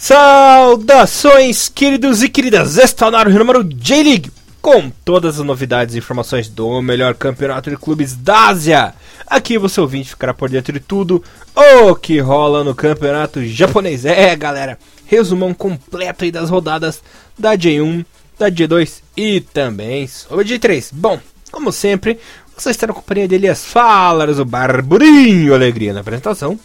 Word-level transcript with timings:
Saudações, 0.00 1.68
queridos 1.68 2.22
e 2.22 2.28
queridas! 2.30 2.78
Está 2.78 3.10
na 3.10 3.22
número 3.22 3.62
J-League 3.62 4.32
com 4.62 4.88
todas 4.88 5.38
as 5.38 5.44
novidades 5.44 5.94
e 5.94 5.98
informações 5.98 6.48
do 6.48 6.80
melhor 6.80 7.12
campeonato 7.14 7.68
de 7.68 7.76
clubes 7.76 8.16
da 8.16 8.46
Ásia. 8.46 8.94
Aqui 9.26 9.58
você 9.58 9.78
ouvinte 9.78 10.08
ficará 10.08 10.32
por 10.32 10.48
dentro 10.48 10.72
de 10.72 10.80
tudo 10.80 11.22
o 11.54 11.94
que 11.94 12.18
rola 12.18 12.64
no 12.64 12.74
campeonato 12.74 13.44
japonês. 13.44 14.06
É, 14.06 14.34
galera, 14.34 14.78
resumão 15.04 15.52
completo 15.52 16.24
aí 16.24 16.32
das 16.32 16.48
rodadas 16.48 17.02
da 17.38 17.54
J1, 17.54 18.02
da 18.38 18.50
J2 18.50 19.02
e 19.14 19.42
também 19.42 20.06
sobre 20.06 20.46
a 20.46 20.58
J3. 20.58 20.88
Bom, 20.94 21.20
como 21.52 21.70
sempre, 21.70 22.18
você 22.56 22.70
está 22.70 22.86
na 22.86 22.94
companhia 22.94 23.28
de 23.28 23.34
Elias 23.34 23.66
Falas, 23.66 24.38
o 24.38 24.46
Barburinho 24.46 25.52
Alegria 25.52 25.92
na 25.92 26.00
apresentação 26.00 26.58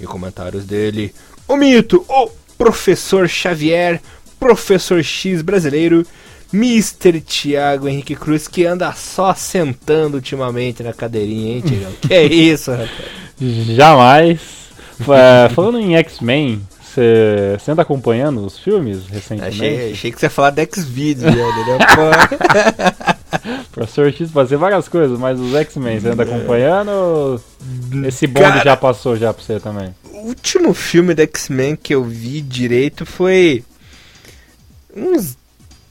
e 0.00 0.06
comentários 0.06 0.64
dele, 0.64 1.14
o 1.46 1.56
mito, 1.56 2.04
o 2.08 2.39
Professor 2.60 3.26
Xavier, 3.26 4.02
Professor 4.38 5.02
X 5.02 5.40
brasileiro, 5.40 6.06
Mr. 6.52 7.18
Thiago 7.22 7.88
Henrique 7.88 8.14
Cruz, 8.14 8.46
que 8.46 8.66
anda 8.66 8.92
só 8.92 9.32
sentando 9.32 10.16
ultimamente 10.16 10.82
na 10.82 10.92
cadeirinha, 10.92 11.54
hein, 11.54 11.62
Tiagão? 11.62 11.92
que 12.02 12.12
é 12.12 12.22
isso, 12.26 12.70
rapaz? 12.70 12.90
Jamais. 13.40 14.40
É, 15.00 15.48
falando 15.54 15.78
em 15.78 15.96
X-Men, 15.96 16.60
você 16.82 17.56
anda 17.66 17.80
acompanhando 17.80 18.44
os 18.44 18.58
filmes 18.58 19.06
recentemente? 19.06 19.56
Achei, 19.56 19.92
achei 19.92 20.12
que 20.12 20.20
você 20.20 20.26
ia 20.26 20.30
falar 20.30 20.50
de 20.50 20.60
X-Videos, 20.60 21.34
né? 21.34 21.48
Professor 23.72 24.12
X 24.12 24.30
fazer 24.30 24.56
várias 24.56 24.88
coisas, 24.88 25.18
mas 25.18 25.38
os 25.38 25.54
X-Men, 25.54 26.00
você 26.00 26.08
anda 26.08 26.22
acompanhando? 26.22 27.40
Esse 28.06 28.26
bonde 28.26 28.48
Cara, 28.48 28.64
já 28.64 28.76
passou 28.76 29.16
já 29.16 29.32
pra 29.32 29.42
você 29.42 29.60
também? 29.60 29.94
O 30.12 30.28
último 30.28 30.74
filme 30.74 31.14
da 31.14 31.22
X-Men 31.22 31.76
que 31.76 31.94
eu 31.94 32.04
vi 32.04 32.40
direito 32.40 33.06
foi 33.06 33.64
uns 34.94 35.36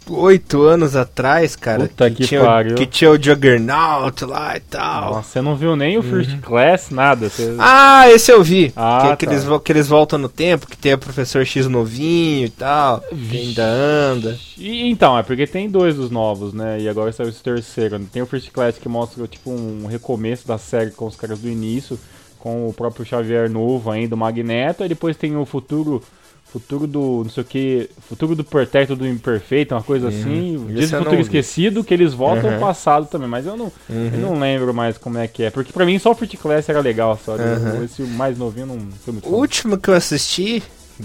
oito 0.10 0.64
anos 0.64 0.96
atrás, 0.96 1.56
cara. 1.56 1.88
Puta 1.88 2.10
que, 2.10 2.18
que 2.18 2.28
tinha, 2.28 2.42
pariu. 2.42 2.76
Que 2.76 2.86
tinha 2.86 3.12
o 3.12 3.22
Juggernaut 3.22 4.26
lá 4.26 4.58
e 4.58 4.60
tal. 4.60 5.16
Nossa, 5.16 5.30
você 5.30 5.42
não 5.42 5.56
viu 5.56 5.76
nem 5.76 5.98
o 5.98 6.04
First 6.04 6.32
uhum. 6.32 6.42
Class, 6.42 6.90
nada. 6.90 7.30
Você... 7.30 7.56
Ah, 7.60 8.10
esse 8.10 8.32
eu 8.32 8.44
vi. 8.44 8.72
Ah, 8.76 9.00
que, 9.02 9.08
tá. 9.08 9.16
que, 9.18 9.26
eles, 9.26 9.46
que 9.64 9.72
eles 9.72 9.88
voltam 9.88 10.20
no 10.20 10.30
tempo, 10.30 10.68
que 10.68 10.78
tem 10.78 10.94
o 10.94 10.98
Professor 10.98 11.46
X 11.46 11.68
novinho 11.68 12.46
e 12.46 12.50
tal. 12.50 13.02
Que 13.02 13.38
ainda 13.38 13.64
anda. 13.64 14.38
E, 14.58 14.90
então, 14.90 15.18
é 15.18 15.24
porque 15.24 15.48
tem 15.48 15.70
dois 15.70 15.96
dos 15.96 16.10
novos, 16.10 16.54
né? 16.54 16.80
E 16.80 16.90
agora 16.90 17.12
saiu 17.12 17.30
esse 17.30 17.42
terceiro. 17.42 18.00
Tem 18.12 18.22
o 18.22 18.26
First 18.26 18.52
Class 18.52 18.78
que 18.78 18.90
mostra, 18.90 19.28
tipo, 19.28 19.52
um 19.52 19.86
recomeço 19.88 20.48
da 20.48 20.58
série 20.58 20.92
com 20.92 21.06
os 21.06 21.16
caras 21.16 21.40
do 21.40 21.50
início 21.50 22.00
com 22.40 22.68
o 22.68 22.74
próprio 22.74 23.06
Xavier 23.06 23.50
novo 23.50 23.92
ainda, 23.92 24.16
o 24.16 24.18
Magneto, 24.18 24.84
e 24.84 24.88
depois 24.88 25.18
tem 25.18 25.36
o 25.36 25.46
futuro 25.46 26.02
futuro 26.52 26.88
do 26.88 27.24
não 27.24 27.30
sei 27.30 27.44
o 27.44 27.46
que, 27.46 27.90
futuro 28.08 28.36
do 28.36 28.44
perto 28.44 28.96
do 28.96 29.08
imperfeito, 29.08 29.76
uma 29.76 29.84
coisa 29.84 30.08
uhum. 30.08 30.20
assim, 30.20 30.66
diz 30.74 30.92
o 30.92 30.98
futuro 30.98 31.22
esquecido 31.22 31.84
que 31.84 31.94
eles 31.94 32.14
voltam 32.14 32.50
uhum. 32.50 32.56
ao 32.56 32.60
passado 32.60 33.06
também, 33.08 33.28
mas 33.28 33.46
eu 33.46 33.56
não, 33.56 33.72
uhum. 33.90 34.12
eu 34.14 34.20
não 34.20 34.40
lembro 34.40 34.74
mais 34.74 34.98
como 34.98 35.18
é 35.18 35.28
que 35.28 35.44
é, 35.44 35.50
porque 35.52 35.72
para 35.72 35.86
mim 35.86 36.00
só 36.00 36.12
o 36.12 36.16
Fruit 36.16 36.36
Class 36.38 36.68
era 36.68 36.80
legal, 36.80 37.20
só 37.24 37.36
uhum. 37.36 37.84
esse 37.84 38.02
mais 38.02 38.38
novinho 38.38 38.66
não 38.66 38.80
foi 39.04 39.14
muito 39.14 39.30
O 39.30 39.36
último 39.36 39.78
que 39.78 39.90
eu 39.90 39.94
assisti, 39.94 40.64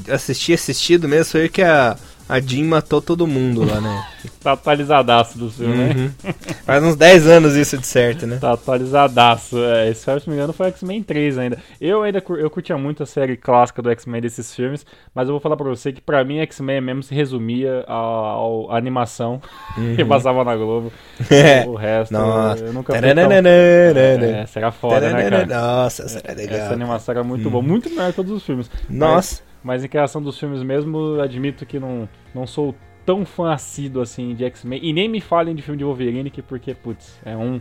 assisti 0.08 0.54
assistido 0.54 1.08
mesmo 1.08 1.32
foi 1.32 1.48
que 1.48 1.62
a 1.62 1.96
a 2.28 2.40
Jean 2.40 2.64
matou 2.64 3.02
todo 3.02 3.26
mundo 3.26 3.64
lá, 3.64 3.80
né? 3.80 4.04
tá 4.42 4.52
atualizadaço 4.52 5.38
do 5.38 5.50
filme, 5.50 5.76
né? 5.76 5.94
uhum. 5.94 6.10
né? 6.22 6.34
Faz 6.64 6.82
uns 6.82 6.96
10 6.96 7.26
anos 7.26 7.56
isso 7.56 7.76
de 7.76 7.86
certo, 7.86 8.26
né? 8.26 8.38
Tá 8.40 8.52
atualizadaço. 8.52 9.58
É, 9.58 9.90
esse, 9.90 10.00
se 10.00 10.08
não 10.08 10.20
me 10.28 10.34
engano, 10.34 10.52
foi 10.52 10.68
X-Men 10.68 11.02
3 11.02 11.38
ainda. 11.38 11.58
Eu 11.80 12.02
ainda 12.02 12.22
eu 12.28 12.50
curtia 12.50 12.76
muito 12.78 13.02
a 13.02 13.06
série 13.06 13.36
clássica 13.36 13.82
do 13.82 13.90
X-Men 13.90 14.20
desses 14.20 14.54
filmes, 14.54 14.86
mas 15.14 15.28
eu 15.28 15.34
vou 15.34 15.40
falar 15.40 15.56
pra 15.56 15.68
você 15.68 15.92
que 15.92 16.00
pra 16.00 16.24
mim 16.24 16.38
X-Men 16.38 16.80
mesmo 16.80 17.02
se 17.02 17.14
resumia 17.14 17.84
à 17.86 18.76
animação 18.76 19.40
uhum. 19.76 19.96
que 19.96 20.04
passava 20.04 20.44
na 20.44 20.56
Globo. 20.56 20.92
É. 21.34 21.64
O 21.66 21.74
resto, 21.74 22.12
Nossa. 22.12 22.64
eu 22.64 22.72
nunca 22.72 22.92
fui 22.92 23.00
tão... 23.14 23.32
é, 24.24 24.46
era 24.58 24.70
foda, 24.70 25.12
né, 25.12 25.30
cara? 25.30 25.46
Nossa, 25.46 26.20
era 26.22 26.34
legal. 26.34 26.58
Essa 26.58 26.72
animação 26.72 27.12
era 27.12 27.24
muito 27.24 27.46
uhum. 27.46 27.50
boa. 27.50 27.62
Muito 27.62 27.90
melhor 27.90 28.10
que 28.10 28.16
todos 28.16 28.32
os 28.32 28.44
filmes. 28.44 28.70
Nossa. 28.88 29.42
Mas... 29.64 29.82
Em 29.82 29.88
criação 29.88 30.22
dos 30.22 30.38
filmes 30.38 30.62
mesmo, 30.62 31.20
admito 31.20 31.64
que 31.64 31.80
não, 31.80 32.08
não 32.34 32.46
sou 32.46 32.74
tão 33.04 33.24
fã 33.24 33.52
assíduo 33.52 34.02
assim 34.02 34.34
de 34.34 34.44
X-Men. 34.44 34.80
E 34.82 34.92
nem 34.92 35.08
me 35.08 35.20
falem 35.20 35.54
de 35.54 35.62
filme 35.62 35.78
de 35.78 35.84
Wolverine, 35.84 36.30
que 36.30 36.42
porque, 36.42 36.74
putz, 36.74 37.18
é 37.24 37.36
um 37.36 37.60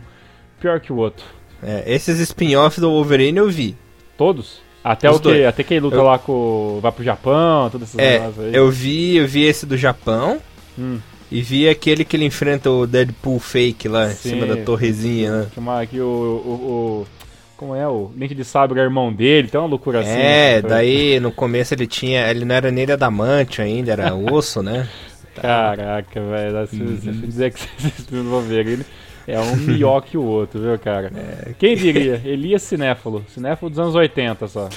pior 0.60 0.78
que 0.80 0.92
o 0.92 0.96
outro. 0.96 1.24
É, 1.62 1.82
esses 1.86 2.20
spin-offs 2.20 2.78
do 2.78 2.90
Wolverine 2.90 3.38
eu 3.38 3.48
vi. 3.48 3.76
Todos? 4.16 4.62
Até 4.84 5.10
Os 5.10 5.16
o 5.16 5.20
que? 5.20 5.44
Até 5.44 5.62
que 5.62 5.72
ele 5.72 5.80
luta 5.80 5.96
eu... 5.96 6.02
lá 6.02 6.18
com. 6.18 6.78
vai 6.82 6.92
pro 6.92 7.02
Japão, 7.02 7.70
todas 7.70 7.88
essas 7.88 7.98
é, 7.98 8.18
aí. 8.18 8.54
Eu 8.54 8.70
vi, 8.70 9.16
eu 9.16 9.26
vi 9.26 9.44
esse 9.44 9.64
do 9.64 9.78
Japão. 9.78 10.38
Hum. 10.78 10.98
E 11.30 11.40
vi 11.40 11.66
aquele 11.66 12.04
que 12.04 12.16
ele 12.16 12.26
enfrenta 12.26 12.70
o 12.70 12.86
Deadpool 12.86 13.40
fake 13.40 13.88
lá 13.88 14.08
Sim, 14.10 14.12
em 14.12 14.32
cima 14.32 14.46
da 14.46 14.62
torrezinha, 14.62 15.32
né? 15.32 15.46
Que, 15.86 15.86
que 15.90 16.00
o, 16.00 16.06
o, 16.06 16.50
o 16.50 17.06
como 17.64 17.74
é 17.74 17.88
o 17.88 18.10
Dente 18.14 18.34
de 18.34 18.44
Sabre 18.44 18.78
é 18.78 18.82
irmão 18.82 19.10
dele, 19.10 19.48
tem 19.48 19.58
uma 19.58 19.66
loucura 19.66 20.00
assim. 20.00 20.10
É, 20.10 20.60
né? 20.60 20.68
daí 20.68 21.18
no 21.18 21.32
começo 21.32 21.72
ele 21.72 21.86
tinha. 21.86 22.28
Ele 22.30 22.44
não 22.44 22.54
era 22.54 22.70
nem 22.70 22.90
adamante 22.90 23.62
ainda, 23.62 23.92
era 23.92 24.12
osso, 24.14 24.62
né? 24.62 24.86
Caraca, 25.34 26.20
velho. 26.20 26.66
Se 26.66 26.76
você 26.76 27.08
uhum. 27.08 27.20
dizer 27.22 27.52
que 27.52 27.60
você 27.60 27.68
assistiu 27.86 28.18
no 28.22 28.30
Wolverine, 28.30 28.84
é 29.26 29.40
um 29.40 29.56
melhor 29.56 30.02
que 30.02 30.18
o 30.18 30.22
outro, 30.22 30.60
viu, 30.60 30.78
cara? 30.78 31.10
É. 31.16 31.54
Quem 31.58 31.74
diria? 31.74 32.20
Elias 32.24 32.62
Cinéfalo. 32.62 33.24
Cinéfalo 33.28 33.70
dos 33.70 33.78
anos 33.78 33.94
80 33.94 34.46
só. 34.46 34.68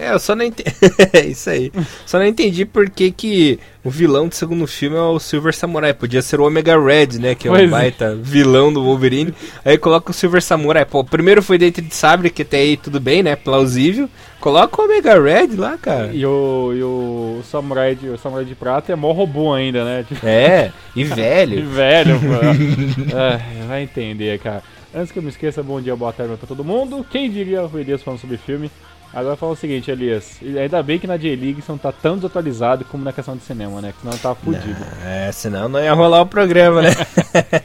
É, 0.00 0.14
eu 0.14 0.18
só 0.18 0.34
não 0.34 0.46
entendi. 0.46 0.70
é 1.12 1.26
isso 1.28 1.50
aí. 1.50 1.70
Só 2.06 2.18
não 2.18 2.24
entendi 2.24 2.64
por 2.64 2.88
que, 2.88 3.10
que 3.12 3.58
o 3.84 3.90
vilão 3.90 4.28
do 4.28 4.34
segundo 4.34 4.66
filme 4.66 4.96
é 4.96 5.00
o 5.00 5.18
Silver 5.18 5.54
Samurai. 5.54 5.92
Podia 5.92 6.22
ser 6.22 6.40
o 6.40 6.46
Omega 6.46 6.82
Red, 6.82 7.18
né? 7.18 7.34
Que 7.34 7.48
é 7.48 7.50
pois 7.50 7.62
o 7.62 7.64
é. 7.66 7.68
baita 7.68 8.04
é. 8.06 8.14
vilão 8.14 8.72
do 8.72 8.82
Wolverine. 8.82 9.34
Aí 9.62 9.76
coloca 9.76 10.10
o 10.10 10.14
Silver 10.14 10.42
Samurai. 10.42 10.86
Pô, 10.86 11.04
primeiro 11.04 11.42
foi 11.42 11.58
Dente 11.58 11.82
de 11.82 11.94
Sabre, 11.94 12.30
que 12.30 12.40
até 12.40 12.56
aí 12.56 12.78
tudo 12.78 12.98
bem, 12.98 13.22
né? 13.22 13.36
Plausível. 13.36 14.08
Coloca 14.40 14.80
o 14.80 14.86
Omega 14.86 15.20
Red 15.20 15.56
lá, 15.56 15.76
cara. 15.76 16.10
E 16.14 16.24
o, 16.24 16.72
e 16.74 16.82
o, 16.82 17.42
Samurai, 17.44 17.94
de, 17.94 18.08
o 18.08 18.16
Samurai 18.16 18.46
de 18.46 18.54
Prata 18.54 18.90
é 18.90 18.96
mó 18.96 19.12
robô 19.12 19.52
ainda, 19.52 19.84
né? 19.84 20.02
Tipo... 20.08 20.20
É, 20.26 20.72
e 20.96 21.04
velho. 21.04 21.58
e 21.58 21.62
velho, 21.62 22.18
pô. 22.18 23.16
é, 23.16 23.66
vai 23.66 23.82
entender, 23.82 24.38
cara. 24.38 24.62
Antes 24.94 25.12
que 25.12 25.18
eu 25.18 25.22
me 25.22 25.28
esqueça, 25.28 25.62
bom 25.62 25.78
dia, 25.78 25.94
boa 25.94 26.12
tarde 26.12 26.34
pra 26.36 26.48
todo 26.48 26.64
mundo. 26.64 27.06
Quem 27.10 27.30
diria 27.30 27.62
o 27.62 27.78
Elias 27.78 28.02
falando 28.02 28.18
sobre 28.18 28.38
filme? 28.38 28.70
Agora 29.12 29.36
fala 29.36 29.52
o 29.52 29.56
seguinte, 29.56 29.90
Elias. 29.90 30.38
Ainda 30.42 30.82
bem 30.82 30.98
que 30.98 31.06
na 31.06 31.16
J-League 31.16 31.60
você 31.60 31.72
não 31.72 31.78
tá 31.78 31.90
tão 31.90 32.16
desatualizado 32.16 32.84
como 32.84 33.02
na 33.02 33.12
questão 33.12 33.36
de 33.36 33.42
cinema, 33.42 33.80
né? 33.80 33.92
Que 33.92 34.00
senão 34.00 34.16
tá 34.16 34.34
fudido. 34.34 34.86
É, 35.04 35.32
senão 35.32 35.68
não 35.68 35.80
ia 35.80 35.92
rolar 35.92 36.22
o 36.22 36.26
programa, 36.26 36.82
né? 36.82 36.90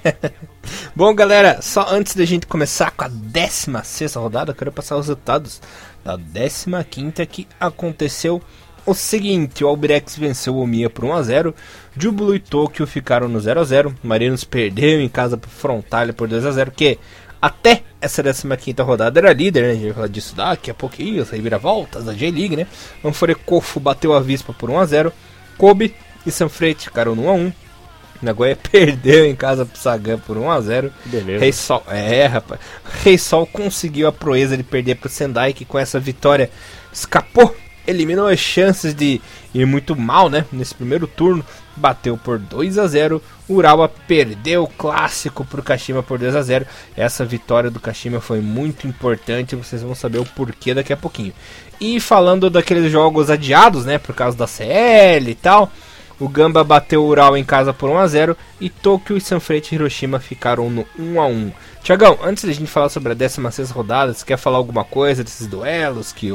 Bom, 0.95 1.13
galera, 1.13 1.61
só 1.61 1.85
antes 1.89 2.15
da 2.15 2.25
gente 2.25 2.47
começar 2.47 2.89
com 2.91 3.03
a 3.03 3.07
16 3.07 4.15
rodada, 4.15 4.51
eu 4.51 4.55
quero 4.55 4.71
passar 4.71 4.95
os 4.95 5.07
resultados 5.07 5.61
da 6.03 6.17
15 6.83 7.25
que 7.27 7.47
aconteceu 7.59 8.41
o 8.85 8.93
seguinte: 8.93 9.63
o 9.63 9.67
Albirex 9.67 10.17
venceu 10.17 10.57
o 10.57 10.67
Mia 10.67 10.89
por 10.89 11.05
1x0, 11.05 11.53
Júbilo 11.97 12.35
e 12.35 12.39
Tóquio 12.39 12.85
ficaram 12.85 13.27
no 13.27 13.39
0x0, 13.39 13.93
Marinos 14.03 14.43
perdeu 14.43 15.01
em 15.01 15.09
casa 15.09 15.37
pro 15.37 15.49
Frontalha 15.49 16.13
por 16.13 16.29
2x0, 16.29 16.71
que 16.71 16.99
até 17.45 17.83
essa 18.01 18.23
15 18.23 18.81
rodada 18.81 19.19
era 19.19 19.31
líder, 19.31 19.61
né? 19.61 19.69
A 19.69 19.73
gente 19.73 19.83
vai 19.83 19.93
falar 19.93 20.07
disso 20.07 20.35
daqui 20.35 20.71
a 20.71 20.73
pouquinho, 20.73 21.21
essa 21.21 21.59
voltas 21.59 22.05
da 22.05 22.11
J-League, 22.11 22.55
né? 22.55 22.65
Anforecofo 23.03 23.79
bateu 23.79 24.13
a 24.13 24.19
Vispa 24.19 24.51
por 24.51 24.71
1x0. 24.71 25.11
Kobe 25.55 25.93
e 26.25 26.31
Sanfrete 26.31 26.85
ficaram 26.85 27.15
no 27.15 27.23
1x1. 27.23 27.53
Nagoya 28.19 28.57
perdeu 28.71 29.27
em 29.27 29.35
casa 29.35 29.63
pro 29.63 29.77
Sagan 29.77 30.17
por 30.17 30.37
1x0. 30.37 30.91
Beleza. 31.05 31.39
Rei 31.39 31.53
Sol, 31.53 31.83
é, 31.87 32.25
rapaz. 32.25 32.59
Rei 33.03 33.17
Sol 33.19 33.45
conseguiu 33.45 34.07
a 34.07 34.11
proeza 34.11 34.57
de 34.57 34.63
perder 34.63 34.95
pro 34.95 35.07
Sendai, 35.07 35.53
que 35.53 35.65
com 35.65 35.77
essa 35.77 35.99
vitória 35.99 36.49
escapou, 36.91 37.55
eliminou 37.85 38.25
as 38.27 38.39
chances 38.39 38.95
de 38.95 39.21
ir 39.53 39.67
muito 39.67 39.95
mal, 39.95 40.31
né? 40.31 40.45
Nesse 40.51 40.73
primeiro 40.73 41.05
turno 41.05 41.45
bateu 41.75 42.17
por 42.17 42.37
2 42.37 42.77
a 42.77 42.87
0. 42.87 43.21
Urawa 43.47 43.87
perdeu 43.87 44.63
o 44.63 44.67
clássico 44.67 45.45
para 45.45 45.59
o 45.59 45.63
Kashima 45.63 46.01
por 46.01 46.17
2 46.17 46.35
a 46.35 46.41
0. 46.41 46.65
Essa 46.95 47.25
vitória 47.25 47.69
do 47.69 47.79
Kashima 47.79 48.19
foi 48.19 48.41
muito 48.41 48.87
importante, 48.87 49.55
vocês 49.55 49.81
vão 49.81 49.95
saber 49.95 50.19
o 50.19 50.25
porquê 50.25 50.73
daqui 50.73 50.93
a 50.93 50.97
pouquinho. 50.97 51.33
E 51.79 51.99
falando 51.99 52.49
daqueles 52.49 52.91
jogos 52.91 53.29
adiados, 53.29 53.85
né, 53.85 53.97
por 53.97 54.15
causa 54.15 54.37
da 54.37 54.47
CL 54.47 55.29
e 55.29 55.35
tal, 55.35 55.71
o 56.19 56.29
Gamba 56.29 56.63
bateu 56.63 57.03
o 57.03 57.07
Ural 57.07 57.35
em 57.35 57.43
casa 57.43 57.73
por 57.73 57.89
1 57.89 57.97
a 57.97 58.07
0 58.07 58.37
e 58.61 58.69
Tokyo 58.69 59.17
e 59.17 59.21
Sanfrecce 59.21 59.75
Hiroshima 59.75 60.19
ficaram 60.19 60.69
no 60.69 60.85
1 60.97 61.19
a 61.19 61.27
1. 61.27 61.51
Tiagão, 61.83 62.17
antes 62.23 62.45
da 62.45 62.53
gente 62.53 62.71
falar 62.71 62.89
sobre 62.89 63.11
a 63.11 63.15
16 63.15 63.69
rodada, 63.69 64.13
você 64.13 64.25
quer 64.25 64.37
falar 64.37 64.57
alguma 64.57 64.85
coisa 64.85 65.23
desses 65.23 65.45
duelos 65.45 66.13
que, 66.13 66.31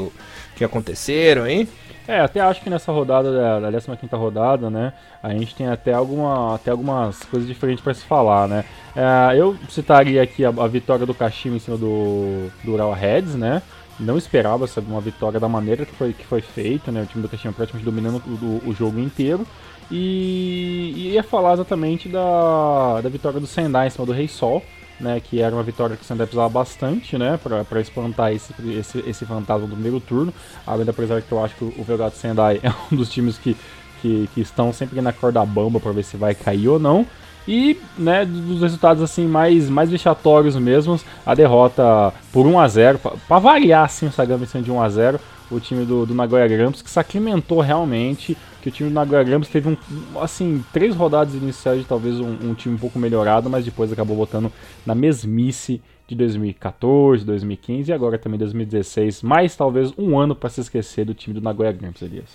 que 0.54 0.64
aconteceram, 0.64 1.46
hein? 1.46 1.66
É, 2.10 2.18
até 2.18 2.40
acho 2.40 2.60
que 2.60 2.68
nessa 2.68 2.90
rodada, 2.90 3.32
da, 3.32 3.70
da 3.70 3.80
15 3.80 3.98
rodada, 4.14 4.68
né, 4.68 4.92
a 5.22 5.30
gente 5.30 5.54
tem 5.54 5.68
até, 5.68 5.92
alguma, 5.92 6.56
até 6.56 6.72
algumas 6.72 7.20
coisas 7.22 7.48
diferentes 7.48 7.84
para 7.84 7.94
se 7.94 8.04
falar, 8.04 8.48
né. 8.48 8.64
É, 8.96 9.36
eu 9.38 9.56
citaria 9.68 10.20
aqui 10.20 10.44
a, 10.44 10.48
a, 10.48 10.66
vitória 10.66 11.06
do 11.06 11.14
Kashima 11.14 11.54
em 11.54 11.60
cima 11.60 11.76
do, 11.76 12.50
do 12.64 12.72
Ural 12.72 12.92
Reds, 12.92 13.36
né, 13.36 13.62
não 14.00 14.18
esperava 14.18 14.66
sabe, 14.66 14.90
uma 14.90 15.00
vitória 15.00 15.38
da 15.38 15.48
maneira 15.48 15.86
que 15.86 15.94
foi, 15.94 16.12
que 16.12 16.24
foi 16.26 16.40
feita, 16.40 16.90
né? 16.90 17.02
O 17.02 17.06
time 17.06 17.22
do 17.22 17.28
Caxias 17.28 17.54
praticamente 17.54 17.84
dominando 17.84 18.16
o, 18.26 18.70
o, 18.70 18.72
jogo 18.72 18.98
inteiro. 18.98 19.46
E, 19.90 20.94
e 20.96 21.08
ia 21.12 21.22
falar 21.22 21.52
exatamente 21.52 22.08
da, 22.08 23.00
da 23.02 23.08
vitória 23.08 23.38
do 23.38 23.46
Sendai 23.46 23.88
em 23.88 23.90
cima 23.90 24.06
do 24.06 24.12
Rei 24.12 24.26
Sol, 24.26 24.64
né? 25.00 25.20
Que 25.20 25.40
era 25.40 25.54
uma 25.54 25.62
vitória 25.62 25.96
que 25.96 26.02
o 26.02 26.04
Sendai 26.04 26.26
precisava 26.26 26.48
bastante, 26.48 27.16
né? 27.16 27.38
Pra, 27.42 27.80
espantar 27.80 28.32
esse, 28.32 28.52
esse, 28.78 28.98
esse 29.06 29.24
fantasma 29.24 29.66
do 29.66 29.72
primeiro 29.72 30.00
turno. 30.00 30.32
Além 30.66 30.84
da 30.84 30.90
apesar 30.90 31.22
que 31.22 31.32
eu 31.32 31.42
acho 31.42 31.54
que 31.56 31.64
o 31.64 31.84
Velgato 31.84 32.16
Sendai 32.16 32.60
é 32.62 32.70
um 32.90 32.96
dos 32.96 33.10
times 33.10 33.38
que, 33.38 33.56
que, 34.00 34.28
que 34.34 34.40
estão 34.40 34.72
sempre 34.72 35.00
na 35.00 35.12
corda 35.12 35.44
bamba 35.44 35.80
para 35.80 35.92
ver 35.92 36.04
se 36.04 36.16
vai 36.16 36.34
cair 36.34 36.68
ou 36.68 36.78
não. 36.78 37.06
E, 37.48 37.80
né, 37.98 38.24
dos 38.24 38.60
resultados 38.60 39.02
assim 39.02 39.26
mais, 39.26 39.68
mais 39.68 39.90
vexatórios 39.90 40.54
mesmo, 40.56 41.00
a 41.24 41.34
derrota 41.34 42.12
por 42.32 42.46
1 42.46 42.60
a 42.60 42.68
0 42.68 43.00
para 43.26 43.38
variar 43.38 43.84
assim 43.84 44.06
o 44.06 44.12
Sagan 44.12 44.36
vencendo 44.36 44.64
de 44.64 44.70
1 44.70 44.82
a 44.82 44.88
0 44.88 45.20
o 45.50 45.60
time 45.60 45.84
do, 45.84 46.06
do 46.06 46.14
Nagoya 46.14 46.46
Grampus, 46.46 46.82
que 46.82 46.90
sacramentou 46.90 47.60
realmente 47.60 48.36
que 48.62 48.68
o 48.68 48.72
time 48.72 48.88
do 48.88 48.94
Nagoya 48.94 49.22
Grampus 49.24 49.48
teve 49.48 49.68
um, 49.68 49.76
assim, 50.20 50.64
três 50.72 50.94
rodadas 50.94 51.34
iniciais 51.34 51.80
de 51.80 51.86
talvez 51.86 52.20
um, 52.20 52.50
um, 52.50 52.54
time 52.54 52.74
um 52.74 52.78
pouco 52.78 52.98
melhorado, 52.98 53.48
mas 53.48 53.64
depois 53.64 53.92
acabou 53.92 54.16
voltando 54.16 54.52
na 54.84 54.94
mesmice 54.94 55.82
de 56.06 56.14
2014, 56.14 57.24
2015 57.24 57.90
e 57.90 57.94
agora 57.94 58.18
também 58.18 58.38
2016, 58.38 59.22
mais 59.22 59.56
talvez 59.56 59.92
um 59.96 60.18
ano 60.18 60.34
para 60.34 60.50
se 60.50 60.60
esquecer 60.60 61.04
do 61.04 61.14
time 61.14 61.34
do 61.34 61.40
Nagoya 61.40 61.72
Grampus, 61.72 62.02
Elias. 62.02 62.28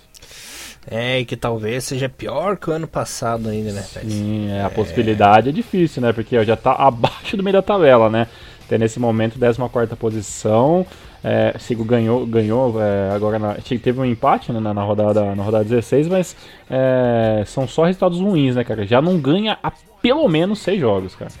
É, 0.88 1.20
e 1.20 1.24
que 1.24 1.36
talvez 1.36 1.84
seja 1.84 2.08
pior 2.08 2.56
que 2.56 2.70
o 2.70 2.72
ano 2.72 2.86
passado 2.86 3.48
ainda, 3.48 3.72
né, 3.72 3.82
Sim, 3.82 4.48
é, 4.50 4.62
a 4.62 4.66
é... 4.66 4.68
possibilidade 4.68 5.48
é 5.48 5.52
difícil, 5.52 6.00
né? 6.00 6.12
Porque 6.12 6.38
ó, 6.38 6.44
já 6.44 6.56
tá 6.56 6.72
abaixo 6.72 7.36
do 7.36 7.42
meio 7.42 7.54
da 7.54 7.62
tabela, 7.62 8.08
né? 8.08 8.28
Tem 8.68 8.78
nesse 8.78 8.98
momento 9.00 9.38
14 9.38 9.96
posição. 9.96 10.86
É, 11.24 11.56
Sigo 11.58 11.84
ganhou, 11.84 12.26
ganhou 12.26 12.80
é, 12.80 13.10
agora 13.10 13.38
na, 13.38 13.54
teve 13.54 14.00
um 14.00 14.04
empate 14.04 14.52
né, 14.52 14.60
na, 14.60 14.72
na, 14.72 14.82
rodada, 14.82 15.34
na 15.34 15.42
rodada 15.42 15.64
16, 15.64 16.08
mas 16.08 16.36
é, 16.70 17.42
são 17.46 17.66
só 17.66 17.84
resultados 17.84 18.20
ruins, 18.20 18.54
né, 18.54 18.64
cara? 18.64 18.86
Já 18.86 19.02
não 19.02 19.18
ganha 19.18 19.58
há 19.62 19.72
pelo 20.00 20.28
menos 20.28 20.60
seis 20.60 20.80
jogos, 20.80 21.14
cara. 21.14 21.32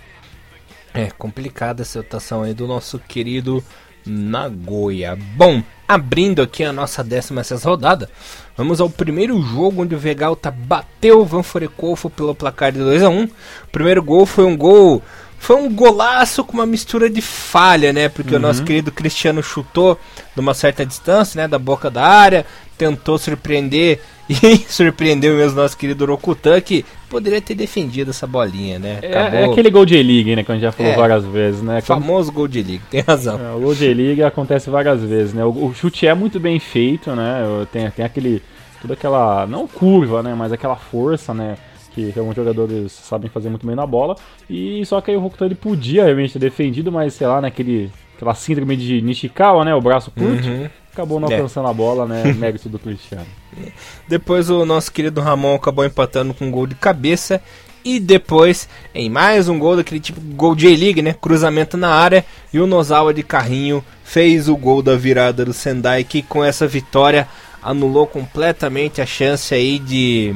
É 0.92 1.10
complicada 1.10 1.82
essa 1.82 2.00
situação 2.00 2.42
aí 2.42 2.54
do 2.54 2.66
nosso 2.66 2.98
querido 2.98 3.62
Nagoya. 4.06 5.18
Bom, 5.36 5.62
abrindo 5.86 6.40
aqui 6.40 6.64
a 6.64 6.72
nossa 6.72 7.04
16 7.04 7.64
rodada, 7.64 8.08
vamos 8.56 8.80
ao 8.80 8.88
primeiro 8.88 9.40
jogo 9.42 9.82
onde 9.82 9.94
o 9.94 9.98
Vegalta 9.98 10.50
bateu 10.50 11.20
o 11.20 11.24
Vanforecofo 11.24 12.08
pelo 12.08 12.34
placar 12.34 12.72
de 12.72 12.78
2 12.78 13.02
a 13.02 13.08
1 13.08 13.24
O 13.24 13.30
primeiro 13.70 14.02
gol 14.02 14.24
foi 14.24 14.44
um 14.44 14.56
gol. 14.56 15.02
Foi 15.46 15.54
um 15.54 15.72
golaço 15.72 16.42
com 16.42 16.54
uma 16.54 16.66
mistura 16.66 17.08
de 17.08 17.22
falha, 17.22 17.92
né? 17.92 18.08
Porque 18.08 18.32
uhum. 18.32 18.40
o 18.40 18.42
nosso 18.42 18.64
querido 18.64 18.90
Cristiano 18.90 19.40
chutou 19.40 19.96
de 20.34 20.40
uma 20.40 20.52
certa 20.52 20.84
distância, 20.84 21.40
né? 21.40 21.46
Da 21.46 21.56
boca 21.56 21.88
da 21.88 22.02
área, 22.02 22.44
tentou 22.76 23.16
surpreender 23.16 24.00
e 24.28 24.56
surpreendeu 24.68 25.36
mesmo 25.36 25.60
nosso 25.60 25.76
querido 25.76 26.04
Rokutan, 26.04 26.60
que 26.60 26.84
poderia 27.08 27.40
ter 27.40 27.54
defendido 27.54 28.10
essa 28.10 28.26
bolinha, 28.26 28.80
né? 28.80 28.98
É, 29.00 29.12
é 29.12 29.44
aquele 29.44 29.70
gol 29.70 29.86
de 29.86 30.02
league, 30.02 30.34
né? 30.34 30.42
Que 30.42 30.50
a 30.50 30.54
gente 30.56 30.64
já 30.64 30.72
falou 30.72 30.90
é, 30.90 30.96
várias 30.96 31.24
vezes, 31.24 31.62
né? 31.62 31.80
Famoso 31.80 32.32
gol 32.32 32.48
de 32.48 32.64
league, 32.64 32.82
tem 32.90 33.02
razão. 33.02 33.38
É, 33.38 33.54
o 33.54 33.60
gol 33.60 33.74
de 33.76 33.94
league 33.94 34.24
acontece 34.24 34.68
várias 34.68 35.00
vezes, 35.00 35.32
né? 35.32 35.44
O, 35.44 35.66
o, 35.66 35.72
chute 35.72 36.08
é 36.08 36.14
muito 36.14 36.40
bem 36.40 36.58
feito, 36.58 37.14
né? 37.14 37.44
Tem, 37.70 37.88
tem 37.92 38.04
aquele. 38.04 38.42
toda 38.82 38.94
aquela. 38.94 39.46
não 39.46 39.68
curva, 39.68 40.24
né? 40.24 40.34
Mas 40.34 40.50
aquela 40.50 40.74
força, 40.74 41.32
né? 41.32 41.56
Que, 41.96 42.12
que 42.12 42.18
alguns 42.18 42.36
jogadores 42.36 42.92
sabem 42.92 43.30
fazer 43.30 43.48
muito 43.48 43.66
bem 43.66 43.74
na 43.74 43.86
bola. 43.86 44.14
E 44.48 44.84
só 44.84 45.00
que 45.00 45.10
aí 45.10 45.16
o 45.16 45.20
Rokutan 45.20 45.46
ele 45.46 45.54
podia 45.54 46.04
realmente 46.04 46.34
ter 46.34 46.38
defendido, 46.38 46.92
mas 46.92 47.14
sei 47.14 47.26
lá, 47.26 47.40
naquele. 47.40 47.90
Aquela 48.14 48.34
síndrome 48.34 48.76
de 48.76 49.00
Nishikawa, 49.00 49.64
né? 49.64 49.74
O 49.74 49.80
braço 49.80 50.10
curto. 50.10 50.46
Uhum 50.46 50.68
acabou 50.96 51.20
não 51.20 51.28
é. 51.28 51.34
alcançando 51.34 51.68
é. 51.68 51.70
a 51.70 51.74
bola, 51.74 52.06
né? 52.06 52.32
Mérito 52.32 52.70
do 52.70 52.78
Cristiano. 52.78 53.26
Depois 54.08 54.48
o 54.48 54.64
nosso 54.64 54.90
querido 54.90 55.20
Ramon 55.20 55.54
acabou 55.54 55.84
empatando 55.84 56.32
com 56.32 56.46
um 56.46 56.50
gol 56.50 56.66
de 56.66 56.74
cabeça. 56.74 57.42
E 57.84 58.00
depois, 58.00 58.68
em 58.92 59.08
mais 59.08 59.48
um 59.48 59.60
gol 59.60 59.76
daquele 59.76 60.00
tipo 60.00 60.20
gol 60.20 60.56
J-League, 60.56 61.02
né? 61.02 61.12
Cruzamento 61.12 61.76
na 61.76 61.90
área. 61.90 62.24
E 62.52 62.58
o 62.58 62.66
Nozawa 62.66 63.14
de 63.14 63.22
carrinho 63.22 63.84
fez 64.02 64.48
o 64.48 64.56
gol 64.56 64.82
da 64.82 64.96
virada 64.96 65.44
do 65.44 65.52
Sendai, 65.52 66.02
que 66.02 66.20
com 66.20 66.42
essa 66.42 66.66
vitória 66.66 67.28
anulou 67.62 68.06
completamente 68.06 69.00
a 69.00 69.06
chance 69.06 69.54
aí 69.54 69.78
de 69.78 70.34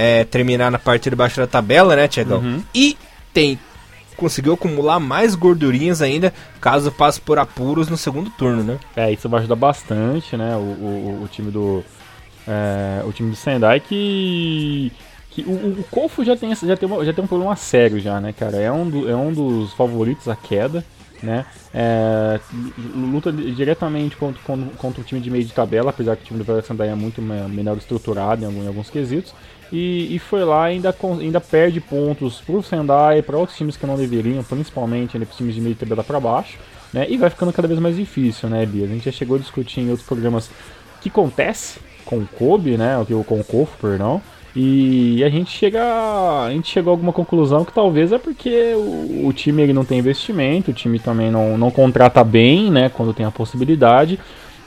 é, 0.00 0.22
terminar 0.22 0.70
na 0.70 0.78
parte 0.78 1.10
de 1.10 1.16
baixo 1.16 1.40
da 1.40 1.46
tabela, 1.48 1.96
né, 1.96 2.06
Tiagão? 2.06 2.38
Uhum. 2.38 2.62
E 2.72 2.96
tem 3.34 3.58
conseguiu 4.16 4.54
acumular 4.54 4.98
mais 4.98 5.36
gordurinhas 5.36 6.02
ainda, 6.02 6.34
caso 6.60 6.90
passe 6.90 7.20
por 7.20 7.38
apuros 7.38 7.88
no 7.88 7.96
segundo 7.96 8.30
turno, 8.30 8.64
né? 8.64 8.78
É, 8.96 9.12
isso 9.12 9.28
vai 9.28 9.40
ajudar 9.40 9.54
bastante, 9.54 10.36
né? 10.36 10.56
O, 10.56 10.60
o, 10.60 11.22
o 11.24 11.28
time 11.28 11.50
do. 11.50 11.84
É, 12.46 13.02
o 13.04 13.12
time 13.12 13.30
do 13.30 13.36
Sendai 13.36 13.80
que. 13.80 14.92
que 15.30 15.42
o, 15.42 15.80
o 15.80 15.84
Kofu 15.90 16.24
já 16.24 16.36
tem, 16.36 16.54
já, 16.54 16.76
tem 16.76 17.04
já 17.04 17.12
tem 17.12 17.24
um 17.24 17.28
problema 17.28 17.54
sério 17.54 18.00
já, 18.00 18.20
né, 18.20 18.32
cara? 18.32 18.56
É 18.56 18.70
um, 18.70 18.88
do, 18.88 19.08
é 19.08 19.14
um 19.14 19.32
dos 19.32 19.72
favoritos 19.74 20.28
à 20.28 20.36
queda 20.36 20.84
né? 21.22 21.44
É, 21.74 22.40
luta 22.94 23.32
diretamente 23.32 24.16
contra, 24.16 24.40
contra, 24.42 24.76
contra, 24.76 25.00
o 25.00 25.04
time 25.04 25.20
de 25.20 25.30
meio 25.30 25.44
de 25.44 25.52
tabela, 25.52 25.90
apesar 25.90 26.16
que 26.16 26.22
o 26.22 26.26
time 26.26 26.42
do 26.42 26.62
Sandai 26.62 26.88
é 26.88 26.94
muito 26.94 27.20
menor 27.20 27.76
estruturado 27.76 28.44
em, 28.44 28.48
em 28.48 28.66
alguns 28.66 28.90
quesitos. 28.90 29.34
E, 29.70 30.14
e, 30.14 30.18
foi 30.18 30.44
lá 30.44 30.64
ainda 30.64 30.94
ainda 31.20 31.40
perde 31.40 31.80
pontos 31.80 32.40
pro 32.40 32.62
Sendai, 32.62 33.20
para 33.20 33.36
outros 33.36 33.56
times 33.56 33.76
que 33.76 33.86
não 33.86 33.96
deveriam, 33.96 34.42
principalmente 34.42 35.18
para 35.18 35.28
os 35.28 35.36
times 35.36 35.54
de 35.54 35.60
meio 35.60 35.74
tabela 35.74 36.02
para 36.02 36.18
baixo, 36.18 36.56
né? 36.92 37.06
E 37.08 37.16
vai 37.18 37.28
ficando 37.28 37.52
cada 37.52 37.68
vez 37.68 37.78
mais 37.78 37.96
difícil, 37.96 38.48
né, 38.48 38.64
Bia? 38.64 38.86
A 38.86 38.88
gente 38.88 39.04
já 39.04 39.12
chegou 39.12 39.36
a 39.36 39.40
discutir 39.40 39.80
em 39.80 39.90
outros 39.90 40.06
programas 40.06 40.46
o 40.46 41.00
que 41.02 41.10
acontece 41.10 41.80
com 42.04 42.16
o 42.16 42.26
Kobe, 42.26 42.78
né? 42.78 42.98
O 42.98 43.24
com 43.24 43.40
o 43.40 43.44
Kofo, 43.44 43.76
perdão. 43.78 44.22
E 44.56 45.22
a 45.22 45.28
gente 45.28 45.50
chega. 45.50 45.82
A 46.46 46.50
gente 46.50 46.68
chegou 46.68 46.90
a 46.90 46.94
alguma 46.94 47.12
conclusão 47.12 47.64
que 47.64 47.72
talvez 47.72 48.12
é 48.12 48.18
porque 48.18 48.72
o, 48.74 49.26
o, 49.26 49.32
time 49.32 49.62
ele 49.62 49.72
não 49.72 49.84
tem 49.84 49.98
investimento, 49.98 50.70
o 50.70 50.74
time 50.74 50.98
também 50.98 51.30
não, 51.30 51.58
não 51.58 51.70
contrata 51.70 52.24
bem, 52.24 52.70
né? 52.70 52.88
Quando 52.88 53.14
tem 53.14 53.24
a 53.24 53.30
possibilidade. 53.30 54.18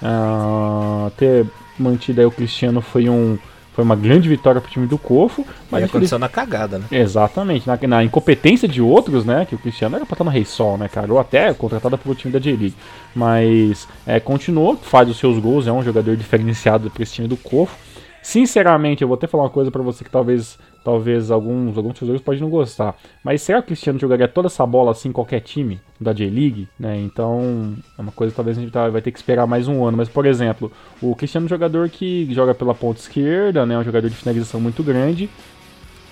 Uh, 0.01 1.11
ter 1.11 1.45
mantido 1.77 2.21
aí 2.21 2.25
o 2.25 2.31
Cristiano 2.31 2.79
foi 2.81 3.09
um. 3.09 3.37
Foi 3.73 3.83
uma 3.83 3.95
grande 3.95 4.27
vitória 4.27 4.59
para 4.59 4.67
o 4.67 4.71
time 4.71 4.85
do 4.85 4.97
Cofo. 4.97 5.45
Mas 5.69 5.85
aconteceu 5.85 6.19
na 6.19 6.27
cagada, 6.27 6.77
né? 6.77 6.85
Exatamente, 6.91 7.65
na, 7.65 7.79
na, 7.87 8.03
incompetência 8.03 8.67
de 8.67 8.81
outros, 8.81 9.23
né? 9.23 9.45
Que 9.45 9.55
o 9.55 9.57
Cristiano 9.57 9.95
era 9.95 10.05
para 10.05 10.15
estar 10.15 10.23
no 10.23 10.29
Rei 10.29 10.43
Sol, 10.43 10.77
né, 10.77 10.89
cara? 10.89 11.11
Ou 11.11 11.19
até 11.19 11.53
contratada 11.53 11.97
pelo 11.97 12.13
time 12.13 12.33
da 12.33 12.39
J-League. 12.39 12.75
Mas 13.15 13.87
é, 14.05 14.19
continuou, 14.19 14.75
faz 14.75 15.09
os 15.09 15.17
seus 15.17 15.39
gols, 15.39 15.67
é 15.67 15.71
um 15.71 15.83
jogador 15.83 16.15
diferenciado 16.17 16.89
para 16.89 17.03
esse 17.03 17.13
time 17.13 17.27
do 17.27 17.37
Cofo. 17.37 17.75
Sinceramente, 18.21 19.01
eu 19.01 19.07
vou 19.07 19.15
até 19.15 19.25
falar 19.25 19.43
uma 19.43 19.49
coisa 19.49 19.71
para 19.71 19.81
você 19.81 20.03
que 20.03 20.09
talvez 20.09 20.59
talvez 20.83 21.31
alguns 21.31 21.77
alguns 21.77 21.93
torcedores 21.93 22.21
podem 22.21 22.41
não 22.41 22.49
gostar. 22.49 22.95
Mas 23.23 23.41
será 23.41 23.59
que 23.59 23.65
o 23.65 23.67
Cristiano 23.67 23.99
jogaria 23.99 24.27
toda 24.27 24.47
essa 24.47 24.65
bola 24.65 24.91
assim 24.91 25.09
em 25.09 25.11
qualquer 25.11 25.41
time 25.41 25.79
da 25.99 26.13
J-League? 26.13 26.67
Né? 26.79 26.99
Então, 26.99 27.75
é 27.97 28.01
uma 28.01 28.11
coisa 28.11 28.31
que 28.31 28.35
talvez 28.35 28.57
a 28.57 28.61
gente 28.61 28.71
tá, 28.71 28.89
vai 28.89 29.01
ter 29.01 29.11
que 29.11 29.19
esperar 29.19 29.45
mais 29.47 29.67
um 29.67 29.85
ano. 29.85 29.97
Mas, 29.97 30.09
por 30.09 30.25
exemplo, 30.25 30.71
o 31.01 31.15
Cristiano 31.15 31.45
é 31.45 31.47
um 31.47 31.49
jogador 31.49 31.89
que 31.89 32.31
joga 32.33 32.53
pela 32.53 32.73
ponta 32.73 32.99
esquerda, 32.99 33.65
né? 33.65 33.77
um 33.77 33.83
jogador 33.83 34.09
de 34.09 34.15
finalização 34.15 34.59
muito 34.59 34.83
grande. 34.83 35.29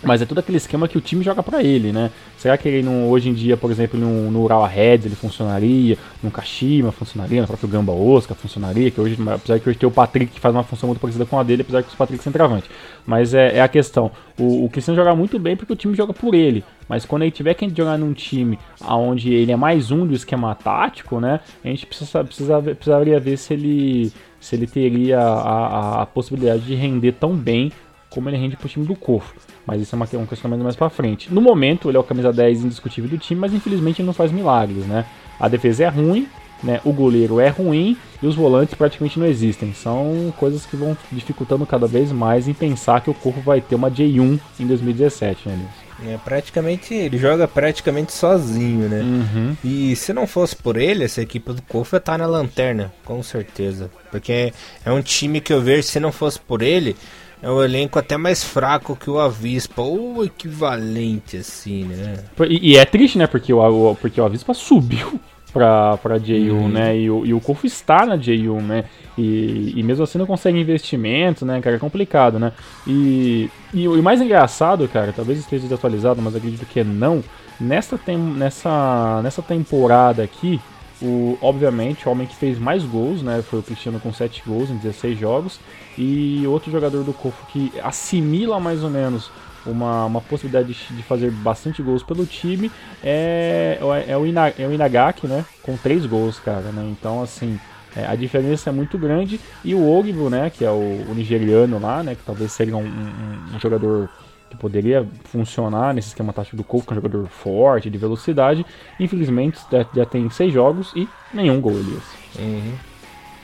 Mas 0.02 0.22
é 0.22 0.26
todo 0.26 0.40
aquele 0.40 0.58
esquema 0.58 0.88
que 0.88 0.98
o 0.98 1.02
time 1.02 1.24
joga 1.24 1.44
para 1.44 1.62
ele, 1.62 1.92
né? 1.92 2.10
Será 2.38 2.58
que 2.58 2.70
ele 2.70 2.82
não, 2.82 3.10
hoje 3.10 3.30
em 3.30 3.34
dia, 3.34 3.58
por 3.58 3.70
exemplo, 3.70 4.00
no, 4.00 4.32
no 4.32 4.44
Ural 4.44 4.66
Reds 4.66 5.06
ele 5.06 5.16
funcionaria, 5.16 5.98
no 6.24 6.32
Kashima 6.32 6.92
funcionaria, 6.92 7.42
no 7.42 7.48
próprio 7.48 7.68
Gamba 7.68 7.92
Osaka 7.92 8.34
funcionaria, 8.34 8.90
que 8.90 9.02
hoje, 9.02 9.18
apesar 9.28 9.60
que 9.60 9.68
hoje 9.68 9.78
tem 9.78 9.88
o 9.88 9.92
Patrick 9.92 10.32
que 10.32 10.40
faz 10.40 10.56
uma 10.56 10.64
função 10.64 10.88
muito 10.88 11.02
parecida 11.02 11.26
com 11.26 11.38
a 11.38 11.44
dele, 11.44 11.64
apesar 11.64 11.84
que 11.84 11.94
o 11.94 11.98
Patrick 11.98 12.24
centroavante. 12.24 12.70
Mas 13.06 13.34
é, 13.34 13.58
é, 13.58 13.62
a 13.62 13.68
questão, 13.68 14.10
o, 14.38 14.66
o 14.66 14.70
Cristiano 14.70 14.96
joga 14.96 15.14
muito 15.14 15.38
bem 15.38 15.58
porque 15.58 15.74
o 15.74 15.76
time 15.76 15.94
joga 15.96 16.14
por 16.14 16.34
ele, 16.34 16.64
mas 16.88 17.06
quando 17.06 17.24
ele 17.24 17.32
tiver 17.32 17.54
que 17.54 17.70
jogar 17.76 17.98
num 17.98 18.14
time 18.14 18.58
onde 18.82 19.34
ele 19.34 19.52
é 19.52 19.56
mais 19.58 19.92
um 19.92 20.08
do 20.08 20.14
esquema 20.14 20.56
tático, 20.56 21.20
né? 21.20 21.42
A 21.64 21.68
gente 21.68 21.86
precisa, 21.86 22.24
precisa, 22.24 22.62
precisaria 22.62 23.20
ver 23.20 23.38
se 23.38 23.54
ele, 23.54 24.14
se 24.40 24.56
ele 24.56 24.66
teria 24.66 25.20
a, 25.20 25.34
a, 25.34 26.02
a 26.04 26.06
possibilidade 26.06 26.62
de 26.62 26.76
render 26.76 27.14
tão 27.14 27.36
bem 27.36 27.70
como 28.10 28.30
ele 28.30 28.38
rende 28.38 28.56
pro 28.56 28.68
time 28.68 28.86
do 28.86 28.96
Cofo. 28.96 29.36
Mas 29.66 29.82
isso 29.82 29.96
é 29.96 29.98
uma, 29.98 30.08
um 30.14 30.26
questionamento 30.26 30.64
mais 30.64 30.76
pra 30.76 30.90
frente. 30.90 31.32
No 31.34 31.42
momento, 31.42 31.90
ele 31.90 31.98
é 31.98 32.00
o 32.00 32.04
camisa 32.04 32.34
10 32.34 32.64
indiscutível 32.64 33.10
do 33.10 33.18
time, 33.18 33.40
mas 33.40 33.54
infelizmente 33.54 34.02
ele 34.02 34.08
não 34.08 34.14
faz 34.14 34.32
milagres, 34.32 34.86
né? 34.86 35.06
A 35.40 35.48
defesa 35.48 35.84
é 35.84 35.88
ruim, 35.88 36.28
né? 36.64 36.82
O 36.84 36.92
goleiro 36.92 37.40
é 37.40 37.50
ruim 37.50 37.98
e 38.22 38.28
os 38.28 38.36
volantes 38.36 38.74
praticamente 38.74 39.20
não 39.20 39.26
existem. 39.26 39.74
São 39.74 40.34
coisas 40.38 40.66
que 40.66 40.76
vão 40.76 40.98
dificultando 41.12 41.66
cada 41.66 41.88
vez 41.88 42.12
mais 42.12 42.48
em 42.48 42.54
pensar 42.54 43.02
que 43.02 43.10
o 43.10 43.14
Corpo 43.14 43.42
vai 43.42 43.62
ter 43.62 43.76
uma 43.76 43.90
J1 43.90 44.40
em 44.60 44.68
2017, 44.68 45.50
né, 45.50 45.60
É, 46.06 46.18
praticamente, 46.18 46.94
ele 46.94 47.18
joga 47.18 47.48
praticamente 47.48 48.12
sozinho, 48.14 48.90
né? 48.90 49.02
Uhum. 49.02 49.58
E 49.64 49.96
se 49.96 50.14
não 50.14 50.26
fosse 50.26 50.56
por 50.56 50.78
ele, 50.78 51.04
essa 51.04 51.22
equipe 51.22 51.54
do 51.54 51.62
Kofa 51.62 51.98
ia 51.98 52.00
estar 52.00 52.14
tá 52.14 52.18
na 52.18 52.26
lanterna, 52.26 52.92
com 53.06 53.22
certeza. 53.22 53.92
Porque 54.10 54.54
é 54.86 54.92
um 54.92 55.02
time 55.02 55.42
que 55.42 55.54
eu 55.54 55.62
vejo, 55.62 55.84
se 55.84 56.00
não 56.00 56.12
fosse 56.12 56.40
por 56.40 56.62
ele, 56.62 56.96
é 57.42 57.50
um 57.50 57.64
elenco 57.64 57.98
até 57.98 58.18
mais 58.18 58.44
fraco 58.44 58.96
que 58.96 59.10
o 59.10 59.18
Avispa, 59.18 59.82
ou 59.82 60.24
equivalente, 60.24 61.38
assim, 61.38 61.86
né? 61.86 62.26
E, 62.48 62.72
e 62.72 62.78
é 62.78 62.84
triste, 62.86 63.18
né? 63.18 63.28
Porque 63.28 63.54
o, 63.54 63.96
porque 63.96 64.20
o 64.20 64.26
Avispa 64.26 64.54
subiu 64.54 65.20
pra, 65.54 65.98
pra 65.98 66.20
J1, 66.20 66.52
uhum. 66.52 66.68
né? 66.68 66.98
E 66.98 67.10
o, 67.10 67.26
e 67.26 67.34
o 67.34 67.40
Kofu 67.40 67.66
está 67.66 68.06
na 68.06 68.18
J1, 68.18 68.62
né? 68.62 68.86
E, 69.18 69.74
e 69.76 69.84
mesmo 69.84 70.04
assim 70.04 70.18
não 70.18 70.26
consegue 70.26 70.60
investimentos, 70.60 71.44
né, 71.44 71.62
cara? 71.62 71.78
É 71.78 71.80
complicado, 71.80 72.38
né? 72.40 72.52
E, 72.86 73.50
e, 73.74 73.84
e 73.84 73.88
o 73.88 74.04
mais 74.04 74.22
engraçado, 74.22 74.88
cara, 74.90 75.14
talvez 75.14 75.40
esteja 75.40 75.64
desatualizado, 75.64 76.22
mas 76.22 76.36
acredito 76.36 76.66
que 76.66 76.84
não. 76.84 77.24
Nessa, 77.60 77.98
tem, 77.98 78.18
nessa, 78.18 79.22
nessa 79.22 79.42
temporada 79.42 80.24
aqui, 80.24 80.62
o, 81.02 81.38
obviamente, 81.42 82.08
o 82.08 82.12
homem 82.12 82.28
que 82.28 82.36
fez 82.36 82.60
mais 82.60 82.84
gols, 82.84 83.22
né? 83.22 83.42
Foi 83.42 83.60
o 83.60 83.64
Cristiano 83.64 84.00
com 84.00 84.12
7 84.12 84.44
gols 84.46 84.70
em 84.70 84.78
16 84.78 85.18
jogos. 85.18 85.60
E 85.98 86.46
outro 86.48 86.72
jogador 86.72 87.04
do 87.04 87.14
Kofu 87.14 87.46
que 87.48 87.72
assimila 87.82 88.60
mais 88.60 88.84
ou 88.84 88.90
menos 88.90 89.32
uma, 89.66 90.06
uma 90.06 90.22
possibilidade 90.22 90.74
de, 90.74 90.96
de, 90.96 91.04
fazer 91.04 91.32
bastante 91.32 91.82
gols 91.82 92.02
pelo 92.02 92.26
time 92.26 92.72
é, 93.04 93.78
é, 94.08 94.18
o, 94.18 94.26
Ina, 94.26 94.54
é 94.58 94.68
o 94.68 94.74
Inagaki, 94.74 95.28
né? 95.28 95.46
Com 95.64 95.78
3 95.78 96.06
gols, 96.06 96.40
cara, 96.40 96.72
né? 96.72 96.88
Então, 96.92 97.22
assim, 97.22 97.60
é, 97.96 98.06
a 98.06 98.16
diferença 98.16 98.70
é 98.70 98.74
muito 98.74 98.98
grande. 98.98 99.40
E 99.64 99.74
o 99.74 99.90
Ogbu, 99.90 100.30
né? 100.30 100.50
Que 100.50 100.66
é 100.66 100.72
o, 100.72 101.06
o 101.10 101.14
nigeriano 101.16 101.80
lá, 101.80 102.04
né? 102.04 102.16
Que 102.16 102.24
talvez 102.24 102.52
seja 102.52 102.76
um, 102.76 102.84
um, 102.84 103.56
um 103.56 103.60
jogador 103.60 104.10
que 104.50 104.58
poderia 104.58 105.08
funcionar 105.26 105.94
nesse 105.94 106.10
esquema 106.10 106.34
tático 106.34 106.58
do 106.58 106.64
Kofu, 106.64 106.88
que 106.88 106.94
é 106.94 106.94
um 106.94 107.02
jogador 107.02 107.28
forte, 107.28 107.90
de 107.90 107.98
velocidade. 107.98 108.66
Infelizmente, 109.00 109.60
já, 109.96 110.06
tem 110.06 110.30
6 110.30 110.54
jogos 110.54 110.92
e 110.96 111.08
nenhum 111.34 111.62
gol, 111.62 111.74
Elias. 111.74 112.04
Uhum. 112.38 112.74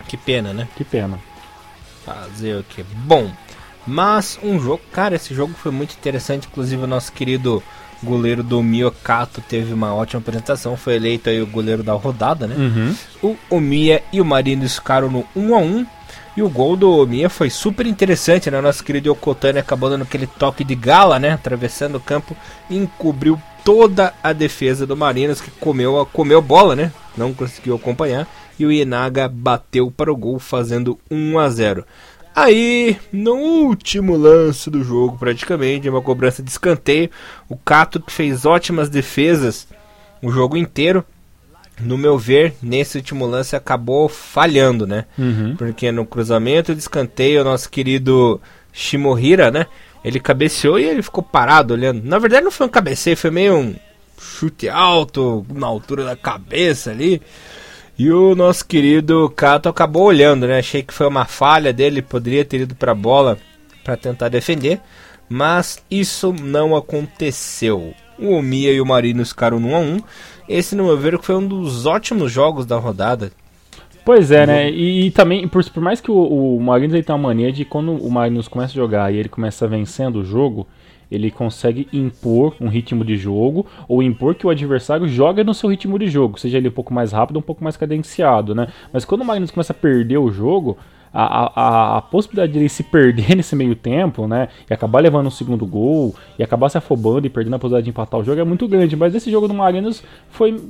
Que 0.07 0.17
pena, 0.17 0.53
né? 0.53 0.67
Que 0.75 0.83
pena. 0.83 1.19
Fazer 2.03 2.57
o 2.57 2.63
que? 2.63 2.83
Bom, 2.83 3.31
mas 3.85 4.39
um 4.43 4.59
jogo, 4.59 4.81
cara, 4.91 5.15
esse 5.15 5.33
jogo 5.33 5.53
foi 5.53 5.71
muito 5.71 5.93
interessante. 5.93 6.47
Inclusive, 6.47 6.83
o 6.83 6.87
nosso 6.87 7.11
querido 7.11 7.61
goleiro 8.03 8.43
do 8.43 8.61
Miocato 8.61 9.41
teve 9.41 9.73
uma 9.73 9.93
ótima 9.93 10.19
apresentação. 10.19 10.75
Foi 10.75 10.95
eleito 10.95 11.29
aí 11.29 11.41
o 11.41 11.47
goleiro 11.47 11.83
da 11.83 11.93
rodada, 11.93 12.47
né? 12.47 12.55
Uhum. 12.55 12.95
O 13.21 13.55
Omiya 13.55 14.03
e 14.11 14.21
o 14.21 14.25
Marino 14.25 14.67
ficaram 14.67 15.09
no 15.09 15.25
1 15.35 15.55
a 15.55 15.59
1 15.59 15.85
E 16.35 16.41
o 16.41 16.49
gol 16.49 16.75
do 16.75 16.91
Omiya 16.91 17.29
foi 17.29 17.49
super 17.49 17.85
interessante, 17.85 18.51
né? 18.51 18.59
Nosso 18.59 18.83
querido 18.83 19.07
Yokotani 19.07 19.59
acabou 19.59 19.89
dando 19.89 20.03
aquele 20.03 20.27
toque 20.27 20.63
de 20.63 20.75
gala, 20.75 21.17
né? 21.17 21.31
Atravessando 21.31 21.95
o 21.95 22.01
campo 22.01 22.35
encobriu 22.69 23.41
toda 23.63 24.13
a 24.21 24.33
defesa 24.33 24.85
do 24.85 24.97
Marinos, 24.97 25.39
que 25.39 25.49
comeu 25.51 25.99
a 25.99 26.05
comeu 26.05 26.41
bola, 26.41 26.75
né? 26.75 26.91
Não 27.15 27.33
conseguiu 27.33 27.75
acompanhar. 27.75 28.27
E 28.59 28.65
o 28.65 28.71
Ienaga 28.71 29.27
bateu 29.29 29.89
para 29.89 30.11
o 30.11 30.15
gol, 30.15 30.37
fazendo 30.37 30.99
1 31.09 31.39
a 31.39 31.49
0 31.49 31.85
Aí, 32.35 32.97
no 33.13 33.35
último 33.35 34.17
lance 34.17 34.69
do 34.69 34.83
jogo, 34.83 35.17
praticamente, 35.17 35.89
uma 35.89 36.01
cobrança 36.01 36.43
de 36.43 36.51
escanteio, 36.51 37.09
o 37.47 37.55
Cato 37.55 38.01
que 38.01 38.11
fez 38.11 38.45
ótimas 38.45 38.89
defesas 38.89 39.65
o 40.21 40.29
jogo 40.29 40.57
inteiro. 40.57 41.05
No 41.81 41.97
meu 41.97 42.17
ver, 42.17 42.53
nesse 42.61 42.97
último 42.97 43.25
lance 43.25 43.55
acabou 43.55 44.07
falhando, 44.07 44.87
né? 44.87 45.05
Uhum. 45.17 45.55
Porque 45.57 45.91
no 45.91 46.05
cruzamento 46.05 46.73
de 46.73 46.79
escanteio, 46.79 47.41
o 47.41 47.43
nosso 47.43 47.69
querido 47.69 48.41
Shimohira, 48.71 49.51
né? 49.51 49.65
Ele 50.03 50.19
cabeceou 50.19 50.79
e 50.79 50.83
ele 50.83 51.01
ficou 51.01 51.23
parado 51.23 51.73
olhando. 51.73 52.01
Na 52.03 52.17
verdade, 52.19 52.43
não 52.43 52.51
foi 52.51 52.67
um 52.67 52.69
cabeceio, 52.69 53.17
foi 53.17 53.31
meio 53.31 53.55
um 53.55 53.75
chute 54.19 54.69
alto, 54.69 55.45
na 55.49 55.67
altura 55.67 56.05
da 56.05 56.15
cabeça 56.15 56.91
ali. 56.91 57.21
E 57.97 58.11
o 58.11 58.35
nosso 58.35 58.65
querido 58.65 59.29
Cato 59.35 59.69
acabou 59.69 60.03
olhando, 60.03 60.47
né? 60.47 60.59
Achei 60.59 60.83
que 60.83 60.93
foi 60.93 61.07
uma 61.07 61.25
falha 61.25 61.71
dele, 61.71 62.01
poderia 62.01 62.43
ter 62.43 62.61
ido 62.61 62.75
para 62.75 62.91
a 62.91 62.95
bola 62.95 63.37
para 63.83 63.95
tentar 63.95 64.29
defender, 64.29 64.81
mas 65.29 65.81
isso 65.89 66.33
não 66.33 66.75
aconteceu. 66.75 67.93
O 68.17 68.33
Omia 68.33 68.71
e 68.71 68.81
o 68.81 68.85
Marino 68.85 69.25
ficaram 69.25 69.59
no 69.59 69.69
1 69.69 69.75
a 69.75 69.79
1. 69.79 69.99
Esse, 70.47 70.75
no 70.75 70.85
meu 70.85 70.97
ver, 70.97 71.17
foi 71.19 71.35
um 71.35 71.47
dos 71.47 71.85
ótimos 71.85 72.31
jogos 72.31 72.65
da 72.65 72.77
rodada. 72.77 73.31
Pois 74.05 74.29
é, 74.29 74.45
né? 74.45 74.69
E, 74.69 75.07
e 75.07 75.11
também, 75.11 75.47
por, 75.47 75.67
por, 75.71 75.81
mais 75.81 75.99
que 75.99 76.11
o, 76.11 76.15
o 76.55 76.61
Marinos 76.61 77.03
tenha 77.03 77.15
uma 77.15 77.29
mania 77.29 77.51
de 77.51 77.65
quando 77.65 77.91
o 77.91 78.11
Marinos 78.11 78.47
começa 78.47 78.73
a 78.73 78.75
jogar 78.75 79.11
e 79.11 79.17
ele 79.17 79.29
começa 79.29 79.67
vencendo 79.67 80.17
o 80.17 80.23
jogo, 80.23 80.67
ele 81.09 81.31
consegue 81.31 81.87
impor 81.91 82.55
um 82.61 82.67
ritmo 82.67 83.03
de 83.03 83.17
jogo 83.17 83.65
ou 83.87 84.03
impor 84.03 84.35
que 84.35 84.45
o 84.45 84.49
adversário 84.51 85.07
joga 85.07 85.43
no 85.43 85.55
seu 85.55 85.69
ritmo 85.69 85.97
de 85.97 86.07
jogo, 86.07 86.39
seja 86.39 86.57
ele 86.57 86.69
um 86.69 86.71
pouco 86.71 86.93
mais 86.93 87.11
rápido, 87.11 87.39
um 87.39 87.41
pouco 87.41 87.63
mais 87.63 87.77
cadenciado, 87.77 88.53
né? 88.53 88.67
Mas 88.93 89.05
quando 89.05 89.21
o 89.21 89.25
Magnus 89.25 89.49
começa 89.49 89.73
a 89.73 89.75
perder 89.75 90.17
o 90.17 90.31
jogo, 90.31 90.77
a, 91.17 91.51
a, 91.55 91.97
a, 91.97 92.01
possibilidade 92.01 92.51
de 92.51 92.59
ele 92.59 92.67
se 92.67 92.83
perder 92.83 93.35
nesse 93.37 93.55
meio 93.55 93.73
tempo, 93.73 94.27
né? 94.27 94.49
E 94.69 94.73
acabar 94.73 94.99
levando 94.99 95.27
um 95.27 95.31
segundo 95.31 95.65
gol, 95.65 96.13
e 96.37 96.43
acabar 96.43 96.67
se 96.67 96.77
afobando 96.77 97.25
e 97.25 97.29
perdendo 97.29 97.55
a 97.55 97.59
possibilidade 97.59 97.85
de 97.85 97.89
empatar 97.91 98.19
o 98.19 98.23
jogo 98.23 98.41
é 98.41 98.43
muito 98.43 98.67
grande. 98.67 98.97
Mas 98.97 99.15
esse 99.15 99.31
jogo 99.31 99.47
do 99.47 99.53
Marinos 99.53 100.03
foi 100.29 100.61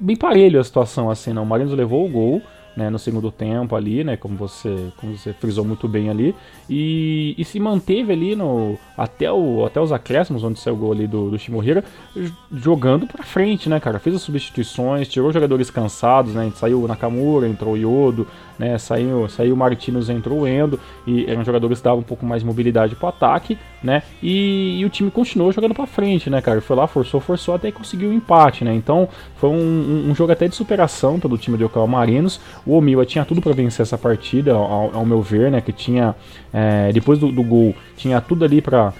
bem 0.00 0.16
parelho 0.16 0.58
a 0.58 0.64
situação, 0.64 1.08
assim, 1.08 1.32
não. 1.32 1.44
O 1.44 1.46
Marinos 1.46 1.72
levou 1.72 2.04
o 2.04 2.08
gol, 2.08 2.42
né, 2.76 2.90
no 2.90 2.98
segundo 2.98 3.30
tempo 3.30 3.76
ali, 3.76 4.02
né, 4.02 4.16
como 4.16 4.36
você, 4.36 4.88
como 4.96 5.16
você 5.16 5.32
frisou 5.32 5.64
muito 5.64 5.86
bem 5.86 6.08
ali, 6.10 6.34
e, 6.74 7.34
e 7.36 7.44
se 7.44 7.60
manteve 7.60 8.12
ali 8.12 8.34
no, 8.34 8.78
até, 8.96 9.30
o, 9.30 9.64
até 9.66 9.80
os 9.80 9.92
acréscimos, 9.92 10.42
onde 10.42 10.58
saiu 10.58 10.74
o 10.74 10.78
gol 10.78 10.92
ali 10.92 11.06
do, 11.06 11.30
do 11.30 11.38
Shimohira, 11.38 11.84
jogando 12.50 13.06
pra 13.06 13.22
frente, 13.24 13.68
né, 13.68 13.78
cara, 13.78 13.98
fez 13.98 14.16
as 14.16 14.22
substituições, 14.22 15.08
tirou 15.08 15.32
jogadores 15.32 15.70
cansados, 15.70 16.34
né, 16.34 16.50
saiu 16.54 16.82
o 16.82 16.88
Nakamura, 16.88 17.46
entrou 17.46 17.74
o 17.74 17.76
Yodo, 17.76 18.26
né, 18.58 18.78
saiu, 18.78 19.28
saiu 19.28 19.54
o 19.54 19.56
Martins, 19.56 20.08
entrou 20.08 20.40
o 20.40 20.48
Endo, 20.48 20.80
e 21.06 21.26
eram 21.28 21.44
jogadores 21.44 21.78
que 21.78 21.84
davam 21.84 22.00
um 22.00 22.04
pouco 22.04 22.24
mais 22.24 22.42
mobilidade 22.42 22.94
pro 22.94 23.08
ataque, 23.08 23.58
né, 23.82 24.02
e, 24.22 24.78
e 24.80 24.84
o 24.84 24.88
time 24.88 25.10
continuou 25.10 25.52
jogando 25.52 25.74
pra 25.74 25.86
frente, 25.86 26.30
né, 26.30 26.40
cara, 26.40 26.60
foi 26.60 26.76
lá, 26.76 26.86
forçou, 26.86 27.20
forçou, 27.20 27.54
até 27.54 27.70
conseguiu 27.70 28.08
o 28.08 28.12
um 28.12 28.14
empate, 28.14 28.64
né, 28.64 28.74
então 28.74 29.08
foi 29.36 29.50
um, 29.50 30.08
um, 30.08 30.14
jogo 30.14 30.32
até 30.32 30.48
de 30.48 30.54
superação 30.54 31.18
pelo 31.20 31.36
time 31.36 31.56
do 31.56 31.64
Yokohama 31.64 31.98
Marinos, 31.98 32.40
o 32.64 32.76
Omiwa 32.76 33.04
tinha 33.04 33.24
tudo 33.24 33.42
para 33.42 33.52
vencer 33.52 33.82
essa 33.82 33.98
partida, 33.98 34.52
ao, 34.54 34.90
ao, 34.94 35.06
meu 35.06 35.22
ver, 35.22 35.50
né? 35.50 35.60
Que 35.60 35.72
tinha, 35.72 36.14
é, 36.52 36.61
depois 36.92 37.18
do, 37.18 37.30
do, 37.30 37.42
gol, 37.42 37.74
tinha 37.96 38.20
tudo 38.20 38.44
ali 38.44 38.60
para 38.60 38.92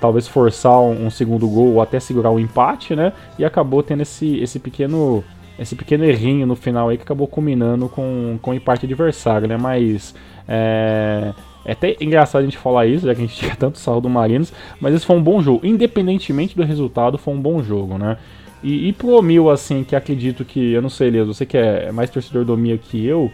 talvez 0.00 0.26
forçar 0.28 0.80
um, 0.80 1.06
um, 1.06 1.10
segundo 1.10 1.48
gol 1.48 1.74
ou 1.74 1.82
até 1.82 2.00
segurar 2.00 2.30
o 2.30 2.34
um 2.34 2.38
empate, 2.38 2.94
né? 2.94 3.12
E 3.38 3.44
acabou 3.44 3.82
tendo 3.82 4.02
esse, 4.02 4.38
esse 4.38 4.58
pequeno 4.58 5.24
esse 5.58 5.76
pequeno 5.76 6.04
errinho 6.04 6.46
no 6.46 6.56
final 6.56 6.88
aí 6.88 6.96
que 6.96 7.02
acabou 7.02 7.28
culminando 7.28 7.86
com, 7.86 8.38
com 8.40 8.50
o 8.52 8.54
empate 8.54 8.86
adversário, 8.86 9.46
né? 9.46 9.58
Mas 9.58 10.14
é, 10.48 11.34
é 11.64 11.72
até 11.72 11.96
engraçado 12.00 12.40
a 12.40 12.44
gente 12.44 12.56
falar 12.56 12.86
isso, 12.86 13.06
já 13.06 13.14
que 13.14 13.22
a 13.22 13.26
gente 13.26 13.36
tinha 13.40 13.54
tanto 13.54 13.78
saldo 13.78 14.02
do 14.02 14.10
Marinos, 14.10 14.52
mas 14.80 14.94
esse 14.94 15.04
foi 15.04 15.16
um 15.16 15.22
bom 15.22 15.42
jogo. 15.42 15.66
Independentemente 15.66 16.56
do 16.56 16.64
resultado, 16.64 17.18
foi 17.18 17.34
um 17.34 17.40
bom 17.40 17.62
jogo, 17.62 17.98
né? 17.98 18.16
E, 18.62 18.88
e 18.88 18.92
pro 18.92 19.10
Omil, 19.10 19.50
assim, 19.50 19.84
que 19.84 19.96
acredito 19.96 20.44
que, 20.44 20.72
eu 20.72 20.82
não 20.82 20.90
sei, 20.90 21.08
Elias, 21.08 21.26
você 21.26 21.46
que 21.46 21.56
é 21.56 21.90
mais 21.92 22.10
torcedor 22.10 22.44
do 22.44 22.52
Omil 22.52 22.78
que 22.78 23.04
eu, 23.04 23.30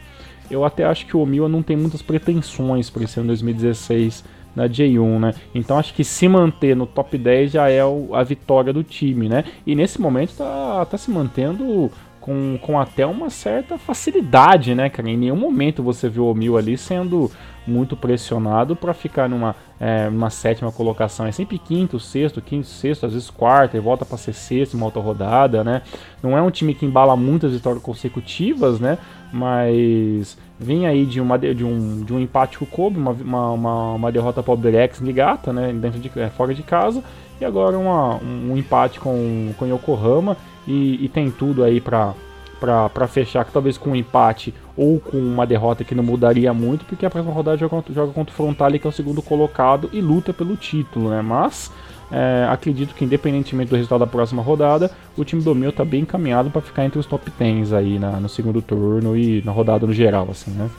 eu 0.51 0.65
até 0.65 0.85
acho 0.85 1.07
que 1.07 1.17
o 1.17 1.21
Omil 1.21 1.49
não 1.49 1.63
tem 1.63 1.77
muitas 1.77 2.03
pretensões 2.03 2.91
para 2.91 3.05
esse 3.05 3.19
ano 3.19 3.29
2016 3.29 4.25
na 4.55 4.67
J1, 4.67 5.19
né? 5.21 5.35
Então 5.55 5.79
acho 5.79 5.93
que 5.93 6.03
se 6.03 6.27
manter 6.27 6.75
no 6.75 6.87
top 6.87 7.19
10 7.19 7.53
já 7.53 7.71
é 7.71 7.81
a 7.81 8.23
vitória 8.23 8.73
do 8.73 8.83
time, 8.83 9.29
né? 9.29 9.45
E 9.67 9.75
nesse 9.75 10.01
momento 10.01 10.35
tá, 10.37 10.87
tá 10.87 10.97
se 10.97 11.11
mantendo 11.11 11.91
com, 12.21 12.59
com 12.61 12.81
até 12.81 13.07
uma 13.07 13.29
certa 13.29 13.77
facilidade, 13.77 14.75
né, 14.75 14.89
cara? 14.89 15.11
Em 15.11 15.17
nenhum 15.17 15.37
momento 15.37 15.83
você 15.83 16.09
viu 16.09 16.25
o 16.25 16.31
Omil 16.31 16.57
ali 16.57 16.79
sendo 16.79 17.31
muito 17.67 17.97
pressionado 17.97 18.77
para 18.77 18.95
ficar 18.95 19.29
numa, 19.29 19.55
é, 19.81 20.09
sétima 20.31 20.71
colocação. 20.71 21.27
É 21.27 21.33
sempre 21.33 21.59
quinto, 21.59 21.99
sexto, 21.99 22.41
quinto, 22.41 22.67
sexto, 22.67 23.07
às 23.07 23.13
vezes 23.13 23.31
quarto, 23.31 23.77
e 23.77 23.81
volta 23.81 24.05
para 24.05 24.17
ser 24.17 24.33
sexto, 24.33 24.75
uma 24.75 24.87
outra 24.87 25.01
rodada, 25.01 25.65
né? 25.65 25.83
Não 26.23 26.37
é 26.37 26.43
um 26.43 26.51
time 26.51 26.75
que 26.75 26.87
embala 26.87 27.17
muitas 27.17 27.53
vitórias 27.53 27.83
consecutivas, 27.83 28.81
né? 28.81 28.99
Mas 29.33 30.39
vem 30.59 30.87
aí 30.87 31.05
de, 31.05 31.21
uma, 31.21 31.39
de, 31.39 31.65
um, 31.65 32.05
de 32.05 32.15
um 32.15 32.21
empate 32.21 32.59
com 32.59 32.65
o 32.65 32.69
Kobe, 32.69 32.99
uma, 32.99 33.11
uma, 33.11 33.93
uma 33.93 34.13
derrota 34.13 34.43
para 34.43 34.55
o 34.55 34.57
Berex 34.57 35.01
Nigata, 35.01 35.53
né? 35.53 35.73
Dentro 35.73 35.99
de, 35.99 36.11
é, 36.19 36.29
fora 36.29 36.55
de 36.55 36.63
casa, 36.63 37.03
e 37.41 37.45
agora 37.45 37.79
uma, 37.79 38.17
um, 38.17 38.53
um 38.53 38.57
empate 38.57 39.01
com, 39.01 39.53
com 39.59 39.67
Yokohama, 39.67 40.37
e, 40.67 41.05
e 41.05 41.09
tem 41.09 41.31
tudo 41.31 41.63
aí 41.63 41.81
para 41.81 42.15
para 42.61 43.07
fechar, 43.07 43.45
que 43.45 43.53
talvez 43.53 43.77
com 43.77 43.91
um 43.91 43.97
empate 43.97 44.55
ou 44.77 45.01
com 45.01 45.17
uma 45.17 45.47
derrota 45.47 45.85
que 45.85 45.95
não 45.95 46.05
mudaria 46.05 46.53
muito, 46.53 46.85
porque 46.85 47.07
a 47.07 47.11
próxima 47.11 47.33
rodada 47.33 47.57
joga, 47.57 47.83
joga 47.93 48.13
contra 48.13 48.33
o 48.33 48.37
Frontale, 48.37 48.79
que 48.79 48.87
é 48.87 48.91
o 48.91 48.93
segundo 48.93 49.23
colocado, 49.23 49.89
e 49.93 50.01
luta 50.01 50.33
pelo 50.33 50.57
título, 50.57 51.11
né? 51.11 51.23
Mas 51.23 51.71
é, 52.11 52.47
acredito 52.51 52.95
que, 52.95 53.05
independentemente 53.05 53.71
do 53.71 53.77
resultado 53.77 54.01
da 54.01 54.07
próxima 54.07 54.43
rodada, 54.43 54.91
o 55.17 55.25
time 55.25 55.43
do 55.43 55.55
meu 55.55 55.73
tá 55.73 55.85
bem 55.85 56.03
encaminhado 56.03 56.51
para 56.51 56.61
ficar 56.61 56.85
entre 56.85 56.99
os 56.99 57.07
top 57.07 57.31
10 57.39 57.73
aí 57.73 57.99
na, 57.99 58.13
no 58.13 58.29
segundo 58.29 58.63
turno 58.63 59.17
e 59.17 59.43
na 59.45 59.53
rodada 59.53 59.87
no 59.87 59.93
geral, 59.93 60.29
assim, 60.31 60.51
né? 60.51 60.71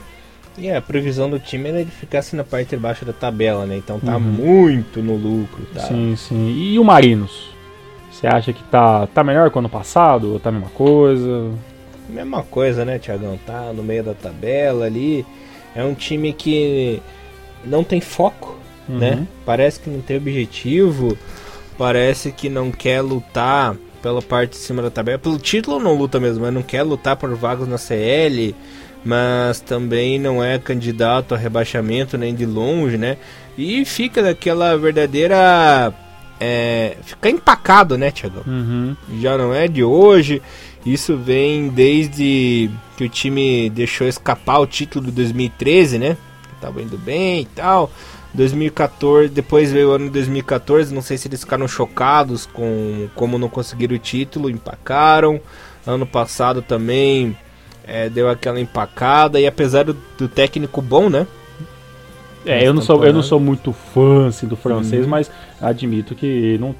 E 0.57 0.67
é, 0.67 0.77
a 0.77 0.81
previsão 0.81 1.29
do 1.29 1.39
time 1.39 1.69
era 1.69 1.81
ele 1.81 1.91
ficasse 1.91 2.35
na 2.35 2.43
parte 2.43 2.69
de 2.69 2.77
baixo 2.77 3.05
da 3.05 3.13
tabela, 3.13 3.65
né? 3.65 3.77
Então 3.77 3.99
tá 3.99 4.15
uhum. 4.15 4.21
muito 4.21 5.03
no 5.03 5.15
lucro, 5.15 5.63
tá? 5.73 5.81
Sim, 5.81 6.15
sim. 6.15 6.51
E 6.57 6.79
o 6.79 6.83
Marinos? 6.83 7.56
Você 8.17 8.25
acha 8.25 8.51
que 8.51 8.63
tá, 8.63 9.05
tá 9.05 9.23
melhor 9.23 9.51
que 9.51 9.57
o 9.57 9.59
ano 9.59 9.69
passado? 9.69 10.33
Ou 10.33 10.39
tá 10.39 10.49
a 10.49 10.51
mesma 10.51 10.69
coisa? 10.69 11.51
Mesma 12.09 12.41
coisa, 12.41 12.83
né, 12.83 12.97
Tiagão? 12.97 13.37
Tá 13.45 13.71
no 13.71 13.83
meio 13.83 14.03
da 14.03 14.15
tabela 14.15 14.85
ali. 14.85 15.23
É 15.75 15.83
um 15.83 15.93
time 15.93 16.33
que 16.33 16.99
não 17.63 17.83
tem 17.83 18.01
foco, 18.01 18.57
uhum. 18.89 18.97
né? 18.97 19.27
Parece 19.45 19.79
que 19.79 19.87
não 19.87 20.01
tem 20.01 20.17
objetivo. 20.17 21.15
Parece 21.77 22.31
que 22.31 22.49
não 22.49 22.71
quer 22.71 23.01
lutar 23.01 23.75
pela 24.01 24.19
parte 24.19 24.51
de 24.51 24.57
cima 24.57 24.81
da 24.81 24.89
tabela. 24.89 25.19
Pelo 25.19 25.37
título 25.37 25.77
não 25.77 25.93
luta 25.93 26.19
mesmo, 26.19 26.43
mas 26.43 26.53
não 26.53 26.63
quer 26.63 26.81
lutar 26.81 27.15
por 27.17 27.35
vagas 27.35 27.67
na 27.67 27.77
CL, 27.77 28.55
mas 29.05 29.59
também 29.59 30.17
não 30.17 30.43
é 30.43 30.57
candidato 30.57 31.35
a 31.35 31.37
rebaixamento 31.37 32.17
nem 32.17 32.33
de 32.33 32.47
longe, 32.47 32.97
né? 32.97 33.17
E 33.55 33.85
fica 33.85 34.23
daquela 34.23 34.75
verdadeira. 34.75 35.93
É, 36.39 36.97
fica 37.03 37.29
empacado, 37.29 37.97
né, 37.97 38.11
Thiago? 38.11 38.43
Uhum. 38.45 38.95
Já 39.19 39.37
não 39.37 39.53
é 39.53 39.67
de 39.67 39.83
hoje. 39.83 40.41
Isso 40.85 41.17
vem 41.17 41.69
desde 41.69 42.69
que 42.95 43.03
o 43.03 43.09
time 43.09 43.69
deixou 43.69 44.07
escapar 44.07 44.59
o 44.59 44.67
título 44.67 45.07
de 45.07 45.11
2013, 45.11 45.99
né? 45.99 46.17
Tava 46.61 46.81
indo 46.81 46.97
bem 46.97 47.41
e 47.41 47.45
tal. 47.45 47.91
2014, 48.33 49.29
depois 49.29 49.71
veio 49.71 49.89
o 49.89 49.91
ano 49.93 50.05
de 50.05 50.11
2014, 50.11 50.93
não 50.93 51.01
sei 51.01 51.17
se 51.17 51.27
eles 51.27 51.39
ficaram 51.39 51.67
chocados 51.67 52.45
com 52.45 53.07
como 53.15 53.37
não 53.37 53.49
conseguiram 53.49 53.95
o 53.95 53.99
título, 53.99 54.49
empacaram. 54.49 55.41
Ano 55.85 56.05
passado 56.05 56.61
também 56.61 57.35
é, 57.85 58.09
deu 58.09 58.29
aquela 58.29 58.59
empacada 58.59 59.39
e 59.39 59.47
apesar 59.47 59.85
do, 59.85 59.97
do 60.17 60.27
técnico 60.27 60.81
bom, 60.81 61.09
né? 61.09 61.25
É, 62.45 62.65
eu 62.65 62.73
não 62.73 62.81
sou, 62.81 63.03
eu 63.03 63.13
não 63.13 63.23
sou 63.23 63.39
muito 63.39 63.73
fã 63.73 64.27
assim, 64.27 64.47
do 64.47 64.55
francês, 64.55 65.03
uhum. 65.03 65.09
mas 65.09 65.29
admito 65.61 66.15
que 66.15 66.57
não, 66.59 66.73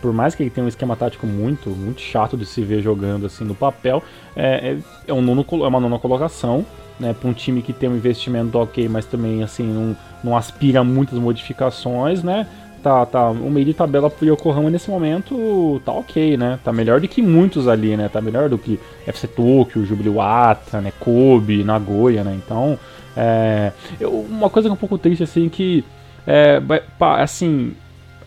por 0.00 0.12
mais 0.12 0.34
que 0.34 0.42
ele 0.42 0.50
tenha 0.50 0.64
um 0.64 0.68
esquema 0.68 0.96
tático 0.96 1.26
muito, 1.26 1.70
muito 1.70 2.00
chato 2.00 2.36
de 2.36 2.46
se 2.46 2.62
ver 2.62 2.82
jogando 2.82 3.26
assim 3.26 3.44
no 3.44 3.54
papel, 3.54 4.02
é, 4.34 4.72
é, 4.72 4.78
é 5.08 5.12
um 5.12 5.20
nono, 5.20 5.44
é 5.50 5.66
uma 5.66 5.80
nona 5.80 5.98
colocação, 5.98 6.64
né, 6.98 7.14
para 7.18 7.28
um 7.28 7.32
time 7.32 7.60
que 7.60 7.72
tem 7.72 7.88
um 7.88 7.96
investimento 7.96 8.58
ok, 8.58 8.88
mas 8.88 9.04
também 9.04 9.42
assim 9.42 9.64
não, 9.64 9.96
não 10.24 10.36
aspira 10.36 10.80
a 10.80 10.84
muitas 10.84 11.18
modificações, 11.18 12.22
né? 12.22 12.46
Tá, 12.86 13.04
tá, 13.04 13.30
o 13.30 13.50
meio 13.50 13.66
de 13.66 13.74
tabela 13.74 14.08
pro 14.08 14.24
Yokohama 14.24 14.70
nesse 14.70 14.88
momento 14.88 15.82
tá 15.84 15.90
ok, 15.90 16.36
né? 16.36 16.60
Tá 16.62 16.72
melhor 16.72 17.00
do 17.00 17.08
que 17.08 17.20
muitos 17.20 17.66
ali, 17.66 17.96
né? 17.96 18.08
Tá 18.08 18.20
melhor 18.20 18.48
do 18.48 18.56
que 18.56 18.78
FC 19.04 19.26
Tokyo, 19.26 19.84
Jubiluata, 19.84 20.80
né? 20.80 20.92
Kobe, 21.00 21.64
Nagoya, 21.64 22.22
né? 22.22 22.38
Então, 22.40 22.78
é, 23.16 23.72
eu, 23.98 24.12
uma 24.30 24.48
coisa 24.48 24.68
que 24.68 24.70
é 24.70 24.72
um 24.72 24.76
pouco 24.76 24.96
triste, 24.98 25.24
assim, 25.24 25.48
que, 25.48 25.84
é, 26.28 26.62
assim, 27.00 27.72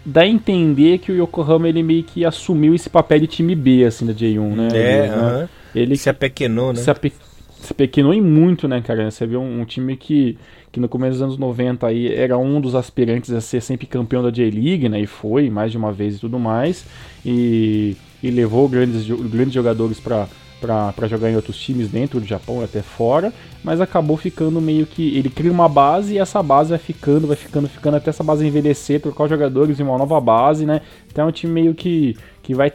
dá 0.06 0.24
a 0.24 0.28
entender 0.28 0.98
que 0.98 1.14
o 1.14 1.16
Yokohama, 1.16 1.70
ele 1.70 1.82
meio 1.82 2.04
que 2.04 2.26
assumiu 2.26 2.76
esse 2.76 2.90
papel 2.90 3.22
de 3.22 3.28
time 3.28 3.56
B, 3.56 3.86
assim, 3.86 4.06
da 4.06 4.12
J1, 4.12 4.56
né? 4.58 4.68
É, 4.74 5.06
ele, 5.06 5.08
uh 5.08 5.16
-huh. 5.16 5.40
né? 5.40 5.50
ele 5.74 5.96
se 5.96 6.10
apequenou, 6.10 6.74
né? 6.74 6.82
Se, 6.82 6.92
ape, 6.92 7.14
se 7.62 7.74
apequenou 7.74 8.14
em 8.14 8.22
muito, 8.22 8.68
né, 8.68 8.82
cara? 8.82 9.10
Você 9.12 9.28
vê 9.28 9.36
um, 9.36 9.62
um, 9.62 9.66
time 9.66 9.96
que, 9.98 10.38
que 10.72 10.80
no 10.80 10.88
começo 10.88 11.14
dos 11.14 11.22
anos 11.22 11.38
90 11.38 11.86
aí 11.86 12.14
era 12.14 12.38
um 12.38 12.60
dos 12.62 12.74
aspirantes 12.74 13.32
a 13.32 13.42
ser 13.42 13.62
sempre 13.62 13.86
campeão 13.86 14.24
da 14.24 14.32
J-League, 14.32 14.88
né? 14.88 15.02
E 15.02 15.06
foi 15.06 15.50
mais 15.50 15.72
de 15.72 15.78
uma 15.78 15.92
vez 15.92 16.16
e 16.16 16.20
tudo 16.20 16.40
mais. 16.40 16.86
E, 17.26 17.98
e 18.24 18.32
levou 18.32 18.68
grandes, 18.70 19.06
grandes 19.30 19.54
jogadores 19.54 20.00
para 20.00 20.28
para 20.60 21.08
jogar 21.08 21.30
em 21.30 21.36
outros 21.36 21.58
times 21.58 21.90
dentro 21.90 22.20
do 22.20 22.26
Japão 22.26 22.62
e 22.62 22.66
até 22.66 22.82
fora, 22.82 23.34
mas 23.64 23.82
acabou 23.82 24.18
ficando 24.18 24.60
meio 24.60 24.86
que 24.86 25.18
ele 25.18 25.30
cria 25.30 25.52
uma 25.52 25.70
base 25.70 26.14
e 26.14 26.20
essa 26.20 26.42
base 26.44 26.70
vai 26.70 26.80
ficando, 26.80 27.28
vai 27.28 27.36
ficando, 27.36 27.68
ficando 27.68 27.98
até 27.98 28.10
essa 28.10 28.24
base 28.24 28.46
envelhecer, 28.46 29.02
trocar 29.02 29.24
os 29.24 29.30
jogadores 29.30 29.80
em 29.80 29.84
uma 29.84 29.98
nova 29.98 30.20
base, 30.20 30.66
né? 30.66 30.82
Então 31.12 31.26
é 31.26 31.28
um 31.28 31.32
time 31.32 31.54
meio 31.54 31.74
que 31.74 32.16
que 32.42 32.56
vai 32.56 32.72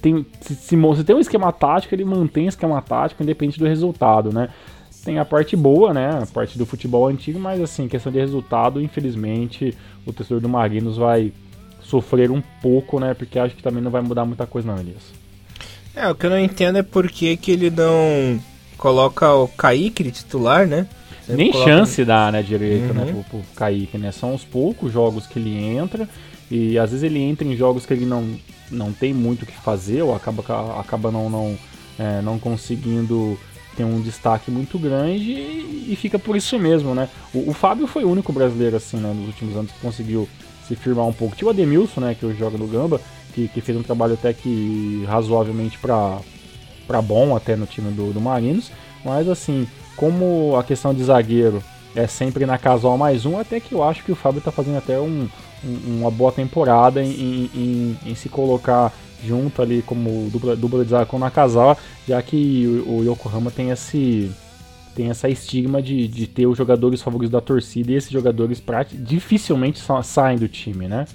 tem 0.00 0.24
se, 0.40 0.54
se, 0.54 0.76
se 0.76 1.04
tem 1.04 1.16
um 1.16 1.20
esquema 1.20 1.52
tático, 1.52 1.94
ele 1.94 2.04
mantém 2.04 2.46
esquema 2.46 2.80
tático 2.80 3.22
independente 3.22 3.58
do 3.58 3.66
resultado, 3.66 4.32
né? 4.32 4.48
Tem 5.04 5.18
a 5.18 5.24
parte 5.24 5.56
boa, 5.56 5.94
né? 5.94 6.20
A 6.22 6.26
parte 6.26 6.58
do 6.58 6.66
futebol 6.66 7.06
antigo, 7.06 7.38
mas 7.38 7.60
assim, 7.60 7.88
questão 7.88 8.12
de 8.12 8.18
resultado, 8.18 8.80
infelizmente, 8.80 9.76
o 10.06 10.12
torcedor 10.12 10.40
do 10.40 10.48
Marinos 10.48 10.96
vai 10.96 11.32
sofrer 11.82 12.30
um 12.30 12.42
pouco, 12.62 13.00
né? 13.00 13.14
Porque 13.14 13.38
acho 13.38 13.56
que 13.56 13.62
também 13.62 13.82
não 13.82 13.90
vai 13.90 14.02
mudar 14.02 14.24
muita 14.24 14.46
coisa 14.46 14.70
não, 14.70 14.78
Elias. 14.78 15.19
É, 15.94 16.08
o 16.08 16.14
que 16.14 16.26
eu 16.26 16.30
não 16.30 16.38
entendo 16.38 16.78
é 16.78 16.82
por 16.82 17.08
que, 17.10 17.36
que 17.36 17.50
ele 17.50 17.70
não 17.70 18.40
coloca 18.76 19.32
o 19.34 19.48
Kaique 19.48 20.04
de 20.04 20.10
titular, 20.10 20.66
né? 20.66 20.86
Sempre 21.26 21.44
Nem 21.44 21.52
coloca... 21.52 21.70
chance 21.70 22.04
dá, 22.04 22.32
né, 22.32 22.42
direito, 22.42 22.94
né, 22.94 23.02
uhum. 23.02 23.06
né, 23.06 23.12
pro, 23.12 23.24
pro 23.40 23.54
Kaique, 23.54 23.98
né? 23.98 24.10
São 24.10 24.34
os 24.34 24.44
poucos 24.44 24.92
jogos 24.92 25.26
que 25.26 25.38
ele 25.38 25.56
entra 25.56 26.08
e 26.50 26.78
às 26.78 26.90
vezes 26.90 27.04
ele 27.04 27.20
entra 27.20 27.46
em 27.46 27.56
jogos 27.56 27.86
que 27.86 27.92
ele 27.92 28.06
não, 28.06 28.26
não 28.70 28.92
tem 28.92 29.14
muito 29.14 29.42
o 29.42 29.46
que 29.46 29.56
fazer 29.56 30.02
ou 30.02 30.14
acaba, 30.14 30.42
acaba 30.80 31.10
não, 31.10 31.28
não, 31.30 31.58
é, 31.98 32.20
não 32.22 32.38
conseguindo 32.38 33.38
ter 33.76 33.84
um 33.84 34.00
destaque 34.00 34.50
muito 34.50 34.78
grande 34.78 35.30
e, 35.30 35.88
e 35.90 35.96
fica 35.96 36.18
por 36.18 36.36
isso 36.36 36.58
mesmo, 36.58 36.94
né? 36.94 37.08
O, 37.32 37.50
o, 37.50 37.52
Fábio 37.52 37.86
foi 37.86 38.04
o 38.04 38.10
único 38.10 38.32
brasileiro, 38.32 38.76
assim, 38.76 38.96
né, 38.96 39.12
nos 39.14 39.28
últimos 39.28 39.56
anos 39.56 39.70
que 39.70 39.78
conseguiu 39.80 40.28
se 40.66 40.74
firmar 40.74 41.06
um 41.06 41.12
pouco. 41.12 41.36
Tinha 41.36 41.48
o 41.48 41.50
Ademilson, 41.50 42.00
né, 42.00 42.16
que 42.18 42.26
hoje 42.26 42.38
joga 42.38 42.58
no 42.58 42.66
Gamba, 42.66 43.00
que, 43.30 43.48
que 43.48 43.60
fez 43.60 43.76
um 43.76 43.82
trabalho 43.82 44.14
até 44.14 44.32
que 44.32 45.04
razoavelmente 45.06 45.78
para 45.78 47.02
bom 47.02 47.36
até 47.36 47.56
no 47.56 47.66
time 47.66 47.90
do, 47.90 48.12
do 48.12 48.20
Marinos, 48.20 48.70
mas 49.04 49.28
assim, 49.28 49.66
como 49.96 50.56
a 50.56 50.64
questão 50.64 50.92
de 50.92 51.04
zagueiro 51.04 51.62
é 51.94 52.06
sempre 52.06 52.46
na 52.46 52.58
casual 52.58 52.96
mais 52.96 53.26
um, 53.26 53.38
até 53.38 53.58
que 53.60 53.72
eu 53.72 53.82
acho 53.82 54.04
que 54.04 54.12
o 54.12 54.16
Fábio 54.16 54.38
está 54.38 54.52
fazendo 54.52 54.78
até 54.78 54.98
um, 54.98 55.28
um, 55.64 56.00
uma 56.00 56.10
boa 56.10 56.32
temporada 56.32 57.02
em, 57.02 57.50
em, 57.54 57.98
em, 58.06 58.14
se 58.14 58.28
colocar 58.28 58.92
junto 59.24 59.60
ali 59.60 59.82
como 59.82 60.30
dupla, 60.30 60.56
dupla 60.56 60.84
de 60.84 61.18
na 61.18 61.30
casal, 61.30 61.76
já 62.06 62.22
que 62.22 62.84
o, 62.86 62.98
o 62.98 63.12
Yokohama 63.12 63.50
tem 63.50 63.70
esse 63.70 64.30
tem 64.94 65.08
essa 65.08 65.28
estigma 65.28 65.80
de, 65.80 66.08
de 66.08 66.26
ter 66.26 66.46
os 66.46 66.58
jogadores 66.58 67.00
favoritos 67.00 67.30
da 67.30 67.40
torcida 67.40 67.92
e 67.92 67.94
esses 67.94 68.10
jogadores 68.10 68.62
dificilmente 68.92 69.80
saem 70.02 70.36
do 70.36 70.48
time, 70.48 70.88
né? 70.88 71.06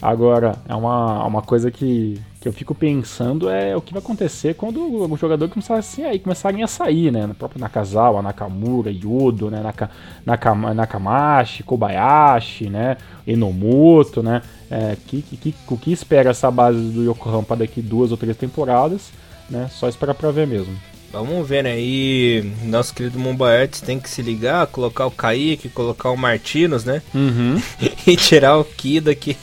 Agora, 0.00 0.56
é 0.68 0.74
uma, 0.74 1.26
uma 1.26 1.42
coisa 1.42 1.72
que, 1.72 2.20
que 2.40 2.46
eu 2.46 2.52
fico 2.52 2.72
pensando 2.72 3.50
é 3.50 3.76
o 3.76 3.80
que 3.80 3.92
vai 3.92 4.00
acontecer 4.00 4.54
quando 4.54 4.80
os 5.10 5.18
jogadores 5.18 5.52
começarem, 5.52 5.80
assim, 5.80 6.04
aí, 6.04 6.18
começarem 6.20 6.62
a 6.62 6.68
sair, 6.68 7.10
né? 7.10 7.26
No 7.26 7.34
próprio 7.34 7.60
Nakazawa, 7.60 8.22
Nakamura, 8.22 8.92
Yodo, 8.92 9.50
né? 9.50 9.60
Naka, 9.60 9.90
Nakama, 10.24 10.72
Nakamashi, 10.72 11.64
Kobayashi, 11.64 12.70
né? 12.70 12.96
Enomoto, 13.26 14.22
né? 14.22 14.40
É, 14.70 14.96
que, 15.04 15.20
que, 15.20 15.54
o 15.68 15.76
que 15.76 15.90
espera 15.90 16.30
essa 16.30 16.48
base 16.48 16.78
do 16.78 17.02
Yokohama 17.02 17.56
daqui 17.56 17.82
duas 17.82 18.12
ou 18.12 18.16
três 18.16 18.36
temporadas, 18.36 19.10
né? 19.50 19.68
Só 19.68 19.88
esperar 19.88 20.14
para 20.14 20.30
ver 20.30 20.46
mesmo. 20.46 20.76
Vamos 21.10 21.48
ver, 21.48 21.64
né? 21.64 21.74
E 21.78 22.52
nosso 22.64 22.94
querido 22.94 23.18
Mombaertes 23.18 23.80
tem 23.80 23.98
que 23.98 24.10
se 24.10 24.20
ligar, 24.20 24.66
colocar 24.66 25.06
o 25.06 25.10
Kaique, 25.10 25.68
colocar 25.70 26.10
o 26.10 26.16
Martinos, 26.16 26.84
né? 26.84 27.00
Uhum. 27.14 27.60
e 28.06 28.16
tirar 28.16 28.58
o 28.58 28.64
Kida 28.64 29.10
aqui. 29.10 29.36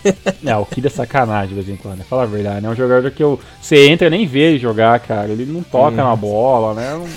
é, 0.46 0.56
o 0.56 0.66
Kida 0.66 0.88
é 0.88 0.92
sacanagem 0.92 1.50
de 1.50 1.56
vez 1.56 1.70
em 1.70 1.76
quando, 1.76 2.00
né? 2.00 2.06
Fala 2.08 2.24
a 2.24 2.28
verdade, 2.28 2.62
né? 2.62 2.68
É 2.68 2.72
um 2.72 2.76
jogador 2.76 3.10
que 3.10 3.24
eu. 3.24 3.40
Você 3.60 3.88
entra 3.88 4.10
nem 4.10 4.28
vê 4.28 4.52
ele 4.52 4.60
jogar, 4.60 5.00
cara. 5.00 5.30
Ele 5.30 5.46
não 5.46 5.64
toca 5.64 6.04
hum. 6.04 6.10
na 6.10 6.16
bola, 6.16 6.74
né? 6.76 6.92
Não, 6.94 7.08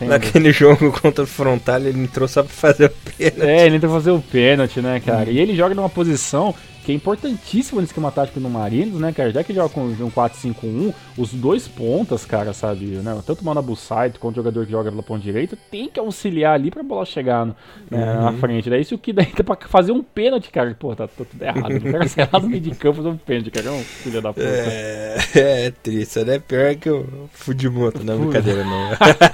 não 0.00 0.08
Naquele 0.08 0.52
jogo 0.52 0.90
contra 1.00 1.22
o 1.22 1.26
Frontal, 1.26 1.80
ele 1.80 2.00
entrou 2.00 2.26
só 2.26 2.42
pra 2.42 2.52
fazer 2.52 2.86
o 2.86 2.90
pênalti. 2.90 3.40
É, 3.40 3.66
ele 3.66 3.76
entrou 3.76 3.92
pra 3.92 4.00
fazer 4.00 4.10
o 4.10 4.20
pênalti, 4.20 4.80
né, 4.80 5.00
cara? 5.04 5.30
Hum. 5.30 5.32
E 5.32 5.38
ele 5.38 5.54
joga 5.54 5.74
numa 5.74 5.88
posição 5.88 6.54
que 6.86 6.92
é 6.92 6.94
importantíssimo 6.94 7.80
no 7.80 7.84
esquema 7.84 8.12
tático 8.12 8.38
do 8.38 8.48
Marinos, 8.48 9.00
né, 9.00 9.12
cara? 9.12 9.32
Já 9.32 9.42
que 9.42 9.52
joga 9.52 9.68
com 9.68 9.80
um 9.80 10.08
4-5-1, 10.08 10.94
os 11.18 11.34
dois 11.34 11.66
pontas, 11.66 12.24
cara, 12.24 12.52
sabe? 12.52 12.84
Né? 12.84 13.20
Tanto 13.26 13.40
o 13.40 13.44
Manabusaito 13.44 14.20
quanto 14.20 14.34
o 14.34 14.36
jogador 14.36 14.64
que 14.64 14.70
joga 14.70 14.88
pela 14.92 15.02
ponta 15.02 15.20
direita 15.20 15.58
tem 15.68 15.88
que 15.88 15.98
auxiliar 15.98 16.54
ali 16.54 16.70
pra 16.70 16.84
bola 16.84 17.04
chegar 17.04 17.44
no, 17.44 17.56
né, 17.90 18.14
uhum. 18.14 18.22
na 18.22 18.32
frente. 18.34 18.70
Daí, 18.70 18.82
isso 18.82 18.96
que 18.96 19.12
daí 19.12 19.26
tá 19.26 19.42
pra 19.42 19.56
fazer 19.66 19.90
um 19.90 20.00
pênalti, 20.00 20.48
cara. 20.48 20.76
Pô, 20.78 20.94
tá, 20.94 21.08
tá 21.08 21.24
tudo 21.28 21.42
errado. 21.42 21.74
O 21.74 21.90
cara 21.90 22.06
sai 22.06 22.28
lá 22.32 22.38
no 22.38 22.48
meio 22.48 22.62
de 22.62 22.70
campo 22.70 22.98
fazer 22.98 23.08
um 23.08 23.16
pênalti, 23.16 23.50
cara. 23.50 23.66
É 23.66 23.72
um 23.72 23.82
filho 23.82 24.22
da 24.22 24.32
puta. 24.32 24.46
É, 24.46 25.16
é 25.66 25.70
triste, 25.72 26.24
né? 26.24 26.38
Pior 26.38 26.72
que 26.76 26.88
o 26.88 27.28
Fudimoto, 27.32 28.04
não 28.04 28.14
é 28.14 28.18
brincadeira, 28.18 28.62
não. 28.62 28.90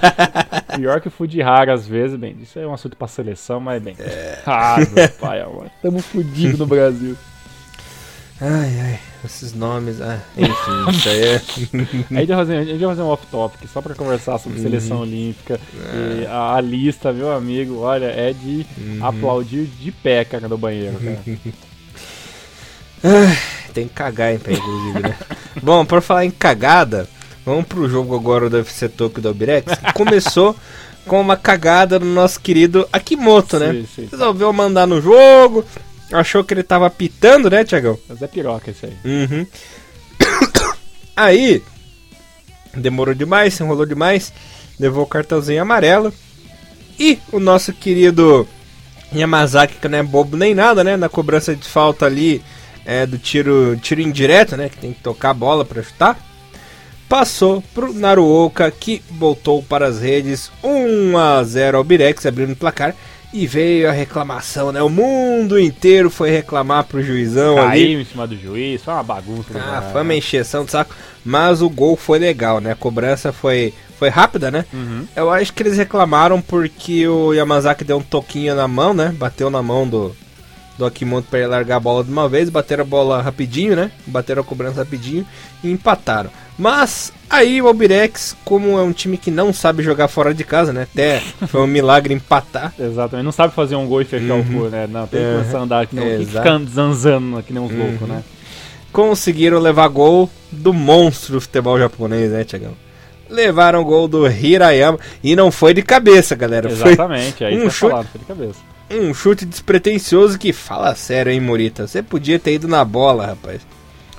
Pior 0.75 0.99
que 0.99 1.07
o 1.07 1.11
Fudihara, 1.11 1.71
às 1.71 1.87
vezes, 1.87 2.17
bem, 2.17 2.35
isso 2.41 2.57
é 2.57 2.65
um 2.65 2.73
assunto 2.73 2.97
pra 2.97 3.07
seleção, 3.07 3.59
mas 3.59 3.79
bem. 3.79 3.95
É. 3.99 4.39
Ah, 4.43 4.77
meu 4.79 5.09
pai, 5.19 5.39
amor. 5.39 5.69
Tamo 5.83 5.99
fudido 5.99 6.57
no 6.57 6.65
Brasil. 6.65 7.15
Ai, 8.45 8.77
ai, 8.77 8.99
esses 9.23 9.53
nomes, 9.53 10.01
ah, 10.01 10.19
enfim, 10.35 10.51
isso 10.91 11.07
aí 11.07 11.23
é. 11.23 11.35
a, 11.35 12.19
gente 12.19 12.27
vai 12.27 12.27
fazer, 12.27 12.57
a 12.57 12.65
gente 12.65 12.79
vai 12.79 12.89
fazer 12.89 13.01
um 13.01 13.07
off-topic 13.07 13.69
só 13.71 13.81
pra 13.81 13.95
conversar 13.95 14.37
sobre 14.37 14.57
uhum. 14.57 14.63
seleção 14.65 14.99
olímpica. 14.99 15.57
É. 15.93 16.27
A, 16.27 16.55
a, 16.55 16.61
lista, 16.61 17.13
meu 17.13 17.31
amigo, 17.31 17.79
olha, 17.79 18.07
é 18.07 18.33
de 18.33 18.65
uhum. 18.77 18.99
aplaudir 19.01 19.63
de 19.79 19.93
pé, 19.93 20.25
cara, 20.25 20.49
no 20.49 20.57
banheiro, 20.57 20.99
cara. 20.99 21.19
tem 23.73 23.87
que 23.87 23.93
cagar 23.93 24.33
em 24.33 24.39
pé, 24.39 24.51
inclusive, 24.51 24.99
né? 24.99 25.15
Bom, 25.63 25.85
por 25.85 26.01
falar 26.01 26.25
em 26.25 26.31
cagada, 26.31 27.07
vamos 27.45 27.65
pro 27.65 27.87
jogo 27.87 28.13
agora 28.13 28.49
do 28.49 28.57
UFC 28.57 28.89
Tokyo 28.89 29.21
do 29.21 29.29
Albirex, 29.29 29.71
começou 29.93 30.53
com 31.07 31.21
uma 31.21 31.37
cagada 31.37 31.97
no 31.97 32.07
nosso 32.07 32.41
querido 32.41 32.89
Akimoto, 32.91 33.57
né? 33.57 33.71
Sim, 33.71 33.87
sim. 33.95 34.09
Resolveu 34.11 34.51
mandar 34.51 34.85
no 34.85 35.01
jogo, 35.01 35.65
Achou 36.13 36.43
que 36.43 36.53
ele 36.53 36.63
tava 36.63 36.89
pitando, 36.89 37.49
né, 37.49 37.63
Tiagão? 37.63 37.97
Mas 38.07 38.21
é 38.21 38.27
piroca 38.27 38.69
isso 38.69 38.85
aí. 38.85 38.93
Uhum. 39.03 39.47
Aí, 41.15 41.61
demorou 42.75 43.13
demais, 43.13 43.53
se 43.53 43.63
enrolou 43.63 43.85
demais, 43.85 44.33
levou 44.79 45.03
o 45.03 45.07
cartãozinho 45.07 45.61
amarelo. 45.61 46.13
E 46.99 47.19
o 47.31 47.39
nosso 47.39 47.73
querido 47.73 48.47
Yamazaki, 49.13 49.75
que 49.75 49.87
não 49.87 49.97
é 49.97 50.03
bobo 50.03 50.37
nem 50.37 50.53
nada, 50.55 50.83
né? 50.83 50.95
Na 50.97 51.09
cobrança 51.09 51.55
de 51.55 51.67
falta 51.67 52.05
ali 52.05 52.43
é, 52.85 53.05
do 53.05 53.17
tiro, 53.17 53.77
tiro 53.81 54.01
indireto, 54.01 54.55
né? 54.55 54.69
Que 54.69 54.77
tem 54.77 54.93
que 54.93 55.01
tocar 55.01 55.31
a 55.31 55.33
bola 55.33 55.65
pra 55.65 55.81
chutar. 55.83 56.17
passou 57.09 57.63
pro 57.73 57.93
Naruoka, 57.93 58.69
que 58.71 59.01
voltou 59.11 59.61
para 59.63 59.87
as 59.87 60.01
redes 60.01 60.51
1 60.63 61.17
a 61.17 61.43
0 61.43 61.77
ao 61.77 61.83
Birex, 61.83 62.25
abrindo 62.25 62.53
o 62.53 62.55
placar. 62.55 62.95
E 63.33 63.47
veio 63.47 63.89
a 63.89 63.91
reclamação, 63.91 64.71
né? 64.71 64.81
O 64.83 64.89
mundo 64.89 65.59
inteiro 65.59 66.11
foi 66.11 66.29
reclamar 66.29 66.83
pro 66.83 67.01
juizão 67.01 67.55
Caiu 67.55 67.67
ali. 67.67 68.01
em 68.01 68.05
cima 68.05 68.27
do 68.27 68.37
juiz, 68.37 68.83
foi 68.83 68.93
uma 68.93 69.01
bagunça. 69.01 69.49
Ah, 69.55 69.89
foi 69.91 70.03
uma 70.03 70.13
encheção 70.13 70.63
de 70.63 70.69
saco. 70.71 70.95
Mas 71.25 71.59
o 71.61 71.69
gol 71.69 71.97
foi 71.97 72.19
legal, 72.19 72.59
né? 72.61 72.71
A 72.71 72.75
cobrança 72.75 73.33
foi, 73.33 73.73
foi 73.97 74.09
rápida, 74.09 74.51
né? 74.51 74.65
Uhum. 74.71 75.07
Eu 75.15 75.31
acho 75.31 75.51
que 75.51 75.63
eles 75.63 75.77
reclamaram 75.77 76.39
porque 76.39 77.07
o 77.07 77.33
Yamazaki 77.33 77.83
deu 77.83 77.97
um 77.97 78.03
toquinho 78.03 78.55
na 78.55 78.67
mão, 78.67 78.93
né? 78.93 79.11
Bateu 79.17 79.49
na 79.49 79.63
mão 79.63 79.87
do, 79.87 80.15
do 80.77 80.85
Akimoto 80.85 81.27
pra 81.27 81.39
ele 81.39 81.47
largar 81.47 81.77
a 81.77 81.79
bola 81.79 82.03
de 82.03 82.11
uma 82.11 82.29
vez. 82.29 82.51
Bateram 82.51 82.83
a 82.83 82.87
bola 82.87 83.19
rapidinho, 83.19 83.75
né? 83.75 83.89
Bateram 84.05 84.43
a 84.43 84.45
cobrança 84.45 84.83
rapidinho 84.83 85.25
e 85.63 85.71
empataram. 85.71 86.29
Mas 86.57 87.11
aí 87.29 87.61
o 87.61 87.67
Albirex, 87.67 88.35
como 88.45 88.77
é 88.77 88.81
um 88.83 88.91
time 88.93 89.17
que 89.17 89.31
não 89.31 89.51
sabe 89.51 89.81
jogar 89.81 90.07
fora 90.07 90.33
de 90.33 90.43
casa, 90.43 90.71
né? 90.71 90.83
Até 90.83 91.19
foi 91.47 91.61
um 91.61 91.67
milagre 91.67 92.13
empatar. 92.13 92.73
Exatamente, 92.79 93.25
não 93.25 93.31
sabe 93.31 93.53
fazer 93.55 93.75
um 93.75 93.87
gol 93.87 94.01
e 94.01 94.05
fechar 94.05 94.35
o 94.35 94.43
gol, 94.43 94.69
né? 94.69 94.87
Não, 94.87 95.07
tem 95.07 95.19
que 95.19 95.25
Uhum. 95.25 95.33
começar 95.39 95.57
a 95.57 95.61
andar 95.61 95.87
que 95.87 95.95
não, 95.95 96.65
zanzando 96.67 97.41
que 97.43 97.51
nem 97.53 97.61
uns 97.61 97.71
loucos, 97.71 98.07
né? 98.07 98.23
conseguiram 98.91 99.57
levar 99.59 99.87
gol 99.87 100.29
do 100.51 100.71
monstro 100.71 101.33
do 101.33 101.41
futebol 101.41 101.79
japonês, 101.79 102.31
né, 102.31 102.43
Tiagão? 102.43 102.73
Levaram 103.27 103.81
o 103.81 103.85
gol 103.85 104.07
do 104.07 104.27
Hirayama 104.27 104.99
e 105.23 105.35
não 105.35 105.49
foi 105.51 105.73
de 105.73 105.81
cabeça, 105.81 106.35
galera. 106.35 106.69
Exatamente, 106.69 107.43
aí 107.43 107.57
um 107.57 107.71
chute- 107.71 107.89
falado, 107.91 108.07
foi 108.11 108.19
de 108.19 108.25
cabeça. 108.27 108.59
Foi 108.87 108.99
um 109.09 109.11
chute 109.15 109.45
despretensioso 109.45 110.37
que 110.37 110.53
fala 110.53 110.93
sério, 110.93 111.31
hein, 111.31 111.39
Morita? 111.39 111.87
Você 111.87 112.03
podia 112.03 112.37
ter 112.37 112.53
ido 112.53 112.67
na 112.67 112.85
bola, 112.85 113.25
rapaz. 113.25 113.61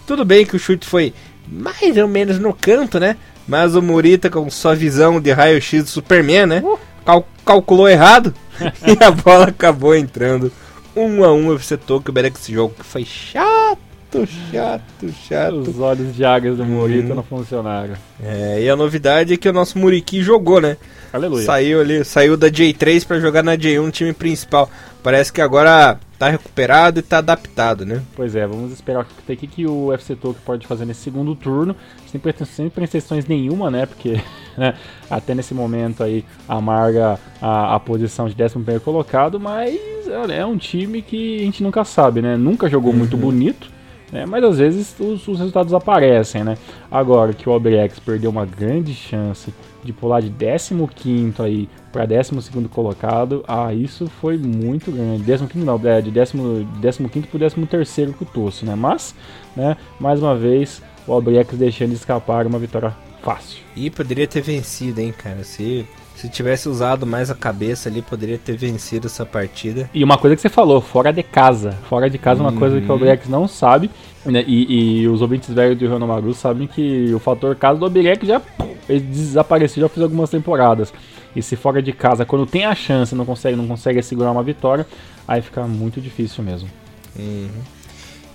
Tudo 0.04 0.24
bem 0.24 0.44
que 0.44 0.56
o 0.56 0.58
chute 0.58 0.84
foi 0.88 1.14
mais 1.48 1.96
ou 1.96 2.08
menos 2.08 2.38
no 2.38 2.52
canto, 2.52 2.98
né? 2.98 3.16
Mas 3.46 3.74
o 3.74 3.82
Morita, 3.82 4.30
com 4.30 4.48
sua 4.50 4.74
visão 4.74 5.20
de 5.20 5.30
raio-x 5.30 5.84
do 5.84 5.90
Superman, 5.90 6.46
né? 6.46 6.62
Uh. 6.64 6.78
cal- 7.04 7.28
calculou 7.44 7.88
errado 7.88 8.34
e 8.86 9.04
a 9.04 9.10
bola 9.10 9.46
acabou 9.48 9.94
entrando. 9.94 10.50
Um 10.96 11.22
a 11.24 11.32
um, 11.32 11.56
você 11.56 11.76
Tokyo 11.76 12.12
Berek 12.12 12.38
esse 12.38 12.52
jogo 12.52 12.74
que 12.78 12.84
foi 12.86 13.04
chato, 13.04 14.26
chato, 14.50 15.12
chato. 15.28 15.56
Os 15.70 15.78
olhos 15.80 16.14
de 16.14 16.24
águias 16.24 16.56
do 16.56 16.64
Morita 16.64 17.08
Uhum. 17.10 17.16
não 17.16 17.22
funcionaram. 17.22 17.94
É, 18.22 18.62
e 18.62 18.70
a 18.70 18.76
novidade 18.76 19.34
é 19.34 19.36
que 19.36 19.48
o 19.48 19.52
nosso 19.52 19.76
Muriqui 19.78 20.22
jogou, 20.22 20.60
né? 20.60 20.76
Aleluia. 21.12 21.44
Saiu 21.44 21.80
ali, 21.80 22.04
saiu 22.04 22.36
da 22.36 22.48
J3 22.48 23.04
pra 23.06 23.18
jogar 23.20 23.42
na 23.42 23.56
J1 23.56 23.82
no 23.84 23.90
time 23.90 24.12
principal. 24.12 24.70
Parece 25.02 25.32
que 25.32 25.40
agora 25.40 25.98
tá 26.24 26.30
recuperado 26.30 26.98
e 26.98 27.02
tá 27.02 27.18
adaptado, 27.18 27.84
né? 27.84 28.02
Pois 28.16 28.34
é, 28.34 28.46
vamos 28.46 28.72
esperar 28.72 29.02
o 29.02 29.06
que, 29.26 29.36
que, 29.36 29.46
que 29.46 29.66
o 29.66 29.92
FC 29.92 30.16
Tokyo 30.16 30.40
pode 30.44 30.66
fazer 30.66 30.84
nesse 30.86 31.00
segundo 31.00 31.34
turno, 31.34 31.76
sem, 32.06 32.20
sem 32.46 32.70
pretensões 32.70 33.26
nenhuma, 33.26 33.70
né? 33.70 33.84
Porque 33.84 34.20
né, 34.56 34.74
até 35.10 35.34
nesse 35.34 35.52
momento 35.52 36.02
aí 36.02 36.24
amarga 36.48 37.18
a, 37.40 37.74
a 37.74 37.80
posição 37.80 38.28
de 38.28 38.42
11 38.42 38.80
colocado, 38.80 39.38
mas 39.38 39.78
olha, 40.08 40.32
é 40.32 40.46
um 40.46 40.56
time 40.56 41.02
que 41.02 41.40
a 41.42 41.44
gente 41.44 41.62
nunca 41.62 41.84
sabe, 41.84 42.22
né? 42.22 42.36
Nunca 42.36 42.68
jogou 42.68 42.92
muito 42.92 43.16
bonito. 43.16 43.68
né, 44.10 44.24
mas 44.24 44.42
às 44.44 44.58
vezes 44.58 44.94
os, 44.98 45.26
os 45.28 45.38
resultados 45.38 45.74
aparecem, 45.74 46.42
né? 46.42 46.56
Agora 46.90 47.34
que 47.34 47.48
o 47.48 47.52
Albirex 47.52 47.98
perdeu 47.98 48.30
uma 48.30 48.46
grande 48.46 48.94
chance 48.94 49.52
de 49.82 49.92
pular 49.92 50.22
de 50.22 50.30
15 50.30 51.34
aí 51.42 51.68
para 51.94 52.06
12 52.06 52.68
colocado, 52.68 53.44
ah, 53.46 53.72
isso 53.72 54.10
foi 54.20 54.36
muito 54.36 54.90
grande. 54.90 55.22
15 55.22 55.64
não, 55.64 55.80
é, 55.84 56.00
de 56.00 56.10
15 56.10 57.28
para 57.28 57.54
13 57.68 58.12
com 58.12 58.24
o 58.24 58.26
Tosso, 58.26 58.66
né? 58.66 58.74
Mas, 58.74 59.14
né, 59.54 59.76
mais 60.00 60.20
uma 60.20 60.34
vez, 60.34 60.82
o 61.06 61.12
Albirex 61.12 61.56
deixando 61.56 61.92
escapar 61.92 62.48
uma 62.48 62.58
vitória 62.58 62.92
fácil. 63.22 63.62
E 63.76 63.88
poderia 63.90 64.26
ter 64.26 64.40
vencido, 64.40 65.00
hein, 65.00 65.14
cara? 65.16 65.44
Se, 65.44 65.86
se 66.16 66.28
tivesse 66.28 66.68
usado 66.68 67.06
mais 67.06 67.30
a 67.30 67.34
cabeça 67.34 67.88
ali, 67.88 68.02
poderia 68.02 68.38
ter 68.38 68.56
vencido 68.56 69.06
essa 69.06 69.24
partida. 69.24 69.88
E 69.94 70.02
uma 70.02 70.18
coisa 70.18 70.34
que 70.34 70.42
você 70.42 70.48
falou, 70.48 70.80
fora 70.80 71.12
de 71.12 71.22
casa. 71.22 71.78
Fora 71.88 72.10
de 72.10 72.18
casa 72.18 72.40
é 72.40 72.42
uma 72.42 72.52
coisa 72.52 72.80
que 72.80 72.88
o 72.88 72.92
Albirex 72.92 73.28
não 73.28 73.46
sabe. 73.46 73.88
né, 74.24 74.44
E, 74.48 75.02
e 75.02 75.08
os 75.08 75.22
ouvintes 75.22 75.54
velhos 75.54 75.78
do 75.78 75.88
Renomaru 75.88 76.34
sabem 76.34 76.66
que 76.66 77.14
o 77.14 77.20
fator 77.20 77.54
casa 77.54 77.78
do 77.78 77.84
Albirex 77.84 78.26
já 78.26 78.40
pum, 78.40 78.74
desapareceu, 78.88 79.82
já 79.82 79.88
fez 79.88 80.02
algumas 80.02 80.28
temporadas. 80.28 80.92
E 81.34 81.42
se 81.42 81.56
fora 81.56 81.82
de 81.82 81.92
casa, 81.92 82.24
quando 82.24 82.46
tem 82.46 82.64
a 82.64 82.74
chance, 82.74 83.14
não 83.14 83.24
consegue, 83.24 83.56
não 83.56 83.66
consegue 83.66 84.02
segurar 84.02 84.30
uma 84.30 84.42
vitória, 84.42 84.86
aí 85.26 85.42
fica 85.42 85.62
muito 85.66 86.00
difícil 86.00 86.44
mesmo. 86.44 86.68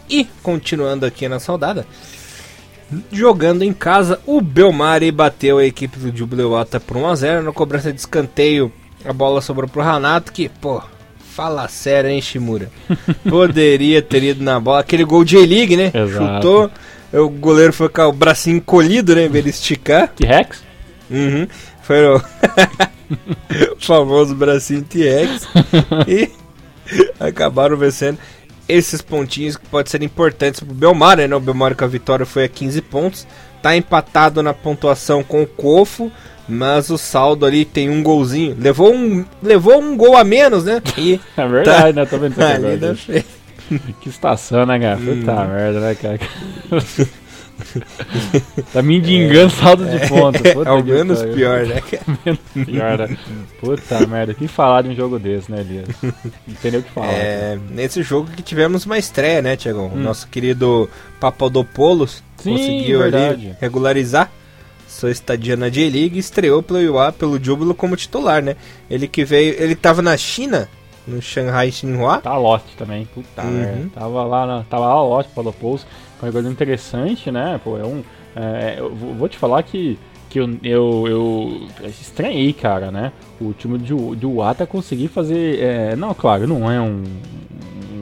E, 0.09 0.27
continuando 0.41 1.05
aqui 1.05 1.27
na 1.27 1.39
saudada, 1.39 1.85
jogando 3.12 3.63
em 3.63 3.71
casa, 3.71 4.19
o 4.25 4.41
Belmari 4.41 5.12
bateu 5.12 5.59
a 5.59 5.65
equipe 5.65 5.97
do 5.99 6.15
Jubileuata 6.15 6.79
por 6.79 6.97
1x0 6.97 7.41
na 7.41 7.51
cobrança 7.51 7.93
de 7.93 7.99
escanteio. 7.99 8.71
A 9.05 9.13
bola 9.13 9.41
sobrou 9.41 9.69
pro 9.69 9.81
Renato, 9.81 10.33
que, 10.33 10.49
pô, 10.49 10.81
fala 11.19 11.67
sério, 11.67 12.09
hein, 12.09 12.21
Shimura? 12.21 12.69
Poderia 13.29 14.01
ter 14.01 14.23
ido 14.23 14.43
na 14.43 14.59
bola. 14.59 14.79
Aquele 14.79 15.05
gol 15.05 15.23
de 15.23 15.38
E-League, 15.38 15.77
né? 15.77 15.91
Exato. 15.93 16.35
Chutou, 16.35 16.71
o 17.13 17.29
goleiro 17.29 17.71
foi 17.71 17.88
com 17.88 18.01
o 18.01 18.12
bracinho 18.12 18.57
encolhido, 18.57 19.15
né, 19.15 19.25
em 19.25 19.29
vez 19.29 19.43
de 19.43 19.51
esticar. 19.51 20.09
T-Rex? 20.09 20.63
Uhum. 21.09 21.47
Foi 21.89 22.06
o 22.08 22.21
famoso 23.82 24.36
bracinho 24.36 24.84
T-Rex. 24.84 25.47
e 26.08 26.30
acabaram 27.19 27.75
vencendo 27.75 28.19
esses 28.67 29.02
pontinhos 29.02 29.58
que 29.58 29.65
podem 29.65 29.89
ser 29.89 30.04
importantes 30.04 30.60
pro 30.60 30.71
Belmar, 30.71 31.17
né? 31.17 31.36
O 31.36 31.39
Belmar 31.39 31.73
com 31.73 31.84
a 31.84 31.88
vitória 31.88 32.28
foi 32.28 32.43
a 32.43 32.47
15 32.47 32.80
pontos. 32.84 33.25
Tá 33.63 33.75
empatado 33.75 34.43
na 34.43 34.54
pontuação 34.54 35.23
com 35.23 35.41
o 35.41 35.47
Cofo, 35.47 36.12
mas 36.47 36.91
o 36.91 36.97
saldo 36.97 37.43
ali 37.43 37.65
tem 37.65 37.89
um 37.89 38.04
golzinho. 38.04 38.56
Levou 38.60 38.93
um, 38.93 39.25
levou 39.41 39.82
um 39.82 39.97
gol 39.97 40.15
a 40.15 40.23
menos, 40.23 40.65
né? 40.65 40.84
E 40.95 41.19
É 41.36 41.47
verdade, 41.47 41.95
né? 41.95 42.06
Tô 42.06 42.19
vendo 42.19 42.36
tá 42.36 42.54
ali 42.54 42.73
agora. 42.73 42.95
Que 43.99 44.10
estação, 44.10 44.63
né, 44.67 44.80
cara? 44.80 44.97
Puta 44.97 45.32
Hum. 45.41 45.47
merda, 45.47 45.80
né, 45.80 45.95
cara? 45.95 46.19
tá 48.74 48.82
me 48.82 48.98
endigando 48.98 49.50
saldo 49.50 49.86
de 49.86 50.08
ponta. 50.08 50.39
Puta 50.54 50.69
É 50.69 50.72
o 50.74 50.84
menos 50.84 51.22
pior, 51.24 51.65
né? 51.65 51.82
cara? 51.89 52.38
Pior, 52.65 52.98
né? 53.10 53.17
Puta 53.60 54.08
merda, 54.08 54.34
que 54.34 54.48
falar 54.48 54.84
de 54.84 54.89
um 54.89 54.95
jogo 54.95 55.19
desse, 55.19 55.52
né, 55.52 55.62
Elias? 55.62 55.88
Não 56.02 56.56
tem 56.62 56.72
nem 56.72 56.80
o 56.80 56.84
que 56.84 56.91
falar. 56.91 57.12
É, 57.12 57.58
nesse 57.69 58.02
jogo 58.04 58.30
que 58.32 58.41
tivemos 58.41 58.86
uma 58.86 58.98
estreia, 58.98 59.41
né, 59.41 59.56
Tiagão? 59.56 59.88
Hum. 59.93 59.98
nosso 59.98 60.28
querido 60.28 60.89
Papadopoulos 61.19 62.24
Sim, 62.38 62.52
conseguiu 62.52 63.04
ali 63.04 63.56
regularizar 63.60 64.32
sua 64.88 65.12
estadia 65.12 65.56
na 65.56 65.69
J-League 65.69 66.15
e 66.15 66.19
estreou 66.19 66.62
pelo 66.63 66.82
Iwa, 66.82 67.12
pelo 67.12 67.41
Júbilo 67.41 67.74
como 67.76 67.95
titular, 67.95 68.41
né? 68.41 68.56
Ele 68.89 69.08
que 69.08 69.24
veio, 69.24 69.56
ele 69.62 69.76
tava 69.76 70.02
na 70.02 70.17
China, 70.17 70.67
no 71.08 71.22
Shanghai 71.22 71.72
Xinhua. 71.72 72.17
Tá 72.19 72.36
Lost 72.38 72.65
também, 72.78 73.06
puta 73.13 73.43
Uhum. 73.43 73.52
merda. 73.52 73.89
Tava 73.93 74.24
lá, 74.24 74.45
na, 74.48 74.63
tava 74.63 74.88
lá 74.88 75.02
Lost, 75.02 75.30
Paulo 75.34 75.54
Pouso, 75.54 75.86
um 76.25 76.32
jogador 76.32 76.49
interessante, 76.49 77.32
né? 77.32 77.60
Pô, 77.63 77.77
é 77.77 77.86
um. 77.86 78.03
é, 78.36 78.75
eu 78.79 78.93
vou 78.93 79.27
te 79.27 79.38
falar 79.38 79.63
que, 79.63 79.97
que 80.29 80.39
eu, 80.39 80.58
eu, 80.63 81.05
eu 81.08 81.69
estranhei, 81.88 82.53
cara, 82.53 82.91
né? 82.91 83.12
O 83.39 83.53
time 83.53 83.77
de, 83.77 83.93
de 84.15 84.25
Wata 84.25 84.65
conseguir 84.65 85.08
fazer. 85.08 85.60
é, 85.60 85.95
não, 85.95 86.13
claro, 86.13 86.47
não 86.47 86.69
é 86.69 86.79
um, 86.79 87.03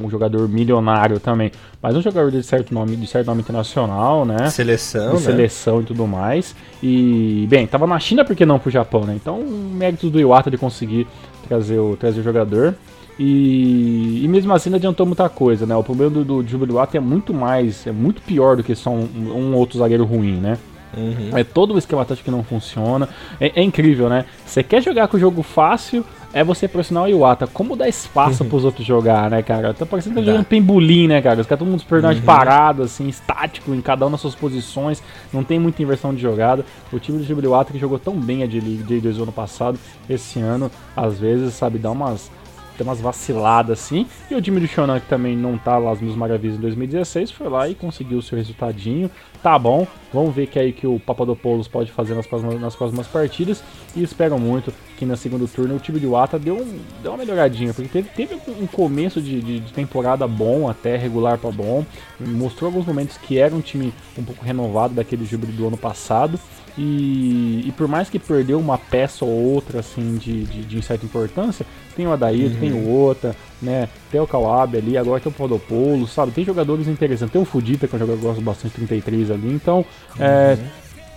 um 0.04 0.10
jogador 0.10 0.48
milionário 0.48 1.20
também, 1.20 1.52
mas 1.82 1.96
um 1.96 2.02
jogador 2.02 2.32
de 2.32 2.42
certo 2.44 2.74
nome, 2.74 2.96
de 2.96 3.08
certo 3.08 3.28
nome 3.28 3.42
internacional, 3.42 4.26
né? 4.26 4.50
Seleção, 4.50 5.10
de 5.10 5.14
né? 5.14 5.20
seleção 5.20 5.82
e 5.82 5.86
tudo 5.86 6.08
mais. 6.08 6.56
E, 6.82 7.46
bem, 7.50 7.68
tava 7.68 7.86
na 7.88 8.00
China, 8.00 8.24
por 8.24 8.36
que 8.36 8.46
não 8.46 8.60
pro 8.60 8.72
Japão, 8.72 9.04
né? 9.04 9.14
Então, 9.16 9.42
méritos 9.42 10.10
do 10.12 10.20
Iwata 10.20 10.50
de 10.50 10.58
conseguir 10.58 11.08
trazer 11.48 11.80
o, 11.80 11.96
trazer 11.96 12.20
o 12.22 12.24
jogador. 12.24 12.76
E, 13.20 14.22
e 14.24 14.28
mesmo 14.28 14.54
assim 14.54 14.70
não 14.70 14.78
adiantou 14.78 15.06
muita 15.06 15.28
coisa, 15.28 15.66
né? 15.66 15.76
O 15.76 15.84
problema 15.84 16.12
do, 16.12 16.24
do 16.24 16.48
Júbilo 16.48 16.74
Iwata 16.74 16.98
é 16.98 17.00
muito 17.00 17.34
mais, 17.34 17.88
é 17.88 17.92
muito 17.92 18.22
pior 18.22 18.56
do 18.56 18.64
que 18.64 18.76
só 18.76 18.92
um, 18.92 19.08
um 19.16 19.56
outro 19.56 19.80
zagueiro 19.80 20.06
ruim, 20.06 20.38
né? 20.38 20.58
Uhum. 20.96 21.38
É 21.38 21.44
todo 21.44 21.74
o 21.74 21.78
esquema 21.78 22.06
tático 22.06 22.26
que 22.26 22.32
não 22.32 22.44
funciona. 22.44 23.10
É, 23.40 23.60
é 23.60 23.64
incrível, 23.64 24.08
né? 24.08 24.26
Você 24.46 24.64
quer 24.64 24.82
jogar 24.82 25.08
com 25.08 25.18
o 25.18 25.20
jogo 25.20 25.44
fácil, 25.44 26.06
é 26.34 26.44
você 26.44 26.68
pressionar 26.68 27.06
o 27.06 27.08
Iwata. 27.08 27.48
Como 27.48 27.76
dar 27.76 27.88
espaço 27.88 28.46
pros 28.46 28.64
outros 28.64 28.86
jogar, 28.86 29.30
né, 29.30 29.42
cara? 29.42 29.74
Tá 29.74 29.86
parecendo 29.86 30.16
que 30.16 30.22
tá 30.22 30.26
jogando 30.26 30.46
pembolim, 30.46 31.08
né, 31.08 31.22
cara? 31.22 31.42
Os 31.42 31.48
caras 31.48 31.60
todo 31.60 31.70
mundo 31.70 31.84
personagem 31.84 32.22
parado, 32.22 32.84
assim, 32.84 33.08
estático, 33.08 33.74
em 33.74 33.82
cada 33.82 34.06
um 34.06 34.10
nas 34.10 34.22
suas 34.22 34.36
posições. 34.36 35.02
Não 35.34 35.44
tem 35.44 35.60
muita 35.60 35.82
inversão 35.82 36.14
de 36.14 36.22
jogada. 36.22 36.66
O 36.92 37.00
time 37.00 37.18
do 37.18 37.24
Gibraltar 37.24 37.74
que 37.74 37.80
jogou 37.80 38.00
tão 38.00 38.16
bem 38.16 38.44
a 38.44 38.46
J-League 38.46 38.84
J2 38.84 39.22
ano 39.22 39.32
passado, 39.32 39.80
esse 40.10 40.40
ano, 40.40 40.72
às 40.96 41.20
vezes, 41.20 41.54
sabe, 41.54 41.78
dá 41.78 41.92
umas 41.92 42.30
tem 42.78 42.88
umas 42.88 43.02
vaciladas 43.02 43.80
assim. 43.80 44.06
E 44.30 44.36
o 44.36 44.42
time 44.42 44.60
do 44.60 44.68
Shonan, 44.68 45.00
que 45.00 45.08
também 45.08 45.36
não 45.36 45.58
tá 45.58 45.78
lá 45.78 45.94
mil 45.96 46.16
maravilhas 46.16 46.58
em 46.58 46.62
2016, 46.62 47.32
foi 47.32 47.50
lá 47.50 47.68
e 47.68 47.76
conseguiu 47.76 48.20
o 48.20 48.22
seu 48.22 48.38
resultadinho. 48.38 49.10
Tá 49.42 49.58
bom, 49.58 49.88
Vamos 50.14 50.34
ver 50.34 50.48
que 50.48 50.58
aí 50.58 50.72
que 50.72 50.88
o 50.88 51.00
Papadopoulos 51.00 51.68
pode 51.68 51.92
fazer 51.92 52.16
nas 52.16 52.26
próximas, 52.26 52.60
nas 52.60 52.76
próximas 52.76 53.08
partidas. 53.08 53.62
E 53.96 54.02
espero 54.02 54.40
muito 54.40 54.74
que 54.98 55.06
na 55.06 55.18
segundo 55.18 55.48
turno 55.48 55.76
o 55.76 55.80
time 55.80 56.00
de 56.00 56.08
Wata 56.08 56.40
deu, 56.40 56.56
um, 56.56 56.80
deu 57.04 57.12
uma 57.12 57.18
melhoradinha. 57.18 57.74
Porque 57.74 57.90
teve, 57.90 58.10
teve 58.10 58.36
um 58.48 58.66
começo 58.66 59.22
de, 59.22 59.42
de, 59.42 59.60
de 59.60 59.74
temporada 59.74 60.26
bom, 60.28 60.70
até 60.70 60.96
regular 60.96 61.38
para 61.38 61.52
bom. 61.52 61.86
Mostrou 62.20 62.70
alguns 62.70 62.86
momentos 62.86 63.18
que 63.18 63.38
era 63.38 63.54
um 63.54 63.62
time 63.62 63.94
um 64.18 64.24
pouco 64.24 64.46
renovado 64.46 64.94
daquele 64.94 65.26
júbilo 65.26 65.52
do 65.52 65.68
ano 65.68 65.78
passado. 65.78 66.40
E, 66.78 67.64
e, 67.66 67.74
por 67.76 67.88
mais 67.88 68.08
que 68.08 68.20
perdeu 68.20 68.60
uma 68.60 68.78
peça 68.78 69.26
ou 69.26 69.32
outra 69.32 69.80
assim 69.80 70.16
de, 70.16 70.44
de, 70.44 70.64
de 70.64 70.82
certa 70.84 71.06
importância, 71.06 71.66
tem 71.96 72.06
o 72.06 72.12
Adair, 72.12 72.52
uhum. 72.52 72.60
tem 72.60 72.72
o 72.72 73.04
Ota, 73.04 73.36
né? 73.60 73.90
Tem 74.12 74.22
o 74.22 74.28
Kawabe 74.28 74.78
ali, 74.78 74.96
agora 74.96 75.20
tem 75.20 75.32
o 75.32 75.36
Podopolo, 75.36 76.08
sabe? 76.08 76.32
Tem 76.32 76.46
jogadores 76.46 76.88
interessantes. 76.88 77.34
Tem 77.34 77.42
o 77.42 77.46
Fudita, 77.46 77.88
que 77.88 77.96
é 77.96 77.98
um 77.98 78.00
jogador 78.00 78.20
que 78.20 78.26
eu 78.26 78.30
gosto 78.30 78.44
bastante, 78.44 78.76
33 78.76 79.32
ali. 79.32 79.52
Então, 79.52 79.84
é, 80.20 80.22
uhum. 80.22 80.26
é, 80.26 80.58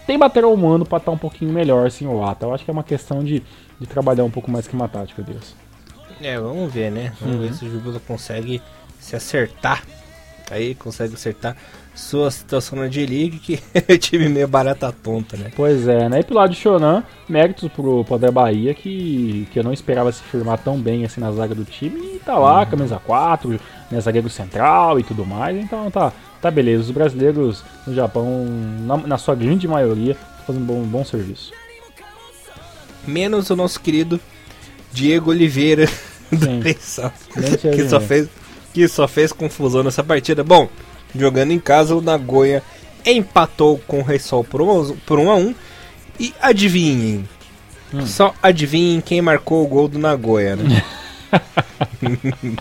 tem 0.07 0.16
material 0.16 0.55
humano 0.55 0.87
para 0.87 0.96
estar 0.96 1.11
tá 1.11 1.14
um 1.14 1.18
pouquinho 1.18 1.53
melhor 1.53 1.87
assim 1.87 2.07
o 2.07 2.25
Ata. 2.25 2.46
Eu 2.46 2.55
acho 2.55 2.64
que 2.64 2.70
é 2.70 2.73
uma 2.73 2.83
questão 2.83 3.23
de, 3.23 3.42
de 3.79 3.87
trabalhar 3.87 4.25
um 4.25 4.31
pouco 4.31 4.51
mais 4.51 4.66
que 4.66 4.75
uma 4.75 4.88
tática 4.88 5.23
deles. 5.23 5.55
É, 6.23 6.38
vamos 6.38 6.73
ver, 6.73 6.90
né? 6.90 7.12
Vamos 7.20 7.37
uhum. 7.37 7.42
ver 7.42 7.55
se 7.55 7.66
o 7.66 7.70
Júbilo 7.70 8.01
consegue 8.01 8.62
se 8.99 9.14
acertar. 9.14 9.85
Aí 10.51 10.75
consegue 10.75 11.14
acertar 11.14 11.55
sua 12.00 12.30
situação 12.30 12.78
na 12.78 12.88
J-League, 12.88 13.38
que 13.38 13.60
é 13.74 13.96
time 13.96 14.28
meio 14.28 14.48
barata 14.48 14.90
tonta, 14.90 15.36
né? 15.36 15.52
Pois 15.54 15.86
é, 15.86 16.08
né? 16.08 16.20
E 16.20 16.24
pro 16.24 16.34
lado 16.34 16.50
de 16.50 16.56
Shonan, 16.56 17.04
méritos 17.28 17.68
pro 17.70 18.04
Poder 18.04 18.30
Bahia, 18.30 18.74
que, 18.74 19.46
que 19.52 19.58
eu 19.58 19.62
não 19.62 19.72
esperava 19.72 20.10
se 20.10 20.22
firmar 20.22 20.58
tão 20.58 20.78
bem 20.80 21.04
assim 21.04 21.20
na 21.20 21.30
zaga 21.30 21.54
do 21.54 21.64
time, 21.64 22.16
e 22.16 22.18
tá 22.18 22.38
lá, 22.38 22.60
uhum. 22.60 22.66
camisa 22.66 22.98
4, 22.98 23.60
né, 23.90 24.00
zagueiro 24.00 24.30
central 24.30 24.98
e 24.98 25.02
tudo 25.02 25.26
mais, 25.26 25.56
então 25.56 25.90
tá, 25.90 26.12
tá 26.40 26.50
beleza. 26.50 26.82
Os 26.82 26.90
brasileiros 26.90 27.62
no 27.86 27.94
Japão, 27.94 28.46
na, 28.80 28.96
na 28.96 29.18
sua 29.18 29.34
grande 29.34 29.68
maioria, 29.68 30.16
fazendo 30.46 30.62
um 30.62 30.66
bom, 30.66 30.80
um 30.80 30.88
bom 30.88 31.04
serviço. 31.04 31.52
Menos 33.06 33.50
o 33.50 33.56
nosso 33.56 33.80
querido 33.80 34.20
Diego 34.92 35.30
Oliveira 35.30 35.86
do 36.32 36.60
que 36.62 37.88
só 37.88 38.00
fez 38.00 38.28
que 38.72 38.86
só 38.86 39.08
fez 39.08 39.32
confusão 39.32 39.82
nessa 39.82 40.02
partida. 40.02 40.44
Bom, 40.44 40.68
Jogando 41.14 41.53
em 41.53 41.59
casa, 41.59 41.94
o 41.94 42.01
Nagoya 42.01 42.62
empatou 43.05 43.81
com 43.87 44.01
o 44.01 44.03
Reysol 44.03 44.44
por 44.44 44.61
1 44.62 44.96
por 45.07 45.18
um 45.18 45.31
a 45.31 45.37
1 45.37 45.55
E 46.18 46.35
adivinhem, 46.40 47.29
hum. 47.92 48.07
só 48.07 48.35
adivinhem 48.42 49.01
quem 49.01 49.23
marcou 49.23 49.64
o 49.64 49.68
gol 49.68 49.88
do 49.88 49.99
Nagoya, 49.99 50.57
né? 50.57 50.83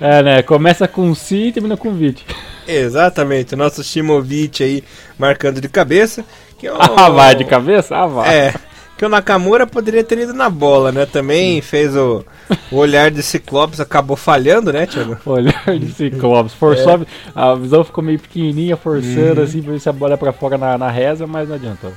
é, 0.00 0.22
né? 0.22 0.42
Começa 0.42 0.88
com 0.88 1.14
Si 1.14 1.48
e 1.48 1.52
termina 1.52 1.76
com 1.76 1.94
Vit. 1.94 2.24
Exatamente, 2.66 3.54
o 3.54 3.56
nosso 3.56 3.82
Shimovic 3.82 4.62
aí 4.62 4.84
marcando 5.18 5.60
de 5.60 5.68
cabeça. 5.68 6.24
Que 6.58 6.68
é 6.68 6.72
Ah, 6.78 7.08
vai 7.08 7.34
de 7.34 7.44
cabeça? 7.44 7.96
Ah, 7.96 8.06
vai. 8.06 8.34
É 8.34 8.54
que 9.02 9.06
o 9.06 9.08
Nakamura 9.08 9.66
poderia 9.66 10.04
ter 10.04 10.16
ido 10.18 10.32
na 10.32 10.48
bola, 10.48 10.92
né? 10.92 11.04
Também 11.06 11.60
fez 11.60 11.96
o, 11.96 12.24
o 12.70 12.76
olhar 12.76 13.10
de 13.10 13.20
Ciclopes, 13.20 13.80
acabou 13.80 14.16
falhando, 14.16 14.72
né, 14.72 14.86
Thiago? 14.86 15.18
olhar 15.26 15.76
de 15.76 15.92
Ciclopes, 15.92 16.54
forçou, 16.54 17.02
é. 17.02 17.06
a 17.34 17.52
visão 17.56 17.82
ficou 17.82 18.04
meio 18.04 18.20
pequenininha, 18.20 18.76
forçando 18.76 19.40
uhum. 19.40 19.42
assim, 19.42 19.60
pra 19.60 19.72
ver 19.72 19.80
se 19.80 19.88
a 19.88 19.92
bola 19.92 20.14
é 20.14 20.16
pra 20.16 20.32
fora 20.32 20.56
na, 20.56 20.78
na 20.78 20.88
reza, 20.88 21.26
mas 21.26 21.48
não 21.48 21.56
adiantou. 21.56 21.92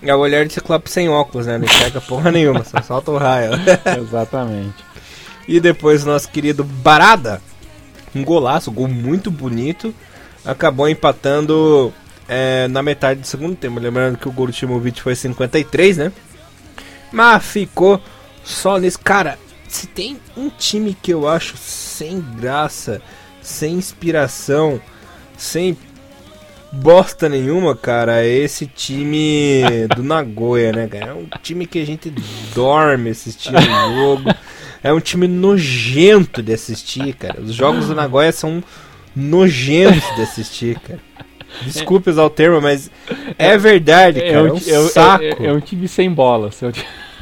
É 0.00 0.14
o 0.14 0.20
olhar 0.20 0.46
de 0.46 0.54
Ciclopes 0.54 0.90
sem 0.90 1.10
óculos, 1.10 1.46
né? 1.46 1.58
Não 1.58 1.66
enxerga 1.66 2.00
porra 2.00 2.30
nenhuma, 2.30 2.64
só 2.64 2.80
solta 2.80 3.10
o 3.10 3.18
raio. 3.18 3.50
Exatamente. 4.00 4.82
E 5.46 5.60
depois 5.60 6.02
nosso 6.06 6.30
querido 6.30 6.64
Barada, 6.64 7.42
um 8.14 8.24
golaço, 8.24 8.70
um 8.70 8.74
gol 8.74 8.88
muito 8.88 9.30
bonito, 9.30 9.94
acabou 10.46 10.88
empatando 10.88 11.92
é, 12.26 12.66
na 12.68 12.82
metade 12.82 13.20
do 13.20 13.26
segundo 13.26 13.54
tempo. 13.54 13.78
Lembrando 13.78 14.16
que 14.16 14.26
o 14.26 14.32
gol 14.32 14.46
do 14.46 14.52
Timovic 14.54 15.02
foi 15.02 15.14
53, 15.14 15.98
né? 15.98 16.12
Mas 17.12 17.44
ficou 17.44 18.00
só 18.44 18.78
nesse. 18.78 18.98
Cara, 18.98 19.38
se 19.68 19.86
tem 19.86 20.18
um 20.36 20.48
time 20.48 20.96
que 21.00 21.12
eu 21.12 21.28
acho 21.28 21.56
sem 21.56 22.20
graça, 22.20 23.00
sem 23.40 23.74
inspiração, 23.74 24.80
sem 25.36 25.76
bosta 26.72 27.28
nenhuma, 27.28 27.74
cara, 27.74 28.24
é 28.24 28.28
esse 28.28 28.66
time 28.66 29.62
do 29.94 30.02
Nagoya, 30.02 30.72
né, 30.72 30.86
cara? 30.86 31.10
É 31.10 31.14
um 31.14 31.26
time 31.42 31.66
que 31.66 31.78
a 31.80 31.86
gente 31.86 32.12
dorme 32.54 33.10
assistindo 33.10 33.58
o 33.58 33.94
jogo. 33.96 34.34
É 34.82 34.92
um 34.92 35.00
time 35.00 35.26
nojento 35.26 36.42
de 36.42 36.52
assistir, 36.52 37.12
cara. 37.14 37.40
Os 37.40 37.52
jogos 37.52 37.88
do 37.88 37.94
Nagoya 37.94 38.30
são 38.30 38.62
nojentos 39.14 40.14
de 40.14 40.22
assistir, 40.22 40.78
cara. 40.78 41.00
Desculpe 41.62 42.10
usar 42.10 42.24
o 42.24 42.30
termo, 42.30 42.60
mas 42.60 42.90
é, 43.38 43.48
é 43.48 43.58
verdade, 43.58 44.20
cara. 44.20 44.32
É, 44.32 44.42
um, 44.42 44.46
é 44.46 44.78
um 44.78 44.88
saco. 44.88 45.24
É, 45.24 45.46
é, 45.46 45.52
um 45.52 45.60
time 45.60 45.88
sem 45.88 46.10
bola. 46.10 46.50
Seu 46.50 46.72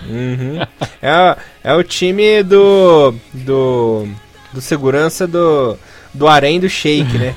Uhum. 0.09 0.61
é, 1.03 1.37
é 1.65 1.75
o 1.75 1.83
time 1.83 2.43
do. 2.43 3.15
do. 3.33 4.07
do 4.53 4.61
segurança 4.61 5.27
do. 5.27 5.77
do 6.13 6.29
Arém 6.29 6.61
do 6.61 6.69
Shake, 6.69 7.19
né? 7.19 7.35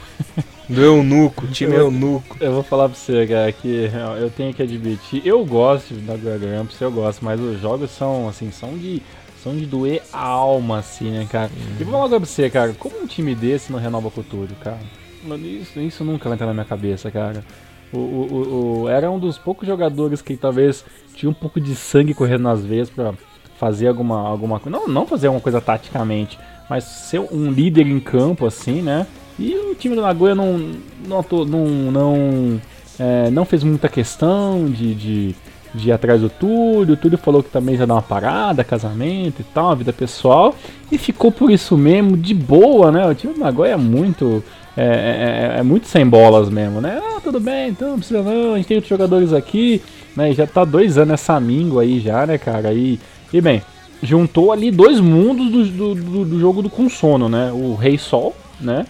Do 0.68 0.84
eunuco, 0.84 1.48
time 1.48 1.74
eu, 1.74 1.86
eunuco. 1.86 2.38
Eu 2.40 2.54
vou 2.54 2.62
falar 2.62 2.90
pra 2.90 2.96
você, 2.96 3.26
cara, 3.26 3.52
que 3.52 3.90
eu 4.22 4.30
tenho 4.30 4.54
que 4.54 4.62
admitir, 4.62 5.26
eu 5.26 5.44
gosto 5.44 5.96
da 5.96 6.16
Gramps, 6.16 6.80
eu 6.80 6.92
gosto, 6.92 7.26
mas 7.26 7.40
os 7.40 7.60
jogos 7.60 7.90
são, 7.90 8.30
assim, 8.30 8.52
são 8.52 8.78
de. 8.78 9.02
São 9.44 9.56
de 9.56 9.66
doer 9.66 10.02
a 10.12 10.20
alma, 10.20 10.80
assim, 10.80 11.12
né, 11.12 11.26
cara? 11.32 11.50
Uhum. 11.56 11.76
E 11.80 11.84
vou 11.86 11.94
falar 11.94 12.10
pra 12.10 12.20
você, 12.20 12.50
cara, 12.50 12.76
como 12.78 13.00
um 13.02 13.08
time 13.08 13.34
desse 13.34 13.72
não 13.72 13.80
renova 13.80 14.12
com 14.12 14.22
tudo, 14.22 14.54
cara? 14.62 14.78
Mano, 15.24 15.46
isso, 15.46 15.80
isso 15.80 16.04
nunca 16.04 16.30
vai 16.30 16.36
entrar 16.36 16.48
na 16.48 16.54
minha 16.54 16.66
cabeça, 16.66 17.12
cara. 17.12 17.44
O, 17.92 17.98
o, 17.98 18.82
o, 18.84 18.90
era 18.90 19.10
um 19.10 19.18
dos 19.18 19.38
poucos 19.38 19.68
jogadores 19.68 20.22
que 20.22 20.38
talvez 20.38 20.86
tinha 21.16 21.30
um 21.30 21.34
pouco 21.34 21.60
de 21.60 21.76
sangue 21.76 22.14
correndo 22.14 22.44
nas 22.44 22.64
veias 22.64 22.90
para 22.90 23.14
fazer 23.58 23.88
alguma, 23.88 24.20
alguma 24.22 24.60
coisa. 24.60 24.78
Não, 24.78 24.88
não 24.88 25.06
fazer 25.06 25.28
alguma 25.28 25.42
coisa 25.42 25.60
taticamente, 25.60 26.40
mas 26.70 26.84
ser 26.84 27.20
um 27.20 27.52
líder 27.52 27.88
em 27.88 28.00
campo, 28.00 28.46
assim, 28.46 28.82
né? 28.82 29.06
E 29.38 29.56
o 29.56 29.76
time 29.76 29.96
do 29.96 30.02
Nagoya 30.02 30.36
não, 30.36 30.58
não, 31.06 31.26
não, 31.46 31.68
não, 31.92 32.62
é, 33.00 33.30
não 33.32 33.46
fez 33.46 33.64
muita 33.64 33.90
questão 33.90 34.66
de, 34.66 34.94
de, 34.94 35.36
de 35.74 35.90
ir 35.90 35.92
atrás 35.92 36.22
do 36.22 36.30
Túlio. 36.30 36.94
O 36.94 36.98
Túlio 36.98 37.18
falou 37.18 37.42
que 37.42 37.50
também 37.50 37.76
já 37.76 37.86
dá 37.86 37.96
uma 37.96 38.02
parada, 38.02 38.64
casamento 38.64 39.40
e 39.40 39.44
tal, 39.44 39.76
vida 39.76 39.92
pessoal. 39.92 40.54
E 40.92 40.98
ficou 40.98 41.32
por 41.32 41.50
isso 41.50 41.78
mesmo, 41.78 42.16
de 42.16 42.34
boa, 42.34 42.92
né? 42.92 43.06
O 43.08 43.16
time 43.16 43.34
do 43.34 43.40
Nagoya 43.40 43.72
é 43.72 43.78
muito 43.78 44.44
é, 44.78 44.84
é, 44.84 45.56
é, 45.56 45.60
é, 45.60 45.64
muito 45.64 45.88
sem 45.88 46.08
bolas 46.08 46.50
mesmo, 46.50 46.80
né? 46.80 47.02
Ah, 47.04 47.20
tudo 47.22 47.40
bem, 47.40 47.70
então 47.70 47.90
não 47.90 47.98
precisa 47.98 48.22
não, 48.22 48.54
a 48.54 48.58
gente 48.58 48.68
tem 48.68 48.78
outros 48.78 48.90
jogadores 48.90 49.34
aqui, 49.34 49.82
né? 50.16 50.32
Já 50.34 50.48
tá 50.48 50.64
dois 50.64 50.98
anos 50.98 51.16
essa 51.16 51.40
mingo 51.40 51.80
aí 51.80 52.00
já, 52.00 52.26
né, 52.26 52.38
cara? 52.38 52.74
E, 52.74 53.00
e 53.34 53.42
bem, 53.42 53.62
juntou 54.02 54.52
ali 54.52 54.72
dois 54.72 55.00
mundos 55.00 55.70
do, 55.70 55.96
do, 55.96 56.26
do 56.26 56.40
jogo 56.40 56.62
do 56.62 56.70
com 56.70 56.90
sono, 56.90 57.28
né? 57.28 57.52
O 57.52 57.76
Rei 57.76 57.98
Sol, 57.98 58.36
né? 58.60 58.86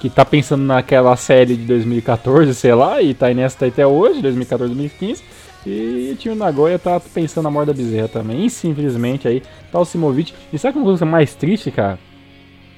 Que 0.00 0.10
tá 0.10 0.24
pensando 0.24 0.62
naquela 0.62 1.16
série 1.16 1.56
de 1.56 1.64
2014, 1.64 2.54
sei 2.54 2.74
lá, 2.74 3.00
e 3.00 3.14
tá 3.14 3.32
nessa 3.32 3.66
até 3.66 3.86
hoje, 3.86 4.20
2014, 4.20 4.74
2015. 4.74 5.22
E 5.66 6.10
o 6.12 6.16
time 6.16 6.36
Nagoya 6.36 6.78
tá 6.78 7.00
pensando 7.00 7.44
na 7.44 7.50
morda 7.50 7.74
bezerra 7.74 8.06
também. 8.06 8.48
Simplesmente 8.48 9.26
aí 9.26 9.42
tá 9.72 9.80
o 9.80 9.84
Simovic. 9.84 10.32
E 10.52 10.58
sabe 10.58 10.78
uma 10.78 10.84
coisa 10.84 11.04
mais 11.04 11.34
triste, 11.34 11.72
cara? 11.72 11.98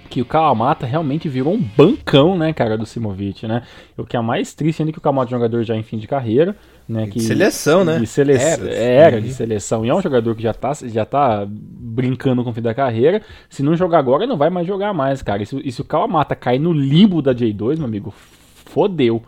Que 0.09 0.23
o 0.23 0.25
Kawamata 0.25 0.87
realmente 0.87 1.29
virou 1.29 1.55
um 1.55 1.61
bancão, 1.61 2.37
né, 2.37 2.53
cara, 2.53 2.77
do 2.77 2.87
Simovic, 2.87 3.47
né? 3.47 3.63
O 3.97 4.05
que 4.05 4.17
é 4.17 4.21
mais 4.21 4.55
triste 4.55 4.81
ainda 4.81 4.93
que 4.93 4.99
o 4.99 5.01
Kawamata 5.01 5.27
é 5.27 5.37
um 5.37 5.39
jogador 5.39 5.63
já 5.63 5.77
em 5.77 5.83
fim 5.83 5.99
de 5.99 6.07
carreira, 6.07 6.57
né? 6.89 7.07
Que, 7.07 7.19
de 7.19 7.25
seleção, 7.25 7.85
né? 7.85 7.99
De 7.99 8.07
sele 8.07 8.33
era, 8.33 8.71
era 8.71 9.17
uhum. 9.17 9.23
de 9.23 9.33
seleção. 9.35 9.85
E 9.85 9.91
é 9.91 9.95
um 9.95 10.01
jogador 10.01 10.35
que 10.35 10.43
já 10.43 10.55
tá, 10.55 10.73
já 10.85 11.05
tá 11.05 11.47
brincando 11.49 12.43
com 12.43 12.51
o 12.51 12.53
fim 12.53 12.63
da 12.63 12.75
carreira. 12.75 13.21
Se 13.51 13.63
não 13.63 13.77
jogar 13.77 13.99
agora, 13.99 14.27
não 14.27 14.37
vai 14.37 14.49
mais 14.49 14.67
jogar 14.67 14.95
mais, 14.95 15.23
cara. 15.23 15.43
E 15.43 15.47
se, 15.47 15.61
e 15.63 15.71
se 15.71 15.81
o 15.81 15.85
Kawamata 15.85 16.35
cair 16.35 16.59
no 16.59 16.73
limbo 16.73 17.21
da 17.21 17.35
J2, 17.35 17.77
meu 17.77 17.87
amigo, 17.87 18.15
fodeu. 18.65 19.23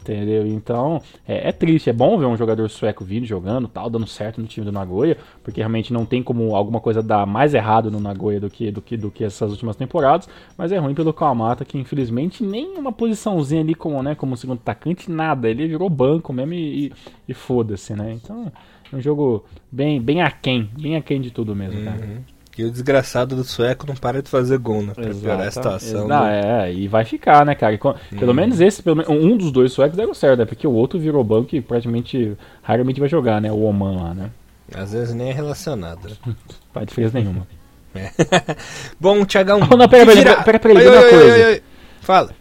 Entendeu? 0.00 0.46
Então, 0.46 1.00
é, 1.28 1.48
é, 1.48 1.52
triste. 1.52 1.90
É 1.90 1.92
bom 1.92 2.18
ver 2.18 2.26
um 2.26 2.36
jogador 2.36 2.68
sueco 2.68 3.04
vindo 3.04 3.26
jogando, 3.26 3.68
tal, 3.68 3.90
dando 3.90 4.06
certo 4.06 4.40
no 4.40 4.46
time 4.46 4.64
do 4.64 4.72
Nagoya, 4.72 5.16
porque 5.44 5.60
realmente 5.60 5.92
não 5.92 6.06
tem 6.06 6.22
como 6.22 6.56
alguma 6.56 6.80
coisa 6.80 7.02
dar 7.02 7.26
mais 7.26 7.54
errado 7.54 7.90
no 7.90 8.00
Nagoya 8.00 8.40
do 8.40 8.48
que, 8.48 8.70
do 8.70 8.80
que, 8.80 8.96
do 8.96 9.10
que 9.10 9.24
essas 9.24 9.50
últimas 9.50 9.76
temporadas. 9.76 10.28
Mas 10.56 10.72
é 10.72 10.78
ruim 10.78 10.94
pelo 10.94 11.12
Kawamata, 11.12 11.64
que 11.64 11.78
infelizmente 11.78 12.42
nem 12.42 12.78
uma 12.78 12.92
posiçãozinha 12.92 13.60
ali 13.60 13.74
como, 13.74 14.02
né, 14.02 14.14
como 14.14 14.36
segundo 14.36 14.58
atacante, 14.58 15.10
nada. 15.10 15.48
Ele 15.48 15.66
virou 15.66 15.90
banco 15.90 16.32
mesmo 16.32 16.54
e, 16.54 16.86
e, 16.86 16.92
e 17.28 17.34
foda-se, 17.34 17.94
né? 17.94 18.12
Então, 18.12 18.50
é 18.92 18.96
um 18.96 19.00
jogo 19.00 19.44
bem, 19.70 20.00
bem 20.00 20.22
aquém, 20.22 20.70
bem 20.80 20.96
aquém 20.96 21.20
de 21.20 21.30
tudo 21.30 21.54
mesmo, 21.54 21.84
cara. 21.84 22.22
E 22.60 22.64
o 22.64 22.70
desgraçado 22.70 23.34
do 23.34 23.42
sueco 23.42 23.86
não 23.86 23.94
para 23.94 24.22
de 24.22 24.28
fazer 24.28 24.58
gol, 24.58 24.82
né? 24.82 24.92
Pra 24.92 25.14
piorar 25.14 25.48
a 25.48 25.50
situação. 25.50 26.06
Não, 26.06 26.20
do... 26.20 26.26
é, 26.26 26.70
e 26.70 26.86
vai 26.88 27.06
ficar, 27.06 27.46
né, 27.46 27.54
cara? 27.54 27.78
Pelo 27.78 28.32
hum. 28.32 28.34
menos 28.34 28.60
esse, 28.60 28.82
pelo 28.82 29.02
um 29.10 29.34
dos 29.34 29.50
dois 29.50 29.72
suecos 29.72 29.96
deu 29.96 30.12
certo, 30.12 30.40
né? 30.40 30.44
Porque 30.44 30.66
o 30.66 30.72
outro 30.72 30.98
virou 30.98 31.24
banco 31.24 31.56
e 31.56 31.62
praticamente 31.62 32.36
raramente 32.62 33.00
vai 33.00 33.08
jogar, 33.08 33.40
né? 33.40 33.50
O 33.50 33.62
Oman 33.62 34.02
lá, 34.02 34.12
né? 34.12 34.30
Às 34.74 34.92
vezes 34.92 35.14
nem 35.14 35.30
é 35.30 35.32
relacionado. 35.32 36.06
Né? 36.06 36.14
Não 36.26 36.36
faz 36.70 36.86
diferença 36.86 37.18
nenhuma. 37.18 37.46
É. 37.94 38.10
Bom, 39.00 39.24
Thiagão. 39.24 39.60
Oh, 39.62 39.76
não, 39.78 39.88
pera, 39.88 40.04
pera, 40.04 40.22
pera, 40.22 40.42
pera, 40.44 40.58
pera, 40.58 40.74
pera, 40.74 40.90
uma 40.90 41.08
coisa. 41.08 41.62
Fala. 42.02 42.39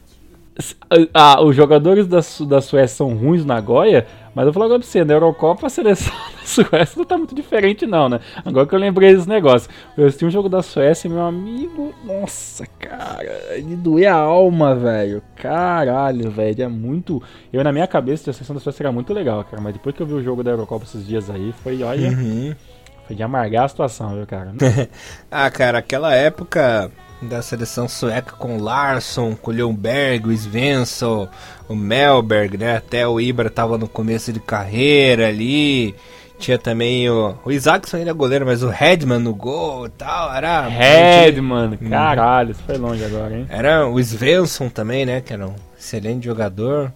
Ah, 1.13 1.41
os 1.41 1.55
jogadores 1.55 2.05
da, 2.07 2.19
da 2.45 2.61
Suécia 2.61 2.97
são 2.97 3.15
ruins 3.15 3.45
na 3.45 3.59
Goia, 3.61 4.05
mas 4.35 4.45
eu 4.45 4.51
vou 4.51 4.61
falar 4.61 4.77
pra 4.77 4.85
você, 4.85 5.03
na 5.03 5.13
Eurocopa 5.13 5.67
a 5.67 5.69
seleção 5.69 6.13
da 6.37 6.45
Suécia 6.45 6.97
não 6.97 7.05
tá 7.05 7.17
muito 7.17 7.33
diferente 7.33 7.85
não, 7.85 8.09
né? 8.09 8.19
Agora 8.43 8.67
que 8.67 8.75
eu 8.75 8.79
lembrei 8.79 9.15
desse 9.15 9.27
negócio. 9.27 9.69
Eu 9.97 10.07
assisti 10.07 10.25
um 10.25 10.29
jogo 10.29 10.49
da 10.49 10.61
Suécia, 10.61 11.09
meu 11.09 11.21
amigo, 11.21 11.93
nossa, 12.03 12.65
cara, 12.79 13.61
de 13.61 13.75
doer 13.75 14.11
a 14.11 14.15
alma, 14.15 14.75
velho. 14.75 15.21
Caralho, 15.35 16.29
velho, 16.29 16.63
é 16.63 16.67
muito... 16.67 17.21
Eu 17.53 17.63
na 17.63 17.71
minha 17.71 17.87
cabeça 17.87 18.29
a 18.29 18.33
seleção 18.33 18.55
da 18.55 18.61
Suécia 18.61 18.83
era 18.83 18.91
muito 18.91 19.13
legal, 19.13 19.43
cara, 19.45 19.61
mas 19.61 19.73
depois 19.73 19.95
que 19.95 20.01
eu 20.01 20.07
vi 20.07 20.13
o 20.13 20.23
jogo 20.23 20.43
da 20.43 20.51
Eurocopa 20.51 20.83
esses 20.83 21.07
dias 21.07 21.29
aí, 21.29 21.53
foi, 21.63 21.81
olha... 21.83 22.09
Uhum. 22.09 22.53
Foi 23.07 23.15
de 23.15 23.23
amargar 23.23 23.65
a 23.65 23.67
situação, 23.67 24.13
viu, 24.13 24.27
cara? 24.27 24.53
ah, 25.31 25.49
cara, 25.49 25.79
aquela 25.79 26.13
época 26.13 26.91
da 27.21 27.41
seleção 27.41 27.87
sueca 27.87 28.33
com 28.33 28.61
Larsson, 28.61 29.35
com 29.35 29.51
o 29.51 29.53
Ljungberg, 29.53 30.27
o 30.27 30.31
Svensson, 30.31 31.27
o 31.67 31.75
Melberg, 31.75 32.57
né? 32.57 32.77
Até 32.77 33.07
o 33.07 33.19
Ibra 33.19 33.49
tava 33.49 33.77
no 33.77 33.87
começo 33.87 34.31
de 34.31 34.39
carreira 34.39 35.27
ali. 35.27 35.93
Tinha 36.37 36.57
também 36.57 37.09
o. 37.09 37.35
O 37.43 37.51
Isaacson 37.51 37.97
ainda 37.97 38.11
é 38.11 38.13
goleiro, 38.13 38.45
mas 38.45 38.63
o 38.63 38.69
Redman 38.69 39.19
no 39.19 39.35
gol 39.35 39.87
e 39.87 39.89
tal. 39.89 40.33
Era. 40.33 40.67
Redman, 40.67 41.77
hum. 41.81 41.89
caralho, 41.89 42.51
isso 42.51 42.63
foi 42.65 42.77
longe 42.77 43.03
agora, 43.03 43.37
hein? 43.37 43.45
Era 43.49 43.85
o 43.85 43.99
Svensson 43.99 44.69
também, 44.69 45.05
né? 45.05 45.19
Que 45.19 45.33
era 45.33 45.45
um 45.45 45.55
excelente 45.77 46.25
jogador 46.25 46.93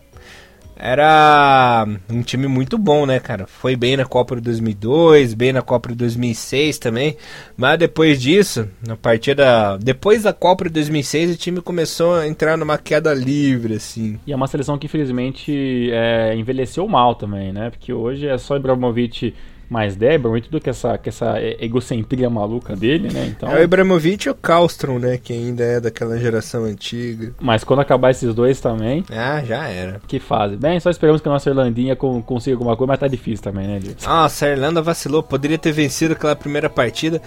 era 0.76 1.86
um 2.10 2.22
time 2.22 2.48
muito 2.48 2.78
bom, 2.78 3.06
né, 3.06 3.20
cara? 3.20 3.46
Foi 3.48 3.76
bem 3.76 3.98
na 3.98 4.06
Copa 4.06 4.36
de 4.36 4.42
2002, 4.42 5.34
bem 5.34 5.54
na 5.54 5.62
Copa 5.62 5.90
de 5.90 5.96
2006 5.96 6.78
também. 6.78 7.18
Mas 7.56 7.80
depois 7.80 8.22
disso, 8.22 8.68
na 8.86 8.96
partida. 8.96 9.78
Depois 9.78 10.24
da 10.24 10.34
Copa 10.34 10.66
de 10.66 10.72
2006, 10.72 11.36
o 11.36 11.38
time 11.38 11.62
começou 11.62 12.16
a 12.16 12.28
entrar 12.28 12.58
numa 12.58 12.78
queda 12.78 13.14
livre, 13.14 13.76
assim. 13.76 14.20
E 14.26 14.34
é 14.34 14.36
uma 14.36 14.48
seleção 14.48 14.78
que 14.78 14.88
infelizmente 14.88 15.90
é, 15.92 16.36
envelheceu 16.36 16.88
mal 16.88 17.16
também, 17.16 17.54
né? 17.54 17.70
Porque 17.70 17.94
hoje 17.94 18.28
é 18.28 18.38
só 18.38 18.56
Ibrahimovic 18.56 19.34
mais 19.74 19.96
Debron 19.96 20.38
e 20.38 20.42
tudo 20.42 20.62
que 20.62 20.70
essa, 20.70 21.00
que 21.00 21.10
essa 21.10 21.42
egocentria 21.60 22.30
maluca 22.30 22.76
dele, 22.76 23.12
né? 23.12 23.26
Então, 23.36 23.50
é 23.50 23.60
o 23.60 23.64
Ibrahimovic 23.64 24.28
e 24.28 24.30
o 24.30 24.36
Kallstrom, 24.36 25.00
né? 25.00 25.18
Que 25.18 25.34
ainda 25.34 25.64
é 25.64 25.80
daquela 25.80 26.16
geração 26.20 26.64
antiga. 26.66 27.34
Mas 27.42 27.64
quando 27.64 27.80
acabar 27.80 28.12
esses 28.12 28.36
dois 28.36 28.62
também... 28.62 29.04
Ah, 29.10 29.42
já 29.44 29.68
era. 29.68 30.00
Que 30.08 30.20
fase. 30.20 30.56
Bem, 30.56 30.80
só 30.80 30.92
esperamos 30.92 31.22
que 31.22 31.28
a 31.28 31.32
nossa 31.32 31.50
Irlandinha 31.50 31.96
consiga 31.96 32.56
alguma 32.56 32.78
coisa, 32.78 32.92
mas 32.92 33.00
tá 33.00 33.08
difícil 33.08 33.44
também, 33.44 33.66
né, 33.66 33.80
Liu? 33.80 33.96
Nossa, 34.06 34.46
a 34.46 34.50
Irlanda 34.50 34.80
vacilou. 34.80 35.24
Poderia 35.24 35.58
ter 35.58 35.72
vencido 35.72 36.14
aquela 36.14 36.36
primeira 36.36 36.70
partida 36.70 37.20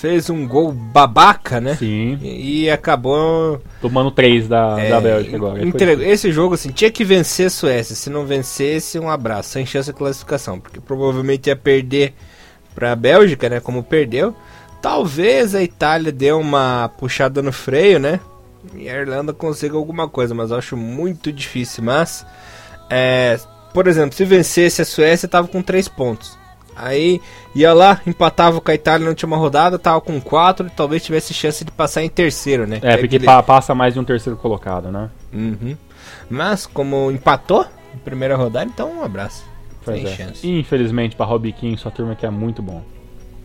fez 0.00 0.30
um 0.30 0.48
gol 0.48 0.72
babaca, 0.72 1.60
né? 1.60 1.76
Sim. 1.76 2.18
E, 2.22 2.62
e 2.62 2.70
acabou. 2.70 3.60
Tomando 3.82 4.10
três 4.10 4.48
da, 4.48 4.80
é, 4.80 4.88
da 4.88 4.98
Bélgica 4.98 5.36
agora. 5.36 5.62
Entregou. 5.62 6.04
Esse 6.04 6.32
jogo, 6.32 6.54
assim, 6.54 6.70
tinha 6.70 6.90
que 6.90 7.04
vencer 7.04 7.48
a 7.48 7.50
Suécia. 7.50 7.94
Se 7.94 8.08
não 8.08 8.24
vencesse, 8.24 8.98
um 8.98 9.10
abraço, 9.10 9.50
sem 9.50 9.66
chance 9.66 9.92
de 9.92 9.96
classificação. 9.96 10.58
Porque 10.58 10.80
provavelmente 10.80 11.48
ia 11.48 11.56
perder 11.56 12.14
pra 12.74 12.96
Bélgica, 12.96 13.50
né? 13.50 13.60
Como 13.60 13.82
perdeu. 13.82 14.34
Talvez 14.80 15.54
a 15.54 15.62
Itália 15.62 16.10
dê 16.10 16.32
uma 16.32 16.90
puxada 16.98 17.42
no 17.42 17.52
freio, 17.52 17.98
né? 17.98 18.18
E 18.74 18.88
a 18.88 18.98
Irlanda 18.98 19.34
consiga 19.34 19.76
alguma 19.76 20.08
coisa, 20.08 20.34
mas 20.34 20.50
eu 20.50 20.56
acho 20.56 20.78
muito 20.78 21.30
difícil. 21.30 21.84
Mas, 21.84 22.24
é, 22.88 23.38
por 23.74 23.86
exemplo, 23.86 24.16
se 24.16 24.24
vencesse 24.24 24.80
a 24.80 24.84
Suécia, 24.86 25.28
tava 25.28 25.46
com 25.46 25.60
três 25.60 25.88
pontos. 25.88 26.39
Aí 26.82 27.20
ia 27.54 27.72
lá, 27.72 28.00
empatava 28.06 28.60
com 28.60 28.70
a 28.70 28.74
Itália 28.74 29.04
na 29.04 29.10
última 29.10 29.36
rodada, 29.36 29.78
tava 29.78 30.00
com 30.00 30.20
4 30.20 30.66
e 30.66 30.70
talvez 30.70 31.04
tivesse 31.04 31.34
chance 31.34 31.64
de 31.64 31.70
passar 31.70 32.02
em 32.02 32.08
terceiro, 32.08 32.66
né? 32.66 32.78
É, 32.82 32.96
porque 32.96 33.16
aquele... 33.16 33.42
passa 33.42 33.74
mais 33.74 33.94
de 33.94 34.00
um 34.00 34.04
terceiro 34.04 34.38
colocado, 34.38 34.90
né? 34.90 35.10
Uhum. 35.32 35.76
Mas 36.28 36.66
como 36.66 37.10
empatou 37.10 37.64
na 37.64 38.00
primeira 38.04 38.36
rodada, 38.36 38.70
então 38.72 38.98
um 38.98 39.04
abraço. 39.04 39.44
Sem 39.84 40.06
é. 40.06 40.16
chance. 40.16 40.48
Infelizmente 40.48 41.16
para 41.16 41.26
Robbie 41.26 41.52
King, 41.52 41.76
sua 41.76 41.90
turma 41.90 42.14
que 42.14 42.24
é 42.24 42.30
muito 42.30 42.62
bom. 42.62 42.82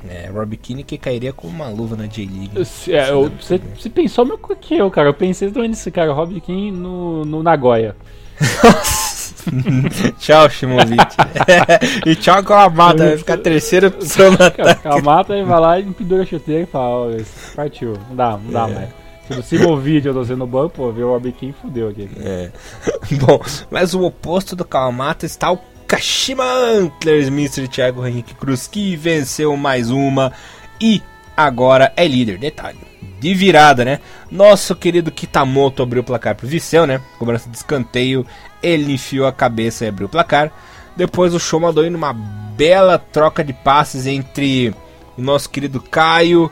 É, 0.07 0.29
Robbie 0.29 0.57
King 0.57 0.83
que 0.83 0.97
cairia 0.97 1.33
com 1.33 1.47
uma 1.47 1.67
luva 1.67 1.95
na 1.95 2.05
J-League. 2.05 2.51
É, 2.89 3.11
você, 3.11 3.57
você 3.57 3.89
pensou 3.89 4.23
mesmo 4.25 4.55
que 4.55 4.75
eu, 4.75 4.89
cara. 4.91 5.09
Eu 5.09 5.13
pensei 5.13 5.49
nesse 5.67 5.89
cara, 5.89 6.13
Robbie 6.13 6.41
King 6.41 6.71
no, 6.71 7.25
no 7.25 7.41
Nagoya. 7.41 7.95
tchau, 10.19 10.49
Shimovic. 10.49 11.15
e 12.05 12.15
tchau 12.15 12.43
com 12.43 12.53
a 12.53 12.69
mata, 12.69 13.05
vai 13.05 13.17
ficar 13.17 13.37
terceira 13.37 13.87
opção 13.87 14.31
no 14.31 14.43
ataque. 14.43 14.87
A 14.87 15.01
mata 15.01 15.43
vai 15.43 15.59
lá 15.59 15.79
e 15.79 15.83
pendura 15.83 16.23
a 16.23 16.25
chuteira 16.25 16.63
e 16.63 16.65
fala, 16.65 17.07
ó, 17.07 17.11
partiu, 17.55 17.93
não 18.09 18.15
dá, 18.15 18.31
não 18.37 18.51
dá 18.51 18.69
é. 18.69 18.73
mais. 18.73 18.89
Se 19.27 19.39
o 19.39 19.43
Simovic 19.43 20.05
eu 20.05 20.13
tô 20.13 20.23
sendo 20.23 20.45
banco, 20.45 20.75
pô, 20.75 20.91
viu 20.91 21.09
o 21.09 21.15
Abiquim 21.15 21.51
fudeu 21.51 21.89
aqui. 21.89 22.09
É. 22.19 22.51
Bom, 23.17 23.41
mas 23.71 23.93
o 23.93 24.03
oposto 24.03 24.55
do 24.55 24.63
Kawamata 24.63 25.25
está 25.25 25.51
o 25.51 25.59
Kashima 25.87 26.43
Antlers, 26.43 27.27
Mr. 27.27 27.67
Thiago 27.67 28.05
Henrique 28.05 28.35
Cruz, 28.35 28.67
que 28.67 28.95
venceu 28.95 29.55
mais 29.57 29.89
uma 29.89 30.31
e 30.79 31.01
agora 31.35 31.91
é 31.95 32.07
líder. 32.07 32.37
Detalhe, 32.37 32.77
de 33.19 33.33
virada, 33.33 33.85
né? 33.85 33.99
Nosso 34.31 34.75
querido 34.75 35.11
Kitamoto 35.11 35.83
abriu 35.83 36.01
o 36.01 36.05
placar 36.05 36.35
pro 36.35 36.47
Viseu, 36.47 36.85
né? 36.85 37.01
Cobrança 37.17 37.49
de 37.49 37.57
escanteio, 37.57 38.25
ele 38.61 38.93
enfiou 38.93 39.27
a 39.27 39.33
cabeça 39.33 39.85
e 39.85 39.87
abriu 39.87 40.07
o 40.07 40.09
placar. 40.09 40.51
Depois 40.95 41.33
o 41.33 41.39
show 41.39 41.59
mandou 41.59 41.89
numa 41.89 42.13
bela 42.13 42.97
troca 42.97 43.43
de 43.43 43.53
passes 43.53 44.07
entre 44.07 44.73
o 45.17 45.21
nosso 45.21 45.49
querido 45.49 45.81
Caio, 45.81 46.51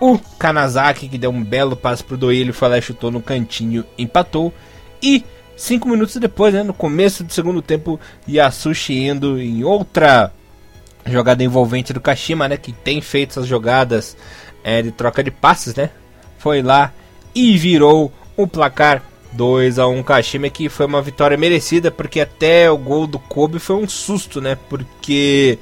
o 0.00 0.18
Kanazaki, 0.38 1.08
que 1.08 1.18
deu 1.18 1.30
um 1.30 1.42
belo 1.42 1.76
passe 1.76 2.02
pro 2.02 2.16
Doilho, 2.16 2.52
foi 2.52 2.68
lá 2.68 2.78
e 2.78 2.82
chutou 2.82 3.10
no 3.10 3.22
cantinho, 3.22 3.84
empatou. 3.96 4.52
E 5.02 5.24
cinco 5.56 5.88
minutos 5.88 6.16
depois, 6.16 6.52
né, 6.52 6.62
no 6.62 6.74
começo 6.74 7.24
do 7.24 7.32
segundo 7.32 7.62
tempo, 7.62 7.98
Yasushi 8.28 9.06
indo 9.06 9.40
em 9.40 9.64
outra 9.64 10.32
jogada 11.06 11.44
envolvente 11.44 11.92
do 11.92 12.00
Kashima, 12.00 12.48
né, 12.48 12.56
que 12.56 12.72
tem 12.72 13.00
feito 13.00 13.30
essas 13.30 13.46
jogadas 13.46 14.16
é, 14.64 14.82
de 14.82 14.90
troca 14.90 15.22
de 15.22 15.30
passes, 15.30 15.74
né, 15.74 15.90
foi 16.38 16.62
lá 16.62 16.92
e 17.34 17.56
virou 17.56 18.10
o 18.36 18.46
placar 18.46 19.02
2 19.32 19.78
a 19.78 19.86
1 19.86 20.02
Kashima 20.02 20.48
que 20.48 20.68
foi 20.68 20.86
uma 20.86 21.02
vitória 21.02 21.36
merecida 21.36 21.90
porque 21.90 22.20
até 22.20 22.70
o 22.70 22.78
gol 22.78 23.06
do 23.06 23.18
Kobe 23.18 23.58
foi 23.58 23.76
um 23.76 23.88
susto, 23.88 24.40
né? 24.40 24.56
Porque 24.68 25.58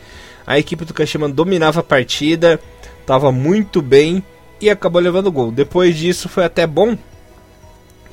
a 0.46 0.58
equipe 0.58 0.84
do 0.84 0.94
Kashima 0.94 1.28
dominava 1.28 1.80
a 1.80 1.82
partida, 1.82 2.60
estava 3.00 3.32
muito 3.32 3.80
bem 3.80 4.22
e 4.60 4.68
acabou 4.68 5.00
levando 5.00 5.28
o 5.28 5.32
gol. 5.32 5.50
Depois 5.50 5.96
disso 5.96 6.28
foi 6.28 6.44
até 6.44 6.66
bom 6.66 6.96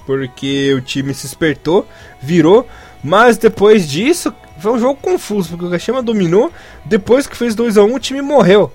porque 0.06 0.74
o 0.74 0.82
time 0.82 1.14
se 1.14 1.28
espertou, 1.28 1.88
virou, 2.20 2.68
mas 3.04 3.38
depois 3.38 3.88
disso 3.88 4.34
foi 4.60 4.72
um 4.72 4.80
jogo 4.80 5.00
confuso 5.00 5.50
porque 5.50 5.66
o 5.66 5.70
Kashima 5.70 6.02
dominou, 6.02 6.52
depois 6.86 7.28
que 7.28 7.38
fez 7.38 7.54
2 7.54 7.78
a 7.78 7.84
1 7.84 7.94
o 7.94 8.00
time 8.00 8.22
morreu 8.22 8.72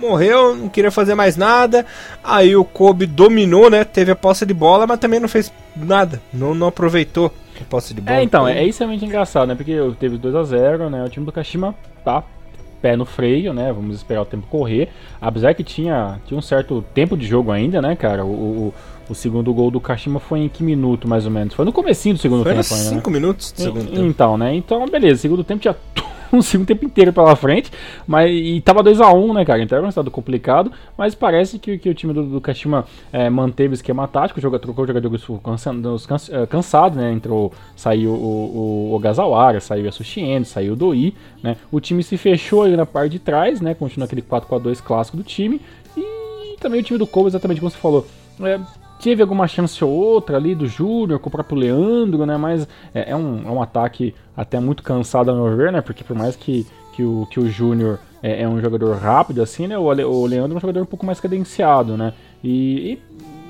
morreu, 0.00 0.54
não 0.54 0.68
queria 0.68 0.90
fazer 0.90 1.14
mais 1.14 1.36
nada. 1.36 1.84
Aí 2.22 2.56
o 2.56 2.64
Kobe 2.64 3.06
dominou, 3.06 3.70
né? 3.70 3.84
Teve 3.84 4.12
a 4.12 4.16
posse 4.16 4.46
de 4.46 4.54
bola, 4.54 4.86
mas 4.86 4.98
também 4.98 5.20
não 5.20 5.28
fez 5.28 5.52
nada. 5.76 6.20
Não, 6.32 6.54
não 6.54 6.68
aproveitou 6.68 7.32
a 7.60 7.64
posse 7.64 7.94
de 7.94 8.00
bola. 8.00 8.18
É, 8.18 8.22
então, 8.22 8.46
é 8.46 8.64
isso 8.64 8.82
é 8.82 8.86
muito 8.86 9.04
engraçado, 9.04 9.48
né? 9.48 9.54
Porque 9.54 9.76
teve 9.98 10.16
2 10.16 10.34
a 10.34 10.42
0 10.44 10.90
né? 10.90 11.04
O 11.04 11.08
time 11.08 11.26
do 11.26 11.32
Kashima 11.32 11.74
tá 12.04 12.22
pé 12.80 12.96
no 12.96 13.04
freio, 13.04 13.52
né? 13.52 13.72
Vamos 13.72 13.96
esperar 13.96 14.22
o 14.22 14.26
tempo 14.26 14.46
correr. 14.46 14.88
Apesar 15.20 15.54
que 15.54 15.64
tinha, 15.64 16.20
tinha 16.26 16.38
um 16.38 16.42
certo 16.42 16.84
tempo 16.94 17.16
de 17.16 17.26
jogo 17.26 17.50
ainda, 17.50 17.82
né, 17.82 17.96
cara? 17.96 18.24
O, 18.24 18.28
o, 18.28 18.74
o 19.08 19.14
segundo 19.14 19.52
gol 19.52 19.70
do 19.70 19.80
Kashima 19.80 20.20
foi 20.20 20.40
em 20.40 20.48
que 20.48 20.62
minuto, 20.62 21.08
mais 21.08 21.24
ou 21.24 21.30
menos? 21.30 21.54
Foi 21.54 21.64
no 21.64 21.72
comecinho 21.72 22.14
do 22.14 22.20
segundo 22.20 22.42
foi 22.42 22.54
tempo 22.54 22.74
ainda, 22.74 22.88
5 22.90 23.10
né? 23.10 23.18
minutos 23.18 23.52
do 23.52 23.62
segundo 23.62 23.84
e, 23.84 23.90
tempo. 23.90 24.02
Então, 24.02 24.36
né? 24.36 24.54
Então, 24.54 24.86
beleza. 24.86 25.22
Segundo 25.22 25.42
tempo 25.42 25.60
tinha 25.60 25.76
um 26.32 26.42
segundo 26.42 26.66
tempo 26.66 26.84
inteiro 26.84 27.12
pela 27.12 27.34
frente, 27.34 27.70
mas 28.06 28.30
e 28.30 28.60
tava 28.60 28.82
2 28.82 29.00
a 29.00 29.12
1 29.12 29.30
um, 29.30 29.32
né, 29.32 29.44
cara? 29.44 29.62
Então 29.62 29.76
era 29.76 29.86
um 29.86 29.88
estado 29.88 30.10
complicado, 30.10 30.70
mas 30.96 31.14
parece 31.14 31.58
que, 31.58 31.78
que 31.78 31.88
o 31.88 31.94
time 31.94 32.12
do, 32.12 32.24
do 32.24 32.40
Kashima 32.40 32.84
é, 33.12 33.30
manteve 33.30 33.72
o 33.72 33.74
esquema 33.74 34.06
tático, 34.06 34.40
joga, 34.40 34.58
trocou 34.58 34.86
jogadores 34.86 35.24
cansados, 35.42 36.28
é, 36.30 36.46
cansado, 36.46 36.96
né? 36.96 37.12
Entrou, 37.12 37.52
saiu 37.74 38.10
o, 38.10 38.94
o 38.94 39.00
saiu 39.60 39.82
o 39.82 39.86
Yasushi 39.86 40.44
saiu 40.44 40.72
o 40.74 40.76
Doi, 40.76 41.14
né? 41.42 41.56
O 41.70 41.80
time 41.80 42.02
se 42.02 42.16
fechou 42.16 42.62
ali 42.62 42.76
na 42.76 42.86
parte 42.86 43.12
de 43.12 43.18
trás, 43.18 43.60
né? 43.60 43.74
Continua 43.74 44.06
aquele 44.06 44.22
4-4-2 44.22 44.82
clássico 44.82 45.16
do 45.16 45.22
time. 45.22 45.60
E 45.96 46.56
também 46.60 46.80
o 46.80 46.82
time 46.82 46.98
do 46.98 47.06
Kobe, 47.06 47.28
exatamente 47.28 47.60
como 47.60 47.70
você 47.70 47.78
falou, 47.78 48.06
é, 48.40 48.60
teve 49.00 49.22
alguma 49.22 49.46
chance 49.46 49.82
ou 49.84 49.90
outra 49.90 50.36
ali 50.36 50.54
do 50.54 50.66
Júnior 50.66 51.18
com 51.18 51.28
o 51.28 51.32
próprio 51.32 51.58
Leandro, 51.58 52.26
né? 52.26 52.36
Mas 52.36 52.68
é, 52.94 53.10
é, 53.10 53.16
um, 53.16 53.46
é 53.46 53.50
um 53.50 53.62
ataque 53.62 54.14
até 54.36 54.60
muito 54.60 54.82
cansado 54.82 55.30
a 55.30 55.34
meu 55.34 55.56
ver, 55.56 55.72
né? 55.72 55.80
Porque 55.80 56.04
por 56.04 56.16
mais 56.16 56.36
que, 56.36 56.66
que 56.94 57.02
o, 57.02 57.26
que 57.30 57.40
o 57.40 57.48
Júnior 57.48 57.98
é, 58.22 58.42
é, 58.42 58.48
um 58.48 58.60
jogador 58.60 58.96
rápido, 58.96 59.42
assim, 59.42 59.66
né? 59.66 59.78
O, 59.78 59.84
o 59.84 60.26
Leandro 60.26 60.54
é 60.54 60.56
um 60.56 60.60
jogador 60.60 60.82
um 60.82 60.86
pouco 60.86 61.06
mais 61.06 61.20
cadenciado, 61.20 61.96
né? 61.96 62.12
E, 62.42 62.98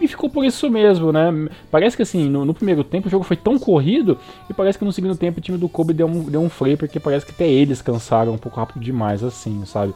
e, 0.01 0.05
e 0.05 0.09
ficou 0.09 0.31
por 0.31 0.45
isso 0.45 0.71
mesmo, 0.71 1.13
né? 1.13 1.49
Parece 1.71 1.97
que 1.97 2.03
assim, 2.03 2.29
no, 2.29 2.45
no, 2.45 2.55
primeiro 2.55 2.85
tempo 2.85 3.09
o 3.09 3.11
jogo 3.11 3.25
foi 3.25 3.37
tão 3.37 3.59
corrido 3.59 4.19
e 4.49 4.55
parece 4.55 4.79
que 4.79 4.85
no 4.85 4.93
segundo 4.93 5.17
tempo 5.17 5.39
o 5.39 5.43
time 5.43 5.59
do 5.59 5.69
Kobe 5.69 5.93
deu 5.93 6.07
um, 6.07 6.25
deu 6.25 6.41
um 6.41 6.49
freio, 6.49 6.77
porque 6.77 7.01
parece 7.01 7.25
que 7.25 7.33
até 7.33 7.49
eles 7.49 7.83
cansaram 7.83 8.33
um 8.33 8.39
pouco 8.39 8.59
rápido 8.59 8.81
demais, 8.81 9.25
assim, 9.25 9.65
sabe? 9.65 9.95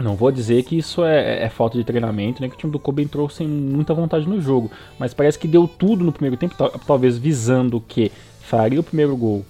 Não 0.00 0.16
vou 0.16 0.32
dizer 0.32 0.62
que 0.62 0.78
isso 0.78 1.04
é, 1.04 1.44
é, 1.44 1.48
falta 1.48 1.76
de 1.76 1.84
treinamento, 1.84 2.40
né? 2.40 2.48
Que 2.48 2.54
o 2.54 2.58
time 2.58 2.72
do 2.72 2.78
Kobe 2.78 3.02
entrou 3.02 3.28
sem 3.28 3.46
muita 3.46 3.92
vontade 3.92 4.26
no 4.26 4.40
jogo. 4.40 4.70
Mas 4.98 5.12
parece 5.12 5.38
que 5.38 5.46
deu 5.46 5.68
tudo 5.68 6.04
no 6.04 6.12
primeiro 6.12 6.36
tempo, 6.36 6.54
talvez 6.86 7.18
visando 7.18 7.80
que 7.86 8.10
faria 8.40 8.80
o 8.80 8.82
primeiro 8.82 9.14
gol, 9.16 9.44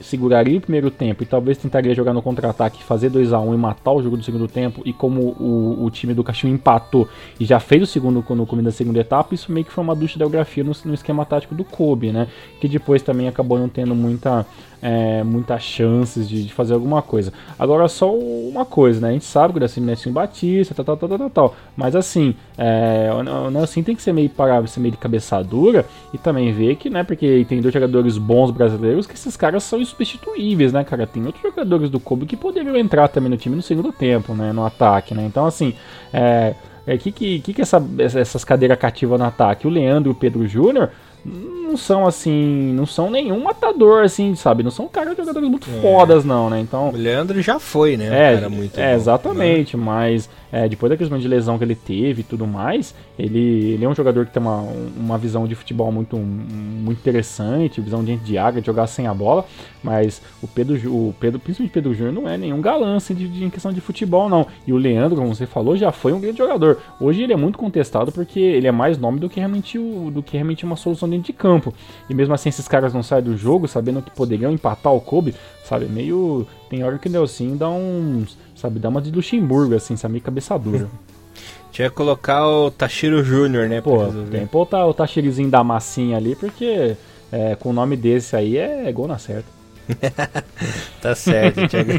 seguraria 0.00 0.58
o 0.58 0.60
primeiro 0.60 0.90
tempo 0.90 1.22
e 1.22 1.26
talvez 1.26 1.58
tentaria 1.58 1.94
jogar 1.94 2.12
no 2.12 2.22
contra-ataque, 2.22 2.82
fazer 2.82 3.08
2 3.08 3.32
a 3.32 3.40
1 3.40 3.48
um 3.48 3.54
e 3.54 3.56
matar 3.56 3.92
o 3.92 4.02
jogo 4.02 4.16
do 4.16 4.22
segundo 4.22 4.48
tempo. 4.48 4.82
E 4.84 4.92
como 4.92 5.20
o, 5.20 5.84
o 5.84 5.90
time 5.90 6.12
do 6.12 6.24
Caxias 6.24 6.52
empatou 6.52 7.08
e 7.38 7.44
já 7.44 7.60
fez 7.60 7.82
o 7.82 7.86
segundo 7.86 8.24
no 8.28 8.46
começo 8.46 8.64
da 8.64 8.72
segunda 8.72 9.00
etapa, 9.00 9.34
isso 9.34 9.52
meio 9.52 9.64
que 9.64 9.72
foi 9.72 9.82
uma 9.82 9.94
ducha 9.94 10.14
de 10.14 10.18
geografia 10.18 10.64
no, 10.64 10.72
no 10.84 10.94
esquema 10.94 11.24
tático 11.24 11.54
do 11.54 11.64
Kobe, 11.64 12.12
né? 12.12 12.28
Que 12.60 12.68
depois 12.68 13.02
também 13.02 13.28
acabou 13.28 13.58
não 13.58 13.68
tendo 13.68 13.94
muita 13.94 14.46
é, 14.84 15.24
muitas 15.24 15.62
chances 15.62 16.28
de, 16.28 16.44
de, 16.44 16.52
fazer 16.52 16.74
alguma 16.74 17.00
coisa. 17.00 17.32
Agora, 17.58 17.88
só 17.88 18.14
uma 18.14 18.66
coisa, 18.66 19.00
né? 19.00 19.08
A 19.08 19.12
gente 19.12 19.24
sabe 19.24 19.54
que 19.54 19.56
o 19.56 19.60
Dacinho 19.60 19.90
é 19.90 20.10
Batista, 20.10 20.74
tal, 20.74 20.84
tal, 20.84 21.08
tal, 21.08 21.18
tal, 21.18 21.30
tal. 21.30 21.56
Mas 21.74 21.96
assim, 21.96 22.34
é, 22.58 23.08
o 23.10 23.50
Nelson 23.50 23.82
tem 23.82 23.96
que 23.96 24.02
ser 24.02 24.12
meio 24.12 24.28
parável, 24.28 24.68
ser 24.68 24.80
meio 24.80 24.92
de 24.92 24.98
cabeçadura 24.98 25.86
e 26.12 26.18
também 26.18 26.52
ver 26.52 26.76
que, 26.76 26.90
né? 26.90 27.02
Porque 27.02 27.46
tem 27.48 27.62
dois 27.62 27.72
jogadores 27.72 28.18
bons 28.18 28.50
brasileiros 28.50 29.06
que 29.06 29.14
esses 29.14 29.38
caras 29.38 29.62
são 29.62 29.80
insubstituíveis, 29.80 30.70
né, 30.70 30.84
cara? 30.84 31.06
Tem 31.06 31.24
outros 31.24 31.42
jogadores 31.42 31.88
do 31.88 31.98
Kobe 31.98 32.26
que 32.26 32.36
poderiam 32.36 32.76
entrar 32.76 33.08
também 33.08 33.30
no 33.30 33.38
time 33.38 33.56
no 33.56 33.62
segundo 33.62 33.90
tempo, 33.90 34.34
né? 34.34 34.52
No 34.52 34.66
ataque, 34.66 35.14
né? 35.14 35.24
Então, 35.24 35.46
assim, 35.46 35.74
é. 36.12 36.54
É, 36.86 36.98
que, 36.98 37.10
que, 37.10 37.40
que, 37.40 37.54
que 37.54 37.62
essa, 37.62 37.82
essas 37.98 38.44
cadeiras 38.44 38.78
cativas 38.78 39.18
no 39.18 39.24
ataque? 39.24 39.66
O 39.66 39.70
Leandro 39.70 40.10
e 40.10 40.12
o 40.12 40.14
Pedro 40.14 40.46
Júnior 40.46 40.90
não 41.24 41.76
são 41.76 42.06
assim, 42.06 42.72
não 42.74 42.84
são 42.84 43.10
nenhum 43.10 43.42
matador 43.42 44.04
assim, 44.04 44.34
sabe? 44.34 44.62
Não 44.62 44.70
são 44.70 44.86
caras 44.86 45.16
jogadores 45.16 45.48
muito 45.48 45.68
é. 45.70 45.80
fodas 45.80 46.24
não, 46.24 46.50
né? 46.50 46.60
Então, 46.60 46.90
o 46.90 46.96
Leandro 46.96 47.40
já 47.40 47.58
foi, 47.58 47.96
né? 47.96 48.34
É, 48.34 48.46
um 48.46 48.50
muito 48.50 48.78
é 48.78 48.90
bom, 48.90 48.96
exatamente, 48.96 49.76
né? 49.76 49.82
mas 49.82 50.28
é, 50.54 50.68
depois 50.68 50.88
da 50.88 50.96
questão 50.96 51.18
de 51.18 51.26
lesão 51.26 51.58
que 51.58 51.64
ele 51.64 51.74
teve 51.74 52.20
e 52.20 52.24
tudo 52.24 52.46
mais, 52.46 52.94
ele, 53.18 53.72
ele 53.72 53.84
é 53.84 53.88
um 53.88 53.94
jogador 53.94 54.24
que 54.24 54.32
tem 54.32 54.40
uma, 54.40 54.60
uma 54.96 55.18
visão 55.18 55.48
de 55.48 55.54
futebol 55.56 55.90
muito, 55.90 56.16
muito 56.16 56.96
interessante, 57.00 57.80
visão 57.80 58.04
de, 58.04 58.16
de 58.18 58.38
área, 58.38 58.60
de 58.60 58.66
jogar 58.68 58.86
sem 58.86 59.08
a 59.08 59.12
bola, 59.12 59.44
mas 59.82 60.22
o 60.40 60.46
Pedro, 60.46 60.76
o 60.94 61.12
Pedro 61.18 61.40
principalmente 61.40 61.72
o 61.72 61.74
Pedro 61.74 61.92
Júnior, 61.92 62.14
não 62.14 62.28
é 62.28 62.38
nenhum 62.38 62.60
galã 62.60 62.94
assim, 62.98 63.16
de, 63.16 63.26
de, 63.26 63.42
em 63.42 63.50
questão 63.50 63.72
de 63.72 63.80
futebol, 63.80 64.28
não. 64.28 64.46
E 64.64 64.72
o 64.72 64.76
Leandro, 64.76 65.16
como 65.16 65.34
você 65.34 65.44
falou, 65.44 65.76
já 65.76 65.90
foi 65.90 66.12
um 66.12 66.20
grande 66.20 66.38
jogador. 66.38 66.78
Hoje 67.00 67.24
ele 67.24 67.32
é 67.32 67.36
muito 67.36 67.58
contestado 67.58 68.12
porque 68.12 68.38
ele 68.38 68.68
é 68.68 68.72
mais 68.72 68.96
nome 68.96 69.18
do 69.18 69.28
que 69.28 69.40
realmente, 69.40 69.76
o, 69.76 70.08
do 70.08 70.22
que 70.22 70.36
realmente 70.36 70.64
uma 70.64 70.76
solução 70.76 71.08
dentro 71.08 71.26
de 71.26 71.32
campo. 71.32 71.74
E 72.08 72.14
mesmo 72.14 72.32
assim, 72.32 72.48
esses 72.48 72.68
caras 72.68 72.94
não 72.94 73.02
saem 73.02 73.24
do 73.24 73.36
jogo 73.36 73.66
sabendo 73.66 74.00
que 74.00 74.12
poderiam 74.12 74.52
empatar 74.52 74.94
o 74.94 75.00
Kobe, 75.00 75.34
sabe? 75.64 75.86
Meio. 75.86 76.46
Tem 76.70 76.82
hora 76.84 76.98
que 76.98 77.08
o 77.08 77.10
Nelson 77.10 77.56
dá 77.56 77.68
uns 77.68 78.36
sabe? 78.64 78.78
Dá 78.78 78.88
uma 78.88 79.02
de 79.02 79.10
Luxemburgo, 79.10 79.74
assim, 79.74 79.96
sabe? 79.96 80.12
Meio 80.12 80.24
cabeçadura. 80.24 80.88
Tinha 81.70 81.90
que 81.90 81.96
colocar 81.96 82.46
o 82.46 82.70
Tashiro 82.70 83.22
Júnior, 83.24 83.68
né? 83.68 83.80
Pô, 83.80 84.06
tem 84.30 84.46
que 84.46 84.52
botar 84.52 84.86
o 84.86 84.94
Tashirozinho 84.94 85.50
da 85.50 85.64
massinha 85.64 86.16
ali, 86.16 86.36
porque 86.36 86.96
é, 87.32 87.56
com 87.56 87.70
o 87.70 87.72
nome 87.72 87.96
desse 87.96 88.36
aí 88.36 88.56
é, 88.56 88.88
é 88.88 88.92
gol 88.92 89.08
na 89.08 89.18
certa. 89.18 89.48
tá 91.02 91.16
certo, 91.16 91.66
Thiago. 91.66 91.90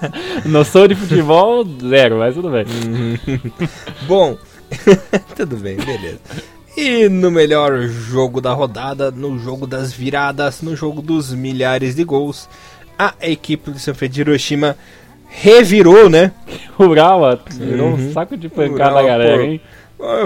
Noção 0.48 0.88
de 0.88 0.94
futebol, 0.94 1.62
zero, 1.86 2.20
mas 2.20 2.34
tudo 2.34 2.48
bem. 2.50 2.64
Bom, 4.06 4.38
tudo 5.36 5.58
bem, 5.58 5.76
beleza. 5.76 6.20
E 6.74 7.06
no 7.10 7.30
melhor 7.30 7.82
jogo 7.82 8.40
da 8.40 8.54
rodada, 8.54 9.10
no 9.10 9.38
jogo 9.38 9.66
das 9.66 9.92
viradas, 9.92 10.62
no 10.62 10.74
jogo 10.74 11.02
dos 11.02 11.34
milhares 11.34 11.94
de 11.94 12.02
gols, 12.02 12.48
a 12.98 13.12
equipe 13.20 13.70
do 13.70 13.78
Sanfrecce 13.78 14.14
de 14.14 14.20
Hiroshima 14.22 14.74
revirou, 15.28 16.08
né? 16.08 16.32
Urawa 16.78 17.40
virou 17.50 17.88
uhum. 17.88 18.08
um 18.08 18.12
saco 18.12 18.36
de 18.36 18.48
pancada 18.48 18.94
na 18.94 19.02
galera, 19.02 19.44
hein? 19.44 19.60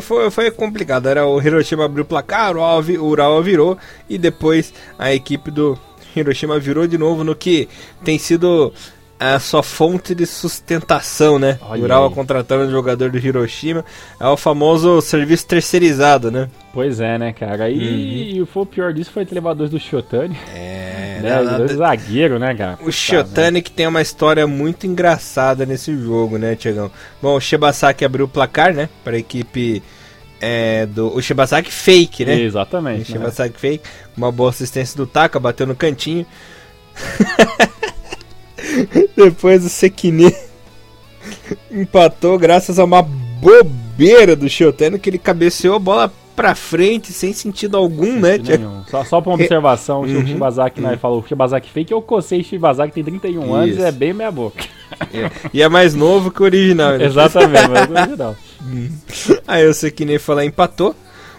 Foi, 0.03 0.31
foi 0.31 0.51
complicado. 0.51 1.09
Era 1.09 1.27
o 1.27 1.41
Hiroshima 1.41 1.87
abriu 1.87 2.05
o 2.05 2.07
placar, 2.07 2.55
o 2.57 3.05
Urawa 3.05 3.43
virou 3.43 3.79
e 4.09 4.19
depois 4.19 4.73
a 4.99 5.15
equipe 5.15 5.51
do 5.51 5.79
Hiroshima 6.15 6.59
virou 6.59 6.87
de 6.87 6.99
novo 6.99 7.25
no 7.25 7.35
que 7.35 7.69
tem 8.05 8.19
sido 8.19 8.73
a 9.23 9.39
sua 9.39 9.63
fonte 9.63 10.15
de 10.15 10.27
sustentação, 10.27 11.39
né? 11.39 11.59
Olha 11.63 11.83
Urawa 11.83 12.09
aí. 12.09 12.15
contratando 12.15 12.65
o 12.65 12.71
jogador 12.71 13.11
do 13.11 13.19
Hiroshima. 13.19 13.85
É 14.19 14.27
o 14.27 14.37
famoso 14.37 15.01
serviço 15.01 15.47
terceirizado, 15.47 16.31
né? 16.31 16.49
Pois 16.73 17.01
é, 17.01 17.19
né, 17.19 17.33
cara? 17.33 17.71
E, 17.71 18.41
uhum. 18.41 18.63
o 18.63 18.67
pior 18.67 18.93
disso 18.93 19.11
foi 19.13 19.25
ter 19.25 19.35
levado 19.35 19.59
dois 19.59 19.71
do 19.71 19.79
Shotani. 19.79 20.37
É, 20.55 21.21
né? 21.23 21.41
Os 21.41 21.57
dois 21.57 21.73
zagueiro, 21.73 22.39
né, 22.39 22.55
cara? 22.55 22.79
O 22.83 22.91
Shotani 22.91 23.63
que 23.63 23.71
tem 23.71 23.87
uma 23.87 24.03
história 24.03 24.47
muito 24.47 24.87
engraçada 24.87 25.65
nesse 25.65 25.97
jogo, 25.97 26.37
né, 26.39 26.57
Tiagão? 26.57 26.91
Bom, 27.21 27.37
o 27.37 27.41
Shibasaki 27.41 28.05
abriu 28.05 28.25
o 28.25 28.29
placar, 28.29 28.75
né, 28.75 28.89
para 29.05 29.17
a 29.17 29.19
equipe 29.19 29.83
é, 30.41 30.87
do 30.87 31.15
o 31.15 31.23
Shibasaki 31.23 31.71
fake, 31.71 32.25
né? 32.25 32.41
Exatamente. 32.41 33.03
O 33.03 33.13
Shibasaki 33.13 33.55
né? 33.55 33.59
fake, 33.59 33.85
uma 34.17 34.33
boa 34.33 34.51
assistência 34.51 34.97
do 34.97 35.07
Taka, 35.07 35.39
bateu 35.39 35.67
no 35.67 35.77
cantinho. 35.77 36.27
Depois 39.17 39.65
o 39.65 39.69
Sekine 39.69 40.35
empatou 41.71 42.39
graças 42.39 42.79
a 42.79 42.85
uma 42.85 43.03
bobeira 43.03 44.37
do 44.37 44.49
Shotani 44.49 44.99
que 44.99 45.11
ele 45.11 45.19
cabeceou 45.19 45.77
a 45.77 45.79
bola 45.79 46.13
pra 46.35 46.55
frente 46.55 47.13
sem 47.13 47.33
sentido 47.33 47.77
algum, 47.77 48.19
né? 48.19 48.39
Só, 48.91 49.05
só 49.05 49.21
pra 49.21 49.31
uma 49.31 49.35
observação, 49.37 50.01
uhum. 50.03 50.23
o 50.23 50.27
Shibazaki 50.27 50.81
né, 50.81 50.93
uhum. 50.93 50.99
falou 50.99 51.21
o 51.21 51.27
Shibazaki 51.27 51.71
fake, 51.71 51.93
eu 51.93 52.01
cocei 52.01 52.41
o 52.41 52.45
Shibazaki 52.45 52.93
tem 52.93 53.05
31 53.05 53.43
Isso. 53.43 53.55
anos 53.55 53.79
é 53.79 53.93
bem 53.93 54.13
meia 54.13 54.31
boca. 54.31 54.65
É. 55.13 55.31
E 55.53 55.63
é 55.63 55.69
mais 55.69 55.95
novo 55.95 56.31
que 56.31 56.41
o 56.41 56.45
original, 56.45 56.97
né? 56.97 57.05
Exatamente, 57.07 57.69
mas 57.69 57.89
o 57.89 57.93
original. 57.93 58.37
Uhum. 58.63 58.91
Aí 59.47 59.91
que 59.91 60.05
nem 60.05 60.19
falar 60.19 60.45
empatou. 60.45 60.95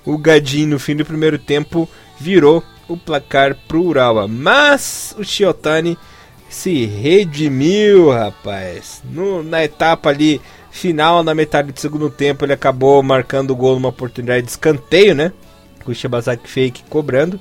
O 0.05 0.17
Gadin 0.17 0.67
no 0.67 0.79
fim 0.79 0.95
do 0.95 1.05
primeiro 1.05 1.37
tempo 1.37 1.87
virou 2.19 2.61
o 2.89 2.97
placar 2.97 3.55
pro 3.67 3.81
Urawa. 3.81 4.27
Mas 4.27 5.15
o 5.17 5.23
Shiotani 5.23 5.97
se 6.53 6.85
redimiu, 6.85 8.11
rapaz. 8.11 9.01
No, 9.11 9.41
na 9.41 9.63
etapa 9.63 10.09
ali 10.09 10.39
final, 10.71 11.23
na 11.23 11.33
metade 11.33 11.71
do 11.71 11.79
segundo 11.79 12.09
tempo, 12.09 12.45
ele 12.45 12.53
acabou 12.53 13.01
marcando 13.01 13.51
o 13.51 13.55
gol 13.55 13.73
numa 13.73 13.89
oportunidade 13.89 14.43
de 14.43 14.51
escanteio, 14.51 15.15
né? 15.15 15.31
Com 15.83 15.91
o 15.91 15.95
Shibazaki 15.95 16.47
Fake 16.47 16.83
cobrando. 16.89 17.39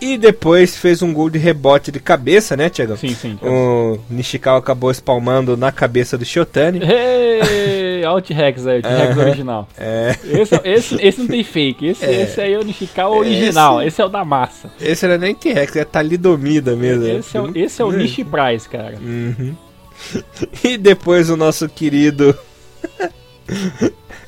E 0.00 0.18
depois 0.18 0.76
fez 0.76 1.02
um 1.02 1.12
gol 1.12 1.30
de 1.30 1.38
rebote 1.38 1.90
de 1.90 2.00
cabeça, 2.00 2.56
né, 2.56 2.68
Thiago? 2.68 2.96
Sim, 2.96 3.14
sim. 3.14 3.38
O 3.42 3.98
Nishikawa 4.10 4.58
acabou 4.58 4.90
espalmando 4.90 5.56
na 5.56 5.72
cabeça 5.72 6.18
do 6.18 6.24
Shotani. 6.24 6.80
Hey, 6.82 8.04
olha 8.04 8.16
o 8.16 8.20
T-Rex 8.20 8.66
aí, 8.66 8.80
o 8.80 8.82
T-Rex 8.82 9.16
original. 9.16 9.68
É. 9.78 10.16
Esse, 10.24 10.60
esse, 10.64 10.94
esse 11.00 11.20
não 11.20 11.28
tem 11.28 11.44
fake, 11.44 11.86
esse, 11.86 12.04
é. 12.04 12.22
esse 12.22 12.40
aí 12.40 12.52
é 12.52 12.58
o 12.58 12.64
Nishikawa 12.64 13.16
original, 13.16 13.80
esse, 13.80 13.88
esse 13.88 14.02
é 14.02 14.04
o 14.04 14.08
da 14.08 14.24
massa. 14.24 14.70
Esse 14.80 15.06
não 15.06 15.14
é 15.14 15.18
nem 15.18 15.34
T-Rex, 15.34 15.76
é 15.76 15.84
Talidomida 15.84 16.76
mesmo. 16.76 17.06
Esse 17.06 17.36
é, 17.36 17.40
o, 17.40 17.52
esse 17.56 17.80
é 17.80 17.84
o 17.84 17.92
Nishi 17.92 18.24
Price, 18.24 18.68
cara. 18.68 18.96
Uhum. 19.00 19.54
E 20.62 20.76
depois 20.76 21.30
o 21.30 21.36
nosso 21.36 21.68
querido... 21.68 22.36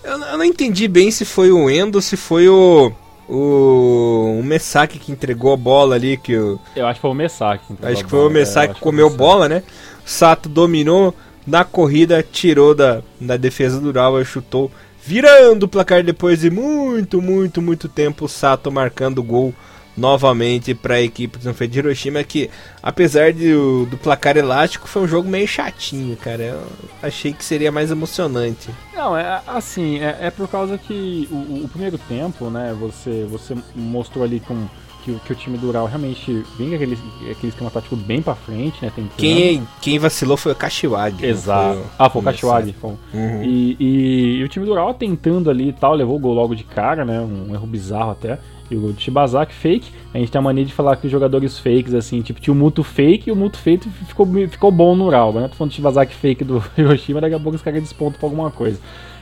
eu, 0.02 0.12
eu 0.12 0.38
não 0.38 0.44
entendi 0.44 0.88
bem 0.88 1.10
se 1.10 1.24
foi 1.24 1.50
o 1.50 1.68
Endo, 1.68 2.00
se 2.00 2.16
foi 2.16 2.48
o 2.48 2.92
o, 3.28 4.38
o 4.40 4.42
Messaki 4.42 4.98
que 4.98 5.12
entregou 5.12 5.52
a 5.52 5.56
bola 5.56 5.94
ali. 5.94 6.16
Que 6.16 6.36
o, 6.36 6.58
eu 6.74 6.86
acho 6.86 6.96
que 6.96 7.02
foi 7.02 7.10
o 7.10 7.14
Messaki. 7.14 7.74
Acho 7.82 8.04
que 8.04 8.10
foi 8.10 8.26
o 8.26 8.30
Messaki 8.30 8.72
é, 8.72 8.74
que 8.74 8.80
comeu 8.80 9.10
bola, 9.10 9.48
né? 9.48 9.62
O 10.04 10.08
Sato 10.08 10.48
dominou 10.48 11.14
na 11.46 11.64
corrida, 11.64 12.22
tirou 12.22 12.74
da, 12.74 13.02
da 13.20 13.36
defesa 13.36 13.80
do 13.80 13.88
Urawa, 13.88 14.24
chutou, 14.24 14.70
virando 15.04 15.64
o 15.64 15.68
placar 15.68 16.02
depois 16.02 16.40
de 16.40 16.50
muito, 16.50 17.22
muito, 17.22 17.62
muito 17.62 17.88
tempo. 17.88 18.24
O 18.24 18.28
Sato 18.28 18.70
marcando 18.70 19.18
o 19.18 19.22
gol 19.22 19.54
novamente 19.96 20.74
para 20.74 20.96
a 20.96 21.00
equipe 21.00 21.38
do 21.38 21.52
de 21.66 21.78
Hiroshima 21.78 22.22
que 22.22 22.50
apesar 22.82 23.32
de, 23.32 23.52
do 23.52 23.98
placar 24.02 24.36
elástico 24.36 24.86
foi 24.86 25.02
um 25.02 25.08
jogo 25.08 25.28
meio 25.28 25.48
chatinho, 25.48 26.16
cara. 26.16 26.42
Eu 26.42 26.62
achei 27.02 27.32
que 27.32 27.44
seria 27.44 27.72
mais 27.72 27.90
emocionante. 27.90 28.68
Não, 28.94 29.16
é 29.16 29.40
assim, 29.46 29.98
é, 29.98 30.18
é 30.22 30.30
por 30.30 30.48
causa 30.48 30.76
que 30.76 31.28
o, 31.30 31.64
o, 31.64 31.68
primeiro 31.68 31.98
tempo, 31.98 32.50
né, 32.50 32.76
você 32.78 33.26
você 33.30 33.56
mostrou 33.74 34.24
ali 34.24 34.40
com 34.40 34.66
que, 35.06 35.14
que 35.20 35.32
o 35.32 35.36
time 35.36 35.56
do 35.56 35.68
Ural 35.68 35.86
realmente 35.86 36.44
vem 36.58 36.74
aquele, 36.74 36.98
aquele 37.30 37.48
esquema 37.48 37.70
tático 37.70 37.94
bem 37.94 38.20
pra 38.20 38.34
frente, 38.34 38.84
né? 38.84 38.92
Quem, 39.16 39.66
quem 39.80 39.98
vacilou 40.00 40.36
foi 40.36 40.50
o 40.50 40.56
Kashiwagi. 40.56 41.24
Exato. 41.24 41.78
Foi 41.78 41.86
ah, 41.96 42.10
foi 42.10 42.22
o 42.22 42.24
Kashiwagi. 42.24 42.74
Uhum. 42.82 43.42
E, 43.44 43.76
e, 43.78 44.36
e, 44.38 44.44
o 44.44 44.48
time 44.48 44.66
do 44.66 44.72
Ural 44.72 44.92
tentando 44.94 45.48
ali 45.48 45.68
e 45.68 45.72
tal, 45.72 45.94
levou 45.94 46.16
o 46.16 46.18
gol 46.18 46.34
logo 46.34 46.56
de 46.56 46.64
cara, 46.64 47.04
né? 47.04 47.20
Um 47.20 47.54
erro 47.54 47.66
bizarro 47.66 48.10
até 48.10 48.38
e 48.70 48.76
o 48.76 48.94
Shibazaki 48.96 49.54
fake. 49.54 49.90
A 50.12 50.18
gente 50.18 50.30
tem 50.30 50.38
a 50.38 50.42
mania 50.42 50.64
de 50.64 50.72
falar 50.72 50.96
que 50.96 51.06
os 51.06 51.12
jogadores 51.12 51.58
fakes, 51.58 51.94
assim, 51.94 52.22
tipo, 52.22 52.40
tinha 52.40 52.52
o 52.52 52.56
Muto 52.56 52.82
fake 52.82 53.28
e 53.28 53.32
o 53.32 53.36
Muto 53.36 53.58
fake 53.58 53.88
ficou, 53.88 54.26
ficou 54.48 54.70
bom 54.70 54.96
no 54.96 55.06
Ural. 55.06 55.32
Né? 55.32 55.48
Tô 55.48 55.54
falando 55.54 55.70
do 55.70 55.74
Shibazaki 55.74 56.14
fake 56.14 56.44
do 56.44 56.62
Hiroshima, 56.76 57.20
daqui 57.20 57.34
a 57.34 57.40
pouco 57.40 57.56
os 57.56 57.62
caras 57.62 57.82
despontam 57.82 58.18
pra 58.18 58.26
alguma 58.26 58.50
coisa. 58.50 58.78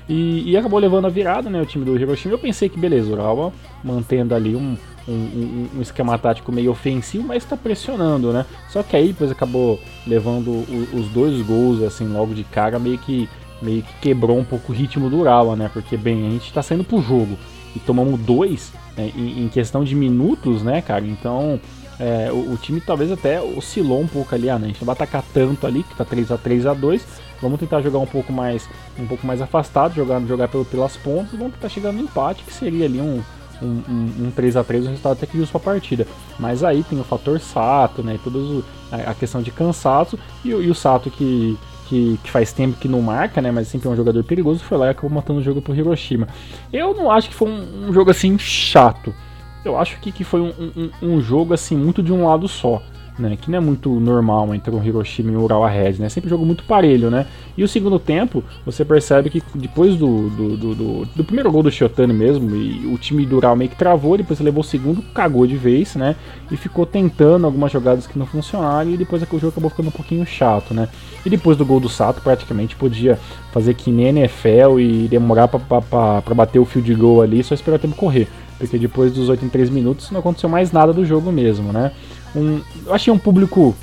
E, 0.08 0.50
e, 0.50 0.56
acabou 0.56 0.78
levando 0.78 1.06
a 1.06 1.08
virada, 1.08 1.48
né? 1.48 1.60
O 1.62 1.66
time 1.66 1.84
do 1.84 1.98
Hiroshima. 1.98 2.34
Eu 2.34 2.38
pensei 2.38 2.68
que, 2.68 2.78
beleza, 2.78 3.08
o 3.08 3.14
Urawa 3.14 3.52
mantendo 3.82 4.34
ali 4.34 4.54
um, 4.54 4.76
um, 5.08 5.12
um, 5.12 5.68
um, 5.76 5.80
esquema 5.80 6.18
tático 6.18 6.52
meio 6.52 6.70
ofensivo, 6.70 7.26
mas 7.26 7.42
está 7.42 7.56
pressionando, 7.56 8.30
né? 8.30 8.44
Só 8.68 8.82
que 8.82 8.94
aí 8.94 9.08
depois 9.08 9.30
acabou 9.30 9.80
levando 10.06 10.48
o, 10.48 10.88
os 10.92 11.08
dois 11.08 11.40
gols, 11.40 11.82
assim, 11.82 12.06
logo 12.06 12.34
de 12.34 12.44
cara, 12.44 12.78
meio 12.78 12.98
que 12.98 13.28
meio 13.62 13.82
que 13.82 13.94
quebrou 14.00 14.38
um 14.38 14.44
pouco 14.44 14.72
o 14.72 14.74
ritmo 14.74 15.08
do 15.08 15.20
Urawa, 15.20 15.56
né? 15.56 15.70
Porque, 15.72 15.96
bem, 15.96 16.26
a 16.26 16.30
gente 16.30 16.52
tá 16.52 16.62
saindo 16.62 16.84
pro 16.84 17.00
jogo 17.00 17.38
e 17.74 17.78
tomamos 17.78 18.20
dois 18.20 18.72
em, 18.98 19.44
em, 19.44 19.48
questão 19.48 19.84
de 19.84 19.94
minutos, 19.94 20.62
né, 20.62 20.80
cara? 20.82 21.04
Então, 21.04 21.60
é, 21.98 22.30
o, 22.32 22.52
o, 22.52 22.56
time 22.56 22.80
talvez 22.80 23.10
até 23.10 23.40
oscilou 23.40 24.00
um 24.00 24.06
pouco 24.06 24.34
ali, 24.34 24.48
ah, 24.48 24.58
né? 24.58 24.66
A 24.66 24.68
gente 24.68 24.80
não 24.80 24.86
vai 24.86 24.94
atacar 24.94 25.24
tanto 25.32 25.66
ali, 25.66 25.82
que 25.82 25.96
tá 25.96 26.04
3 26.04 26.30
a 26.32 26.38
3 26.38 26.66
a 26.66 26.74
2 26.74 27.24
Vamos 27.44 27.60
tentar 27.60 27.82
jogar 27.82 27.98
um 27.98 28.06
pouco 28.06 28.32
mais 28.32 28.66
um 28.98 29.06
pouco 29.06 29.26
mais 29.26 29.42
afastado, 29.42 29.94
jogar, 29.94 30.18
jogar 30.22 30.48
pelo, 30.48 30.64
pelas 30.64 30.96
pontas, 30.96 31.32
vamos 31.32 31.54
tentar 31.54 31.68
chegar 31.68 31.92
no 31.92 32.00
empate, 32.00 32.42
que 32.42 32.52
seria 32.52 32.86
ali 32.86 33.00
um, 33.00 33.22
um, 33.60 33.66
um, 33.66 34.26
um 34.26 34.32
3x3, 34.34 34.82
um 34.82 34.88
resultado 34.88 35.12
até 35.12 35.26
que 35.26 35.36
justo 35.36 35.52
pra 35.52 35.72
partida. 35.72 36.06
Mas 36.38 36.64
aí 36.64 36.82
tem 36.82 36.98
o 36.98 37.04
fator 37.04 37.38
Sato, 37.40 38.02
né? 38.02 38.18
Toda 38.24 38.64
a 38.90 39.14
questão 39.14 39.42
de 39.42 39.50
cansaço 39.50 40.18
e, 40.44 40.48
e 40.48 40.70
o 40.70 40.74
Sato 40.74 41.10
que, 41.10 41.58
que, 41.88 42.18
que, 42.22 42.30
faz 42.30 42.52
tempo 42.52 42.78
que 42.78 42.88
não 42.88 43.00
marca, 43.00 43.40
né? 43.40 43.50
Mas 43.50 43.68
sempre 43.68 43.88
é 43.88 43.90
um 43.90 43.96
jogador 43.96 44.22
perigoso, 44.24 44.64
foi 44.64 44.78
lá 44.78 44.86
e 44.86 44.90
acabou 44.90 45.10
matando 45.10 45.40
o 45.40 45.42
jogo 45.42 45.62
pro 45.62 45.74
Hiroshima. 45.74 46.28
Eu 46.72 46.94
não 46.94 47.10
acho 47.10 47.28
que 47.28 47.34
foi 47.34 47.48
um, 47.48 47.88
um 47.88 47.92
jogo 47.92 48.10
assim 48.10 48.38
chato. 48.38 49.14
Eu 49.64 49.78
acho 49.78 49.98
que, 50.00 50.12
que 50.12 50.24
foi 50.24 50.40
um, 50.40 50.52
um, 50.76 50.90
um 51.02 51.20
jogo 51.20 51.54
assim 51.54 51.76
muito 51.76 52.02
de 52.02 52.12
um 52.12 52.26
lado 52.26 52.46
só 52.48 52.82
né? 53.18 53.36
Que 53.40 53.50
não 53.50 53.58
é 53.58 53.60
muito 53.60 53.88
normal 54.00 54.54
entre 54.54 54.74
o 54.74 54.82
Hiroshima 54.82 55.32
e 55.32 55.36
o 55.36 55.42
Urawa 55.42 55.68
Red, 55.68 55.94
né? 55.94 56.08
Sempre 56.08 56.30
jogo 56.30 56.44
muito 56.44 56.64
parelho, 56.64 57.10
né? 57.10 57.26
E 57.56 57.62
o 57.62 57.68
segundo 57.68 57.98
tempo, 57.98 58.42
você 58.64 58.84
percebe 58.84 59.30
que 59.30 59.42
depois 59.54 59.96
do, 59.96 60.28
do, 60.30 60.56
do, 60.56 60.74
do, 60.74 61.04
do 61.06 61.24
primeiro 61.24 61.50
gol 61.50 61.62
do 61.62 61.70
Shiotani 61.70 62.12
mesmo, 62.12 62.54
e 62.54 62.86
o 62.92 62.98
time 62.98 63.24
do 63.24 63.36
Ural 63.36 63.54
meio 63.54 63.70
que 63.70 63.76
travou, 63.76 64.16
depois 64.16 64.40
levou 64.40 64.62
o 64.62 64.64
segundo, 64.64 65.02
cagou 65.14 65.46
de 65.46 65.56
vez, 65.56 65.94
né? 65.94 66.16
E 66.50 66.56
ficou 66.56 66.84
tentando 66.84 67.46
algumas 67.46 67.70
jogadas 67.70 68.06
que 68.06 68.18
não 68.18 68.26
funcionaram, 68.26 68.90
e 68.90 68.96
depois 68.96 69.22
o 69.22 69.26
jogo 69.26 69.48
acabou 69.48 69.70
ficando 69.70 69.88
um 69.88 69.92
pouquinho 69.92 70.26
chato, 70.26 70.74
né? 70.74 70.88
E 71.24 71.30
depois 71.30 71.56
do 71.56 71.64
gol 71.64 71.80
do 71.80 71.88
Sato, 71.88 72.20
praticamente 72.20 72.76
podia 72.76 73.18
fazer 73.52 73.74
que 73.74 73.90
nem 73.90 74.08
NFL 74.08 74.78
e 74.78 75.08
demorar 75.08 75.48
para 75.48 76.34
bater 76.34 76.58
o 76.58 76.64
field 76.64 76.94
goal 76.94 77.22
ali, 77.22 77.42
só 77.42 77.54
esperar 77.54 77.76
o 77.76 77.80
tempo 77.80 77.96
correr. 77.96 78.28
Porque 78.58 78.78
depois 78.78 79.12
dos 79.12 79.28
83 79.28 79.70
minutos 79.70 80.10
não 80.10 80.20
aconteceu 80.20 80.48
mais 80.48 80.70
nada 80.70 80.92
do 80.92 81.04
jogo 81.04 81.32
mesmo, 81.32 81.72
né? 81.72 81.92
Um, 82.36 82.60
eu 82.86 82.94
achei 82.94 83.12
um 83.12 83.18
público 83.18 83.74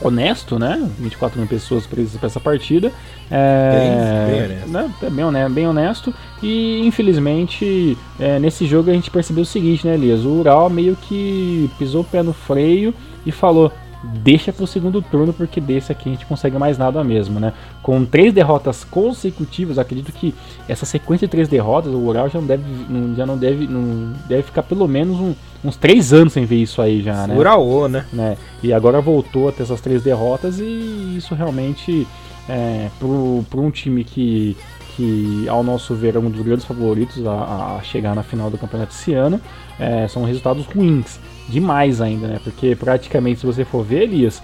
honesto, 0.00 0.58
né? 0.58 0.88
24 0.98 1.38
mil 1.38 1.48
pessoas 1.48 1.86
presas 1.86 2.16
para 2.16 2.26
essa 2.26 2.40
partida. 2.40 2.90
É, 3.30 4.26
bem, 4.28 4.34
bem 4.34 4.44
honesto. 4.44 4.68
Né? 4.68 4.94
É 5.02 5.10
bem, 5.10 5.24
honesto, 5.24 5.52
bem 5.52 5.68
honesto. 5.68 6.14
E 6.42 6.86
infelizmente, 6.86 7.96
é, 8.18 8.38
nesse 8.38 8.66
jogo 8.66 8.90
a 8.90 8.94
gente 8.94 9.10
percebeu 9.10 9.42
o 9.42 9.46
seguinte, 9.46 9.86
né, 9.86 9.94
Elias? 9.94 10.24
O 10.24 10.30
Ural 10.30 10.70
meio 10.70 10.96
que 10.96 11.70
pisou 11.78 12.02
o 12.02 12.04
pé 12.04 12.22
no 12.22 12.32
freio 12.32 12.94
e 13.26 13.30
falou: 13.30 13.70
deixa 14.02 14.52
pro 14.52 14.66
segundo 14.66 15.02
turno, 15.02 15.32
porque 15.32 15.60
desse 15.60 15.92
aqui 15.92 16.08
a 16.08 16.12
gente 16.12 16.26
consegue 16.26 16.56
mais 16.58 16.78
nada 16.78 17.02
mesmo, 17.04 17.38
né? 17.38 17.52
Com 17.82 18.04
três 18.04 18.32
derrotas 18.32 18.84
consecutivas, 18.84 19.78
acredito 19.78 20.12
que 20.12 20.34
essa 20.68 20.86
sequência 20.86 21.26
de 21.26 21.30
três 21.30 21.48
derrotas, 21.48 21.92
o 21.92 21.98
Ural 21.98 22.28
já 22.28 22.40
não 22.40 22.46
deve, 22.46 22.64
não, 22.88 23.14
já 23.14 23.26
não 23.26 23.36
deve, 23.36 23.66
não 23.66 24.12
deve 24.26 24.42
ficar 24.42 24.62
pelo 24.62 24.88
menos 24.88 25.18
um, 25.18 25.34
uns 25.64 25.76
três 25.76 26.12
anos 26.12 26.32
sem 26.32 26.44
ver 26.44 26.56
isso 26.56 26.80
aí 26.80 27.02
já, 27.02 27.26
né? 27.26 27.36
Ural, 27.36 27.88
né? 27.88 28.06
né? 28.12 28.36
E 28.62 28.72
agora 28.72 29.00
voltou 29.00 29.48
a 29.48 29.52
ter 29.52 29.64
essas 29.64 29.80
três 29.80 30.02
derrotas 30.02 30.58
e 30.58 31.16
isso 31.16 31.34
realmente, 31.34 32.06
é, 32.48 32.88
pro 32.98 33.44
um 33.54 33.70
time 33.70 34.04
que 34.04 34.56
que, 34.96 35.48
ao 35.48 35.62
nosso 35.62 35.94
ver, 35.94 36.16
é 36.16 36.18
um 36.18 36.28
dos 36.28 36.42
grandes 36.42 36.64
favoritos 36.66 37.24
a, 37.26 37.76
a 37.78 37.82
chegar 37.82 38.14
na 38.14 38.22
final 38.22 38.50
do 38.50 38.58
campeonato 38.58 38.92
esse 38.92 39.14
ano, 39.14 39.40
é, 39.78 40.06
são 40.08 40.24
resultados 40.24 40.66
ruins 40.66 41.18
demais 41.50 42.00
ainda, 42.00 42.26
né? 42.26 42.40
Porque 42.42 42.74
praticamente, 42.74 43.40
se 43.40 43.46
você 43.46 43.64
for 43.64 43.84
ver, 43.84 44.04
Elias, 44.04 44.42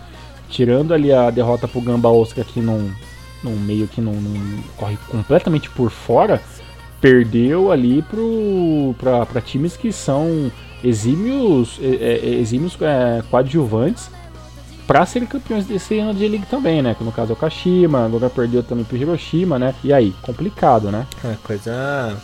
tirando 0.49 0.93
ali 0.93 1.13
a 1.13 1.31
derrota 1.31 1.67
pro 1.67 1.81
Gamba 1.81 2.09
Oscar 2.09 2.45
que 2.45 2.61
não, 2.61 2.91
não 3.43 3.53
meio 3.53 3.87
que 3.89 4.01
não, 4.01 4.15
corre 4.77 4.97
completamente 5.09 5.71
por 5.71 5.91
fora, 5.91 6.41
perdeu 7.01 7.71
ali 7.71 8.05
para 8.99 9.41
times 9.41 9.77
que 9.77 9.93
são 9.93 10.51
exímios, 10.83 11.79
é, 11.81 11.87
é, 11.87 12.35
exímios 12.41 12.77
é, 12.81 13.23
coadjuvantes 13.31 14.11
para 14.87 15.05
serem 15.05 15.27
campeões 15.27 15.67
desse 15.67 15.99
ano 15.99 16.15
de 16.15 16.29
League 16.29 16.47
também, 16.47 16.81
né? 16.81 16.95
Que 16.95 17.03
no 17.03 17.11
caso 17.11 17.33
é 17.33 17.35
o 17.35 17.37
Kashima, 17.37 18.05
agora 18.05 18.31
perdeu 18.31 18.63
também 18.63 18.85
pro 18.85 18.97
Hiroshima, 18.97 19.59
né? 19.59 19.75
E 19.83 19.93
aí, 19.93 20.15
complicado, 20.23 20.93
né? 20.93 21.07
É 21.25 21.35
coisa. 21.43 22.17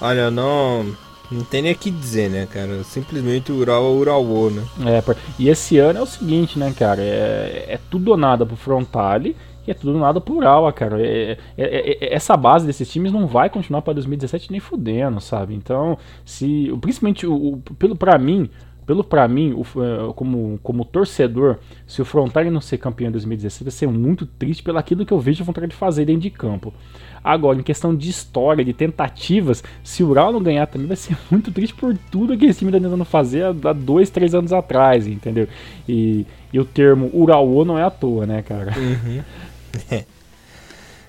Olha, 0.00 0.20
eu 0.22 0.30
não 0.32 0.96
não 1.34 1.44
tem 1.44 1.62
nem 1.62 1.72
o 1.72 1.76
que 1.76 1.90
dizer, 1.90 2.30
né, 2.30 2.46
cara? 2.50 2.82
Simplesmente 2.84 3.52
Ural 3.52 3.94
Urawo, 3.94 4.50
né? 4.50 4.62
É, 4.86 5.16
e 5.38 5.48
esse 5.48 5.78
ano 5.78 5.98
é 5.98 6.02
o 6.02 6.06
seguinte, 6.06 6.58
né, 6.58 6.72
cara? 6.76 7.02
É, 7.02 7.66
é 7.68 7.80
tudo 7.90 8.12
ou 8.12 8.16
nada 8.16 8.46
pro 8.46 8.56
Frontale 8.56 9.36
e 9.66 9.70
é 9.70 9.74
tudo 9.74 9.94
ou 9.94 10.00
nada 10.00 10.20
pro 10.20 10.36
Urawa, 10.36 10.72
cara. 10.72 11.00
É, 11.00 11.32
é, 11.32 11.36
é, 11.56 12.04
é 12.06 12.14
essa 12.14 12.36
base 12.36 12.66
desses 12.66 12.88
times 12.90 13.12
não 13.12 13.26
vai 13.26 13.48
continuar 13.48 13.82
para 13.82 13.94
2017 13.94 14.50
nem 14.50 14.60
fudendo, 14.60 15.20
sabe? 15.20 15.54
Então, 15.54 15.98
se. 16.24 16.72
Principalmente, 16.80 17.26
o, 17.26 17.34
o, 17.34 17.56
pelo, 17.78 17.96
pra 17.96 18.18
mim, 18.18 18.48
pelo 18.86 19.02
para 19.02 19.26
mim, 19.26 19.52
o, 19.52 19.62
é, 19.82 20.12
como, 20.14 20.58
como 20.62 20.84
torcedor, 20.84 21.58
se 21.86 22.02
o 22.02 22.04
Frontale 22.04 22.50
não 22.50 22.60
ser 22.60 22.78
campeão 22.78 23.08
em 23.08 23.12
2016, 23.12 23.64
vai 23.64 23.72
ser 23.72 23.86
muito 23.86 24.26
triste 24.26 24.62
pelo 24.62 24.78
aquilo 24.78 25.06
que 25.06 25.12
eu 25.12 25.20
vejo 25.20 25.44
vontade 25.44 25.68
de 25.68 25.76
fazer 25.76 26.04
dentro 26.04 26.22
de 26.22 26.30
campo. 26.30 26.72
Agora, 27.24 27.58
em 27.58 27.62
questão 27.62 27.96
de 27.96 28.10
história, 28.10 28.62
de 28.62 28.74
tentativas, 28.74 29.64
se 29.82 30.02
o 30.02 30.08
Ural 30.08 30.30
não 30.30 30.42
ganhar 30.42 30.66
também 30.66 30.86
vai 30.86 30.96
ser 30.96 31.16
muito 31.30 31.50
triste 31.50 31.74
por 31.74 31.96
tudo 32.10 32.36
que 32.36 32.44
esse 32.44 32.58
time 32.58 32.70
está 32.70 32.78
tentando 32.78 33.04
fazer 33.06 33.44
há 33.44 33.72
dois, 33.72 34.10
três 34.10 34.34
anos 34.34 34.52
atrás, 34.52 35.06
entendeu? 35.06 35.48
E, 35.88 36.26
e 36.52 36.60
o 36.60 36.64
termo 36.66 37.10
Uraô 37.14 37.64
não 37.64 37.78
é 37.78 37.82
à 37.82 37.90
toa, 37.90 38.26
né, 38.26 38.42
cara? 38.42 38.74
Uhum. 38.76 39.22
É. 39.90 40.04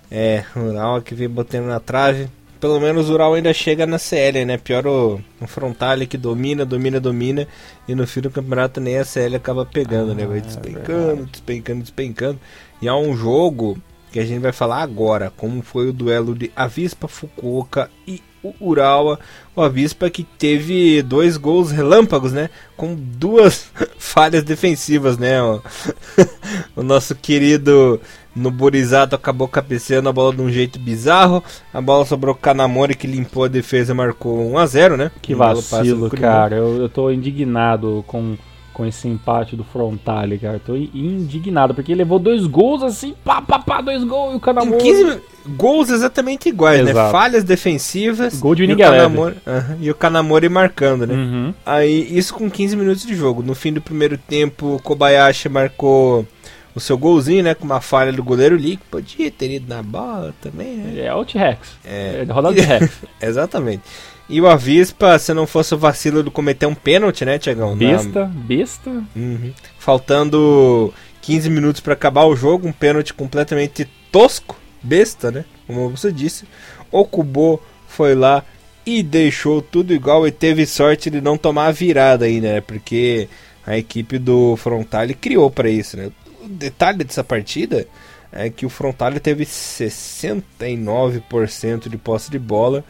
é, 0.10 0.46
Ural 0.56 1.02
que 1.02 1.14
vem 1.14 1.28
botando 1.28 1.66
na 1.66 1.80
trave. 1.80 2.30
Pelo 2.60 2.80
menos 2.80 3.10
o 3.10 3.14
Ural 3.14 3.34
ainda 3.34 3.54
chega 3.54 3.86
na 3.86 4.00
CL, 4.00 4.46
né? 4.46 4.58
Pior 4.58 4.88
o, 4.88 5.22
o 5.42 5.46
Frontale 5.46 6.08
que 6.08 6.18
domina, 6.18 6.66
domina, 6.66 7.00
domina. 7.00 7.48
E 7.88 7.94
no 7.94 8.08
fim 8.08 8.22
do 8.22 8.32
campeonato 8.32 8.80
nem 8.80 8.98
a 8.98 9.06
CL 9.06 9.36
acaba 9.36 9.66
pegando, 9.66 10.14
ah, 10.14 10.16
né? 10.16 10.26
Vai 10.26 10.40
ah, 10.40 10.42
despencando, 10.42 11.24
é 11.24 11.26
despencando, 11.26 11.82
despencando. 11.82 12.40
E 12.82 12.88
é 12.88 12.94
um 12.94 13.16
jogo 13.16 13.78
que 14.16 14.20
a 14.22 14.26
gente 14.26 14.40
vai 14.40 14.54
falar 14.54 14.82
agora, 14.82 15.30
como 15.36 15.62
foi 15.62 15.90
o 15.90 15.94
duelo 15.94 16.34
de 16.34 16.50
Avispa 16.56 17.06
Fukuoka 17.06 17.92
e 18.08 18.24
o 18.42 18.54
Urawa. 18.62 19.20
O 19.54 19.62
Avispa 19.62 20.10
que 20.10 20.24
teve 20.24 21.02
dois 21.02 21.36
gols 21.36 21.70
relâmpagos, 21.70 22.32
né? 22.32 22.50
Com 22.78 22.96
duas 22.96 23.70
falhas 24.00 24.42
defensivas, 24.42 25.18
né? 25.18 25.36
o 26.78 26.82
nosso 26.82 27.14
querido 27.14 28.00
Noborizato 28.34 29.18
acabou 29.18 29.50
cabeceando 29.50 30.08
a 30.08 30.14
bola 30.14 30.34
de 30.34 30.42
um 30.42 30.50
jeito 30.50 30.80
bizarro. 30.80 31.44
A 31.74 31.82
bola 31.82 32.06
sobrou 32.06 32.34
Kanamori 32.34 32.96
que 32.96 33.08
limpou 33.08 33.44
a 33.44 33.50
defesa 33.50 33.94
marcou 33.94 34.50
1 34.50 34.58
a 34.58 34.66
0 34.66 34.96
né? 34.96 35.12
Que 35.22 35.36
vacilo, 35.36 36.10
cara. 36.10 36.56
Eu, 36.56 36.78
eu 36.78 36.88
tô 36.88 37.12
indignado 37.12 38.02
com 38.08 38.38
com 38.76 38.86
esse 38.86 39.08
empate 39.08 39.56
do 39.56 39.64
Frontale, 39.64 40.38
cara. 40.38 40.60
Tô 40.60 40.76
indignado, 40.76 41.74
porque 41.74 41.94
ele 41.94 42.00
levou 42.00 42.20
dois 42.20 42.46
gols 42.46 42.84
assim, 42.84 43.16
pá, 43.24 43.42
pá, 43.42 43.58
pá, 43.58 43.80
dois 43.80 44.04
gols 44.04 44.34
e 44.34 44.36
o 44.36 44.40
Kanamori... 44.40 44.84
15 44.84 45.22
gols 45.48 45.90
exatamente 45.90 46.50
iguais, 46.50 46.84
né? 46.84 46.92
Exato. 46.92 47.06
né? 47.06 47.12
Falhas 47.12 47.46
defensivas. 47.46 48.38
Gol 48.38 48.54
de 48.54 48.66
e 48.66 48.74
o, 48.74 48.76
uh 48.76 49.34
e 49.80 49.90
o 49.90 49.96
Kanamori 49.96 50.50
marcando, 50.50 51.08
né? 51.08 51.14
Uhum. 51.14 51.54
Aí, 51.66 52.06
isso 52.18 52.34
com 52.34 52.50
15 52.50 52.76
minutos 52.76 53.06
de 53.06 53.16
jogo. 53.16 53.42
No 53.42 53.56
fim 53.56 53.72
do 53.72 53.80
primeiro 53.80 54.18
tempo, 54.18 54.76
o 54.76 54.82
Kobayashi 54.82 55.48
marcou 55.48 56.28
o 56.76 56.80
seu 56.82 56.98
golzinho, 56.98 57.46
né? 57.46 57.56
Com 57.56 57.64
uma 57.64 57.80
falha 57.80 58.12
do 58.12 58.22
goleiro 58.22 58.58
Lee, 58.58 58.76
que 58.76 58.84
podia 58.92 59.32
ter 59.32 59.52
ido 59.52 59.74
na 59.74 59.82
bola 59.82 60.34
também, 60.42 60.76
né? 60.76 61.06
É 61.06 61.14
o 61.14 61.24
T-Rex. 61.24 61.60
É, 61.86 62.26
é 62.28 62.32
rodada 62.32 62.56
de 62.56 62.62
Rex. 62.62 62.92
Exatamente. 63.24 63.84
E 64.28 64.42
o 64.42 64.48
Avispa, 64.48 65.20
se 65.20 65.32
não 65.34 65.46
fosse 65.46 65.76
o 65.76 65.78
vacilo 65.78 66.24
de 66.24 66.32
cometer 66.32 66.66
um 66.66 66.74
pênalti, 66.74 67.24
né, 67.24 67.38
Tiagão? 67.38 67.78
Besta, 67.78 68.22
Na... 68.22 68.26
besta. 68.26 68.90
Uhum. 69.16 69.54
Faltando 69.78 70.92
15 71.22 71.48
minutos 71.50 71.80
para 71.80 71.94
acabar 71.94 72.26
o 72.26 72.36
jogo, 72.36 72.68
um 72.68 72.72
pênalti 72.72 73.14
completamente 73.14 73.88
tosco, 74.12 74.58
besta, 74.82 75.30
né? 75.32 75.46
Como 75.68 75.90
você 75.90 76.12
disse. 76.12 76.46
O 76.92 77.06
Kubo 77.06 77.62
foi 77.88 78.16
lá 78.16 78.44
e 78.86 79.02
deixou 79.04 79.62
tudo 79.62 79.94
igual 79.94 80.28
e 80.28 80.32
teve 80.32 80.66
sorte 80.66 81.10
de 81.10 81.22
não 81.22 81.38
tomar 81.38 81.68
a 81.68 81.72
virada 81.72 82.26
aí, 82.26 82.42
né? 82.42 82.60
Porque 82.62 83.30
a 83.66 83.78
equipe 83.78 84.18
do 84.18 84.58
Frontale 84.58 85.14
criou 85.14 85.50
para 85.52 85.70
isso, 85.70 85.98
né? 85.98 86.12
O 86.44 86.48
detalhe 86.48 87.04
dessa 87.04 87.24
partida 87.24 87.88
é 88.32 88.50
que 88.50 88.66
o 88.66 88.70
Frontale 88.70 89.20
teve 89.20 89.46
69% 89.46 91.90
de 91.90 91.98
posse 91.98 92.30
de 92.30 92.40
bola 92.40 92.84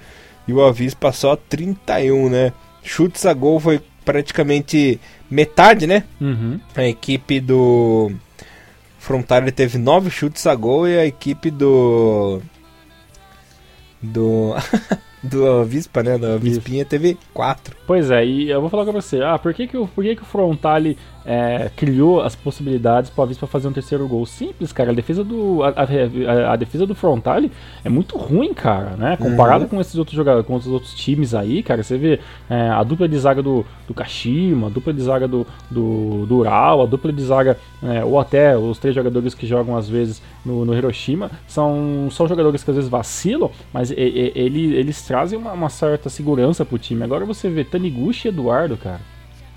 e 0.47 0.53
o 0.53 0.63
Avispa 0.63 1.11
só 1.11 1.35
31, 1.35 2.29
né? 2.29 2.53
Chutes 2.83 3.25
a 3.25 3.33
gol 3.33 3.59
foi 3.59 3.81
praticamente 4.03 4.99
metade, 5.29 5.87
né? 5.87 6.03
Uhum. 6.21 6.59
A 6.75 6.83
equipe 6.83 7.39
do 7.39 8.11
Frontale 8.99 9.51
teve 9.51 9.77
9 9.77 10.09
chutes 10.09 10.45
a 10.47 10.55
gol 10.55 10.87
e 10.87 10.97
a 10.97 11.05
equipe 11.05 11.49
do 11.49 12.41
do 14.01 14.53
do 15.25 15.61
Avispa, 15.61 16.03
né? 16.03 16.17
Da 16.17 16.35
Avispinha 16.35 16.85
teve 16.85 17.17
quatro. 17.33 17.75
Pois 17.85 18.09
é, 18.09 18.25
e 18.25 18.49
eu 18.49 18.61
vou 18.61 18.69
falar 18.69 18.85
com 18.85 18.91
você, 18.91 19.21
ah, 19.21 19.37
por 19.37 19.53
que 19.53 19.67
que 19.67 19.77
o, 19.77 19.87
por 19.87 20.03
que 20.03 20.15
que 20.15 20.21
o 20.21 20.25
Frontale 20.25 20.97
é, 21.25 21.69
criou 21.75 22.21
as 22.21 22.35
possibilidades 22.35 23.09
para 23.09 23.23
a 23.23 23.25
Avispa 23.25 23.47
fazer 23.47 23.67
um 23.67 23.71
terceiro 23.71 24.07
gol? 24.07 24.25
Simples, 24.25 24.71
cara, 24.71 24.91
a 24.91 24.93
defesa 24.93 25.23
do 25.23 25.63
a, 25.63 25.69
a, 25.69 26.53
a 26.53 26.55
defesa 26.55 26.85
do 26.85 26.95
Frontale 26.95 27.51
é 27.83 27.89
muito 27.89 28.17
ruim, 28.17 28.53
cara, 28.53 28.95
né? 28.97 29.17
Comparado 29.17 29.65
uhum. 29.65 29.69
com 29.69 29.81
esses 29.81 29.95
outros 29.95 30.15
jogadores, 30.15 30.47
com 30.47 30.55
os 30.55 30.67
outros 30.67 30.93
times 30.93 31.33
aí, 31.33 31.61
cara, 31.61 31.83
você 31.83 31.97
vê 31.97 32.19
é, 32.49 32.69
a 32.69 32.83
dupla 32.83 33.07
de 33.07 33.17
zaga 33.17 33.41
do, 33.41 33.65
do 33.87 33.93
Kashima, 33.93 34.67
a 34.67 34.69
dupla 34.69 34.93
de 34.93 35.01
zaga 35.01 35.27
do, 35.27 35.45
do, 35.69 36.25
do 36.25 36.37
Ural, 36.37 36.81
a 36.81 36.85
dupla 36.85 37.11
de 37.11 37.23
zaga, 37.23 37.57
é, 37.83 38.03
ou 38.03 38.19
até 38.19 38.57
os 38.57 38.77
três 38.77 38.95
jogadores 38.95 39.33
que 39.33 39.45
jogam 39.45 39.75
às 39.75 39.89
vezes 39.89 40.21
no, 40.45 40.65
no 40.65 40.75
Hiroshima, 40.75 41.31
são, 41.47 42.07
são 42.11 42.27
jogadores 42.27 42.63
que 42.63 42.69
às 42.69 42.75
vezes 42.75 42.89
vacilam, 42.89 43.49
mas 43.73 43.91
ele, 43.91 44.75
eles 44.75 45.01
trazem 45.15 45.39
uma, 45.39 45.53
uma 45.53 45.69
certa 45.69 46.09
segurança 46.09 46.65
pro 46.65 46.77
time. 46.77 47.01
Agora 47.01 47.23
você 47.23 47.49
vê 47.49 47.63
Taniguchi 47.63 48.27
e 48.27 48.29
Eduardo, 48.29 48.75
cara. 48.75 48.99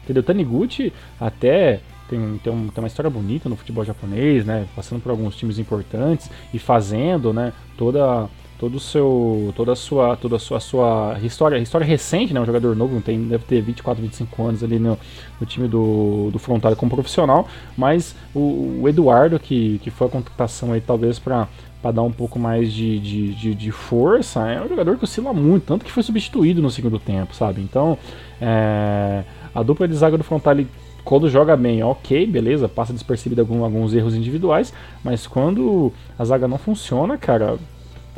Entendeu? 0.05 0.23
Taniguchi 0.23 0.93
até 1.21 1.81
tem, 2.09 2.39
tem, 2.39 2.53
um, 2.53 2.69
tem, 2.69 2.81
uma 2.81 2.87
história 2.87 3.11
bonita 3.11 3.49
no 3.49 3.57
futebol 3.57 3.85
japonês, 3.85 4.47
né? 4.47 4.69
Passando 4.77 5.03
por 5.03 5.11
alguns 5.11 5.35
times 5.35 5.59
importantes 5.59 6.31
e 6.55 6.61
fazendo, 6.61 7.33
né? 7.33 7.53
Toda 7.77 8.29
todo 8.59 8.81
seu 8.81 9.53
toda 9.55 9.73
a 9.73 9.77
sua 9.77 10.17
toda 10.17 10.37
a 10.37 10.39
sua, 10.39 10.59
sua 10.59 11.17
história 11.23 11.59
história 11.59 11.87
recente, 11.87 12.35
né? 12.35 12.41
Um 12.41 12.45
jogador 12.45 12.75
novo, 12.75 13.01
tem 13.01 13.23
deve 13.23 13.45
ter 13.45 13.61
24, 13.61 14.03
25 14.03 14.43
anos 14.43 14.65
ali 14.65 14.79
no, 14.79 14.99
no 15.41 15.47
time 15.47 15.69
do, 15.69 16.31
do 16.33 16.39
Frontal 16.39 16.75
como 16.75 16.91
profissional, 16.91 17.49
mas 17.77 18.17
o, 18.35 18.81
o, 18.83 18.89
Eduardo 18.89 19.39
que, 19.39 19.79
que 19.79 19.91
foi 19.91 20.09
a 20.09 20.11
contratação 20.11 20.73
aí 20.73 20.81
talvez 20.81 21.19
para 21.19 21.49
para 21.81 21.93
dar 21.93 22.03
um 22.03 22.11
pouco 22.11 22.41
mais 22.41 22.73
de, 22.73 22.99
de, 22.99 23.35
de, 23.35 23.55
de, 23.55 23.71
força, 23.71 24.49
é 24.49 24.61
um 24.61 24.69
jogador 24.69 24.97
que 24.99 25.05
oscila 25.05 25.33
muito, 25.33 25.65
tanto 25.65 25.85
que 25.85 25.93
foi 25.93 26.03
substituído 26.03 26.61
no 26.61 26.73
segundo 26.73 26.99
tempo, 26.99 27.33
sabe? 27.33 27.61
Então, 27.61 27.97
é, 28.41 29.23
a 29.55 29.63
dupla 29.63 29.87
de 29.87 29.95
zaga 29.95 30.19
do 30.19 30.25
Frontale, 30.25 30.67
quando 31.05 31.31
joga 31.31 31.57
bem, 31.57 31.81
ok, 31.85 32.27
beleza, 32.27 32.69
passa 32.69 32.93
despercebido 32.93 33.41
algum, 33.41 33.63
alguns 33.63 33.95
erros 33.95 34.17
individuais, 34.17 34.75
mas 35.05 35.25
quando 35.25 35.93
a 36.19 36.25
zaga 36.25 36.49
não 36.49 36.59
funciona, 36.59 37.17
cara, 37.17 37.57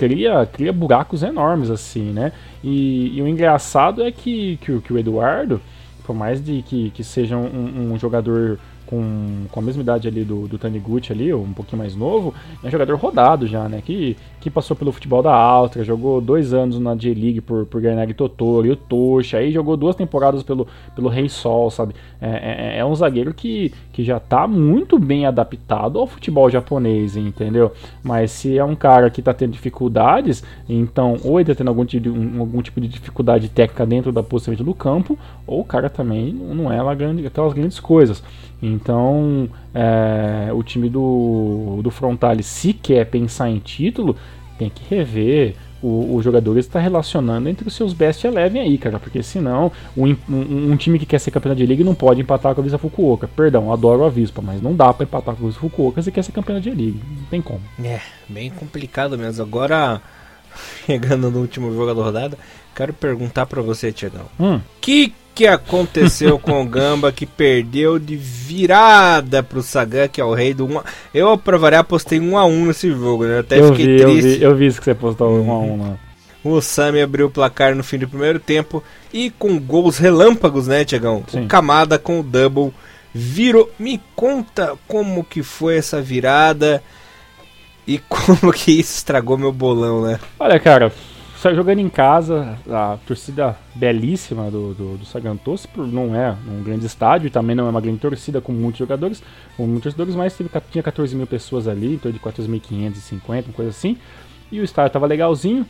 cria, 0.01 0.47
cria 0.51 0.73
buracos 0.73 1.23
enormes, 1.23 1.69
assim, 1.69 2.11
né? 2.11 2.33
E, 2.65 3.19
e 3.19 3.21
o 3.21 3.29
engraçado 3.29 4.03
é 4.03 4.11
que, 4.11 4.57
que, 4.57 4.81
que, 4.81 4.93
o 4.95 4.99
Eduardo, 4.99 5.61
por 6.07 6.17
mais 6.17 6.43
de 6.43 6.63
que, 6.63 6.89
que 6.89 7.05
seja 7.05 7.37
um, 7.37 7.93
um 7.93 7.99
jogador 7.99 8.59
com, 8.91 9.47
com 9.53 9.61
a 9.61 9.63
mesma 9.63 9.83
idade 9.83 10.09
ali 10.09 10.25
do, 10.25 10.49
do 10.49 10.59
Taniguchi 10.59 11.13
ali, 11.13 11.33
um 11.33 11.53
pouquinho 11.53 11.79
mais 11.79 11.95
novo, 11.95 12.35
é 12.65 12.69
jogador 12.69 12.97
rodado 12.97 13.47
já, 13.47 13.69
né? 13.69 13.81
Que, 13.81 14.17
que 14.41 14.51
passou 14.51 14.77
pelo 14.77 14.91
futebol 14.91 15.23
da 15.23 15.33
Áustria, 15.33 15.85
jogou 15.85 16.21
dois 16.21 16.53
anos 16.53 16.81
na 16.81 16.97
J-League 16.97 17.41
por, 17.41 17.65
por 17.67 17.81
Gernari 17.81 18.13
Totoro 18.13 18.67
e 18.67 18.71
o 18.71 18.77
Tocha, 18.77 19.39
aí 19.39 19.53
jogou 19.53 19.77
duas 19.77 19.95
temporadas 19.95 20.43
pelo, 20.43 20.67
pelo 20.97 21.09
Rei 21.09 21.29
Sol, 21.29 21.71
sabe? 21.71 21.95
É, 22.21 22.31
é, 22.31 22.79
é, 22.79 22.85
um 22.85 22.95
zagueiro 22.95 23.33
que, 23.33 23.73
que 23.93 24.03
já 24.03 24.19
tá 24.19 24.49
muito 24.49 24.99
bem 24.99 25.25
adaptado 25.25 25.99
ao 25.99 26.07
futebol 26.07 26.51
japonês, 26.51 27.17
entendeu? 27.17 27.73
Mas 28.03 28.33
se 28.33 28.59
é 28.59 28.65
um 28.65 28.75
cara 28.75 29.09
que 29.09 29.23
tá 29.23 29.33
tendo 29.33 29.53
dificuldades, 29.53 30.43
então 30.69 31.17
ou 31.23 31.39
ele 31.39 31.49
tá 31.49 31.55
tendo 31.55 31.69
algum, 31.69 31.87
um, 32.09 32.41
algum 32.41 32.61
tipo 32.61 32.81
de 32.81 32.89
dificuldade 32.89 33.49
técnica 33.49 33.87
dentro 33.87 34.11
da 34.11 34.23
posição 34.23 34.51
do 34.55 34.75
campo, 34.75 35.17
ou 35.47 35.61
o 35.61 35.65
cara 35.65 35.89
também 35.89 36.33
não 36.33 36.73
é 36.73 36.83
lá 36.83 36.93
grande, 36.95 37.25
aquelas 37.25 37.53
grandes 37.53 37.79
coisas. 37.79 38.23
Então, 38.63 39.49
é, 39.75 40.53
o 40.53 40.63
time 40.63 40.89
do, 40.89 41.81
do 41.83 41.91
Frontale, 41.91 42.43
se 42.43 42.73
quer 42.73 43.07
pensar 43.07 43.49
em 43.49 43.59
título, 43.59 44.17
tem 44.59 44.69
que 44.69 44.95
rever 44.95 45.57
os 45.83 46.23
jogadores 46.23 46.67
está 46.67 46.79
relacionando 46.79 47.49
entre 47.49 47.67
os 47.67 47.75
seus 47.75 47.95
best 47.95 48.25
eleven 48.25 48.61
aí, 48.61 48.77
cara, 48.77 48.99
porque 48.99 49.23
senão 49.23 49.73
um, 49.97 50.15
um, 50.29 50.73
um, 50.73 50.77
time 50.77 50.99
que 50.99 51.07
quer 51.07 51.19
ser 51.19 51.31
campeão 51.31 51.55
de 51.55 51.65
liga 51.65 51.83
não 51.83 51.95
pode 51.95 52.21
empatar 52.21 52.55
com 52.55 52.61
a 52.61 52.65
Visa 52.65 52.77
Fukuoka. 52.77 53.27
Perdão, 53.29 53.73
adoro 53.73 54.05
a 54.05 54.11
Vispa, 54.11 54.43
mas 54.43 54.61
não 54.61 54.75
dá 54.75 54.93
para 54.93 55.05
empatar 55.05 55.35
com 55.35 55.45
a 55.45 55.47
Visa 55.47 55.59
Fukuoka 55.59 56.03
se 56.03 56.13
quer 56.13 56.23
ser 56.23 56.33
campeão 56.33 56.61
de 56.61 56.71
liga. 56.71 56.99
Não 57.09 57.25
tem 57.31 57.41
como. 57.41 57.63
É, 57.83 58.01
bem 58.29 58.51
complicado 58.51 59.17
mesmo. 59.17 59.43
Agora, 59.43 60.03
chegando 60.85 61.31
no 61.31 61.41
último 61.41 61.73
jogo 61.73 61.95
da 61.95 62.03
rodada, 62.03 62.39
quero 62.75 62.93
perguntar 62.93 63.47
para 63.47 63.63
você, 63.63 63.91
Tiagão. 63.91 64.27
Hum. 64.39 64.61
Que 64.83 65.15
que 65.35 65.47
aconteceu 65.47 66.39
com 66.39 66.63
o 66.63 66.67
Gamba 66.67 67.13
que 67.13 67.27
perdeu 67.27 67.99
de 67.99 68.17
virada 68.17 69.43
pro 69.43 69.63
Sagan, 69.63 70.09
que 70.09 70.21
é 70.21 70.25
o 70.25 70.35
rei 70.35 70.53
do 70.53 70.67
1 70.67 70.81
Eu, 71.15 71.39
pra 71.39 71.57
variar, 71.57 71.85
postei 71.85 72.21
1 72.21 72.37
a 72.37 72.45
1 72.45 72.67
nesse 72.67 72.91
jogo, 72.91 73.25
né? 73.25 73.41
Até 73.41 73.61
eu 73.61 73.69
fiquei 73.69 73.87
vi, 73.87 74.03
triste. 74.03 74.27
Eu 74.27 74.39
vi, 74.39 74.43
eu 74.43 74.57
vi 74.57 74.67
isso 74.67 74.79
que 74.79 74.85
você 74.85 74.95
postou 74.95 75.33
1 75.41 75.51
a 75.51 75.59
1 75.59 75.83
lá. 75.83 75.99
O 76.43 76.61
Sami 76.61 77.03
abriu 77.03 77.27
o 77.27 77.31
placar 77.31 77.75
no 77.75 77.85
fim 77.85 77.99
do 77.99 78.09
primeiro 78.09 78.39
tempo 78.39 78.83
e 79.13 79.31
com 79.31 79.59
gols 79.59 79.99
relâmpagos, 79.99 80.67
né, 80.67 80.85
Tiagão? 80.85 81.23
O 81.33 81.47
Camada 81.47 81.99
com 81.99 82.21
o 82.21 82.23
double 82.23 82.73
virou. 83.13 83.71
Me 83.79 84.01
conta 84.17 84.75
como 84.89 85.23
que 85.23 85.43
foi 85.43 85.77
essa 85.77 86.01
virada 86.01 86.83
e 87.87 87.99
como 88.09 88.53
que 88.53 88.73
isso 88.73 88.97
estragou 88.97 89.37
meu 89.37 89.53
bolão, 89.53 90.03
né? 90.03 90.19
Olha, 90.39 90.59
cara, 90.59 90.93
só 91.41 91.55
jogando 91.55 91.79
em 91.79 91.89
casa, 91.89 92.59
a 92.69 92.99
torcida 93.07 93.57
belíssima 93.75 94.51
do, 94.51 94.75
do, 94.75 94.99
do 94.99 95.87
não 95.87 96.15
é 96.15 96.37
um 96.47 96.63
grande 96.63 96.85
estádio 96.85 97.29
e 97.29 97.31
também 97.31 97.57
não 97.57 97.67
é 97.67 97.71
uma 97.71 97.81
grande 97.81 97.99
torcida 97.99 98.43
com 98.43 98.53
muitos 98.53 98.79
jogadores, 98.79 99.23
com 99.57 99.67
muitos 99.67 99.85
torcedores, 99.85 100.15
mas 100.15 100.37
teve, 100.37 100.51
tinha 100.71 100.83
14 100.83 101.17
mil 101.17 101.27
pessoas 101.27 101.67
ali, 101.67 101.95
em 101.95 101.99
torno 101.99 102.19
de 102.19 102.23
14.550, 102.23 103.47
uma 103.47 103.55
coisa 103.55 103.71
assim, 103.71 103.97
e 104.53 104.61
o 104.61 104.65
estádio 104.65 104.93
tava 104.93 105.07
legalzinho. 105.07 105.65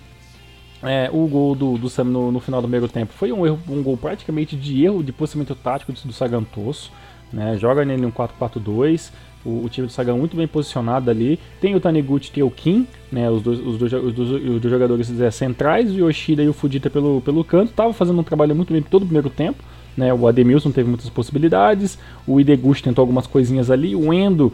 É, 0.82 1.08
o 1.12 1.24
gol 1.28 1.54
do, 1.54 1.78
do 1.78 1.88
Sam 1.88 2.04
no, 2.04 2.32
no, 2.32 2.40
final 2.40 2.60
do 2.60 2.64
primeiro 2.64 2.88
tempo 2.88 3.12
foi 3.12 3.30
um, 3.30 3.46
erro, 3.46 3.60
um 3.68 3.80
gol 3.80 3.96
praticamente 3.96 4.56
de 4.56 4.84
erro 4.84 5.04
de 5.04 5.12
posicionamento 5.12 5.54
tático 5.54 5.92
do, 5.92 6.00
do 6.02 6.12
Sagantoso. 6.12 6.90
Né? 7.32 7.56
Joga 7.58 7.84
nele 7.84 8.04
um 8.04 8.10
4-4-2. 8.10 9.12
O, 9.44 9.64
o, 9.64 9.68
time 9.68 9.86
do 9.86 9.92
Sagan 9.92 10.16
muito 10.16 10.36
bem 10.36 10.46
posicionado 10.46 11.10
ali. 11.10 11.38
Tem 11.60 11.74
o 11.74 11.80
Taniguchi 11.80 12.30
e 12.36 12.42
o 12.42 12.50
Kim, 12.50 12.86
né, 13.10 13.30
os, 13.30 13.42
dois, 13.42 13.58
os, 13.58 13.78
dois, 13.78 13.92
os, 13.92 14.14
dois, 14.14 14.30
os 14.30 14.60
dois 14.60 14.70
jogadores 14.70 15.20
é, 15.20 15.30
centrais, 15.30 15.90
o 15.90 15.98
Yoshida 15.98 16.42
e 16.42 16.48
o 16.48 16.52
Fujita 16.52 16.90
pelo, 16.90 17.20
pelo 17.22 17.42
canto. 17.42 17.72
Tava 17.72 17.92
fazendo 17.92 18.20
um 18.20 18.24
trabalho 18.24 18.54
muito 18.54 18.72
bem 18.72 18.82
todo 18.82 19.02
o 19.02 19.06
primeiro 19.06 19.30
tempo. 19.30 19.62
Né, 19.96 20.12
o 20.14 20.26
Ademilson 20.26 20.70
teve 20.70 20.88
muitas 20.88 21.08
possibilidades. 21.08 21.98
O 22.26 22.40
Ideguchi 22.40 22.82
tentou 22.82 23.02
algumas 23.02 23.26
coisinhas 23.26 23.70
ali. 23.70 23.96
O 23.96 24.12
Endo 24.12 24.52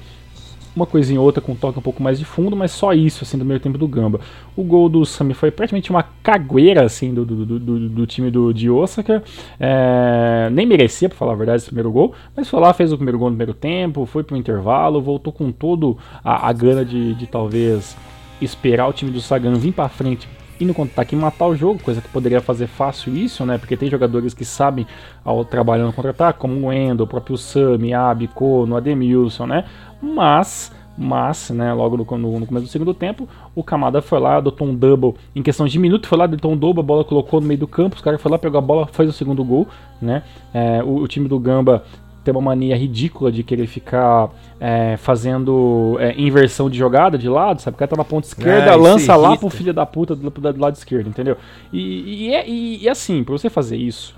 uma 0.77 0.87
coisinha 0.87 1.19
ou 1.19 1.27
outra 1.27 1.41
com 1.41 1.53
um 1.53 1.57
toque 1.57 1.79
um 1.79 1.83
pouco 1.83 2.03
mais 2.03 2.19
de 2.19 2.25
fundo, 2.25 2.55
mas 2.55 2.71
só 2.71 2.93
isso, 2.93 3.25
assim, 3.25 3.39
do 3.39 3.45
meio 3.45 3.59
tempo 3.59 3.79
do 3.79 3.89
Gamba. 3.89 4.21
O 4.55 4.63
gol 4.63 4.89
do 4.89 5.05
Sami 5.05 5.35
foi 5.35 5.51
praticamente 5.51 5.91
uma 5.91 6.05
cagueira, 6.23 6.85
assim, 6.85 7.15
do, 7.15 7.25
do, 7.25 7.59
do, 7.59 7.89
do 7.89 8.07
time 8.07 8.31
do, 8.31 8.53
de 8.53 8.69
Osaka. 8.71 9.23
É, 9.59 10.49
nem 10.53 10.67
merecia, 10.67 11.09
pra 11.09 11.17
falar 11.17 11.33
a 11.33 11.37
verdade, 11.37 11.59
esse 11.59 11.67
primeiro 11.67 11.91
gol, 11.91 12.15
mas 12.37 12.49
foi 12.49 12.61
lá, 12.61 12.73
fez 12.73 12.93
o 12.93 12.97
primeiro 12.97 13.19
gol 13.19 13.31
no 13.31 13.37
primeiro 13.37 13.55
tempo, 13.55 14.05
foi 14.05 14.23
pro 14.23 14.37
intervalo, 14.37 15.01
voltou 15.01 15.33
com 15.33 15.51
todo 15.51 15.97
a, 16.23 16.49
a 16.49 16.53
gana 16.53 16.85
de, 16.85 17.15
de 17.15 17.27
talvez 17.27 17.97
esperar 18.41 18.87
o 18.87 18.93
time 18.93 19.11
do 19.11 19.21
Sagan 19.21 19.55
vir 19.55 19.73
para 19.73 19.89
frente 19.89 20.29
e 20.59 20.65
no 20.65 20.75
contra-ataque 20.75 21.15
matar 21.15 21.47
o 21.47 21.55
jogo, 21.55 21.83
coisa 21.83 22.01
que 22.01 22.09
poderia 22.09 22.41
fazer 22.41 22.67
fácil 22.67 23.17
isso, 23.17 23.45
né? 23.45 23.59
Porque 23.59 23.77
tem 23.77 23.91
jogadores 23.91 24.35
que 24.35 24.45
sabem 24.45 24.87
ao 25.25 25.45
trabalhar 25.45 25.85
no 25.85 25.93
contra-ataque, 25.93 26.39
como 26.39 26.67
o 26.67 26.73
Endo, 26.73 27.03
o 27.03 27.07
próprio 27.07 27.37
Sami, 27.37 27.93
Abi, 27.93 28.29
Kono, 28.29 28.77
Ademilson, 28.77 29.47
né? 29.47 29.65
Mas, 30.01 30.73
mas, 30.97 31.51
né, 31.51 31.73
logo 31.73 31.97
no, 31.97 32.05
no, 32.19 32.41
no, 32.41 32.47
começo 32.47 32.67
do 32.67 32.71
segundo 32.71 32.95
tempo, 32.95 33.29
o 33.55 33.63
Kamada 33.63 34.01
foi 34.01 34.19
lá, 34.19 34.37
adotou 34.37 34.67
um 34.67 34.75
double 34.75 35.15
em 35.35 35.43
questão 35.43 35.67
de 35.67 35.79
minuto, 35.79 36.07
foi 36.07 36.17
lá, 36.17 36.25
adotou 36.25 36.53
um 36.53 36.57
double, 36.57 36.81
a 36.81 36.87
bola 36.87 37.05
colocou 37.05 37.41
no 37.41 37.47
meio 37.47 37.61
do 37.61 37.67
campo, 37.67 37.97
os 37.97 38.03
caras 38.03 38.21
foi 38.21 38.31
lá, 38.31 38.39
pegou 38.39 38.59
a 38.59 38.63
bola, 38.63 38.87
fez 38.87 39.09
o 39.09 39.13
segundo 39.13 39.45
gol, 39.45 39.67
né? 40.01 40.23
É, 40.55 40.83
o, 40.83 40.97
o, 40.97 41.09
time 41.09 41.29
do 41.29 41.39
Gamba 41.39 41.85
tem 42.27 42.35
uma 42.35 42.41
mania 42.41 42.77
ridícula 42.77 43.31
de 43.31 43.45
querer 43.45 43.69
ficar 43.69 44.31
é, 44.59 44.97
fazendo 44.97 45.97
é, 46.01 46.13
inversão 46.21 46.69
de 46.69 46.77
jogada 46.77 47.17
de 47.17 47.29
lado, 47.29 47.63
sabe? 47.63 47.77
O 47.77 47.79
cara 47.79 47.89
tá 47.89 47.97
na 47.97 48.05
ponta 48.05 48.27
esquerda, 48.27 48.73
ah, 48.73 48.75
lança 48.75 49.15
lá 49.15 49.37
pro 49.37 49.49
filho 49.49 49.73
da 49.73 49.87
puta 49.87 50.17
do, 50.17 50.29
do 50.29 50.61
lado 50.61 50.75
esquerdo, 50.75 51.09
entendeu? 51.09 51.37
E, 51.73 52.27
e, 52.27 52.35
é, 52.35 52.49
e, 52.49 52.83
e 52.83 52.89
assim, 52.89 53.23
pra 53.23 53.33
você 53.33 53.49
fazer 53.49 53.77
isso, 53.77 54.17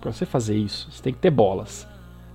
pra 0.00 0.10
você 0.10 0.26
fazer 0.26 0.56
isso, 0.56 0.88
você 0.90 1.00
tem 1.00 1.12
que 1.12 1.20
ter 1.20 1.30
bolas. 1.30 1.86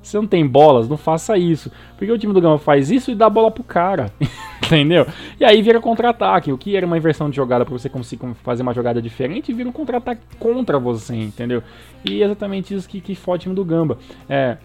Se 0.01 0.15
não 0.15 0.25
tem 0.25 0.47
bolas, 0.47 0.87
não 0.87 0.95
faça 0.95 1.37
isso. 1.37 1.69
Porque 1.97 2.11
o 2.11 2.17
time 2.17 2.33
do 2.33 2.39
Gama 2.39 2.57
faz 2.57 2.89
isso 2.89 3.11
e 3.11 3.15
dá 3.15 3.25
a 3.25 3.29
bola 3.29 3.51
pro 3.51 3.61
cara. 3.61 4.09
entendeu? 4.65 5.05
E 5.37 5.43
aí 5.43 5.61
vira 5.61 5.81
contra-ataque. 5.81 6.53
O 6.53 6.57
que 6.57 6.77
era 6.77 6.85
uma 6.85 6.97
inversão 6.97 7.29
de 7.29 7.35
jogada 7.35 7.65
para 7.65 7.77
você 7.77 7.89
conseguir 7.89 8.33
fazer 8.43 8.61
uma 8.61 8.73
jogada 8.73 9.01
diferente, 9.01 9.51
vira 9.51 9.67
um 9.67 9.73
contra-ataque 9.73 10.21
contra 10.39 10.79
você, 10.79 11.15
entendeu? 11.15 11.61
E 12.05 12.21
é 12.21 12.25
exatamente 12.25 12.73
isso 12.73 12.87
que, 12.87 13.01
que 13.01 13.17
o 13.27 13.37
time 13.37 13.53
do 13.53 13.65
Gamba. 13.65 13.97
É, 14.29 14.57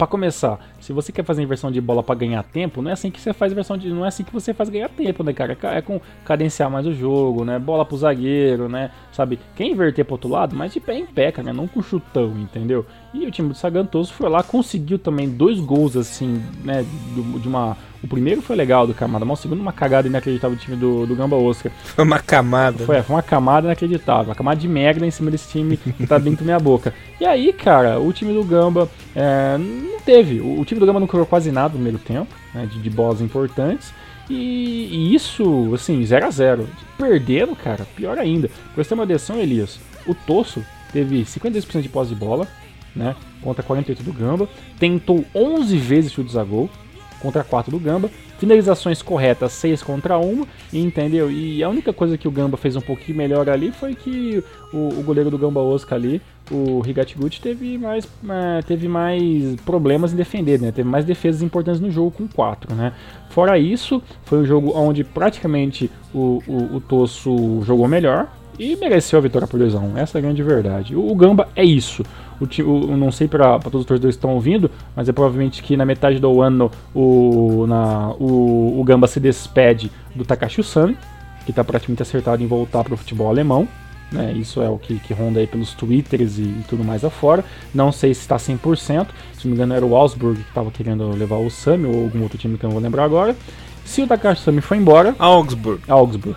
para 0.00 0.06
começar, 0.06 0.58
Se 0.80 0.92
você 0.92 1.12
quer 1.12 1.24
fazer 1.24 1.42
inversão 1.42 1.70
de 1.70 1.80
bola 1.80 2.02
para 2.02 2.14
ganhar 2.14 2.42
tempo, 2.42 2.82
não 2.82 2.90
é 2.90 2.94
assim 2.94 3.10
que 3.10 3.20
você 3.20 3.32
faz 3.32 3.52
inversão 3.52 3.76
de, 3.76 3.88
não 3.88 4.04
é 4.04 4.08
assim 4.08 4.24
que 4.24 4.32
você 4.32 4.54
faz 4.54 4.68
ganhar 4.68 4.88
tempo, 4.88 5.22
né, 5.22 5.32
cara? 5.32 5.56
É 5.62 5.82
com 5.82 6.00
cadenciar 6.24 6.70
mais 6.70 6.86
o 6.86 6.92
jogo, 6.92 7.44
né? 7.44 7.58
Bola 7.58 7.84
pro 7.84 7.96
zagueiro, 7.96 8.68
né? 8.68 8.90
Sabe? 9.12 9.38
Quem 9.54 9.72
inverter 9.72 10.04
pro 10.04 10.14
outro 10.14 10.30
lado, 10.30 10.56
mas 10.56 10.72
de 10.72 10.80
pé 10.80 10.98
em 10.98 11.06
pé, 11.06 11.30
cara, 11.30 11.52
não 11.52 11.68
com 11.68 11.82
chutão, 11.82 12.36
entendeu? 12.38 12.86
E 13.12 13.26
o 13.26 13.30
time 13.30 13.48
do 13.48 13.54
Sagantoso 13.54 14.12
foi 14.12 14.28
lá, 14.28 14.42
conseguiu 14.42 14.98
também 14.98 15.28
dois 15.28 15.60
gols 15.60 15.96
assim, 15.96 16.42
né, 16.64 16.84
de 17.14 17.48
uma 17.48 17.76
o 18.02 18.08
primeiro 18.08 18.40
foi 18.40 18.56
legal 18.56 18.86
do 18.86 18.94
Camada, 18.94 19.24
mas 19.24 19.38
o 19.38 19.42
segundo 19.42 19.60
uma 19.60 19.72
cagada 19.72 20.08
inacreditável 20.08 20.56
do 20.56 20.60
time 20.60 20.76
do, 20.76 21.06
do 21.06 21.14
Gamba 21.14 21.36
Oscar. 21.36 21.70
Foi 21.84 22.02
uma 22.02 22.18
camada. 22.18 22.84
Foi, 22.84 23.02
foi 23.02 23.16
uma 23.16 23.22
camada 23.22 23.66
inacreditável. 23.66 24.26
Uma 24.26 24.34
camada 24.34 24.58
de 24.58 24.66
merda 24.66 25.06
em 25.06 25.10
cima 25.10 25.30
desse 25.30 25.50
time 25.50 25.76
que 25.76 26.06
tá 26.06 26.16
dentro 26.16 26.38
da 26.38 26.44
minha 26.44 26.58
boca. 26.58 26.94
E 27.20 27.26
aí, 27.26 27.52
cara, 27.52 28.00
o 28.00 28.10
time 28.12 28.32
do 28.32 28.42
Gamba 28.42 28.88
é, 29.14 29.58
não 29.58 30.00
teve. 30.00 30.40
O, 30.40 30.60
o, 30.60 30.64
time 30.70 30.80
do 30.80 30.86
Gamba 30.86 31.00
não 31.00 31.06
criou 31.06 31.26
quase 31.26 31.50
nada 31.50 31.68
no 31.68 31.74
primeiro 31.74 31.98
tempo, 31.98 32.32
né, 32.54 32.66
de, 32.66 32.80
de 32.80 32.90
bolas 32.90 33.20
importantes. 33.20 33.92
E, 34.28 34.88
e, 34.92 35.14
isso, 35.14 35.72
assim, 35.74 36.04
0 36.04 36.26
a 36.26 36.30
0 36.30 36.68
Perdendo, 36.96 37.56
cara, 37.56 37.84
pior 37.96 38.16
ainda. 38.18 38.48
Pra 38.48 38.84
você 38.84 38.88
ter 38.88 38.94
uma 38.94 39.02
adesão, 39.02 39.38
Elias, 39.38 39.80
o 40.06 40.14
Tosso 40.14 40.64
teve 40.92 41.22
52% 41.22 41.80
de 41.80 41.88
posse 41.88 42.10
de 42.10 42.14
bola, 42.14 42.46
né? 42.94 43.16
Contra 43.42 43.62
48 43.62 44.02
do 44.04 44.12
Gamba. 44.12 44.48
Tentou 44.78 45.24
11 45.34 45.76
vezes 45.76 46.12
chutes 46.12 46.36
a 46.36 46.44
gol 46.44 46.70
contra 47.18 47.42
4 47.42 47.72
do 47.72 47.78
Gamba. 47.80 48.08
Finalizações 48.40 49.02
corretas, 49.02 49.52
6 49.52 49.82
contra 49.82 50.18
1, 50.18 50.46
entendeu? 50.72 51.30
E 51.30 51.62
a 51.62 51.68
única 51.68 51.92
coisa 51.92 52.16
que 52.16 52.26
o 52.26 52.30
Gamba 52.30 52.56
fez 52.56 52.74
um 52.74 52.80
pouquinho 52.80 53.18
melhor 53.18 53.50
ali 53.50 53.70
foi 53.70 53.94
que 53.94 54.42
o, 54.72 54.98
o 54.98 55.02
goleiro 55.02 55.30
do 55.30 55.36
Gamba 55.36 55.60
Oscar 55.60 55.98
ali, 55.98 56.22
o 56.50 56.82
Higatiguchi, 56.82 57.38
teve 57.38 57.76
mais, 57.76 58.08
é, 58.26 58.62
teve 58.62 58.88
mais 58.88 59.56
problemas 59.66 60.14
em 60.14 60.16
defender, 60.16 60.58
né? 60.58 60.72
Teve 60.72 60.88
mais 60.88 61.04
defesas 61.04 61.42
importantes 61.42 61.82
no 61.82 61.90
jogo 61.90 62.12
com 62.12 62.26
4, 62.26 62.74
né? 62.74 62.94
Fora 63.28 63.58
isso, 63.58 64.02
foi 64.24 64.38
um 64.38 64.44
jogo 64.46 64.72
onde 64.74 65.04
praticamente 65.04 65.90
o, 66.14 66.42
o, 66.48 66.76
o 66.76 66.80
Tosso 66.80 67.60
jogou 67.66 67.86
melhor, 67.86 68.26
e 68.58 68.76
mereceu 68.76 69.18
a 69.18 69.22
vitória 69.22 69.48
por 69.48 69.58
2x1. 69.58 69.96
Essa 69.96 70.18
é 70.18 70.20
a 70.20 70.22
grande 70.22 70.42
verdade. 70.42 70.94
O 70.94 71.14
Gamba 71.14 71.48
é 71.56 71.64
isso. 71.64 72.04
O, 72.40 72.62
o, 72.62 72.96
não 72.96 73.12
sei 73.12 73.28
para 73.28 73.58
todos 73.58 73.80
os 73.80 73.86
torcedores 73.86 74.16
que 74.16 74.18
estão 74.18 74.34
ouvindo, 74.34 74.70
mas 74.96 75.08
é 75.08 75.12
provavelmente 75.12 75.62
que 75.62 75.76
na 75.76 75.84
metade 75.84 76.18
do 76.18 76.40
ano 76.40 76.70
o, 76.94 77.66
na, 77.66 78.10
o, 78.18 78.80
o 78.80 78.84
Gamba 78.84 79.06
se 79.06 79.20
despede 79.20 79.90
do 80.14 80.24
Takashi 80.24 80.60
Usami, 80.60 80.96
que 81.44 81.50
está 81.50 81.62
praticamente 81.62 82.02
acertado 82.02 82.42
em 82.42 82.46
voltar 82.46 82.84
para 82.84 82.94
o 82.94 82.96
futebol 82.96 83.28
alemão. 83.28 83.68
Né, 84.10 84.32
isso 84.32 84.60
é 84.60 84.68
o 84.68 84.76
que, 84.76 84.98
que 84.98 85.14
ronda 85.14 85.38
aí 85.38 85.46
pelos 85.46 85.72
twitters 85.72 86.36
e, 86.36 86.42
e, 86.42 86.64
tudo 86.68 86.82
mais 86.82 87.04
afora. 87.04 87.44
Não 87.72 87.92
sei 87.92 88.12
se 88.12 88.22
está 88.22 88.36
100%. 88.36 89.06
Se 89.34 89.46
não 89.46 89.50
me 89.50 89.52
engano, 89.52 89.72
era 89.72 89.86
o 89.86 89.94
Augsburg 89.94 90.42
que 90.42 90.48
estava 90.48 90.70
querendo 90.70 91.08
levar 91.10 91.36
o 91.36 91.48
Sami 91.48 91.86
ou 91.86 92.04
algum 92.04 92.22
outro 92.22 92.36
time 92.36 92.58
que 92.58 92.64
eu 92.64 92.68
não 92.68 92.74
vou 92.74 92.82
lembrar 92.82 93.04
agora. 93.04 93.36
Se 93.84 94.02
o 94.02 94.06
Takashi 94.08 94.42
Sami 94.42 94.60
foi 94.60 94.78
embora. 94.78 95.14
Augsburg. 95.18 95.82
Augsburg. 95.88 96.36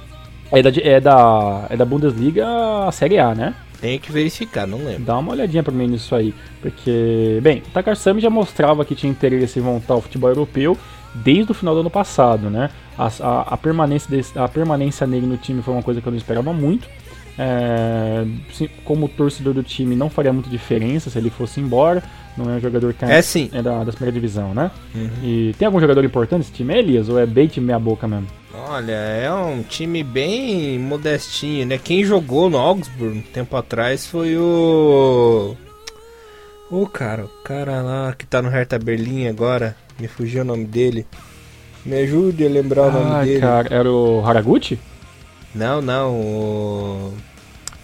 É 0.52 0.62
da, 0.62 0.70
é 0.70 1.00
da, 1.00 1.66
é 1.70 1.76
da 1.76 1.86
Bundesliga 1.86 2.46
a 2.88 2.92
Série 2.92 3.18
A, 3.18 3.34
né? 3.34 3.56
Tenho 3.84 4.00
que 4.00 4.14
verificar, 4.14 4.66
não 4.66 4.78
lembro. 4.78 5.04
Dá 5.04 5.18
uma 5.18 5.34
olhadinha 5.34 5.62
pra 5.62 5.74
mim 5.74 5.88
nisso 5.88 6.16
aí. 6.16 6.34
Porque, 6.62 7.42
bem, 7.44 7.58
o 7.58 7.72
Takarsami 7.72 8.22
já 8.22 8.30
mostrava 8.30 8.86
que 8.86 8.96
tinha 8.96 9.12
interesse 9.12 9.60
em 9.60 9.62
voltar 9.62 9.96
ao 9.96 10.02
futebol 10.02 10.30
europeu 10.30 10.78
desde 11.14 11.52
o 11.52 11.54
final 11.54 11.74
do 11.74 11.82
ano 11.82 11.90
passado, 11.90 12.50
né? 12.50 12.70
A, 12.98 13.12
a, 13.20 13.42
a 13.42 13.58
permanência, 13.58 14.10
desse, 14.10 14.40
a 14.40 14.48
permanência 14.48 15.06
nele 15.06 15.26
no 15.26 15.36
time 15.36 15.62
foi 15.62 15.74
uma 15.74 15.84
coisa 15.84 16.00
que 16.00 16.08
eu 16.08 16.12
não 16.12 16.18
esperava 16.18 16.54
muito. 16.54 16.88
É, 17.38 18.26
como 18.86 19.10
torcedor 19.10 19.54
do 19.54 19.64
time, 19.64 19.98
não 19.98 20.10
faria 20.10 20.32
muita 20.32 20.50
diferença 20.50 21.10
se 21.10 21.18
ele 21.18 21.30
fosse 21.30 21.60
embora. 21.60 22.02
Não 22.38 22.52
é 22.52 22.56
um 22.56 22.60
jogador 22.60 22.94
que 22.94 23.06
é, 23.06 23.22
sim. 23.22 23.50
é 23.54 23.62
da, 23.62 23.84
da 23.84 23.92
primeira 23.92 24.12
divisão, 24.12 24.54
né? 24.54 24.72
Uhum. 24.96 25.10
E 25.24 25.56
tem 25.58 25.66
algum 25.68 25.80
jogador 25.80 26.04
importante 26.04 26.40
nesse 26.40 26.52
time, 26.52 26.76
Elias? 26.76 27.08
Ou 27.10 27.20
é 27.20 27.26
bait 27.26 27.60
meia 27.60 27.78
boca 27.78 28.08
mesmo? 28.08 28.28
Olha, 28.56 28.92
é 28.92 29.32
um 29.32 29.62
time 29.62 30.04
bem 30.04 30.80
modestinho, 30.80 31.66
né? 31.66 31.78
Quem 31.78 32.04
jogou 32.04 32.50
no 32.50 32.58
Augsburg 32.58 33.20
um 33.20 33.22
tempo 33.22 33.56
atrás 33.56 34.08
foi 34.08 34.36
o. 34.38 35.56
O 36.72 36.88
cara, 36.88 37.26
o 37.26 37.44
cara 37.44 37.82
lá 37.82 38.14
que 38.14 38.26
tá 38.26 38.42
no 38.42 38.50
Hertha 38.50 38.80
Berlim 38.80 39.28
agora. 39.28 39.76
Me 40.00 40.08
fugiu 40.08 40.42
o 40.42 40.46
nome 40.46 40.66
dele. 40.66 41.06
Me 41.86 41.98
ajude 42.00 42.46
a 42.46 42.50
lembrar 42.50 42.84
ah, 42.84 42.88
o 42.88 42.92
nome 42.92 43.26
dele. 43.26 43.40
cara, 43.42 43.68
era 43.74 43.92
o 43.92 44.26
Haraguchi? 44.26 44.80
Não, 45.54 45.82
não, 45.82 46.16
o. 46.16 47.14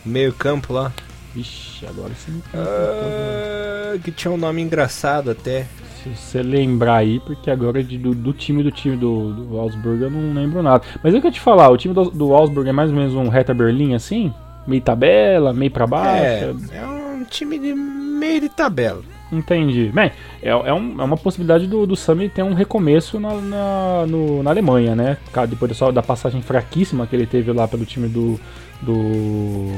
Meio 0.03 0.33
campo 0.33 0.73
lá. 0.73 0.91
Ixi, 1.35 1.85
agora 1.85 2.13
sim. 2.15 2.41
Ah, 2.53 3.97
que 4.03 4.11
tinha 4.11 4.31
um 4.31 4.37
nome 4.37 4.61
engraçado 4.61 5.31
até. 5.31 5.65
Se 6.01 6.09
você 6.09 6.41
lembrar 6.41 6.97
aí, 6.97 7.19
porque 7.19 7.51
agora 7.51 7.83
de, 7.83 7.97
do, 7.97 8.15
do, 8.15 8.31
time 8.31 8.63
do 8.63 8.71
time 8.71 8.95
do, 8.95 9.33
do 9.33 9.59
Augsburg 9.59 10.01
eu 10.01 10.09
não 10.09 10.33
lembro 10.33 10.63
nada. 10.63 10.83
Mas 11.03 11.13
eu 11.13 11.21
quero 11.21 11.33
te 11.33 11.41
falar, 11.41 11.69
o 11.69 11.77
time 11.77 11.93
do, 11.93 12.09
do 12.09 12.33
Augsburg 12.33 12.69
é 12.69 12.73
mais 12.73 12.89
ou 12.89 12.95
menos 12.95 13.13
um 13.13 13.27
Reta 13.27 13.53
Berlim 13.53 13.93
assim? 13.93 14.33
Meio 14.65 14.81
tabela, 14.81 15.53
meio 15.53 15.71
pra 15.71 15.85
baixo? 15.85 16.55
É, 16.71 16.77
é 16.77 16.87
um 16.87 17.23
time 17.25 17.59
de 17.59 17.73
meio 17.73 18.41
de 18.41 18.49
tabela. 18.49 19.01
Entendi. 19.31 19.91
Bem, 19.93 20.11
é, 20.41 20.49
é, 20.49 20.73
um, 20.73 20.99
é 20.99 21.03
uma 21.03 21.17
possibilidade 21.17 21.67
do, 21.67 21.85
do 21.85 21.95
Sami 21.95 22.29
ter 22.29 22.43
um 22.43 22.53
recomeço 22.53 23.19
na, 23.19 23.33
na, 23.35 24.05
no, 24.07 24.41
na 24.41 24.49
Alemanha, 24.49 24.95
né? 24.95 25.17
Depois 25.47 25.77
da, 25.77 25.91
da 25.91 26.01
passagem 26.01 26.41
fraquíssima 26.41 27.05
que 27.05 27.15
ele 27.15 27.27
teve 27.27 27.51
lá 27.51 27.67
pelo 27.67 27.85
time 27.85 28.07
do, 28.07 28.39
do, 28.81 29.71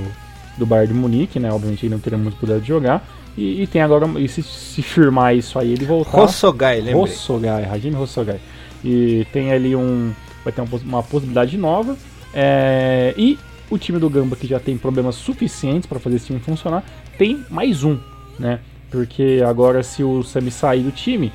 do 0.61 0.65
Bayern 0.65 0.93
de 0.93 0.99
Munique, 0.99 1.39
né? 1.39 1.51
Obviamente 1.51 1.85
ele 1.85 1.93
não 1.93 1.99
teria 1.99 2.17
muito 2.17 2.37
poder 2.37 2.61
de 2.61 2.67
jogar. 2.67 3.05
E, 3.35 3.63
e, 3.63 3.67
tem 3.67 3.81
agora, 3.81 4.07
e 4.19 4.27
se, 4.27 4.43
se 4.43 4.81
firmar 4.81 5.35
isso 5.35 5.57
aí, 5.57 5.73
ele 5.73 5.85
voltar. 5.85 6.11
Rossogai, 6.11 6.79
lembra? 6.79 7.01
Rossogai, 7.01 7.65
Hajime 7.65 7.95
Rossogai. 7.95 8.39
E 8.83 9.25
tem 9.33 9.51
ali 9.51 9.75
um. 9.75 10.13
Vai 10.43 10.53
ter 10.53 10.61
uma, 10.61 10.77
uma 10.77 11.03
possibilidade 11.03 11.57
nova. 11.57 11.97
É, 12.33 13.13
e 13.17 13.39
o 13.69 13.77
time 13.77 13.99
do 13.99 14.09
Gamba, 14.09 14.35
que 14.35 14.47
já 14.47 14.59
tem 14.59 14.77
problemas 14.77 15.15
suficientes 15.15 15.87
para 15.87 15.99
fazer 15.99 16.17
esse 16.17 16.27
time 16.27 16.39
funcionar, 16.39 16.83
tem 17.17 17.43
mais 17.49 17.83
um, 17.83 17.97
né? 18.37 18.59
Porque 18.89 19.41
agora, 19.47 19.81
se 19.81 20.03
o 20.03 20.21
Sami 20.23 20.51
sair 20.51 20.83
do 20.83 20.91
time, 20.91 21.31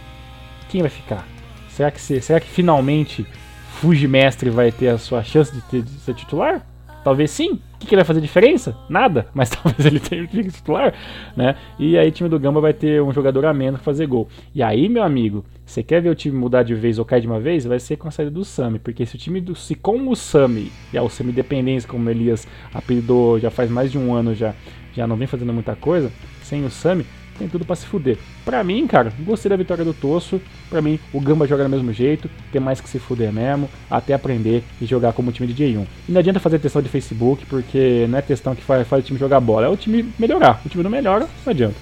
quem 0.69 0.83
vai 0.83 0.91
ficar? 0.91 1.27
Será 1.71 1.91
que, 1.91 2.01
será 2.01 2.39
que 2.39 2.49
finalmente 2.49 3.27
Fuji 3.81 4.07
Mestre 4.07 4.51
vai 4.51 4.71
ter 4.71 4.89
a 4.89 4.99
sua 4.99 5.23
chance 5.23 5.53
de, 5.53 5.61
ter, 5.63 5.83
de 5.83 5.91
ser 6.01 6.15
titular? 6.15 6.67
Talvez 7.07 7.31
sim. 7.31 7.53
O 7.53 7.79
que, 7.79 7.87
que 7.87 7.95
vai 7.95 8.05
fazer 8.05 8.21
diferença? 8.21 8.77
Nada, 8.89 9.29
mas 9.33 9.49
talvez 9.49 9.87
ele 9.87 10.01
tenha 10.01 10.27
que 10.27 10.43
titular, 10.51 10.93
né? 11.37 11.55
E 11.79 11.97
aí 11.97 12.09
o 12.09 12.11
time 12.11 12.29
do 12.29 12.37
Gamba 12.37 12.61
vai 12.61 12.73
ter 12.73 13.01
um 13.01 13.13
jogador 13.13 13.47
a 13.47 13.55
menos 13.55 13.81
pra 13.81 13.85
fazer 13.85 14.09
gol. 14.09 14.27
E 14.53 14.61
aí, 14.61 14.89
meu 14.89 15.05
amigo, 15.05 15.45
você 15.65 15.85
quer 15.85 16.03
ver 16.03 16.09
o 16.09 16.17
time 16.17 16.37
mudar 16.37 16.65
de 16.65 16.75
vez 16.75 16.99
ou 16.99 17.05
cair 17.05 17.21
de 17.21 17.29
uma 17.29 17.39
vez? 17.39 17.65
Vai 17.65 17.79
ser 17.79 17.97
com 17.97 18.09
a 18.09 18.11
saída 18.11 18.33
do 18.33 18.45
Sami, 18.45 18.81
porque 18.81 19.07
se 19.07 19.15
o 19.15 19.19
time 19.19 19.41
do 19.41 19.55
se 19.55 19.77
com 19.77 20.09
o 20.09 20.17
Sami 20.17 20.73
e 20.93 20.99
o 20.99 21.09
Sami 21.09 21.31
Dependência, 21.31 21.89
como 21.89 22.09
o 22.09 22.11
Elias 22.11 22.45
apelidou 22.75 23.39
já 23.39 23.53
faz 23.53 23.71
mais 23.71 23.93
de 23.93 23.99
um 23.99 24.13
ano 24.13 24.35
já, 24.35 24.53
já 24.93 25.07
não 25.07 25.15
vem 25.15 25.29
fazendo 25.29 25.53
muita 25.53 25.77
coisa, 25.77 26.11
sem 26.43 26.65
o 26.65 26.71
Sami, 26.71 27.07
tem 27.37 27.49
tudo 27.49 27.65
para 27.65 27.77
se 27.77 27.87
fuder. 27.87 28.19
Pra 28.45 28.63
mim, 28.65 28.87
cara, 28.87 29.13
gostei 29.21 29.49
da 29.49 29.57
vitória 29.57 29.85
do 29.85 29.95
Tosso. 29.95 30.41
Pra 30.69 30.83
mim, 30.83 30.99
o 31.13 31.21
Gamba 31.21 31.47
joga 31.47 31.65
do 31.65 31.71
mesmo 31.71 31.93
jeito, 31.93 32.31
tem 32.51 32.61
mais 32.61 32.81
que 32.81 32.89
se 32.89 32.99
fuder 32.99 33.33
mesmo, 33.33 33.69
até 33.91 34.15
aprender 34.15 34.65
e 34.81 34.87
jogar 34.87 35.13
como 35.13 35.33
time 35.33 35.47
de 35.47 35.65
J1. 35.65 35.87
E 36.09 36.13
não 36.13 36.19
adianta 36.19 36.41
fazer 36.41 36.59
testão 36.59 36.83
de 36.83 36.89
Facebook, 36.89 37.47
porque 37.47 38.07
não 38.09 38.19
é 38.19 38.23
testão 38.23 38.55
que 38.55 38.63
faz, 38.63 38.87
faz 38.87 39.05
o 39.05 39.07
time 39.07 39.19
jogar 39.19 39.41
bola, 39.41 39.67
é 39.67 39.69
o 39.69 39.77
time 39.77 40.13
melhorar. 40.19 40.61
O 40.65 40.69
time 40.69 40.83
não 40.83 40.91
melhora, 40.91 41.29
não 41.45 41.51
adianta. 41.51 41.77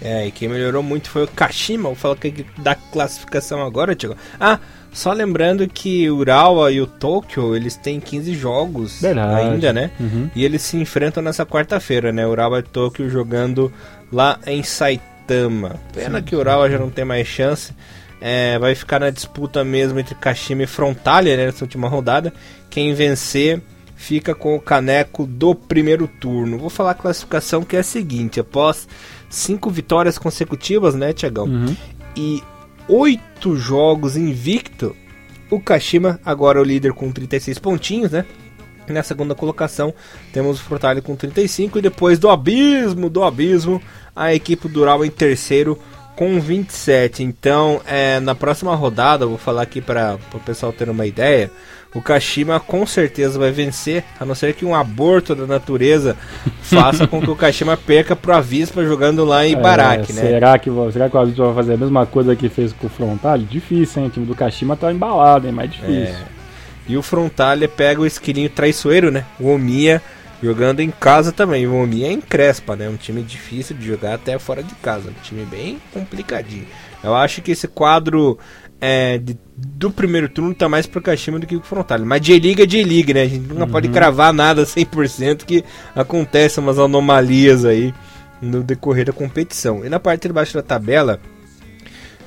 É, 0.00 0.26
e 0.26 0.30
quem 0.30 0.48
melhorou 0.48 0.82
muito 0.82 1.10
foi 1.10 1.24
o 1.24 1.28
Kashima, 1.28 1.92
falar 1.94 2.16
que 2.16 2.46
da 2.58 2.74
classificação 2.74 3.60
agora, 3.62 3.96
Tiago. 3.96 4.16
Ah, 4.38 4.60
só 4.92 5.12
lembrando 5.12 5.66
que 5.68 6.08
o 6.10 6.16
Urawa 6.16 6.72
e 6.72 6.80
o 6.80 6.86
Tokyo, 6.86 7.54
eles 7.54 7.76
têm 7.76 8.00
15 8.00 8.32
jogos 8.34 9.00
Verdade. 9.00 9.40
ainda, 9.40 9.72
né? 9.72 9.90
Uhum. 9.98 10.30
E 10.34 10.44
eles 10.44 10.62
se 10.62 10.76
enfrentam 10.76 11.22
nessa 11.22 11.44
quarta-feira, 11.44 12.12
né? 12.12 12.26
Urawa 12.26 12.60
e 12.60 12.62
Tokyo 12.62 13.10
jogando 13.10 13.72
lá 14.12 14.38
em 14.46 14.62
Saitama. 14.62 15.76
Pena 15.92 16.18
sim, 16.18 16.24
que 16.24 16.36
o 16.36 16.38
Urawa 16.38 16.70
já 16.70 16.78
não 16.78 16.90
tem 16.90 17.04
mais 17.04 17.26
chance. 17.26 17.72
É, 18.20 18.58
vai 18.58 18.74
ficar 18.74 18.98
na 18.98 19.10
disputa 19.10 19.62
mesmo 19.62 19.98
entre 19.98 20.14
Kashima 20.14 20.64
e 20.64 20.66
Frontalia 20.66 21.36
né, 21.36 21.46
nessa 21.46 21.64
última 21.64 21.88
rodada. 21.88 22.32
Quem 22.68 22.92
vencer 22.94 23.62
fica 23.94 24.34
com 24.34 24.56
o 24.56 24.60
caneco 24.60 25.26
do 25.26 25.54
primeiro 25.54 26.08
turno. 26.08 26.58
Vou 26.58 26.70
falar 26.70 26.92
a 26.92 26.94
classificação 26.94 27.62
que 27.62 27.76
é 27.76 27.80
a 27.80 27.84
seguinte: 27.84 28.40
após 28.40 28.88
cinco 29.28 29.70
vitórias 29.70 30.18
consecutivas, 30.18 30.94
né, 30.94 31.12
Tiagão? 31.12 31.46
Uhum. 31.46 31.76
E 32.16 32.42
oito 32.88 33.56
jogos 33.56 34.16
invicto, 34.16 34.96
o 35.50 35.60
Kashima 35.60 36.18
agora 36.24 36.58
é 36.58 36.62
o 36.62 36.64
líder 36.64 36.92
com 36.92 37.12
36 37.12 37.58
pontinhos, 37.58 38.10
né? 38.10 38.24
Na 38.92 39.02
segunda 39.02 39.34
colocação 39.34 39.92
temos 40.32 40.60
o 40.60 40.62
Fortaleza 40.62 41.02
com 41.02 41.16
35 41.16 41.78
e 41.78 41.82
depois 41.82 42.18
do 42.18 42.28
abismo, 42.28 43.08
do 43.08 43.22
abismo, 43.22 43.80
a 44.14 44.34
equipe 44.34 44.68
do 44.68 44.80
Ural 44.80 45.04
em 45.04 45.10
terceiro 45.10 45.78
com 46.18 46.40
27. 46.40 47.22
Então, 47.22 47.80
é, 47.86 48.18
na 48.18 48.34
próxima 48.34 48.74
rodada, 48.74 49.24
vou 49.24 49.38
falar 49.38 49.62
aqui 49.62 49.80
para 49.80 50.18
o 50.34 50.40
pessoal 50.40 50.72
ter 50.72 50.90
uma 50.90 51.06
ideia. 51.06 51.48
O 51.94 52.02
Kashima 52.02 52.58
com 52.58 52.84
certeza 52.84 53.38
vai 53.38 53.52
vencer, 53.52 54.04
a 54.18 54.24
não 54.24 54.34
ser 54.34 54.52
que 54.52 54.64
um 54.64 54.74
aborto 54.74 55.32
da 55.34 55.46
natureza 55.46 56.16
faça 56.60 57.06
com 57.06 57.20
que 57.20 57.30
o 57.30 57.36
Kashima 57.36 57.76
perca 57.76 58.16
pro 58.16 58.34
Avispa 58.34 58.84
jogando 58.84 59.24
lá 59.24 59.46
em 59.46 59.54
é, 59.54 59.58
Ibaraki, 59.58 60.12
né? 60.12 60.22
Será 60.22 60.58
que, 60.58 60.70
será 60.92 61.08
que 61.08 61.16
o 61.16 61.20
Avispa 61.20 61.44
vai 61.46 61.54
fazer 61.54 61.74
a 61.74 61.76
mesma 61.76 62.04
coisa 62.04 62.34
que 62.34 62.48
fez 62.48 62.72
com 62.72 62.88
o 62.88 62.90
Frontale? 62.90 63.44
Difícil, 63.44 64.02
hein? 64.02 64.08
O 64.08 64.10
time 64.10 64.26
do 64.26 64.34
Kashima 64.34 64.76
tá 64.76 64.92
embalado, 64.92 65.46
hein? 65.46 65.52
Mais 65.52 65.70
difícil. 65.70 66.14
É. 66.14 66.37
E 66.88 66.96
o 66.96 67.02
Frontale 67.02 67.68
pega 67.68 68.00
o 68.00 68.06
esquilinho 68.06 68.48
traiçoeiro, 68.48 69.10
né? 69.10 69.24
O 69.38 69.48
Omiya 69.48 70.02
jogando 70.42 70.80
em 70.80 70.90
casa 70.90 71.32
também. 71.32 71.66
O 71.66 71.74
Omiya 71.74 72.08
é 72.08 72.12
em 72.12 72.20
Crespa, 72.20 72.74
né? 72.74 72.88
Um 72.88 72.96
time 72.96 73.22
difícil 73.22 73.76
de 73.76 73.86
jogar 73.86 74.14
até 74.14 74.38
fora 74.38 74.62
de 74.62 74.74
casa. 74.76 75.10
Um 75.10 75.22
time 75.22 75.44
bem 75.44 75.78
complicadinho. 75.92 76.66
Eu 77.04 77.14
acho 77.14 77.42
que 77.42 77.52
esse 77.52 77.68
quadro 77.68 78.38
é, 78.80 79.18
de, 79.18 79.36
do 79.56 79.90
primeiro 79.90 80.28
turno 80.28 80.54
tá 80.54 80.68
mais 80.68 80.86
pro 80.86 81.02
Kashima 81.02 81.38
do 81.38 81.46
que 81.46 81.56
pro 81.58 81.66
Frontale. 81.66 82.04
Mas 82.04 82.22
J-League 82.22 82.62
é 82.62 82.66
J-League, 82.66 83.14
né? 83.14 83.22
A 83.22 83.28
gente 83.28 83.46
nunca 83.46 83.64
uhum. 83.64 83.70
pode 83.70 83.88
cravar 83.88 84.32
nada 84.32 84.62
100% 84.66 85.44
que 85.44 85.64
acontecem 85.94 86.62
umas 86.62 86.78
anomalias 86.78 87.64
aí 87.64 87.92
no 88.40 88.62
decorrer 88.62 89.04
da 89.04 89.12
competição. 89.12 89.84
E 89.84 89.88
na 89.88 89.98
parte 89.98 90.28
de 90.28 90.32
baixo 90.32 90.54
da 90.54 90.62
tabela, 90.62 91.20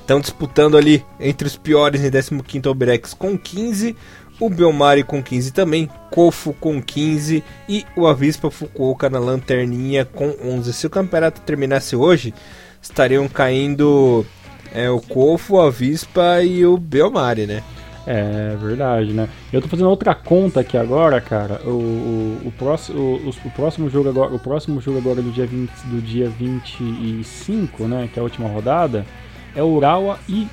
estão 0.01 0.20
disputando 0.20 0.78
ali 0.78 1.03
entre 1.20 1.47
os 1.47 1.55
piores 1.55 2.03
em 2.03 2.12
15º 2.12 2.68
Alberex 2.68 3.14
com 3.14 3.38
15, 3.38 3.95
o 4.42 4.50
Belmari 4.50 5.04
com 5.04 5.22
15 5.22 5.54
também, 5.54 5.88
Kofo 6.10 6.52
com 6.60 6.82
15 6.82 7.44
e 7.70 7.86
o 7.96 8.08
Avispa 8.08 8.50
Fukuoka 8.50 9.08
na 9.08 9.20
lanterninha 9.20 10.04
com 10.04 10.36
11. 10.44 10.74
Se 10.74 10.88
o 10.88 10.89
campeonato 10.89 11.42
terminasse 11.42 11.96
hoje, 11.96 12.34
estariam 12.82 13.28
caindo 13.28 14.26
é, 14.74 14.89
o 14.89 15.00
Kofo, 15.00 15.60
a 15.60 15.68
Avispa 15.68 16.42
e 16.44 16.66
o 16.66 16.76
Belmari, 16.76 17.46
né? 17.46 17.62
É 18.08 18.58
verdade, 18.60 19.14
né? 19.14 19.30
Eu 19.54 19.62
tô 19.62 19.68
fazendo 19.68 19.89
outra 19.89 20.16
conta 20.16 20.62
aqui 20.62 20.76
agora, 20.76 21.22
cara. 21.22 21.62
O, 21.64 21.70
o, 21.70 22.42
o, 22.48 22.52
próximo, 22.58 23.00
o, 23.00 23.30
o, 23.30 23.52
próximo 23.52 23.92
jogo 23.92 24.10
agora, 24.10 24.34
o 24.34 24.39
próximo 24.39 24.82
jogo 24.82 24.98
agora 24.98 25.22
do 25.22 25.30
dia 25.30 25.46
20, 25.46 25.72
do 25.86 26.02
dia 26.02 26.28
25, 26.28 27.84
né, 27.84 28.10
que 28.12 28.18
é 28.18 28.22
a 28.22 28.24
última 28.24 28.50
rodada, 28.50 29.06
é 29.56 29.62
Urawa 29.62 30.18
e 30.28 30.48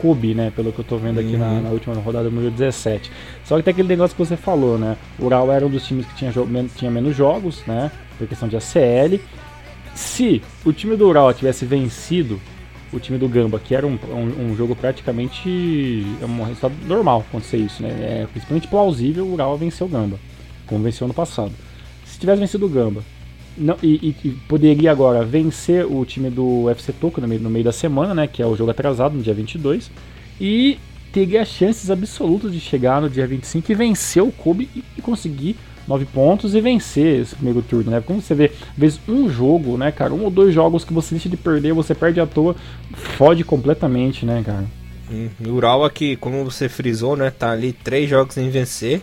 Kobe, 0.00 0.34
né? 0.34 0.52
Pelo 0.54 0.72
que 0.72 0.78
eu 0.78 0.84
tô 0.84 0.96
vendo 0.96 1.20
aqui 1.20 1.34
uhum. 1.34 1.38
na, 1.38 1.60
na, 1.60 1.70
última 1.70 1.94
rodada 1.96 2.30
número 2.30 2.50
17. 2.50 3.10
Só 3.44 3.56
que 3.56 3.62
tem 3.62 3.72
aquele 3.72 3.88
negócio 3.88 4.16
que 4.16 4.24
você 4.24 4.36
falou, 4.36 4.78
né? 4.78 4.96
O 5.18 5.26
Urawa 5.26 5.54
era 5.54 5.66
um 5.66 5.70
dos 5.70 5.86
times 5.86 6.06
que 6.06 6.14
tinha, 6.14 6.32
tinha 6.76 6.90
menos 6.90 7.16
jogos, 7.16 7.62
né? 7.66 7.90
Por 8.18 8.26
questão 8.26 8.48
de 8.48 8.56
ACL. 8.56 9.20
Se 9.94 10.42
o 10.64 10.72
time 10.72 10.96
do 10.96 11.06
Urawa 11.06 11.34
tivesse 11.34 11.64
vencido 11.64 12.40
o 12.92 12.98
time 12.98 13.18
do 13.18 13.28
Gamba, 13.28 13.58
que 13.58 13.74
era 13.74 13.86
um, 13.86 13.98
um, 14.08 14.50
um 14.50 14.56
jogo 14.56 14.74
praticamente. 14.74 16.04
É 16.20 16.26
um 16.26 16.42
resultado 16.42 16.74
normal 16.86 17.24
acontecer 17.28 17.58
isso, 17.58 17.82
né? 17.82 17.90
É 18.22 18.26
principalmente 18.30 18.68
plausível 18.68 19.26
o 19.26 19.32
Urawa 19.32 19.56
vencer 19.56 19.86
o 19.86 19.90
Gamba, 19.90 20.18
como 20.66 20.82
venceu 20.82 21.06
no 21.06 21.14
passado. 21.14 21.52
Se 22.04 22.18
tivesse 22.18 22.40
vencido 22.40 22.66
o 22.66 22.68
Gamba, 22.68 23.02
não, 23.56 23.76
e, 23.82 24.14
e, 24.24 24.30
poderia 24.48 24.90
agora 24.90 25.24
vencer 25.24 25.84
o 25.84 26.04
time 26.04 26.30
do 26.30 26.68
FC 26.70 26.92
Tokyo 26.92 27.20
no 27.20 27.28
meio, 27.28 27.40
no 27.40 27.50
meio 27.50 27.64
da 27.64 27.72
semana, 27.72 28.14
né? 28.14 28.26
Que 28.26 28.42
é 28.42 28.46
o 28.46 28.56
jogo 28.56 28.70
atrasado, 28.70 29.16
no 29.16 29.22
dia 29.22 29.34
22. 29.34 29.90
E 30.40 30.78
teria 31.12 31.44
chances 31.44 31.90
absolutas 31.90 32.52
de 32.52 32.60
chegar 32.60 33.00
no 33.00 33.10
dia 33.10 33.26
25 33.26 33.70
e 33.70 33.74
vencer 33.74 34.22
o 34.22 34.30
Kobe 34.30 34.68
e, 34.74 34.84
e 34.96 35.02
conseguir 35.02 35.56
9 35.86 36.04
pontos 36.06 36.54
e 36.54 36.60
vencer 36.60 37.20
esse 37.20 37.34
primeiro 37.34 37.62
turno, 37.62 37.90
né? 37.90 38.00
Como 38.00 38.20
você 38.22 38.34
vê, 38.34 38.52
vezes 38.76 39.00
um 39.08 39.28
jogo, 39.28 39.76
né, 39.76 39.90
cara, 39.90 40.14
um 40.14 40.22
ou 40.22 40.30
dois 40.30 40.54
jogos 40.54 40.84
que 40.84 40.92
você 40.92 41.14
deixa 41.14 41.28
de 41.28 41.36
perder, 41.36 41.72
você 41.72 41.94
perde 41.94 42.20
à 42.20 42.26
toa, 42.26 42.54
fode 42.92 43.42
completamente, 43.42 44.24
né, 44.24 44.42
cara? 44.44 44.64
Hum, 45.10 45.28
Ural 45.48 45.84
aqui, 45.84 46.14
como 46.14 46.44
você 46.44 46.68
frisou, 46.68 47.16
né, 47.16 47.30
tá 47.30 47.50
ali 47.50 47.72
três 47.72 48.08
jogos 48.08 48.34
sem 48.34 48.48
vencer 48.50 49.02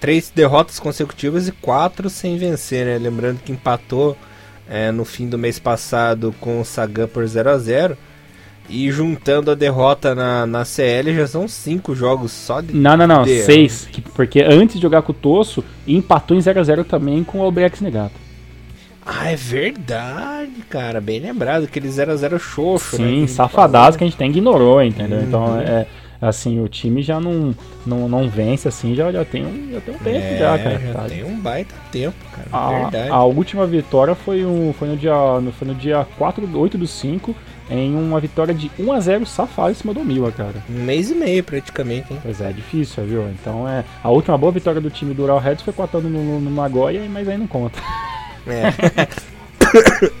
três 0.00 0.32
derrotas 0.34 0.80
consecutivas 0.80 1.46
e 1.46 1.52
quatro 1.52 2.08
sem 2.08 2.38
vencer, 2.38 2.86
né? 2.86 2.98
Lembrando 2.98 3.40
que 3.44 3.52
empatou 3.52 4.16
é, 4.68 4.90
no 4.90 5.04
fim 5.04 5.28
do 5.28 5.36
mês 5.38 5.58
passado 5.58 6.34
com 6.40 6.60
o 6.60 6.64
Sagan 6.64 7.06
por 7.06 7.26
0 7.26 7.50
a 7.50 7.58
0 7.58 7.96
e 8.68 8.90
juntando 8.90 9.50
a 9.50 9.54
derrota 9.54 10.14
na, 10.14 10.46
na 10.46 10.64
CL 10.64 11.14
já 11.14 11.26
são 11.26 11.48
cinco 11.48 11.94
jogos 11.94 12.30
só 12.30 12.60
de. 12.60 12.74
Não, 12.74 12.96
não, 12.96 13.06
não, 13.06 13.22
de... 13.24 13.42
seis. 13.42 13.88
Porque 14.14 14.40
antes 14.40 14.76
de 14.76 14.82
jogar 14.82 15.02
com 15.02 15.12
o 15.12 15.14
Tosso, 15.14 15.64
empatou 15.86 16.36
em 16.36 16.40
0x0 16.40 16.84
também 16.84 17.24
com 17.24 17.40
o 17.40 17.42
Albrecht 17.42 17.82
Negato. 17.82 18.14
Ah, 19.04 19.32
é 19.32 19.36
verdade, 19.36 20.62
cara. 20.68 21.00
Bem 21.00 21.18
lembrado. 21.18 21.64
Aquele 21.64 21.88
0x0 21.88 22.38
xoxo, 22.38 22.96
Sim, 22.96 23.02
né? 23.02 23.26
Sim, 23.26 23.26
safadaço 23.26 23.98
que 23.98 24.04
a 24.04 24.06
gente 24.06 24.14
até 24.14 24.26
ignorou, 24.26 24.80
entendeu? 24.82 25.20
Então, 25.20 25.46
uhum. 25.46 25.60
Então 25.60 25.74
é 25.74 25.86
assim, 26.20 26.60
o 26.60 26.68
time 26.68 27.02
já 27.02 27.18
não, 27.18 27.54
não, 27.86 28.08
não 28.08 28.28
vence 28.28 28.68
assim, 28.68 28.94
já, 28.94 29.10
já, 29.10 29.24
tem, 29.24 29.44
um, 29.44 29.70
já 29.72 29.80
tem 29.80 29.94
um 29.94 29.98
tempo 29.98 30.18
é, 30.18 30.38
já, 30.38 30.58
cara. 30.58 30.78
Já 30.78 30.92
tá? 30.92 31.04
tem 31.04 31.24
um 31.24 31.38
baita 31.38 31.74
tempo, 31.90 32.16
cara. 32.34 32.48
A, 32.52 32.80
verdade. 32.80 33.10
a 33.10 33.24
última 33.24 33.66
vitória 33.66 34.14
foi, 34.14 34.44
um, 34.44 34.72
foi, 34.72 34.88
no 34.88 34.96
dia, 34.96 35.14
foi 35.58 35.68
no 35.68 35.74
dia 35.74 36.06
4, 36.18 36.58
8 36.58 36.78
do 36.78 36.86
5, 36.86 37.34
em 37.70 37.94
uma 37.94 38.20
vitória 38.20 38.52
de 38.52 38.70
1 38.78 38.92
a 38.92 39.00
0 39.00 39.26
safado 39.26 39.70
em 39.70 39.74
cima 39.74 39.94
do 39.94 40.04
Mila, 40.04 40.32
cara. 40.32 40.56
Um 40.68 40.84
mês 40.84 41.10
e 41.10 41.14
meio 41.14 41.42
praticamente, 41.42 42.12
hein? 42.12 42.18
Pois 42.22 42.40
é, 42.40 42.52
difícil, 42.52 43.04
viu? 43.04 43.28
Então 43.30 43.68
é. 43.68 43.84
A 44.02 44.10
última 44.10 44.36
boa 44.36 44.52
vitória 44.52 44.80
do 44.80 44.90
time 44.90 45.14
do 45.14 45.22
Ural 45.22 45.38
Reds 45.38 45.62
foi 45.62 45.72
4 45.72 46.00
no, 46.00 46.08
no, 46.10 46.40
no 46.40 46.50
Nagoya, 46.50 47.02
mas 47.08 47.28
aí 47.28 47.38
não 47.38 47.46
conta. 47.46 47.78
É. 48.46 49.08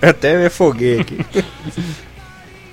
Até 0.00 0.38
me 0.38 0.46
afoguei 0.46 1.00
aqui. 1.00 1.18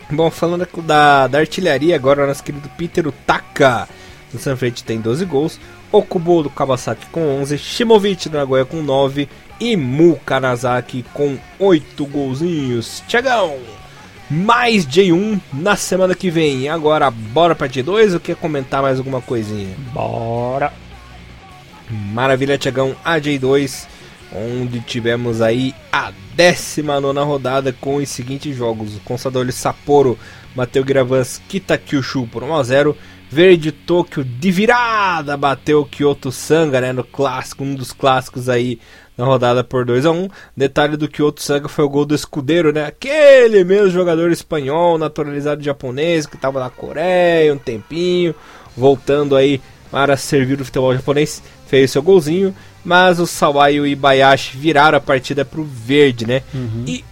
Bom, 0.10 0.32
falando 0.32 0.68
da, 0.84 1.28
da 1.28 1.40
artilharia, 1.40 1.96
agora 1.96 2.24
o 2.24 2.28
nosso 2.28 2.44
querido 2.44 2.70
Peter 2.78 3.06
Utaka 3.08 3.88
do 4.32 4.40
Sanfrecce 4.40 4.84
tem 4.84 5.00
12 5.00 5.26
gols, 5.26 5.60
Okubo 5.92 6.44
do 6.44 6.50
Kawasaki 6.50 7.08
com 7.08 7.42
11, 7.42 7.58
Shimovic 7.58 8.30
do 8.30 8.38
Nagoya 8.38 8.66
com 8.66 8.82
9 8.82 9.28
e 9.60 9.76
Mu 9.76 10.20
Kanazaki 10.26 11.04
com 11.14 11.38
8 11.60 12.06
golzinhos. 12.06 13.04
Tiagão, 13.08 13.58
mais 14.30 14.86
J1 14.86 15.40
na 15.54 15.76
semana 15.76 16.14
que 16.14 16.30
vem. 16.30 16.70
Agora, 16.70 17.10
bora 17.10 17.56
pra 17.56 17.70
J2 17.70 18.14
ou 18.14 18.20
quer 18.20 18.36
comentar 18.36 18.82
mais 18.82 18.98
alguma 18.98 19.22
coisinha? 19.22 19.76
Bora! 19.94 20.74
Maravilha, 21.90 22.58
Tiagão, 22.58 22.96
a 23.04 23.18
J2 23.20 23.88
onde 24.34 24.82
tivemos 24.82 25.42
aí 25.42 25.74
a 25.92 26.12
19 26.38 27.20
rodada 27.22 27.74
com 27.74 27.96
os 27.96 28.08
seguintes 28.10 28.56
jogos: 28.56 28.96
o 28.96 29.00
Consadole 29.00 29.52
Sapporo 29.52 30.18
bateu 30.56 30.86
Gravans 30.86 31.42
Kitakyushu 31.50 32.28
por 32.28 32.44
1x0, 32.44 32.96
Verde 33.28 33.72
Tokyo 33.72 34.24
de 34.24 34.52
virada 34.52 35.36
bateu 35.36 35.84
Kyoto 35.84 36.32
Sanga 36.32 36.80
né, 36.80 36.94
no 36.94 37.04
clássico, 37.04 37.64
um 37.64 37.74
dos 37.74 37.92
clássicos 37.92 38.48
aí 38.48 38.80
na 39.18 39.26
rodada 39.26 39.64
por 39.64 39.84
2 39.84 40.06
a 40.06 40.12
1 40.12 40.28
Detalhe 40.56 40.96
do 40.96 41.10
Kyoto 41.10 41.42
Sanga 41.42 41.68
foi 41.68 41.84
o 41.84 41.90
gol 41.90 42.06
do 42.06 42.14
escudeiro, 42.14 42.72
né? 42.72 42.86
Aquele 42.86 43.64
mesmo 43.64 43.90
jogador 43.90 44.32
espanhol, 44.32 45.00
naturalizado 45.00 45.64
japonês, 45.64 46.28
que 46.28 46.36
estava 46.36 46.60
na 46.60 46.70
Coreia 46.70 47.52
um 47.52 47.58
tempinho, 47.58 48.36
voltando 48.76 49.36
aí 49.36 49.60
para 49.90 50.16
servir 50.16 50.62
o 50.62 50.66
futebol 50.66 50.94
japonês, 50.94 51.42
fez 51.66 51.90
seu 51.90 52.04
golzinho 52.04 52.54
mas 52.88 53.20
o 53.20 53.28
Sawai 53.28 53.74
e 53.74 53.82
o 53.82 53.86
Ibayashi 53.86 54.56
viraram 54.56 54.98
a 54.98 55.02
partida 55.02 55.44
pro 55.44 55.62
verde, 55.62 56.26
né? 56.26 56.42
Uhum. 56.54 56.86
E 56.88 57.04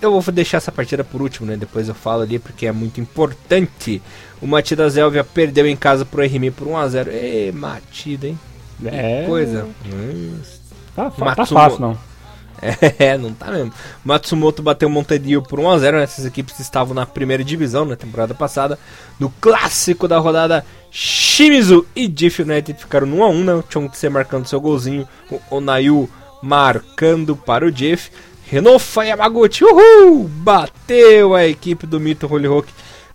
eu 0.00 0.20
vou 0.20 0.32
deixar 0.32 0.58
essa 0.58 0.70
partida 0.70 1.02
por 1.02 1.20
último, 1.20 1.48
né? 1.48 1.56
Depois 1.56 1.88
eu 1.88 1.96
falo 1.96 2.22
ali 2.22 2.38
porque 2.38 2.64
é 2.64 2.70
muito 2.70 3.00
importante. 3.00 4.00
O 4.40 4.46
Matida 4.46 4.88
Zelvia 4.88 5.24
perdeu 5.24 5.66
em 5.66 5.74
casa 5.74 6.04
pro 6.04 6.22
RMI 6.24 6.52
por 6.52 6.68
1x0. 6.68 7.08
Ê, 7.08 7.50
Matida, 7.50 8.28
hein? 8.28 8.38
É. 8.84 9.22
Que 9.22 9.26
coisa. 9.26 9.66
Hum. 9.84 10.38
Tá, 10.94 11.10
tá 11.10 11.44
fácil, 11.44 11.80
não. 11.80 11.98
É, 13.00 13.18
não 13.18 13.34
tá 13.34 13.50
mesmo. 13.50 13.72
Matsumoto 14.04 14.62
bateu 14.62 14.88
Montedio 14.88 15.42
por 15.42 15.58
1x0. 15.58 15.92
Né? 15.92 16.02
Essas 16.04 16.24
equipes 16.24 16.60
estavam 16.60 16.94
na 16.94 17.04
primeira 17.04 17.42
divisão 17.42 17.84
na 17.84 17.96
temporada 17.96 18.32
passada. 18.32 18.78
No 19.18 19.28
clássico 19.28 20.06
da 20.06 20.18
rodada, 20.18 20.64
Shimizu 20.96 21.84
e 21.96 22.06
Diff 22.06 22.40
United 22.40 22.78
ficaram 22.78 23.04
no 23.04 23.16
1x1. 23.16 23.44
Né? 23.44 23.54
O 23.54 23.64
Chongtse 23.68 24.08
marcando 24.08 24.46
seu 24.46 24.60
golzinho. 24.60 25.08
O 25.28 25.56
Onayu 25.56 26.08
marcando 26.40 27.34
para 27.34 27.66
o 27.66 27.72
Jeff. 27.72 28.12
Renofa 28.46 29.02
Yamaguchi, 29.02 29.64
uhul! 29.64 30.28
Bateu 30.28 31.34
a 31.34 31.44
equipe 31.44 31.84
do 31.84 31.98
Mito 31.98 32.32
Holy 32.32 32.48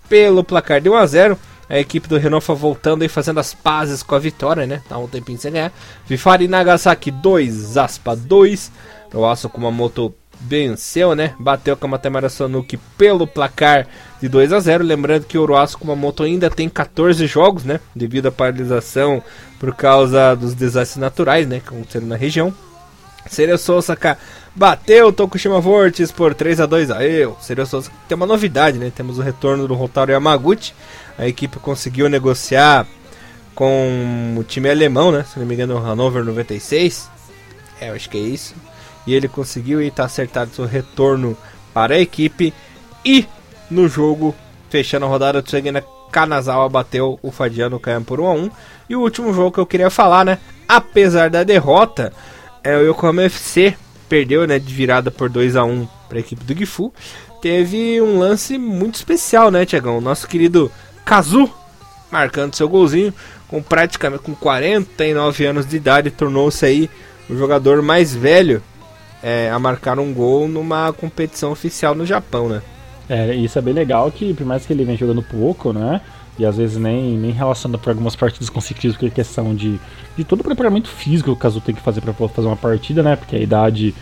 pelo 0.09 0.43
placar 0.43 0.81
de 0.81 0.89
1x0. 0.89 1.37
A 1.69 1.79
equipe 1.79 2.09
do 2.09 2.17
Renofa 2.17 2.53
voltando 2.53 3.05
e 3.05 3.07
fazendo 3.07 3.39
as 3.39 3.53
pazes 3.53 4.03
com 4.03 4.13
a 4.13 4.19
vitória, 4.19 4.67
né? 4.67 4.81
Tá 4.89 4.97
um 4.97 5.07
tempinho 5.07 5.39
sem 5.39 5.53
ganhar. 5.53 5.71
Vifari 6.05 6.49
Nagasaki 6.49 7.11
2, 7.11 7.77
Aspa 7.77 8.13
2. 8.13 8.71
O 9.13 9.25
Asa 9.25 9.47
Kumamoto 9.47 10.13
venceu, 10.41 11.15
né? 11.15 11.33
Bateu 11.39 11.77
com 11.77 11.85
a 11.85 11.91
Matemara 11.91 12.27
Sanuki 12.27 12.75
pelo 12.97 13.25
placar 13.25 13.87
de 14.21 14.27
2 14.27 14.53
a 14.53 14.59
0 14.59 14.83
Lembrando 14.83 15.25
que 15.25 15.37
o 15.37 15.41
Oroaço 15.41 15.77
Kumamoto 15.77 16.23
ainda 16.23 16.49
tem 16.49 16.67
14 16.67 17.25
jogos, 17.27 17.63
né? 17.63 17.79
Devido 17.95 18.27
à 18.27 18.31
paralisação 18.31 19.23
por 19.59 19.73
causa 19.73 20.35
dos 20.35 20.53
desastres 20.53 20.99
naturais, 20.99 21.47
né? 21.47 21.59
Que 21.59 21.69
aconteceram 21.69 22.07
na 22.07 22.15
região. 22.15 22.53
Sereia 23.27 23.55
Osaka 23.55 24.17
bateu 24.55 25.13
Tokushima 25.13 25.59
Vortis 25.59 26.11
por 26.11 26.33
3 26.33 26.61
a 26.61 26.65
2 26.65 26.91
Aê, 26.91 27.25
o 27.25 27.35
Seria 27.39 27.65
Souza 27.65 27.91
tem 28.07 28.15
uma 28.15 28.25
novidade, 28.25 28.77
né? 28.77 28.91
Temos 28.93 29.19
o 29.19 29.21
retorno 29.21 29.67
do 29.67 29.73
Rotário 29.73 30.13
Yamaguchi. 30.13 30.73
A 31.17 31.27
equipe 31.27 31.59
conseguiu 31.59 32.09
negociar 32.09 32.87
com 33.53 34.35
o 34.37 34.43
time 34.43 34.69
alemão, 34.69 35.11
né? 35.11 35.25
Se 35.31 35.37
não 35.37 35.45
me 35.45 35.53
engano, 35.53 35.75
o 35.75 35.77
Hannover 35.77 36.23
96. 36.23 37.09
É, 37.79 37.89
eu 37.89 37.93
acho 37.93 38.09
que 38.09 38.17
é 38.17 38.21
isso. 38.21 38.55
E 39.05 39.13
ele 39.13 39.27
conseguiu 39.27 39.81
e 39.81 39.87
está 39.87 40.05
acertado 40.05 40.53
seu 40.53 40.65
retorno 40.65 41.37
para 41.73 41.95
a 41.95 41.99
equipe. 41.99 42.53
E 43.05 43.27
no 43.69 43.87
jogo, 43.87 44.35
fechando 44.69 45.05
a 45.05 45.09
rodada, 45.09 45.39
o 45.39 45.41
Tsugina 45.41 45.83
Kanazawa 46.11 46.67
bateu 46.69 47.19
o 47.21 47.31
Fadiano 47.31 47.79
Kayan 47.79 48.03
por 48.03 48.19
1 48.19 48.27
a 48.27 48.33
1 48.33 48.51
E 48.89 48.95
o 48.95 49.01
último 49.01 49.33
jogo 49.33 49.51
que 49.51 49.59
eu 49.59 49.65
queria 49.65 49.89
falar, 49.89 50.25
né? 50.25 50.39
Apesar 50.67 51.29
da 51.29 51.43
derrota, 51.43 52.11
é 52.63 52.75
o 52.75 52.89
Yokohama 52.89 53.23
FC 53.23 53.75
perdeu, 54.07 54.47
né, 54.47 54.57
de 54.57 54.73
virada 54.73 55.11
por 55.11 55.29
2 55.29 55.55
a 55.55 55.63
1 55.63 55.87
para 56.07 56.17
a 56.17 56.21
equipe 56.21 56.43
do 56.43 56.57
Gifu. 56.57 56.91
Teve 57.41 58.01
um 58.01 58.17
lance 58.17 58.57
muito 58.57 58.95
especial, 58.95 59.51
né, 59.51 59.65
Tiagão? 59.65 60.01
Nosso 60.01 60.27
querido 60.27 60.71
Kazu 61.05 61.49
marcando 62.11 62.55
seu 62.55 62.67
golzinho 62.67 63.13
com 63.47 63.61
praticamente 63.61 64.23
com 64.23 64.35
49 64.35 65.45
anos 65.45 65.65
de 65.67 65.77
idade, 65.77 66.11
tornou-se 66.11 66.65
aí 66.65 66.89
o 67.29 67.35
jogador 67.35 67.81
mais 67.81 68.13
velho 68.13 68.61
é, 69.21 69.49
a 69.49 69.59
marcar 69.59 69.99
um 69.99 70.13
gol 70.13 70.47
numa 70.47 70.91
competição 70.93 71.51
oficial 71.51 71.95
no 71.95 72.05
Japão, 72.05 72.47
né? 72.49 72.61
É, 73.09 73.33
isso 73.33 73.57
é 73.57 73.61
bem 73.61 73.73
legal 73.73 74.11
que, 74.11 74.33
por 74.33 74.45
mais 74.45 74.65
que 74.65 74.71
ele 74.71 74.85
venha 74.85 74.97
jogando 74.97 75.23
pouco, 75.23 75.73
né? 75.73 75.99
E 76.37 76.45
às 76.45 76.57
vezes 76.57 76.77
nem, 76.77 77.17
nem 77.17 77.31
relacionado 77.31 77.81
para 77.81 77.91
algumas 77.91 78.15
partidas 78.15 78.49
consecutivas, 78.49 78.95
porque 78.95 79.07
é 79.07 79.09
questão 79.09 79.53
de, 79.53 79.79
de 80.15 80.23
todo 80.23 80.41
o 80.41 80.43
preparamento 80.43 80.87
físico 80.87 81.25
que 81.25 81.33
o 81.33 81.35
Kazu 81.35 81.59
tem 81.59 81.75
que 81.75 81.81
fazer 81.81 82.01
para 82.01 82.13
fazer 82.13 82.47
uma 82.47 82.55
partida, 82.55 83.01
né? 83.01 83.15
Porque 83.15 83.35
a 83.35 83.39
idade 83.39 83.93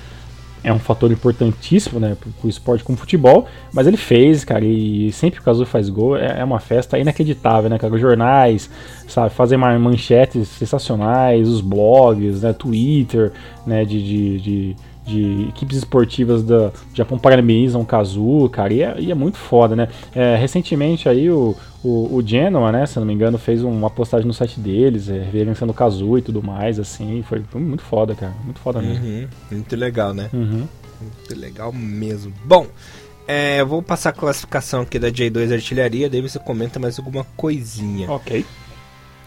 é 0.64 0.74
um 0.74 0.80
fator 0.80 1.12
importantíssimo, 1.12 2.00
né, 2.00 2.18
pro, 2.20 2.30
pro 2.32 2.50
esporte 2.50 2.84
como 2.84 2.98
futebol, 2.98 3.48
mas 3.72 3.88
ele 3.88 3.96
fez, 3.96 4.44
cara, 4.44 4.66
e 4.66 5.12
sempre 5.14 5.38
que 5.38 5.42
o 5.42 5.46
Kazu 5.46 5.66
faz 5.66 5.88
gol, 5.88 6.18
é, 6.18 6.40
é, 6.40 6.44
uma 6.44 6.60
festa 6.60 6.98
inacreditável, 7.00 7.70
né, 7.70 7.78
cara, 7.78 7.98
jornais, 7.98 8.70
sabe, 9.08 9.34
fazem 9.34 9.58
manchetes 9.58 10.48
sensacionais, 10.50 11.48
os 11.48 11.62
blogs, 11.62 12.42
né, 12.42 12.52
Twitter, 12.54 13.32
né, 13.66 13.86
de, 13.86 14.04
de, 14.04 14.40
de 14.40 14.76
de 15.08 15.48
equipes 15.48 15.78
esportivas 15.78 16.44
do 16.44 16.72
Japão 16.94 17.18
parabenizam 17.18 17.82
o 17.82 17.86
Kazu, 17.86 18.50
cara, 18.52 18.74
e 18.74 18.82
é, 18.84 18.96
e 19.00 19.10
é, 19.10 19.16
muito 19.16 19.38
foda, 19.38 19.74
né? 19.76 19.88
É, 20.14 20.36
recentemente 20.36 21.08
aí 21.08 21.32
o, 21.32 21.56
o, 21.82 22.18
o, 22.18 22.22
Genoa, 22.26 22.72
né, 22.74 22.86
se 22.86 23.00
não 23.00 23.06
me 23.06 23.14
engano, 23.14 23.38
fez 23.38 23.64
uma 23.64 23.90
postagem 23.90 24.28
no 24.28 24.34
site 24.34 24.60
deles, 24.60 25.08
é, 25.10 25.14
reverenciando 25.14 25.72
o 25.72 25.76
Kazu 25.76 26.18
e 26.18 26.22
tudo 26.22 26.44
mais, 26.44 26.78
assim, 26.78 27.24
foi, 27.24 27.42
foi, 27.50 27.62
muito 27.62 27.84
foda, 27.84 28.14
cara, 28.14 28.34
muito 28.44 28.60
foda 28.60 28.82
mesmo. 28.82 29.06
Uhum, 29.06 29.28
muito 29.52 29.76
legal, 29.78 30.14
né? 30.14 30.30
Uhum. 30.34 30.68
Muito 31.00 31.40
legal 31.40 31.72
mesmo. 31.72 32.34
Bom, 32.44 32.68
é, 33.26 33.64
vou 33.64 33.82
passar 33.82 34.10
a 34.10 34.14
classificação 34.14 34.82
aqui 34.82 35.00
da 35.00 35.10
J2 35.10 35.54
Artilharia, 35.54 36.10
daí 36.10 36.22
você 36.22 36.38
comenta 36.38 36.80
mais 36.80 37.00
alguma 37.00 37.26
coisinha. 37.38 38.12
Ok. 38.12 38.46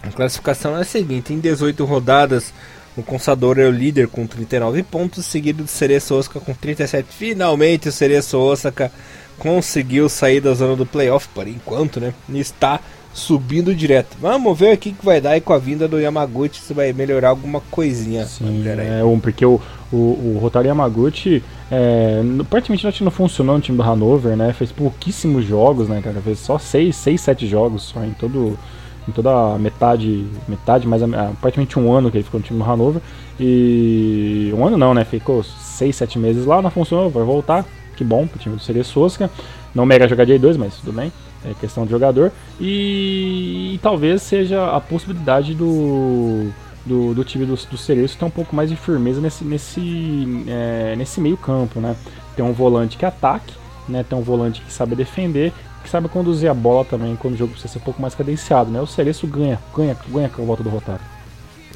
A 0.02 0.08
classificação 0.08 0.76
é 0.76 0.80
a 0.82 0.84
seguinte, 0.84 1.32
em 1.32 1.40
18 1.40 1.84
rodadas 1.84 2.52
o 2.96 3.02
Consador 3.02 3.58
é 3.58 3.66
o 3.66 3.70
líder 3.70 4.08
com 4.08 4.26
39 4.26 4.82
pontos, 4.82 5.24
seguido 5.24 5.62
do 5.62 5.68
Cereço 5.68 6.14
Osaka 6.14 6.40
com 6.40 6.52
37. 6.52 7.06
Finalmente 7.08 7.88
o 7.88 7.92
Cereço 7.92 8.38
Osaka 8.38 8.90
conseguiu 9.38 10.08
sair 10.08 10.40
da 10.40 10.52
zona 10.54 10.76
do 10.76 10.84
playoff 10.84 11.28
por 11.34 11.48
enquanto, 11.48 12.00
né? 12.00 12.12
E 12.28 12.38
está 12.38 12.80
subindo 13.12 13.74
direto. 13.74 14.16
Vamos 14.20 14.58
ver 14.58 14.74
o 14.74 14.78
que, 14.78 14.94
vai 15.02 15.20
dar 15.20 15.36
e 15.36 15.40
com 15.40 15.52
a 15.52 15.58
vinda 15.58 15.88
do 15.88 15.98
Yamaguchi 15.98 16.60
se 16.60 16.72
vai 16.72 16.92
melhorar 16.92 17.30
alguma 17.30 17.60
coisinha. 17.70 18.24
Sim, 18.26 18.62
é 18.66 19.02
um, 19.04 19.18
porque 19.18 19.44
o, 19.44 19.60
o, 19.92 19.96
o 19.96 20.38
Rotário 20.40 20.68
Yamaguchi 20.68 21.42
é, 21.70 22.20
praticamente 22.48 23.02
não 23.02 23.10
funcionou 23.10 23.56
no 23.56 23.62
time 23.62 23.76
do 23.76 23.82
Hanover, 23.82 24.36
né? 24.36 24.52
Fez 24.52 24.70
pouquíssimos 24.70 25.44
jogos, 25.44 25.88
né, 25.88 26.00
cara? 26.02 26.20
Fez 26.20 26.38
só 26.38 26.58
6, 26.58 26.94
6, 26.94 27.20
7 27.20 27.46
jogos 27.46 27.82
só 27.82 28.04
em 28.04 28.12
todo 28.12 28.58
toda 29.10 29.54
a 29.54 29.58
metade, 29.58 30.26
metade, 30.48 30.86
mais 30.86 31.02
praticamente 31.40 31.78
um 31.78 31.92
ano 31.92 32.10
que 32.10 32.16
ele 32.16 32.24
ficou 32.24 32.40
no 32.40 32.46
time 32.46 32.58
do 32.58 32.70
Hanover. 32.70 33.02
E 33.38 34.52
um 34.56 34.66
ano 34.66 34.76
não, 34.76 34.92
né? 34.92 35.04
Ficou 35.04 35.42
6, 35.42 35.96
7 35.96 36.18
meses 36.18 36.44
lá, 36.44 36.60
não 36.60 36.70
funcionou, 36.70 37.10
vai 37.10 37.24
voltar. 37.24 37.64
Que 37.96 38.04
bom 38.04 38.26
pro 38.26 38.38
time 38.38 38.56
do 38.56 38.62
Seria 38.62 38.84
Sosca. 38.84 39.30
Não 39.74 39.86
mega 39.86 40.08
jogar 40.08 40.26
J2, 40.26 40.56
mas 40.58 40.76
tudo 40.76 40.92
bem. 40.92 41.12
É 41.44 41.54
questão 41.54 41.84
de 41.84 41.90
jogador. 41.90 42.32
E, 42.60 43.72
e 43.74 43.78
talvez 43.82 44.22
seja 44.22 44.70
a 44.74 44.80
possibilidade 44.80 45.54
do, 45.54 46.50
do, 46.84 47.14
do 47.14 47.24
time 47.24 47.46
do, 47.46 47.54
do 47.54 47.76
Cereço 47.76 48.18
ter 48.18 48.24
um 48.24 48.30
pouco 48.30 48.54
mais 48.54 48.68
de 48.68 48.76
firmeza 48.76 49.20
nesse, 49.20 49.44
nesse, 49.44 50.44
é, 50.46 50.94
nesse 50.96 51.20
meio 51.20 51.36
campo, 51.36 51.80
né? 51.80 51.96
Tem 52.36 52.44
um 52.44 52.52
volante 52.52 52.98
que 52.98 53.06
ataque, 53.06 53.54
né? 53.88 54.04
Tem 54.06 54.18
um 54.18 54.22
volante 54.22 54.60
que 54.60 54.72
sabe 54.72 54.94
defender 54.94 55.52
que 55.82 55.88
sabe 55.88 56.08
conduzir 56.08 56.50
a 56.50 56.54
bola 56.54 56.84
também 56.84 57.16
quando 57.16 57.34
o 57.34 57.36
jogo 57.36 57.52
precisa 57.52 57.72
ser 57.72 57.78
um 57.78 57.82
pouco 57.82 58.00
mais 58.00 58.14
cadenciado, 58.14 58.70
né? 58.70 58.80
O 58.80 58.86
Cereço 58.86 59.26
ganha, 59.26 59.58
ganha, 59.74 59.96
ganha 60.08 60.28
com 60.28 60.42
a 60.42 60.44
volta 60.44 60.62
do 60.62 60.70
Rotário. 60.70 61.04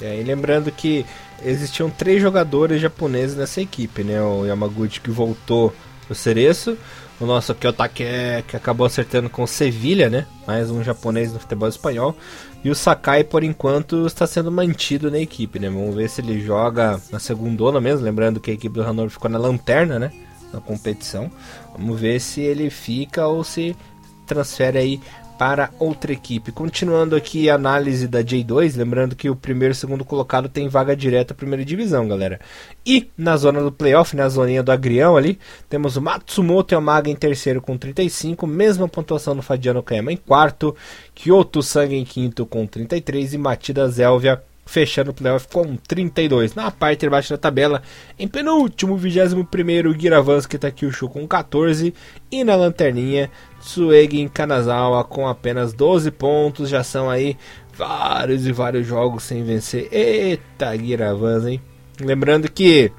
É, 0.01 0.21
e 0.21 0.25
lembrando 0.25 0.71
que 0.71 1.07
existiam 1.43 1.89
três 1.89 2.21
jogadores 2.21 2.81
japoneses 2.81 3.37
nessa 3.37 3.61
equipe, 3.61 4.03
né? 4.03 4.21
O 4.21 4.45
Yamaguchi 4.45 5.01
que 5.01 5.11
voltou 5.11 5.73
pro 6.07 6.15
Cereço, 6.15 6.77
o 7.21 7.27
nosso 7.27 7.55
Kyotake 7.55 8.05
que 8.49 8.57
acabou 8.57 8.87
acertando 8.87 9.31
com 9.31 9.43
o 9.43 9.47
Sevilha, 9.47 10.11
né? 10.11 10.27
Mais 10.47 10.71
um 10.71 10.83
japonês 10.83 11.33
no 11.33 11.39
futebol 11.39 11.69
espanhol. 11.69 12.17
E 12.65 12.71
o 12.71 12.75
Sakai, 12.75 13.23
por 13.23 13.45
enquanto, 13.45 14.07
está 14.07 14.27
sendo 14.27 14.51
mantido 14.51 15.11
na 15.11 15.19
equipe, 15.19 15.59
né? 15.59 15.69
Vamos 15.69 15.95
ver 15.95 16.09
se 16.09 16.21
ele 16.21 16.41
joga 16.41 17.01
na 17.13 17.19
segunda 17.19 17.81
mesmo. 17.81 18.05
Lembrando 18.05 18.41
que 18.41 18.51
a 18.51 18.55
equipe 18.55 18.75
do 18.75 18.83
Hanover 18.83 19.11
ficou 19.11 19.31
na 19.31 19.39
lanterna, 19.39 19.99
né? 19.99 20.11
Na 20.53 20.61
competição. 20.61 21.31
Vamos 21.77 22.01
ver 22.01 22.21
se 22.21 22.41
ele 22.41 22.71
fica 22.71 23.27
ou 23.27 23.45
se 23.45 23.77
transfere 24.25 24.79
aí 24.79 25.01
para 25.39 25.71
outra 25.79 26.13
equipe. 26.13 26.53
Continuando 26.53 27.17
aqui 27.17 27.51
a 27.51 27.55
análise 27.55 28.07
da 28.07 28.23
J2, 28.23 28.77
lembrando 28.77 29.17
que 29.17 29.29
o 29.29 29.37
primeiro 29.37 29.73
e 29.73 29.75
segundo 29.75 30.05
colocado 30.05 30.49
tem 30.49 30.69
vaga 30.69 30.97
direta 30.97 31.35
à 31.35 31.37
primeira 31.37 31.65
divisão, 31.65 32.07
galera. 32.07 32.41
E 32.87 33.11
na 33.17 33.37
zona 33.37 33.61
do 33.61 33.73
playoff, 33.73 34.15
na 34.15 34.29
zoninha 34.29 34.63
do 34.63 34.73
agrião 34.73 35.17
ali, 35.17 35.39
temos 35.69 35.97
o 35.97 36.03
Matsumoto 36.03 36.75
e 36.75 36.77
o 36.77 36.81
Maga 36.81 37.11
em 37.11 37.17
terceiro 37.17 37.61
com 37.61 37.77
35, 37.77 38.47
mesma 38.47 38.89
pontuação 38.89 39.35
no 39.35 39.43
Fadiano 39.43 39.83
Kayama 39.83 40.13
em 40.13 40.17
quarto, 40.17 40.75
Kyoto 41.15 41.63
Sangue 41.63 41.97
em 41.97 42.05
quinto 42.05 42.47
com 42.47 42.67
33 42.67 43.35
e 43.35 43.39
Matida 43.39 43.89
Zélvia 43.89 44.43
fechando 44.67 45.11
o 45.11 45.15
playoff 45.15 45.49
com 45.49 45.77
32. 45.77 46.55
Na 46.55 46.71
parte 46.71 47.01
de 47.01 47.11
baixo 47.11 47.31
da 47.31 47.39
tabela, 47.39 47.83
em 48.19 48.27
penúltimo, 48.27 48.97
21 48.97 49.99
Giravansky 49.99 50.59
Takyushu 50.59 51.09
com 51.09 51.27
14 51.27 51.93
e 52.31 52.45
na 52.45 52.57
lanterninha, 52.57 53.31
Tsuegi 53.61 54.29
Kanazawa 54.29 55.05
com 55.05 55.29
apenas 55.29 55.73
12 55.73 56.11
pontos. 56.11 56.69
Já 56.69 56.83
são 56.83 57.11
aí 57.11 57.37
vários 57.77 58.47
e 58.47 58.53
vários 58.53 58.87
jogos 58.87 59.25
sem 59.25 59.45
vencer. 59.45 59.89
Eita, 59.93 60.77
Giravans, 60.77 61.47
hein? 61.47 61.61
Lembrando 62.01 62.51
que 62.51 62.91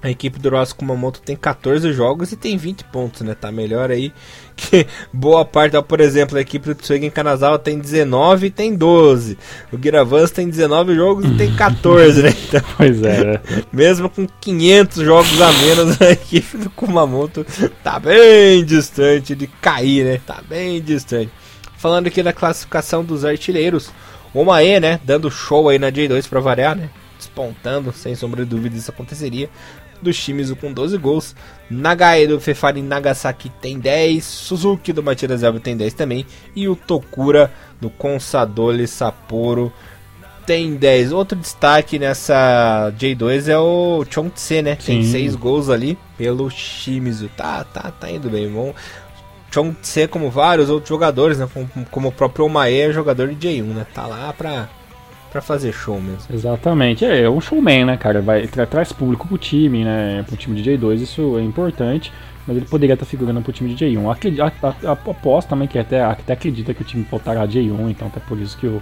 a 0.00 0.10
equipe 0.10 0.38
do 0.38 0.50
Ross 0.50 0.72
Kumamoto 0.72 1.20
tem 1.20 1.34
14 1.34 1.92
jogos 1.92 2.30
e 2.30 2.36
tem 2.36 2.56
20 2.56 2.84
pontos, 2.84 3.22
né? 3.22 3.34
Tá 3.34 3.50
melhor 3.50 3.90
aí 3.90 4.12
que 4.56 4.86
boa 5.12 5.44
parte, 5.44 5.80
por 5.82 6.00
exemplo, 6.00 6.38
a 6.38 6.40
equipe 6.40 6.68
do 6.68 6.74
Tsugen 6.74 7.10
Kanazawa 7.10 7.58
tem 7.58 7.78
19 7.78 8.46
e 8.46 8.50
tem 8.50 8.74
12. 8.74 9.36
O 9.72 9.78
Giravans 9.80 10.30
tem 10.30 10.48
19 10.48 10.94
jogos 10.94 11.24
e 11.24 11.34
tem 11.34 11.52
14, 11.56 12.22
né? 12.22 12.34
Então, 12.48 12.60
pois 12.76 13.02
é. 13.02 13.24
Né? 13.24 13.40
Mesmo 13.72 14.08
com 14.08 14.26
500 14.40 15.04
jogos 15.04 15.40
a 15.40 15.52
menos, 15.52 16.00
a 16.00 16.10
equipe 16.10 16.56
do 16.58 16.70
Kumamoto 16.70 17.44
tá 17.82 17.98
bem 17.98 18.64
distante 18.64 19.34
de 19.34 19.46
cair, 19.46 20.04
né? 20.04 20.20
Tá 20.24 20.40
bem 20.48 20.80
distante. 20.80 21.32
Falando 21.76 22.06
aqui 22.06 22.22
da 22.22 22.32
classificação 22.32 23.04
dos 23.04 23.24
artilheiros, 23.24 23.90
o 24.32 24.44
Mae, 24.44 24.78
né? 24.78 25.00
Dando 25.04 25.30
show 25.30 25.68
aí 25.68 25.78
na 25.78 25.90
J2 25.90 26.28
pra 26.28 26.40
variar, 26.40 26.76
né? 26.76 26.88
Despontando, 27.16 27.92
sem 27.92 28.14
sombra 28.14 28.44
de 28.44 28.50
dúvida 28.50 28.76
isso 28.76 28.90
aconteceria 28.92 29.48
do 30.00 30.12
Shimizu 30.12 30.56
com 30.56 30.72
12 30.72 30.96
gols. 30.98 31.34
Nagai 31.70 32.26
do 32.26 32.40
Fefari 32.40 32.82
Nagasaki 32.82 33.50
tem 33.60 33.78
10. 33.78 34.24
Suzuki 34.24 34.92
do 34.92 35.02
Matias 35.02 35.42
Elba 35.42 35.60
tem 35.60 35.76
10 35.76 35.94
também. 35.94 36.26
E 36.54 36.68
o 36.68 36.76
Tokura 36.76 37.52
do 37.80 37.90
Consadole 37.90 38.86
Sapporo 38.86 39.72
tem 40.46 40.76
10. 40.76 41.12
Outro 41.12 41.38
destaque 41.38 41.98
nessa 41.98 42.92
J2 42.98 43.48
é 43.48 43.58
o 43.58 44.04
Chongtse, 44.08 44.62
né? 44.62 44.76
Tem 44.76 45.02
6 45.02 45.34
gols 45.36 45.68
ali 45.68 45.98
pelo 46.16 46.50
Shimizu. 46.50 47.28
Tá, 47.36 47.64
tá, 47.64 47.90
tá 47.90 48.10
indo 48.10 48.30
bem. 48.30 48.48
Bom. 48.48 48.74
Chongtse, 49.50 50.06
como 50.08 50.30
vários 50.30 50.68
outros 50.70 50.88
jogadores, 50.88 51.38
né? 51.38 51.48
Como, 51.52 51.68
como 51.90 52.08
o 52.08 52.12
próprio 52.12 52.46
Omae, 52.46 52.80
é 52.80 52.92
jogador 52.92 53.28
de 53.28 53.48
J1, 53.48 53.62
né? 53.62 53.86
Tá 53.94 54.06
lá 54.06 54.32
pra 54.32 54.68
para 55.30 55.40
fazer 55.40 55.72
show 55.72 56.00
mesmo. 56.00 56.32
Exatamente, 56.32 57.04
é, 57.04 57.22
é 57.22 57.30
um 57.30 57.40
showman, 57.40 57.84
né, 57.84 57.96
cara? 57.96 58.20
Vai, 58.20 58.46
tra 58.46 58.66
traz 58.66 58.92
público 58.92 59.28
pro 59.28 59.38
time, 59.38 59.84
né? 59.84 60.24
Pro 60.26 60.36
time 60.36 60.60
de 60.60 60.70
J2, 60.70 61.02
isso 61.02 61.38
é 61.38 61.42
importante. 61.42 62.12
Mas 62.46 62.56
ele 62.56 62.66
poderia 62.66 62.94
estar 62.94 63.04
figurando 63.04 63.42
pro 63.42 63.52
time 63.52 63.74
de 63.74 63.84
J1. 63.84 64.10
Acredito, 64.10 64.40
a, 64.40 64.52
a, 64.62 64.88
a, 64.88 64.92
aposto 64.92 65.50
também 65.50 65.68
que 65.68 65.78
até, 65.78 66.02
até 66.02 66.32
acredita 66.32 66.72
que 66.72 66.80
o 66.80 66.84
time 66.84 67.06
voltará 67.08 67.42
a 67.42 67.46
J1, 67.46 67.90
então 67.90 68.08
até 68.08 68.20
por 68.20 68.38
isso 68.38 68.56
que 68.56 68.66
o, 68.66 68.80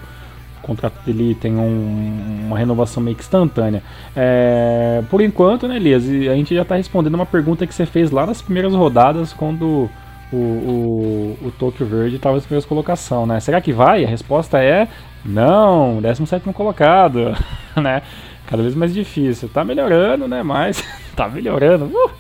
O 0.59 0.63
contrato 0.63 0.95
dele 1.05 1.35
tem 1.35 1.57
um, 1.57 2.45
uma 2.47 2.57
renovação 2.57 3.03
meio 3.03 3.17
que 3.17 3.25
instantânea. 3.25 3.83
É, 4.15 5.03
por 5.11 5.21
enquanto, 5.21 5.67
né, 5.67 5.77
Elias? 5.77 6.05
A 6.05 6.37
gente 6.37 6.55
já 6.55 6.63
está 6.63 6.77
respondendo 6.77 7.17
uma 7.17 7.27
pergunta 7.27 7.67
que 7.67 7.75
você 7.75 7.87
fez 7.87 8.13
lá 8.13 8.25
nas 8.25 8.41
primeiras 8.41 8.73
rodadas, 8.73 9.33
quando 9.33 9.91
o, 10.33 10.37
o, 10.37 11.39
o 11.43 11.51
Tokyo 11.59 11.87
Verde 11.87 12.17
estava 12.17 12.37
nas 12.37 12.45
primeiras 12.45 12.65
colocação, 12.65 13.27
né? 13.27 13.41
Será 13.41 13.61
que 13.61 13.73
vai? 13.73 14.05
A 14.05 14.09
resposta 14.09 14.59
é 14.63 14.87
não, 15.27 16.01
17 16.01 16.53
colocado, 16.53 17.35
né? 17.77 18.03
Cada 18.47 18.63
vez 18.63 18.75
mais 18.75 18.95
difícil. 18.95 19.49
Tá 19.49 19.65
melhorando, 19.65 20.29
né? 20.29 20.43
Mas 20.43 20.83
tá 21.17 21.29
melhorando. 21.29 21.87
Uh! 21.87 22.11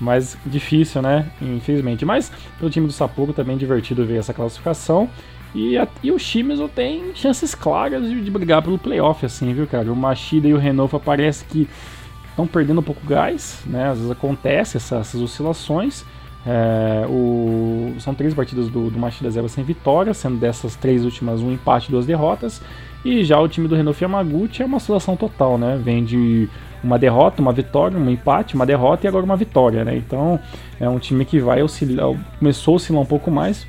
mais 0.00 0.36
difícil, 0.44 1.02
né? 1.02 1.26
Infelizmente. 1.40 2.04
Mas 2.04 2.30
o 2.60 2.70
time 2.70 2.86
do 2.86 2.92
Sapporo 2.92 3.32
também 3.32 3.56
divertido 3.56 4.04
ver 4.04 4.18
essa 4.18 4.34
classificação. 4.34 5.08
E, 5.54 5.78
a, 5.78 5.86
e 6.02 6.10
o 6.10 6.18
Shimizu 6.18 6.68
tem 6.68 7.14
chances 7.14 7.54
claras 7.54 8.02
de, 8.02 8.20
de, 8.20 8.30
brigar 8.30 8.60
pelo 8.60 8.76
playoff, 8.76 9.24
assim, 9.24 9.52
viu, 9.54 9.66
cara? 9.68 9.92
O 9.92 9.94
Machida 9.94 10.48
e 10.48 10.54
o 10.54 10.58
Renofa 10.58 10.98
parece 10.98 11.44
que 11.44 11.68
estão 12.28 12.44
perdendo 12.44 12.80
um 12.80 12.82
pouco 12.82 13.06
gás, 13.06 13.62
né? 13.64 13.88
Às 13.88 13.98
vezes 13.98 14.10
acontece 14.10 14.76
essa, 14.76 14.96
essas 14.96 15.20
oscilações. 15.20 16.04
É, 16.46 17.06
o, 17.08 17.94
são 17.98 18.14
três 18.14 18.34
partidas 18.34 18.68
do, 18.68 18.90
do 18.90 18.98
Machida 18.98 19.30
Zero 19.30 19.48
sem 19.48 19.64
vitória, 19.64 20.12
sendo 20.12 20.36
dessas 20.36 20.76
três 20.76 21.04
últimas 21.04 21.40
um 21.40 21.52
empate 21.52 21.88
e 21.88 21.90
duas 21.90 22.06
derrotas. 22.06 22.60
E 23.04 23.22
já 23.22 23.38
o 23.38 23.46
time 23.46 23.68
do 23.68 23.74
Renault 23.74 24.02
Yamaguchi 24.02 24.62
é 24.62 24.66
uma 24.66 24.78
oscilação 24.78 25.14
total, 25.14 25.58
né? 25.58 25.78
Vem 25.82 26.02
de 26.02 26.48
uma 26.82 26.98
derrota, 26.98 27.40
uma 27.40 27.52
vitória, 27.52 27.98
um 27.98 28.10
empate, 28.10 28.54
uma 28.54 28.64
derrota 28.64 29.06
e 29.06 29.08
agora 29.08 29.24
uma 29.24 29.36
vitória, 29.36 29.84
né? 29.84 29.96
Então 29.96 30.38
é 30.78 30.88
um 30.88 30.98
time 30.98 31.24
que 31.24 31.38
vai 31.38 31.62
oscilar, 31.62 32.14
começou 32.38 32.72
a 32.72 32.76
oscilar 32.76 33.02
um 33.02 33.06
pouco 33.06 33.30
mais, 33.30 33.66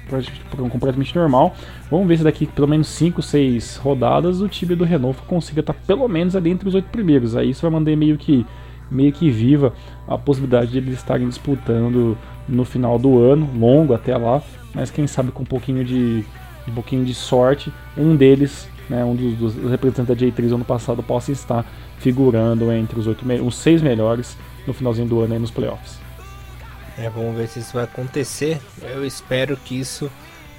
completamente 0.71 1.15
normal. 1.15 1.53
Vamos 1.89 2.07
ver 2.07 2.17
se 2.17 2.23
daqui 2.23 2.45
pelo 2.45 2.67
menos 2.67 2.87
5, 2.87 3.21
6 3.21 3.77
rodadas 3.77 4.41
o 4.41 4.47
time 4.47 4.75
do 4.75 4.83
Renault 4.83 5.21
consiga 5.23 5.61
estar 5.61 5.73
pelo 5.73 6.07
menos 6.07 6.35
ali 6.35 6.49
entre 6.49 6.67
os 6.67 6.75
oito 6.75 6.89
primeiros. 6.89 7.35
Aí 7.35 7.49
isso 7.49 7.61
vai 7.61 7.71
mandar 7.71 7.95
meio 7.95 8.17
que 8.17 8.45
meio 8.89 9.11
que 9.11 9.29
viva 9.29 9.73
a 10.07 10.17
possibilidade 10.17 10.71
de 10.71 10.77
eles 10.77 10.95
estarem 10.95 11.27
disputando 11.27 12.17
no 12.47 12.65
final 12.65 12.99
do 12.99 13.19
ano, 13.19 13.49
longo 13.55 13.93
até 13.93 14.15
lá, 14.15 14.41
mas 14.73 14.91
quem 14.91 15.07
sabe 15.07 15.31
com 15.31 15.43
um 15.43 15.45
pouquinho 15.45 15.83
de 15.83 16.23
um 16.67 16.73
pouquinho 16.73 17.05
de 17.05 17.13
sorte, 17.13 17.71
um 17.95 18.15
deles, 18.15 18.67
né, 18.89 19.03
um 19.03 19.15
dos, 19.15 19.53
dos 19.55 19.69
representantes 19.69 20.07
da 20.07 20.15
J3 20.15 20.53
ano 20.53 20.65
passado 20.65 21.03
possa 21.03 21.31
estar 21.31 21.65
figurando 21.99 22.71
entre 22.71 22.99
os, 22.99 23.07
oito, 23.07 23.23
os 23.43 23.55
seis 23.55 23.81
melhores 23.81 24.35
no 24.65 24.73
finalzinho 24.73 25.07
do 25.07 25.21
ano 25.21 25.33
aí 25.33 25.39
nos 25.39 25.51
playoffs. 25.51 25.99
É, 26.97 27.09
vamos 27.09 27.35
ver 27.35 27.47
se 27.47 27.59
isso 27.59 27.73
vai 27.73 27.83
acontecer. 27.83 28.59
Eu 28.81 29.05
espero 29.05 29.57
que 29.57 29.79
isso 29.79 30.09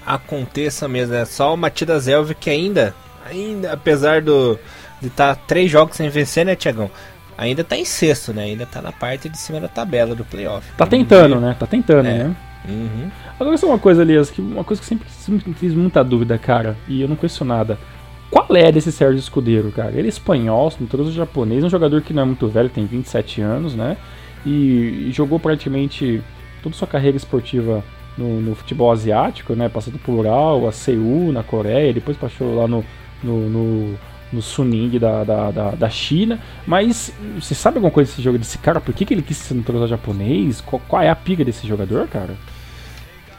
aconteça 0.05 0.87
mesmo. 0.87 1.15
É 1.15 1.25
só 1.25 1.55
o 1.55 1.57
Matidas 1.57 2.07
Elve 2.07 2.35
que 2.35 2.51
ainda, 2.51 2.95
ainda 3.25 3.73
apesar 3.73 4.23
do 4.23 4.59
de 5.01 5.09
estar 5.09 5.35
tá 5.35 5.43
três 5.47 5.71
jogos 5.71 5.97
sem 5.97 6.09
vencer, 6.09 6.45
né, 6.45 6.55
Tiagão? 6.55 6.91
Ainda 7.39 7.63
tá 7.63 7.77
em 7.77 7.85
sexto, 7.85 8.33
né? 8.33 8.45
Ainda 8.45 8.65
tá 8.67 8.81
na 8.81 8.93
parte 8.93 9.29
de 9.29 9.37
cima 9.37 9.61
da 9.61 9.69
tabela 9.69 10.15
do 10.15 10.25
playoff. 10.25 10.67
Tá 10.77 10.87
tentando, 10.87 11.39
né? 11.41 11.55
Tá 11.59 11.67
tentando, 11.67 12.07
é. 12.07 12.25
né? 12.25 12.37
Uhum. 12.69 13.11
Agora 13.39 13.57
só 13.57 13.67
uma 13.67 13.79
coisa, 13.79 14.03
Elias, 14.03 14.31
que 14.31 14.41
uma 14.41 14.65
coisa 14.65 14.81
que 14.81 14.89
sempre, 14.89 15.09
sempre 15.11 15.53
fiz 15.55 15.73
muita 15.75 16.03
dúvida, 16.03 16.37
cara, 16.39 16.77
e 16.89 17.01
eu 17.01 17.09
não 17.09 17.17
conheço 17.17 17.45
nada. 17.45 17.79
Qual 18.31 18.47
é 18.57 18.73
desse 18.73 18.91
Sérgio 18.91 19.19
Escudeiro, 19.19 19.71
cara? 19.71 19.93
Ele 19.93 20.07
é 20.07 20.09
espanhol, 20.09 20.73
todos 20.91 21.13
japonês, 21.13 21.63
é 21.63 21.67
um 21.67 21.71
jogador 21.71 22.03
que 22.03 22.13
não 22.13 22.23
é 22.23 22.27
muito 22.27 22.49
velho, 22.49 22.69
tem 22.69 22.85
27 22.85 23.41
anos, 23.41 23.75
né? 23.75 23.97
E, 24.45 25.09
e 25.09 25.13
jogou 25.13 25.39
praticamente 25.39 26.23
toda 26.63 26.75
sua 26.75 26.89
carreira 26.89 27.17
esportiva 27.17 27.85
no, 28.19 28.41
no, 28.41 28.55
futebol 28.55 28.91
asiático, 28.91 29.55
né? 29.55 29.69
Passando 29.69 29.99
por 29.99 30.13
Ural, 30.13 30.67
a 30.67 30.73
Seul, 30.73 31.33
na 31.33 31.43
Coreia, 31.43 31.93
depois 31.93 32.17
passou 32.17 32.57
lá 32.57 32.67
no, 32.67 32.85
no, 33.23 33.49
no, 33.49 33.99
no 34.37 34.43
Suning 34.43 34.99
da, 34.99 35.25
da, 35.25 35.51
da, 35.51 35.71
da, 35.73 35.91
China. 35.91 36.39
Mas 36.67 37.13
você 37.41 37.55
sabe 37.55 37.79
alguma 37.79 37.91
coisa 37.91 38.11
desse 38.11 38.23
jogo, 38.23 38.39
desse 38.39 38.59
cara? 38.59 38.81
Por 38.81 38.95
que, 38.95 39.05
que 39.05 39.15
ele 39.15 39.23
quis 39.23 39.39
ser 39.39 39.55
naturalizado 39.55 39.91
japonês? 39.91 40.61
Qual, 40.61 40.81
qual 40.87 41.03
é 41.03 41.09
a 41.09 41.17
piga 41.17 41.45
desse 41.45 41.67
jogador, 41.67 42.07
cara? 42.07 42.37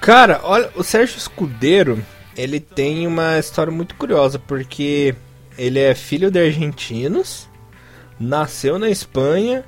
Cara, 0.01 0.41
olha, 0.43 0.69
o 0.75 0.83
Sérgio 0.83 1.17
Escudeiro, 1.17 2.03
ele 2.35 2.59
tem 2.59 3.07
uma 3.07 3.39
história 3.39 3.71
muito 3.71 3.95
curiosa, 3.95 4.39
porque 4.39 5.15
ele 5.57 5.79
é 5.79 5.95
filho 5.95 6.29
de 6.29 6.39
argentinos, 6.39 7.47
nasceu 8.19 8.77
na 8.77 8.89
Espanha 8.89 9.63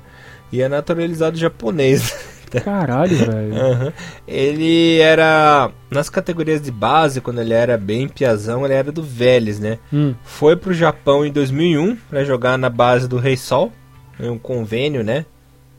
e 0.52 0.60
é 0.62 0.68
naturalizado 0.68 1.36
japonês. 1.36 2.14
Caralho, 2.58 3.16
velho. 3.16 3.54
Uhum. 3.54 3.92
Ele 4.26 4.98
era. 4.98 5.70
Nas 5.90 6.08
categorias 6.08 6.60
de 6.60 6.70
base, 6.70 7.20
quando 7.20 7.40
ele 7.40 7.52
era 7.52 7.76
bem 7.76 8.08
piazão, 8.08 8.64
ele 8.64 8.74
era 8.74 8.90
do 8.90 9.02
Vélez, 9.02 9.58
né? 9.58 9.78
Hum. 9.92 10.14
Foi 10.22 10.56
pro 10.56 10.72
Japão 10.72 11.24
em 11.24 11.32
2001 11.32 11.96
para 12.08 12.24
jogar 12.24 12.56
na 12.56 12.68
base 12.68 13.08
do 13.08 13.18
Rei 13.18 13.36
Sol, 13.36 13.72
um 14.18 14.38
convênio, 14.38 15.02
né? 15.02 15.26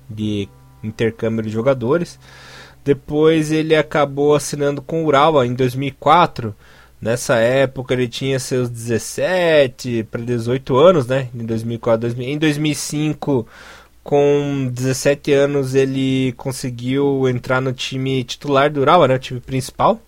De 0.09 0.47
intercâmbio 0.83 1.43
de 1.43 1.49
jogadores. 1.49 2.19
Depois 2.83 3.51
ele 3.51 3.75
acabou 3.75 4.35
assinando 4.35 4.81
com 4.81 5.03
o 5.03 5.07
Urawa 5.07 5.45
em 5.45 5.53
2004 5.53 6.55
Nessa 7.01 7.37
época 7.37 7.95
ele 7.95 8.07
tinha 8.07 8.37
seus 8.37 8.69
17 8.69 10.03
para 10.11 10.21
18 10.21 10.77
anos, 10.77 11.07
né? 11.07 11.29
Em 11.33 11.43
2004, 11.43 12.01
2000. 12.01 12.27
Em 12.27 12.37
2005, 12.37 13.47
com 14.03 14.69
17 14.71 15.31
anos, 15.31 15.75
ele 15.75 16.33
conseguiu 16.33 17.27
entrar 17.29 17.61
no 17.61 17.73
time 17.73 18.23
titular 18.23 18.71
do 18.71 18.81
Urawa, 18.81 19.07
né? 19.07 19.15
O 19.15 19.19
time 19.19 19.39
principal, 19.39 19.99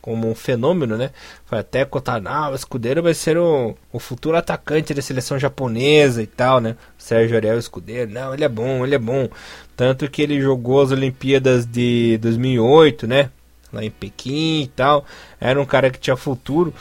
como 0.00 0.28
um 0.28 0.34
fenômeno, 0.34 0.96
né? 0.96 1.10
Foi 1.44 1.58
até 1.58 1.84
cotar, 1.84 2.22
ah, 2.26 2.50
o 2.50 2.54
Escudeiro 2.54 3.02
vai 3.02 3.14
ser 3.14 3.36
o, 3.36 3.76
o 3.92 3.98
futuro 3.98 4.36
atacante 4.36 4.94
da 4.94 5.02
seleção 5.02 5.38
japonesa 5.38 6.22
e 6.22 6.26
tal, 6.26 6.60
né? 6.60 6.76
Sérgio 6.96 7.36
Ariel 7.36 7.58
Escudeiro, 7.58 8.10
não, 8.10 8.32
ele 8.32 8.44
é 8.44 8.48
bom, 8.48 8.84
ele 8.84 8.94
é 8.94 8.98
bom. 8.98 9.28
Tanto 9.76 10.10
que 10.10 10.22
ele 10.22 10.40
jogou 10.40 10.80
as 10.80 10.90
Olimpíadas 10.90 11.66
de 11.66 12.18
2008, 12.18 13.06
né? 13.06 13.30
lá 13.72 13.82
em 13.82 13.90
Pequim 13.90 14.62
e 14.62 14.66
tal. 14.68 15.04
Era 15.40 15.60
um 15.60 15.64
cara 15.64 15.90
que 15.90 15.98
tinha 15.98 16.16
futuro. 16.16 16.72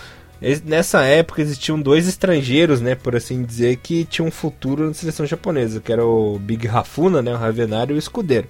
Nessa 0.65 1.03
época 1.03 1.41
existiam 1.41 1.79
dois 1.79 2.07
estrangeiros, 2.07 2.81
né, 2.81 2.95
por 2.95 3.15
assim 3.15 3.43
dizer, 3.43 3.75
que 3.77 4.05
tinham 4.05 4.27
um 4.27 4.31
futuro 4.31 4.87
na 4.87 4.93
seleção 4.93 5.23
japonesa, 5.23 5.79
que 5.79 5.93
era 5.93 6.03
o 6.03 6.39
Big 6.39 6.65
Rafuna, 6.65 7.21
né, 7.21 7.31
o 7.31 7.37
Ravenar 7.37 7.91
e 7.91 7.93
o 7.93 7.97
Escudeiro. 7.97 8.47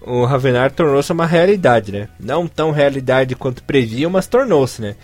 O 0.00 0.24
Ravenar 0.24 0.72
tornou-se 0.72 1.12
uma 1.12 1.26
realidade, 1.26 1.92
né? 1.92 2.08
Não 2.18 2.46
tão 2.46 2.70
realidade 2.70 3.34
quanto 3.34 3.64
previam, 3.64 4.10
mas 4.10 4.26
tornou-se, 4.26 4.80
né? 4.80 4.94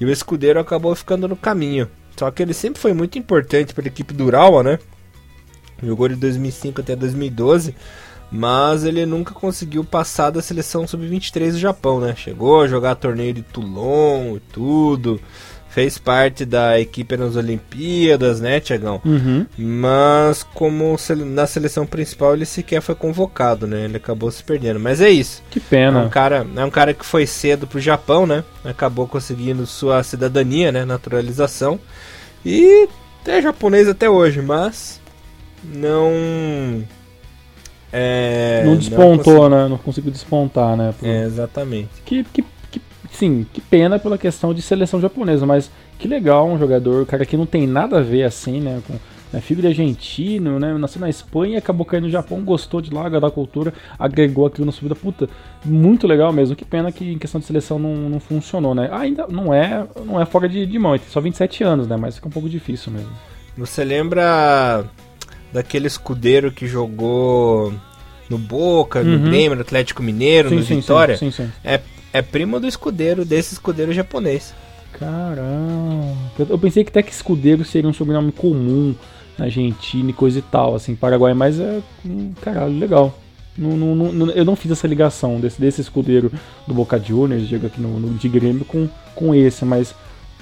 E 0.00 0.06
o 0.06 0.10
Escudeiro 0.10 0.60
acabou 0.60 0.94
ficando 0.94 1.28
no 1.28 1.36
caminho. 1.36 1.90
Só 2.16 2.30
que 2.30 2.40
ele 2.40 2.54
sempre 2.54 2.80
foi 2.80 2.94
muito 2.94 3.18
importante 3.18 3.74
para 3.74 3.84
a 3.84 3.88
equipe 3.88 4.14
do 4.14 4.24
Urawa, 4.24 4.62
né? 4.62 4.78
Jogou 5.82 6.08
de 6.08 6.14
2005 6.14 6.80
até 6.80 6.94
2012 6.94 7.74
mas 8.36 8.82
ele 8.82 9.06
nunca 9.06 9.32
conseguiu 9.32 9.84
passar 9.84 10.30
da 10.30 10.42
seleção 10.42 10.88
sub-23 10.88 11.52
do 11.52 11.58
Japão, 11.58 12.00
né? 12.00 12.16
Chegou 12.16 12.62
a 12.62 12.66
jogar 12.66 12.96
torneio 12.96 13.32
de 13.32 13.42
Toulon 13.42 14.36
e 14.36 14.40
tudo, 14.40 15.20
fez 15.74 15.98
parte 15.98 16.44
da 16.44 16.78
equipe 16.78 17.16
nas 17.16 17.34
Olimpíadas, 17.34 18.40
né, 18.40 18.60
Tiagão? 18.60 19.02
Uhum. 19.04 19.44
Mas 19.58 20.44
como 20.54 20.96
na 21.26 21.48
seleção 21.48 21.84
principal 21.84 22.32
ele 22.32 22.46
sequer 22.46 22.80
foi 22.80 22.94
convocado, 22.94 23.66
né? 23.66 23.84
Ele 23.84 23.96
acabou 23.96 24.30
se 24.30 24.44
perdendo. 24.44 24.78
Mas 24.78 25.00
é 25.00 25.10
isso. 25.10 25.42
Que 25.50 25.58
pena. 25.58 26.00
É 26.00 26.04
um 26.04 26.08
cara, 26.08 26.46
é 26.56 26.64
um 26.64 26.70
cara 26.70 26.94
que 26.94 27.04
foi 27.04 27.26
cedo 27.26 27.66
pro 27.66 27.80
Japão, 27.80 28.24
né? 28.24 28.44
Acabou 28.64 29.08
conseguindo 29.08 29.66
sua 29.66 30.04
cidadania, 30.04 30.70
né? 30.70 30.84
Naturalização. 30.84 31.80
E 32.46 32.88
é 33.26 33.42
japonês 33.42 33.88
até 33.88 34.08
hoje, 34.08 34.40
mas 34.40 35.00
não 35.64 36.84
é, 37.92 38.62
não 38.64 38.76
despontou, 38.76 39.48
não 39.48 39.62
né? 39.62 39.68
Não 39.68 39.78
conseguiu 39.78 40.12
despontar, 40.12 40.76
né? 40.76 40.94
Por... 40.96 41.08
É, 41.08 41.24
exatamente. 41.24 41.90
Que, 42.04 42.22
que, 42.22 42.42
que, 42.42 42.44
sim, 43.14 43.46
que 43.52 43.60
pena 43.60 43.98
pela 43.98 44.18
questão 44.18 44.52
de 44.52 44.60
seleção 44.60 45.00
japonesa, 45.00 45.46
mas 45.46 45.70
que 45.98 46.08
legal 46.08 46.48
um 46.48 46.58
jogador, 46.58 47.06
cara 47.06 47.24
que 47.24 47.36
não 47.36 47.46
tem 47.46 47.66
nada 47.66 47.98
a 47.98 48.02
ver 48.02 48.24
assim, 48.24 48.60
né? 48.60 48.82
Com, 48.86 48.94
né, 49.32 49.40
filho 49.40 49.60
de 49.60 49.66
argentino, 49.66 50.60
né? 50.60 50.72
Nasceu 50.74 51.00
na 51.00 51.08
Espanha, 51.08 51.58
acabou 51.58 51.84
caindo 51.84 52.04
no 52.04 52.10
Japão, 52.10 52.42
gostou 52.42 52.80
de 52.80 52.92
lá, 52.92 53.08
da 53.08 53.30
cultura, 53.30 53.74
agregou 53.98 54.46
aquilo 54.46 54.66
na 54.66 54.72
sua 54.72 54.82
vida. 54.82 54.94
Puta, 54.94 55.28
muito 55.64 56.06
legal 56.06 56.32
mesmo. 56.32 56.54
Que 56.54 56.64
pena 56.64 56.92
que 56.92 57.12
em 57.12 57.18
questão 57.18 57.40
de 57.40 57.46
seleção 57.46 57.78
não, 57.78 57.94
não 58.08 58.20
funcionou, 58.20 58.74
né? 58.74 58.88
Ainda 58.92 59.26
não 59.26 59.52
é, 59.52 59.86
não 60.04 60.20
é 60.20 60.24
fora 60.24 60.48
de, 60.48 60.64
de 60.64 60.78
mão, 60.78 60.98
só 61.08 61.20
27 61.20 61.64
anos, 61.64 61.88
né? 61.88 61.96
Mas 61.96 62.16
fica 62.16 62.28
um 62.28 62.32
pouco 62.32 62.48
difícil 62.48 62.92
mesmo. 62.92 63.10
Você 63.56 63.84
lembra 63.84 64.84
daquele 65.52 65.86
escudeiro 65.86 66.50
que 66.50 66.66
jogou 66.66 67.72
no 68.28 68.38
Boca, 68.38 69.00
uhum. 69.00 69.18
no 69.18 69.18
Grêmio, 69.30 69.54
no 69.54 69.62
Atlético 69.62 70.02
Mineiro, 70.02 70.48
sim, 70.48 70.56
no 70.56 70.62
sim, 70.62 70.76
Vitória. 70.76 71.16
Sim, 71.16 71.30
sim, 71.30 71.50
É, 71.62 71.80
é 72.14 72.22
primo 72.22 72.58
do 72.58 72.66
escudeiro, 72.66 73.26
desse 73.26 73.52
escudeiro 73.52 73.92
japonês. 73.92 74.54
Caramba. 74.92 76.16
Eu 76.38 76.58
pensei 76.58 76.82
que 76.82 76.88
até 76.88 77.02
que 77.02 77.12
escudeiro 77.12 77.62
seria 77.64 77.90
um 77.90 77.92
sobrenome 77.92 78.32
comum 78.32 78.94
na 79.36 79.44
Argentina 79.44 80.08
e 80.08 80.14
coisa 80.14 80.38
e 80.38 80.42
tal, 80.42 80.74
assim, 80.74 80.94
Paraguai, 80.94 81.34
mas 81.34 81.60
é. 81.60 81.82
Hum, 82.06 82.32
caralho, 82.40 82.78
legal. 82.78 83.18
Não, 83.58 83.76
não, 83.76 83.94
não, 84.12 84.30
eu 84.30 84.44
não 84.44 84.56
fiz 84.56 84.72
essa 84.72 84.86
ligação 84.86 85.38
desse, 85.38 85.60
desse 85.60 85.80
escudeiro 85.80 86.32
do 86.66 86.72
Boca 86.72 86.98
Juniors, 86.98 87.46
chega 87.46 87.66
aqui 87.66 87.80
no, 87.80 88.00
no 88.00 88.16
de 88.16 88.28
Grêmio, 88.28 88.64
com, 88.64 88.88
com 89.14 89.34
esse, 89.34 89.64
mas 89.64 89.94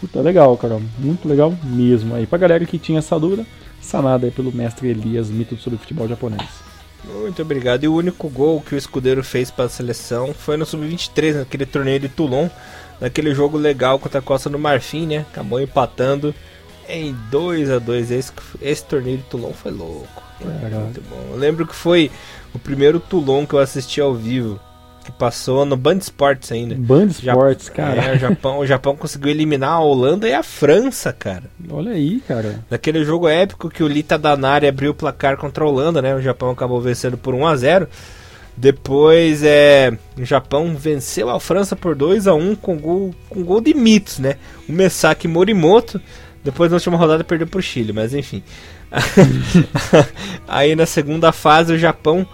Puta, 0.03 0.21
legal, 0.21 0.57
cara. 0.57 0.81
Muito 0.99 1.29
legal 1.29 1.55
mesmo. 1.63 2.17
Aí 2.17 2.27
pra 2.27 2.37
galera 2.37 2.67
que 2.67 2.77
tinha 2.77 2.99
essa 2.99 3.21
dúvida, 3.21 3.47
sanada 3.81 4.27
aí 4.27 4.33
pelo 4.33 4.51
mestre 4.51 4.89
Elias, 4.89 5.31
mito 5.31 5.57
sobre 5.59 5.79
futebol 5.79 6.09
japonês. 6.09 6.72
Muito 7.05 7.43
obrigado. 7.43 7.85
E 7.85 7.89
o 7.89 7.95
único 7.95 8.29
gol 8.29 8.61
que 8.61 8.75
o 8.75 8.79
escudeiro 8.79 9.23
fez 9.25 9.51
para 9.51 9.65
a 9.65 9.69
seleção 9.69 10.33
foi 10.33 10.57
no 10.57 10.65
Sub-23, 10.65 11.41
naquele 11.41 11.67
torneio 11.67 12.01
de 12.01 12.09
Toulon, 12.09 12.49
naquele 13.01 13.35
jogo 13.35 13.59
legal 13.59 13.99
contra 13.99 14.21
a 14.21 14.23
Costa 14.23 14.49
do 14.49 14.59
Marfim, 14.59 15.07
né? 15.07 15.27
Acabou 15.31 15.61
empatando 15.61 16.35
em 16.89 17.15
2 17.31 17.71
a 17.71 17.79
2 17.79 18.11
esse, 18.11 18.33
esse 18.61 18.85
torneio 18.85 19.19
de 19.19 19.25
Toulon 19.25 19.53
foi 19.53 19.73
louco. 19.73 20.23
Muito 20.41 21.03
bom. 21.09 21.29
Eu 21.31 21.37
lembro 21.37 21.67
que 21.67 21.75
foi 21.75 22.11
o 22.55 22.59
primeiro 22.59 23.01
Toulon 23.01 23.47
que 23.47 23.55
eu 23.55 23.59
assisti 23.59 24.01
ao 24.01 24.15
vivo 24.15 24.61
que 25.03 25.13
passou 25.13 25.65
no 25.65 25.77
Band 25.77 25.99
Sports 25.99 26.53
ainda. 26.53 26.75
Band 26.75 27.07
Sports, 27.07 27.67
ja 27.67 27.73
cara. 27.73 28.03
É, 28.03 28.17
o 28.17 28.19
Japão, 28.19 28.59
o 28.59 28.67
Japão 28.67 28.97
conseguiu 28.97 29.31
eliminar 29.31 29.73
a 29.73 29.81
Holanda 29.81 30.29
e 30.29 30.33
a 30.33 30.43
França, 30.43 31.13
cara. 31.13 31.45
Olha 31.71 31.93
aí, 31.93 32.21
cara. 32.27 32.61
Naquele 32.71 33.05
jogo 33.05 33.29
épico 33.29 33.69
que 33.69 33.83
o 33.83 33.89
Lita 33.89 34.17
Danari 34.17 34.67
abriu 34.67 34.93
o 34.93 34.95
placar 34.95 35.37
contra 35.37 35.65
a 35.65 35.69
Holanda, 35.69 36.01
né? 36.01 36.15
O 36.15 36.23
Japão 36.23 36.51
acabou 36.51 36.81
vencendo 36.81 37.17
por 37.19 37.35
1 37.35 37.47
a 37.47 37.57
0. 37.57 37.89
Depois 38.57 39.43
é, 39.43 39.97
o 40.17 40.25
Japão 40.25 40.75
venceu 40.77 41.31
a 41.31 41.41
França 41.41 41.75
por 41.75 41.95
2 41.95 42.27
a 42.27 42.35
1 42.35 42.55
com 42.57 42.77
gol, 42.77 43.15
com 43.29 43.43
gol 43.43 43.61
de 43.61 43.75
mitos, 43.75 44.19
né? 44.19 44.37
O 44.69 44.73
Mesaki 44.73 45.27
Morimoto. 45.27 46.01
Depois 46.45 46.71
na 46.71 46.77
última 46.77 46.97
rodada 46.97 47.25
perdeu 47.25 47.47
pro 47.47 47.63
Chile, 47.63 47.93
mas 47.93 48.13
enfim. 48.15 48.43
Aí 50.47 50.77
na 50.77 50.87
segunda 50.87 51.33
fase 51.33 51.73
o 51.73 51.79
Japão 51.79 52.27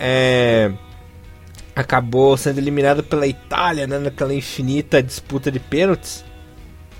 é, 0.00 0.72
acabou 1.74 2.36
sendo 2.36 2.58
eliminado 2.58 3.02
pela 3.02 3.26
Itália, 3.26 3.86
né, 3.86 3.98
naquela 3.98 4.34
infinita 4.34 5.02
disputa 5.02 5.50
de 5.50 5.58
pênaltis. 5.58 6.24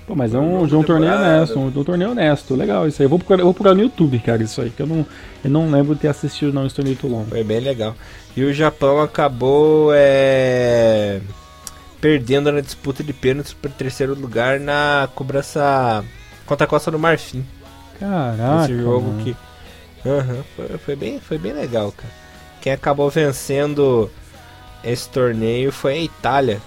Pô, 0.05 0.15
mas 0.15 0.33
é 0.33 0.37
um, 0.37 0.59
um, 0.59 0.63
um 0.63 0.83
torneio 0.83 1.13
honesto, 1.13 1.57
um, 1.57 1.67
um, 1.67 1.83
torneio 1.83 2.11
honesto, 2.11 2.55
legal 2.55 2.87
isso 2.87 3.01
aí. 3.01 3.05
Eu 3.05 3.09
vou 3.09 3.19
procurar, 3.19 3.39
eu 3.39 3.45
vou 3.45 3.53
procurar 3.53 3.75
no 3.75 3.83
YouTube, 3.83 4.19
cara, 4.19 4.43
isso 4.43 4.61
aí, 4.61 4.69
que 4.69 4.81
eu 4.81 4.87
não, 4.87 5.05
eu 5.43 5.49
não 5.49 5.71
lembro 5.71 5.95
de 5.95 6.01
ter 6.01 6.09
assistido 6.09 6.51
não 6.51 6.65
esse 6.65 6.75
torneio 6.75 6.97
longo. 7.03 7.29
Foi 7.29 7.43
bem 7.43 7.61
legal. 7.61 7.95
E 8.35 8.43
o 8.43 8.53
Japão 8.53 8.99
acabou 8.99 9.91
é, 9.93 11.21
perdendo 12.01 12.51
na 12.51 12.59
disputa 12.59 13.01
de 13.01 13.13
pênaltis 13.13 13.53
para 13.53 13.71
terceiro 13.71 14.13
lugar 14.13 14.59
na 14.59 15.07
cobrança 15.15 16.03
contra 16.45 16.65
a 16.65 16.67
Costa 16.67 16.91
do 16.91 16.99
Marfim. 16.99 17.45
Caraca. 17.97 18.65
Esse 18.65 18.81
jogo 18.81 19.07
mano. 19.07 19.23
que. 19.23 19.35
Uhum, 20.05 20.43
foi, 20.57 20.77
foi, 20.79 20.95
bem, 20.97 21.19
foi 21.21 21.37
bem 21.37 21.53
legal, 21.53 21.93
cara. 21.93 22.13
Quem 22.59 22.73
acabou 22.73 23.09
vencendo 23.09 24.11
esse 24.83 25.09
torneio 25.09 25.71
foi 25.71 25.93
a 25.93 26.01
Itália. 26.01 26.61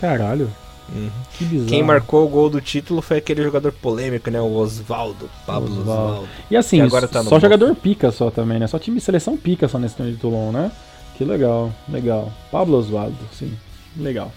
Caralho. 0.00 0.50
Uhum. 0.92 1.10
Que 1.36 1.44
bizarro. 1.44 1.68
Quem 1.68 1.82
marcou 1.82 2.24
o 2.24 2.28
gol 2.28 2.50
do 2.50 2.60
título 2.60 3.00
foi 3.00 3.18
aquele 3.18 3.42
jogador 3.42 3.72
polêmico, 3.72 4.30
né? 4.30 4.40
O 4.40 4.54
Osvaldo, 4.54 5.30
Pablo 5.46 5.80
Osvaldo. 5.80 6.28
E 6.50 6.56
assim, 6.56 6.80
agora 6.80 7.08
tá 7.08 7.22
só 7.22 7.40
jogador 7.40 7.74
pica 7.74 8.10
só 8.10 8.30
também, 8.30 8.58
né? 8.58 8.66
Só 8.66 8.78
time 8.78 9.00
seleção 9.00 9.36
pica 9.36 9.66
só 9.66 9.78
nesse 9.78 9.96
torneio 9.96 10.16
de 10.16 10.20
Toulon, 10.20 10.52
né? 10.52 10.70
Que 11.16 11.24
legal, 11.24 11.72
legal. 11.88 12.32
Pablo 12.50 12.76
Osvaldo, 12.76 13.16
sim. 13.32 13.56
Legal. 13.96 14.32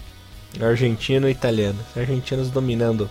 Argentino 0.60 1.28
e 1.28 1.32
italiano. 1.32 1.78
Argentinos 1.96 2.50
dominando 2.50 3.10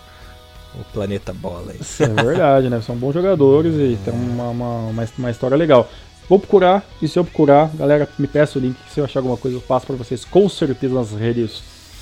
o 0.76 0.84
planeta 0.94 1.34
bola. 1.34 1.74
Isso 1.80 2.04
é 2.04 2.08
verdade, 2.08 2.70
né? 2.70 2.82
São 2.82 2.96
bons 2.96 3.14
jogadores 3.14 3.74
é. 3.76 3.84
e 3.84 3.98
tem 4.04 4.14
uma, 4.16 4.50
uma, 4.50 4.78
uma, 4.90 5.08
uma 5.18 5.32
história 5.32 5.56
legal. 5.56 5.90
Vou 6.30 6.40
procurar, 6.40 6.86
e 7.02 7.08
se 7.08 7.18
eu 7.18 7.24
procurar, 7.24 7.70
galera, 7.74 8.08
me 8.20 8.28
peça 8.28 8.60
o 8.60 8.62
link. 8.62 8.76
Se 8.94 9.00
eu 9.00 9.06
achar 9.06 9.20
alguma 9.20 9.38
coisa, 9.38 9.56
eu 9.58 9.62
passo 9.62 9.86
para 9.86 9.96
vocês 9.96 10.26
com 10.26 10.50
certeza 10.50 10.94
nas 10.94 11.12
redes 11.12 11.62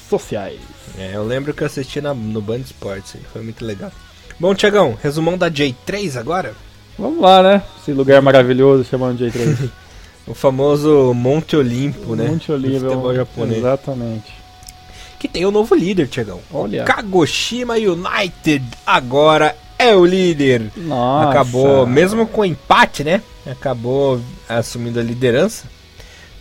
sociais. 0.10 0.60
É, 0.98 1.12
eu 1.14 1.24
lembro 1.24 1.54
que 1.54 1.62
eu 1.62 1.68
assisti 1.68 2.02
na, 2.02 2.14
no 2.14 2.42
Band 2.42 2.60
Sports, 2.60 3.18
foi 3.32 3.44
muito 3.44 3.64
legal. 3.64 3.92
Bom, 4.40 4.54
Tiagão, 4.56 4.98
resumão 5.02 5.38
da 5.38 5.50
J3 5.50 6.20
agora? 6.20 6.54
Vamos 6.98 7.22
lá, 7.22 7.44
né? 7.44 7.64
Esse 7.80 7.92
lugar 7.92 8.22
maravilhoso 8.22 8.84
chamando 8.84 9.20
J3. 9.20 9.70
o 10.26 10.34
famoso 10.34 11.14
Monte 11.14 11.56
Olimpo, 11.56 12.16
né? 12.16 12.28
Monte 12.28 12.52
Olimpo, 12.52 12.80
futebol 12.80 13.16
japonês. 13.16 13.60
Exatamente. 13.60 14.34
Que 15.20 15.28
tem 15.28 15.46
o 15.46 15.50
um 15.50 15.52
novo 15.52 15.76
líder, 15.76 16.08
Tiagão. 16.08 16.40
Olha. 16.52 16.84
O 16.84 16.86
Kagoshima 16.86 17.76
United 17.76 18.66
agora 18.86 19.56
é 19.78 19.96
o 19.96 20.06
líder. 20.06 20.72
Nossa. 20.76 21.30
Acabou, 21.30 21.86
mesmo 21.86 22.26
com 22.28 22.44
empate, 22.44 23.04
né? 23.04 23.22
Acabou 23.46 24.20
assumindo 24.50 25.00
a 25.00 25.04
liderança. 25.04 25.66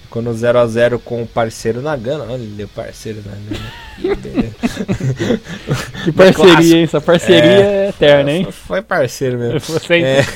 Ficou 0.03 0.23
no 0.23 0.33
0x0 0.33 0.99
com 1.01 1.23
o 1.23 1.27
parceiro 1.27 1.83
Nagano. 1.83 2.33
Olha 2.33 2.65
o 2.65 2.69
parceiro 2.69 3.23
Nagano. 3.25 3.61
que 6.05 6.13
parceria, 6.13 6.77
hein? 6.77 6.85
Essa 6.85 7.01
parceria 7.01 7.43
é, 7.43 7.87
é 7.87 7.89
eterna, 7.89 8.33
hein? 8.33 8.49
Foi 8.51 8.81
parceiro 8.81 9.39
mesmo. 9.39 9.61
Você 9.61 9.95
é. 9.95 10.27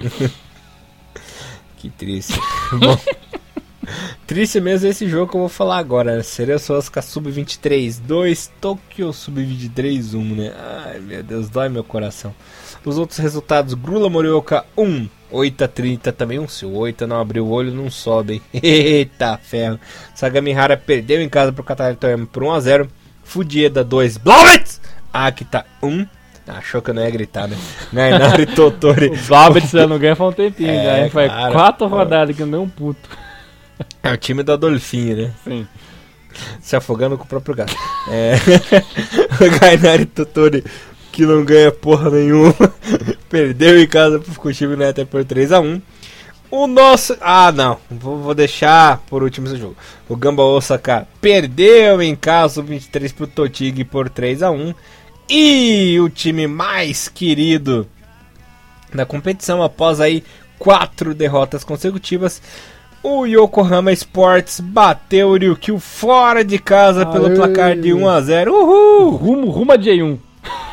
que 1.76 1.90
triste. 1.90 2.38
Bom. 2.72 2.98
Triste 4.26 4.60
mesmo 4.60 4.88
esse 4.88 5.08
jogo 5.08 5.30
que 5.30 5.36
eu 5.36 5.40
vou 5.40 5.48
falar 5.48 5.78
agora. 5.78 6.16
Né? 6.16 6.22
Seria 6.22 6.58
só 6.58 6.76
as 6.76 6.90
Sub-23 7.04 8.00
2, 8.00 8.52
Tokyo 8.60 9.12
Sub-23 9.12 10.14
1, 10.14 10.34
né? 10.34 10.52
Ai 10.56 11.00
meu 11.00 11.22
Deus, 11.22 11.48
dói 11.48 11.68
meu 11.68 11.84
coração. 11.84 12.34
Os 12.84 12.98
outros 12.98 13.18
resultados: 13.18 13.74
Grula 13.74 14.10
Morioka 14.10 14.64
1, 14.76 15.08
8 15.30 15.64
a 15.64 15.68
30 15.68 16.12
também. 16.12 16.38
Um, 16.38 16.48
se 16.48 16.66
o 16.66 16.74
8 16.74 17.06
não 17.06 17.20
abrir 17.20 17.40
o 17.40 17.48
olho, 17.48 17.72
não 17.72 17.90
sobe? 17.90 18.42
Eita 18.52 19.38
ferro. 19.38 19.78
Sagamihara 20.14 20.76
perdeu 20.76 21.20
em 21.20 21.28
casa 21.28 21.52
pro 21.52 21.64
Qatar 21.64 21.96
Toyama 21.96 22.26
por 22.26 22.42
1 22.42 22.52
a 22.52 22.60
0 22.60 22.88
Fudieda 23.24 23.82
2, 23.82 24.18
Blowitz! 24.18 24.80
Akita 25.12 25.64
1. 25.82 26.06
Achou 26.46 26.82
que 26.82 26.90
eu 26.90 26.94
não 26.94 27.02
ia 27.02 27.10
gritar, 27.10 27.48
né? 27.48 27.56
Gainari 27.90 28.46
Totori. 28.46 29.06
o 29.08 29.16
Blowitz 29.16 29.70
já 29.70 29.86
não 29.86 29.98
ganha 29.98 30.14
faz 30.14 30.30
um 30.30 30.32
tempinho, 30.32 30.70
é, 30.70 30.84
já, 30.84 31.00
hein? 31.00 31.10
Foi 31.10 31.26
quatro 31.28 31.86
rodadas 31.86 32.36
que 32.36 32.42
não 32.42 32.50
deu 32.50 32.62
um 32.62 32.68
puto. 32.68 33.08
É 34.02 34.12
o 34.12 34.16
time 34.16 34.42
do 34.42 34.52
Adolfinho, 34.52 35.16
né? 35.16 35.32
Sim. 35.42 35.66
Se 36.60 36.76
afogando 36.76 37.16
com 37.16 37.24
o 37.24 37.26
próprio 37.28 37.54
gato. 37.54 37.74
É. 38.10 38.34
o 39.42 39.58
Gainari 39.58 40.04
Totori, 40.04 40.64
que 41.14 41.24
não 41.24 41.44
ganha 41.44 41.70
porra 41.70 42.10
nenhuma, 42.10 42.54
perdeu 43.30 43.80
em 43.80 43.86
casa 43.86 44.18
pro 44.18 44.32
Fukushima 44.32 44.74
United 44.74 45.06
por 45.06 45.24
3x1. 45.24 45.80
O 46.50 46.66
nosso. 46.66 47.16
Ah, 47.20 47.52
não. 47.52 47.78
Vou, 47.88 48.18
vou, 48.18 48.34
deixar 48.34 48.98
por 49.08 49.22
último 49.22 49.46
esse 49.46 49.56
jogo. 49.56 49.76
O 50.08 50.16
Gamba 50.16 50.42
Osaka 50.42 51.06
perdeu 51.20 52.02
em 52.02 52.16
casa 52.16 52.60
o 52.60 52.64
23 52.64 53.12
pro 53.12 53.26
Totig 53.28 53.84
por 53.84 54.08
3 54.08 54.42
a 54.42 54.50
1 54.50 54.74
E 55.28 56.00
o 56.00 56.08
time 56.08 56.46
mais 56.48 57.08
querido 57.08 57.86
da 58.92 59.06
competição, 59.06 59.62
após 59.62 60.00
aí 60.00 60.22
quatro 60.58 61.14
derrotas 61.14 61.64
consecutivas, 61.64 62.40
o 63.02 63.24
Yokohama 63.24 63.92
Sports 63.92 64.60
bateu 64.60 65.28
o 65.28 65.36
Ryukyu 65.36 65.78
fora 65.78 66.44
de 66.44 66.58
casa 66.58 67.06
pelo 67.06 67.26
Aê. 67.26 67.34
placar 67.34 67.76
de 67.76 67.92
1 67.92 68.08
a 68.08 68.20
0. 68.20 68.52
Uhul! 68.52 69.10
Rumo, 69.16 69.50
rumo 69.50 69.72
a 69.72 69.78
J1. 69.78 70.18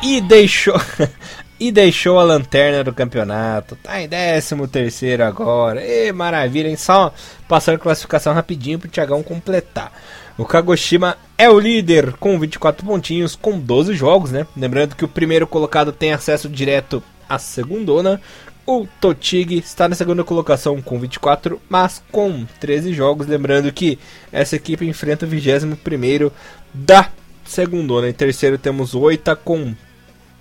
E 0.02 0.20
deixou 0.20 0.80
e 1.62 1.70
deixou 1.70 2.18
a 2.18 2.24
lanterna 2.24 2.82
do 2.82 2.92
campeonato. 2.92 3.76
Tá 3.76 4.02
em 4.02 4.08
13 4.08 4.66
terceiro 4.66 5.24
agora. 5.24 5.80
E 5.80 6.10
maravilha, 6.10 6.68
hein? 6.68 6.76
Só 6.76 7.14
passando 7.48 7.78
classificação 7.78 8.34
rapidinho 8.34 8.80
pro 8.80 8.88
Thiagão 8.88 9.22
completar. 9.22 9.92
O 10.36 10.44
Kagoshima 10.44 11.16
é 11.38 11.48
o 11.48 11.60
líder 11.60 12.14
com 12.14 12.36
24 12.36 12.84
pontinhos, 12.84 13.36
com 13.36 13.60
12 13.60 13.94
jogos, 13.94 14.32
né? 14.32 14.44
Lembrando 14.56 14.96
que 14.96 15.04
o 15.04 15.08
primeiro 15.08 15.46
colocado 15.46 15.92
tem 15.92 16.12
acesso 16.12 16.48
direto 16.48 17.00
à 17.28 17.38
segundona. 17.38 18.20
O 18.66 18.86
Totig 19.00 19.58
está 19.58 19.88
na 19.88 19.94
segunda 19.94 20.24
colocação 20.24 20.82
com 20.82 20.98
24, 20.98 21.60
mas 21.68 22.02
com 22.10 22.44
13 22.58 22.92
jogos. 22.92 23.28
Lembrando 23.28 23.72
que 23.72 24.00
essa 24.32 24.56
equipe 24.56 24.84
enfrenta 24.84 25.26
o 25.26 25.28
21 25.28 26.30
da 26.74 27.08
segunda. 27.52 28.08
Em 28.08 28.12
terceiro 28.12 28.58
temos 28.58 28.94
o 28.94 29.00
Oita 29.00 29.36
com 29.36 29.74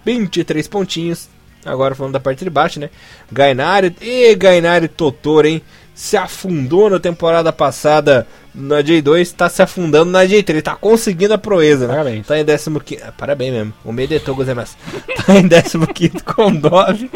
23 0.06 0.68
pontinhos. 0.68 1.30
Agora 1.66 1.94
falando 1.94 2.14
da 2.14 2.20
parte 2.20 2.44
de 2.44 2.50
baixo, 2.50 2.80
né? 2.80 2.90
Gainari 3.32 3.96
e 4.02 4.34
Gainari 4.36 4.88
Totoro, 4.88 5.48
hein? 5.48 5.62
Se 5.94 6.18
afundou 6.18 6.90
na 6.90 7.00
temporada 7.00 7.54
passada 7.54 8.26
na 8.56 8.82
J2, 8.82 9.20
está 9.20 9.48
se 9.48 9.62
afundando 9.62 10.10
na 10.10 10.26
J3, 10.26 10.62
tá 10.62 10.76
conseguindo 10.76 11.34
a 11.34 11.38
proeza, 11.38 11.86
né? 11.86 11.94
Parabéns. 11.94 12.26
Tá 12.26 12.40
em 12.40 12.46
15. 12.46 13.04
Ah, 13.04 13.12
parabéns 13.16 13.54
mesmo. 13.54 13.74
O 13.86 13.92
Medetou 13.92 14.36
Gozemasu. 14.36 14.76
tá 15.26 15.36
em 15.36 15.48
15 15.48 16.24
com 16.24 16.50
9. 16.50 17.12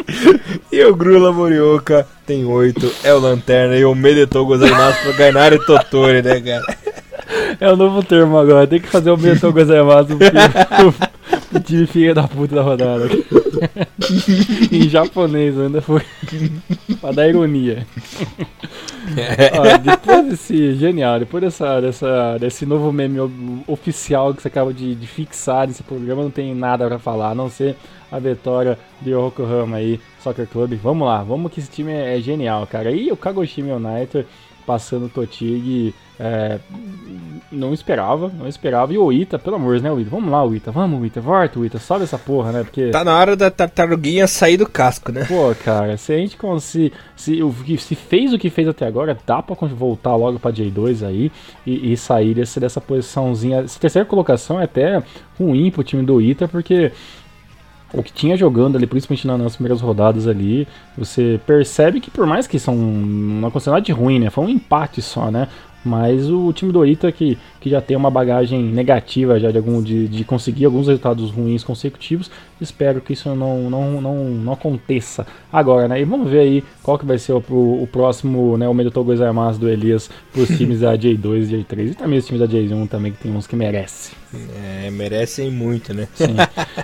E 0.70 0.84
o 0.84 0.94
Grula 0.94 1.32
Morioka 1.32 2.06
tem 2.24 2.44
8. 2.44 2.94
É 3.02 3.12
o 3.12 3.18
Lanterna. 3.18 3.76
E 3.76 3.84
o 3.84 3.94
Medetou 3.94 4.46
Gozemasu 4.46 5.02
pro 5.02 5.16
Gainari 5.16 5.58
Totori, 5.66 6.22
né, 6.22 6.40
cara? 6.40 6.85
É 7.60 7.72
o 7.72 7.76
novo 7.76 8.02
termo 8.02 8.38
agora. 8.38 8.66
Tem 8.66 8.80
que 8.80 8.88
fazer 8.88 9.10
o 9.10 9.16
Medetou 9.16 9.52
Gozemasu 9.52 10.16
o 11.54 11.60
time 11.60 11.86
filha 11.86 12.14
da 12.14 12.26
puta 12.26 12.54
da 12.54 12.62
rodada. 12.62 13.08
em 14.70 14.88
japonês 14.88 15.58
ainda 15.58 15.80
foi. 15.80 16.02
pra 17.00 17.12
dar 17.12 17.28
ironia. 17.28 17.86
Ó, 19.52 19.78
depois 19.78 20.26
desse. 20.26 20.74
Genial, 20.74 21.18
depois 21.18 21.42
dessa, 21.42 21.80
dessa, 21.80 22.38
desse 22.38 22.66
novo 22.66 22.92
meme 22.92 23.18
oficial 23.66 24.34
que 24.34 24.42
você 24.42 24.48
acaba 24.48 24.72
de, 24.72 24.94
de 24.94 25.06
fixar 25.06 25.66
nesse 25.66 25.82
programa, 25.82 26.22
não 26.22 26.30
tem 26.30 26.54
nada 26.54 26.86
pra 26.86 26.98
falar, 26.98 27.30
a 27.30 27.34
não 27.34 27.48
ser 27.48 27.76
a 28.10 28.18
vitória 28.18 28.78
do 29.00 29.10
Yokohama 29.10 29.78
aí, 29.78 30.00
Soccer 30.22 30.46
Club. 30.46 30.74
Vamos 30.82 31.06
lá, 31.06 31.22
vamos 31.22 31.52
que 31.52 31.60
esse 31.60 31.70
time 31.70 31.92
é, 31.92 32.16
é 32.16 32.20
genial, 32.20 32.66
cara. 32.66 32.90
E 32.90 33.10
o 33.10 33.16
Kagoshima 33.16 33.74
United 33.74 34.26
passando 34.66 35.06
o 35.06 35.08
Totig 35.08 35.94
é, 36.18 36.58
não 37.52 37.72
esperava, 37.72 38.30
não 38.38 38.48
esperava. 38.48 38.92
E 38.92 38.98
o 38.98 39.12
Ita, 39.12 39.38
pelo 39.38 39.56
amor, 39.56 39.80
né, 39.80 39.90
Ita? 40.00 40.10
Vamos 40.10 40.30
lá, 40.30 40.46
Ita, 40.46 40.70
vamos, 40.70 41.06
Ita, 41.06 41.20
volta, 41.20 41.58
Ita, 41.60 41.78
sobe 41.78 42.04
essa 42.04 42.18
porra, 42.18 42.52
né? 42.52 42.64
Porque. 42.64 42.90
Tá 42.90 43.04
na 43.04 43.16
hora 43.16 43.36
da 43.36 43.50
tartaruguinha 43.50 44.26
sair 44.26 44.56
do 44.56 44.68
casco, 44.68 45.12
né? 45.12 45.24
Pô, 45.24 45.54
cara, 45.64 45.96
se 45.96 46.12
a 46.12 46.16
gente 46.16 46.36
se, 46.60 46.92
se, 47.14 47.40
se 47.78 47.94
fez 47.94 48.32
o 48.32 48.38
que 48.38 48.50
fez 48.50 48.66
até 48.68 48.86
agora, 48.86 49.16
dá 49.26 49.42
pra 49.42 49.56
voltar 49.68 50.16
logo 50.16 50.38
pra 50.38 50.52
J2 50.52 51.06
aí 51.06 51.30
e, 51.66 51.92
e 51.92 51.96
sair 51.96 52.34
desse, 52.34 52.58
dessa 52.58 52.80
posiçãozinha. 52.80 53.60
Essa 53.60 53.78
terceira 53.78 54.06
colocação 54.06 54.60
é 54.60 54.64
até 54.64 55.02
ruim 55.38 55.70
pro 55.70 55.84
time 55.84 56.02
do 56.02 56.20
Ita, 56.20 56.48
porque 56.48 56.92
o 57.92 58.02
que 58.02 58.12
tinha 58.12 58.36
jogando 58.36 58.76
ali, 58.76 58.86
principalmente 58.86 59.26
nas 59.26 59.54
primeiras 59.54 59.80
rodadas 59.80 60.26
ali, 60.26 60.66
você 60.96 61.40
percebe 61.46 62.00
que 62.00 62.10
por 62.10 62.26
mais 62.26 62.46
que 62.46 62.58
são 62.58 62.74
uma 62.74 63.50
quantidade 63.50 63.92
ruim, 63.92 64.18
né? 64.18 64.28
Foi 64.28 64.44
um 64.44 64.48
empate 64.48 65.00
só, 65.00 65.30
né? 65.30 65.48
Mas 65.86 66.28
o 66.28 66.52
time 66.52 66.72
do 66.72 66.84
Ita, 66.84 67.12
que, 67.12 67.38
que 67.60 67.70
já 67.70 67.80
tem 67.80 67.96
uma 67.96 68.10
bagagem 68.10 68.60
negativa 68.60 69.38
já 69.38 69.52
de, 69.52 69.56
algum, 69.56 69.80
de, 69.80 70.08
de 70.08 70.24
conseguir 70.24 70.64
alguns 70.64 70.88
resultados 70.88 71.30
ruins 71.30 71.62
consecutivos, 71.62 72.28
espero 72.60 73.00
que 73.00 73.12
isso 73.12 73.32
não, 73.36 73.70
não, 73.70 74.00
não, 74.00 74.24
não 74.24 74.52
aconteça 74.52 75.24
agora, 75.52 75.86
né? 75.86 76.00
E 76.00 76.04
vamos 76.04 76.28
ver 76.28 76.40
aí 76.40 76.64
qual 76.82 76.98
que 76.98 77.06
vai 77.06 77.18
ser 77.18 77.34
o, 77.34 77.44
o, 77.48 77.84
o 77.84 77.86
próximo, 77.86 78.58
né, 78.58 78.68
o 78.68 78.74
Medo 78.74 78.92
Armados 79.24 79.58
do 79.58 79.68
Elias 79.68 80.10
para 80.32 80.42
os 80.42 80.48
times 80.48 80.80
da 80.80 80.98
J2 80.98 81.50
e 81.50 81.64
J3 81.64 81.90
e 81.92 81.94
também 81.94 82.18
os 82.18 82.26
times 82.26 82.40
da 82.40 82.48
J1 82.48 82.88
também, 82.88 83.12
que 83.12 83.22
tem 83.22 83.32
uns 83.32 83.46
que 83.46 83.54
merecem. 83.54 84.16
É, 84.84 84.90
merecem 84.90 85.52
muito, 85.52 85.94
né? 85.94 86.08
Sim. 86.14 86.34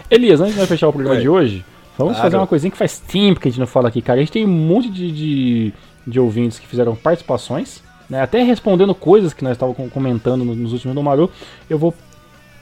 Elias, 0.08 0.40
antes 0.40 0.54
de 0.54 0.64
fechar 0.66 0.88
o 0.88 0.92
programa 0.92 1.20
de 1.20 1.28
hoje, 1.28 1.64
vamos 1.98 2.12
claro. 2.14 2.22
fazer 2.22 2.36
uma 2.36 2.46
coisinha 2.46 2.70
que 2.70 2.78
faz 2.78 3.00
tempo 3.00 3.40
que 3.40 3.48
a 3.48 3.50
gente 3.50 3.58
não 3.58 3.66
fala 3.66 3.88
aqui, 3.88 4.00
cara. 4.00 4.20
A 4.20 4.22
gente 4.22 4.32
tem 4.32 4.44
um 4.44 4.48
monte 4.48 4.88
de, 4.88 5.10
de, 5.10 5.72
de 6.06 6.20
ouvintes 6.20 6.60
que 6.60 6.68
fizeram 6.68 6.94
participações 6.94 7.82
né? 8.12 8.20
Até 8.20 8.42
respondendo 8.42 8.94
coisas 8.94 9.32
que 9.32 9.42
nós 9.42 9.54
estávamos 9.54 9.90
comentando 9.90 10.44
nos 10.44 10.72
últimos 10.72 10.94
do 10.94 11.02
Maru, 11.02 11.30
eu 11.68 11.78
vou 11.78 11.94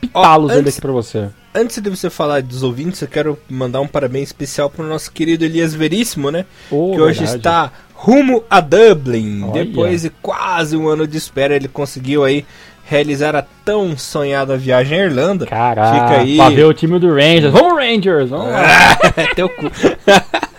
pitá-los 0.01 0.53
oh, 0.55 0.59
aqui 0.59 0.81
para 0.81 0.93
você. 0.93 1.29
Antes 1.53 1.83
de 1.83 1.91
você 1.91 2.09
falar 2.09 2.41
dos 2.41 2.63
ouvintes, 2.63 3.03
eu 3.03 3.09
quero 3.09 3.37
mandar 3.49 3.81
um 3.81 3.87
parabéns 3.87 4.29
especial 4.29 4.71
para 4.71 4.85
o 4.85 4.89
nosso 4.89 5.11
querido 5.11 5.45
Elias 5.45 5.75
Veríssimo, 5.75 6.31
né? 6.31 6.47
Oh, 6.71 6.93
que 6.93 7.01
hoje 7.01 7.25
está 7.25 7.73
rumo 7.93 8.45
a 8.49 8.61
Dublin. 8.61 9.43
Olha. 9.43 9.65
Depois 9.65 10.03
de 10.03 10.11
quase 10.23 10.77
um 10.77 10.89
ano 10.89 11.07
de 11.07 11.19
espera, 11.19 11.57
ele 11.57 11.67
conseguiu 11.67 12.23
aí 12.23 12.47
realizar 12.85 13.35
a 13.35 13.43
tão 13.65 13.99
sonhada 13.99 14.57
viagem 14.57 15.01
à 15.01 15.05
Irlanda. 15.05 15.47
Caraca, 15.47 15.95
Fica 15.95 16.21
aí. 16.21 16.37
pra 16.37 16.51
ver 16.51 16.65
o 16.65 16.73
time 16.73 16.99
do 17.01 17.09
Rangers. 17.09 17.53
Vamos 17.53 17.75
Rangers, 17.75 18.31
vamos 18.31 18.53
lá. 18.53 18.97
Teu 19.35 19.49
cu. 19.49 19.67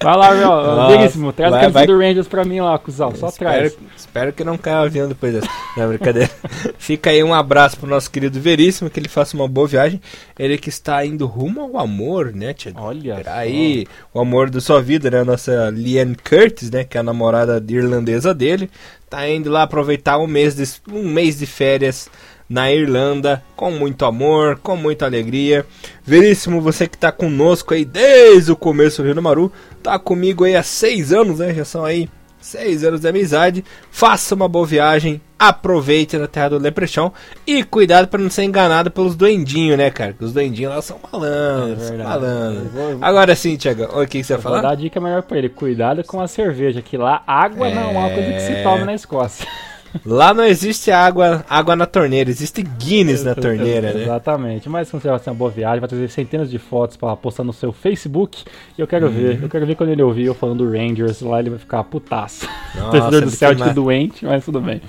Vai 0.00 0.16
lá, 0.16 0.34
meu. 0.34 0.52
Amiguíssimo, 0.82 1.32
traz 1.32 1.50
vai, 1.50 1.60
a 1.60 1.62
camisa 1.62 1.78
vai... 1.78 1.86
do 1.86 1.98
Rangers 1.98 2.28
pra 2.28 2.44
mim 2.44 2.60
lá, 2.60 2.78
cuzão. 2.78 3.14
Só 3.14 3.28
espero, 3.28 3.70
traz. 3.70 3.78
Espero 3.96 4.32
que 4.32 4.44
não 4.44 4.56
caia 4.58 4.78
avião 4.78 5.08
depois 5.08 5.32
dessa. 5.32 5.48
Não, 5.76 5.88
brincadeira. 5.88 6.30
Fica 6.78 7.10
aí 7.10 7.22
um 7.22 7.34
abraço 7.34 7.76
pro 7.78 7.88
nosso 7.88 8.10
querido 8.10 8.40
Veríssimo, 8.40 8.90
que 8.90 9.00
ele 9.00 9.08
faça 9.08 9.36
uma 9.36 9.48
boa 9.48 9.66
viagem. 9.66 10.00
Ele 10.38 10.58
que 10.58 10.68
está 10.68 11.04
indo 11.04 11.26
rumo 11.26 11.60
ao 11.60 11.78
amor, 11.78 12.32
né, 12.32 12.52
Tiago? 12.52 12.80
Olha 12.80 13.22
Aí, 13.26 13.86
o 14.12 14.20
amor 14.20 14.50
da 14.50 14.60
sua 14.60 14.82
vida, 14.82 15.10
né? 15.10 15.20
A 15.20 15.24
nossa 15.24 15.70
Liane 15.70 16.16
Curtis, 16.16 16.70
né? 16.70 16.84
Que 16.84 16.96
é 16.96 17.00
a 17.00 17.04
namorada 17.04 17.62
irlandesa 17.68 18.34
dele. 18.34 18.70
Tá 19.08 19.28
indo 19.28 19.50
lá 19.50 19.62
aproveitar 19.62 20.18
um 20.18 20.26
mês 20.26 20.54
de, 20.54 20.64
um 20.92 21.08
mês 21.08 21.38
de 21.38 21.46
férias 21.46 22.08
na 22.48 22.72
Irlanda, 22.72 23.42
com 23.54 23.70
muito 23.70 24.04
amor, 24.04 24.58
com 24.62 24.76
muita 24.76 25.04
alegria. 25.04 25.66
Veríssimo, 26.04 26.60
você 26.60 26.86
que 26.86 26.96
está 26.96 27.10
conosco 27.10 27.74
aí 27.74 27.84
desde 27.84 28.52
o 28.52 28.56
começo 28.56 29.02
do 29.02 29.06
Rio 29.06 29.14
do 29.14 29.22
Maru, 29.22 29.52
tá 29.82 29.98
comigo 29.98 30.44
aí 30.44 30.56
há 30.56 30.62
seis 30.62 31.12
anos, 31.12 31.40
né? 31.40 31.52
Já 31.52 31.64
são 31.64 31.84
aí 31.84 32.08
seis 32.46 32.84
anos 32.84 33.00
de 33.00 33.08
amizade. 33.08 33.64
Faça 33.90 34.34
uma 34.34 34.48
boa 34.48 34.64
viagem, 34.64 35.20
aproveite 35.38 36.16
na 36.16 36.28
terra 36.28 36.50
do 36.50 36.58
Leprechaun 36.58 37.10
e 37.46 37.64
cuidado 37.64 38.06
para 38.06 38.22
não 38.22 38.30
ser 38.30 38.44
enganado 38.44 38.90
pelos 38.90 39.16
doendinhos, 39.16 39.76
né, 39.76 39.90
cara? 39.90 40.14
Os 40.20 40.32
doendinhos 40.32 40.74
lá 40.74 40.80
são 40.80 40.98
malandros, 41.12 41.90
é 41.90 41.96
malandros. 41.96 42.72
Vou, 42.72 42.98
Agora 43.02 43.34
sim, 43.34 43.56
Tiago, 43.56 43.84
o 43.84 44.06
que, 44.06 44.20
que 44.20 44.24
você 44.24 44.34
vai 44.34 44.42
falar? 44.42 44.56
Vou 44.56 44.62
dar 44.62 44.72
a 44.72 44.76
dica 44.76 45.00
melhor 45.00 45.22
para 45.22 45.38
ele: 45.38 45.48
cuidado 45.48 46.04
com 46.04 46.20
a 46.20 46.28
cerveja, 46.28 46.80
que 46.80 46.96
lá 46.96 47.22
água 47.26 47.68
é... 47.68 47.74
não 47.74 47.82
é 47.82 47.86
uma 47.86 48.10
coisa 48.10 48.32
que 48.32 48.40
se 48.40 48.62
toma 48.62 48.84
na 48.84 48.94
Escócia. 48.94 49.46
Lá 50.04 50.34
não 50.34 50.44
existe 50.44 50.90
água, 50.90 51.44
água 51.48 51.76
na 51.76 51.86
torneira, 51.86 52.30
existe 52.30 52.62
Guinness 52.62 53.24
na 53.24 53.34
torneira, 53.34 53.92
né? 53.92 54.02
Exatamente. 54.02 54.68
Mas 54.68 54.90
quando 54.90 55.02
você 55.02 55.08
vai 55.08 55.18
ter 55.20 55.30
uma 55.30 55.36
boa 55.36 55.50
viagem, 55.50 55.80
vai 55.80 55.88
trazer 55.88 56.08
centenas 56.08 56.50
de 56.50 56.58
fotos 56.58 56.96
para 56.96 57.14
postar 57.16 57.44
no 57.44 57.52
seu 57.52 57.72
Facebook. 57.72 58.44
E 58.76 58.80
eu 58.80 58.86
quero 58.86 59.06
uhum. 59.06 59.12
ver, 59.12 59.42
eu 59.42 59.48
quero 59.48 59.66
ver 59.66 59.74
quando 59.74 59.90
ele 59.90 60.02
ouvir 60.02 60.24
eu 60.24 60.34
falando 60.34 60.64
do 60.64 60.70
Rangers 60.70 61.20
lá, 61.20 61.40
ele 61.40 61.50
vai 61.50 61.58
ficar 61.58 61.84
putaço. 61.84 62.48
Torcedor 62.90 63.22
do 63.22 63.30
Celtic 63.30 63.72
doente, 63.72 64.24
mas 64.24 64.44
tudo 64.44 64.60
bem. 64.60 64.80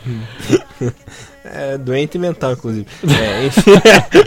é, 1.43 1.77
doente 1.77 2.17
mental, 2.17 2.53
inclusive. 2.53 2.88
É, 3.03 3.45
enfim. 3.45 3.71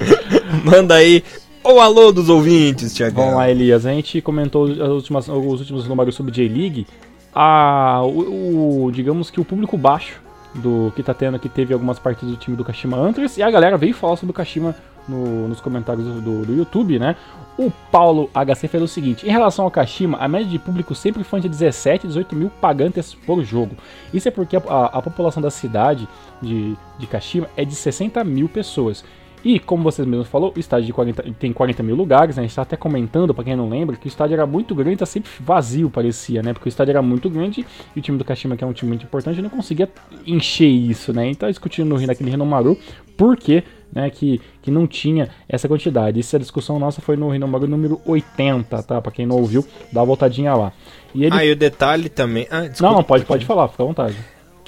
Manda 0.64 0.94
aí 0.94 1.22
o 1.62 1.78
alô 1.80 2.12
dos 2.12 2.28
ouvintes, 2.28 2.94
Tiago. 2.94 3.16
Vamos 3.16 3.36
lá, 3.36 3.50
Elias. 3.50 3.84
A 3.84 3.90
gente 3.90 4.20
comentou 4.20 4.70
as 4.70 4.78
últimas, 4.78 5.28
os 5.28 5.60
últimos 5.60 5.86
números 5.86 6.14
sobre 6.14 6.32
J-League. 6.32 6.86
Ah, 7.34 8.00
o, 8.02 8.86
o, 8.86 8.90
digamos 8.90 9.30
que 9.30 9.40
o 9.40 9.44
público 9.44 9.76
baixo 9.76 10.20
do 10.54 10.92
que 10.96 11.02
tá 11.02 11.14
tendo 11.14 11.38
que 11.38 11.48
teve 11.48 11.72
algumas 11.72 11.98
partidas 11.98 12.34
do 12.34 12.36
time 12.36 12.56
do 12.56 12.64
Kashima 12.64 12.96
Antlers 12.96 13.36
e 13.36 13.42
a 13.42 13.50
galera 13.50 13.76
veio 13.76 13.94
falar 13.94 14.16
sobre 14.16 14.30
o 14.30 14.34
Kashima 14.34 14.74
no, 15.08 15.48
nos 15.48 15.60
comentários 15.60 16.04
do, 16.04 16.20
do, 16.20 16.46
do, 16.46 16.54
YouTube, 16.54 16.98
né? 16.98 17.16
O 17.58 17.70
Paulo 17.90 18.30
HC 18.34 18.68
fez 18.68 18.82
o 18.82 18.88
seguinte: 18.88 19.26
em 19.26 19.30
relação 19.30 19.64
ao 19.64 19.70
Kashima, 19.70 20.18
a 20.18 20.28
média 20.28 20.48
de 20.48 20.58
público 20.58 20.94
sempre 20.94 21.24
foi 21.24 21.38
entre 21.38 21.48
17 21.48 22.06
e 22.06 22.08
18 22.08 22.36
mil 22.36 22.50
pagantes 22.60 23.14
por 23.14 23.42
jogo. 23.42 23.76
Isso 24.12 24.28
é 24.28 24.30
porque 24.30 24.56
a, 24.56 24.62
a, 24.68 24.86
a 24.98 25.02
população 25.02 25.42
da 25.42 25.50
cidade 25.50 26.08
de, 26.40 26.76
de 26.98 27.06
Kashima 27.06 27.48
é 27.56 27.64
de 27.64 27.74
60 27.74 28.22
mil 28.24 28.48
pessoas. 28.48 29.04
E, 29.44 29.58
como 29.58 29.82
vocês 29.82 30.06
mesmos 30.06 30.28
falou, 30.28 30.52
o 30.54 30.60
estádio 30.60 30.92
40, 30.94 31.22
tem 31.38 31.52
40 31.52 31.82
mil 31.82 31.96
lugares, 31.96 32.36
né? 32.36 32.42
A 32.42 32.46
gente 32.46 32.54
tá 32.54 32.62
até 32.62 32.76
comentando, 32.76 33.32
para 33.32 33.44
quem 33.44 33.56
não 33.56 33.68
lembra, 33.68 33.96
que 33.96 34.06
o 34.06 34.08
estádio 34.08 34.34
era 34.34 34.46
muito 34.46 34.74
grande, 34.74 34.98
tá 34.98 35.06
sempre 35.06 35.30
vazio, 35.40 35.88
parecia, 35.88 36.42
né? 36.42 36.52
Porque 36.52 36.68
o 36.68 36.70
estádio 36.70 36.92
era 36.92 37.02
muito 37.02 37.30
grande 37.30 37.64
e 37.94 37.98
o 37.98 38.02
time 38.02 38.18
do 38.18 38.24
Kashima, 38.24 38.56
que 38.56 38.62
é 38.62 38.66
um 38.66 38.72
time 38.72 38.90
muito 38.90 39.04
importante, 39.04 39.40
não 39.40 39.48
conseguia 39.48 39.88
encher 40.26 40.68
isso, 40.68 41.12
né? 41.12 41.28
Então, 41.28 41.48
discutindo 41.48 41.88
no, 41.88 42.06
naquele 42.06 42.30
Renomaru, 42.30 42.76
por 43.16 43.36
que, 43.36 43.62
né, 43.92 44.10
que, 44.10 44.40
que 44.60 44.70
não 44.70 44.86
tinha 44.86 45.28
essa 45.48 45.66
quantidade. 45.66 46.20
Essa 46.20 46.38
discussão 46.38 46.78
nossa 46.78 47.00
foi 47.00 47.16
no 47.16 47.30
Renomaru 47.30 47.66
número 47.66 48.00
80, 48.04 48.82
tá? 48.82 49.00
Para 49.00 49.12
quem 49.12 49.26
não 49.26 49.36
ouviu, 49.36 49.64
dá 49.92 50.00
uma 50.00 50.06
voltadinha 50.06 50.54
lá. 50.54 50.72
E 51.14 51.24
ele... 51.24 51.34
Ah, 51.34 51.44
e 51.44 51.50
o 51.50 51.56
detalhe 51.56 52.08
também... 52.08 52.46
Ah, 52.50 52.62
desculpa, 52.62 52.90
não, 52.90 52.98
não, 52.98 53.04
pode, 53.04 53.24
pode 53.24 53.44
falar, 53.44 53.68
fica 53.68 53.82
à 53.82 53.86
vontade 53.86 54.16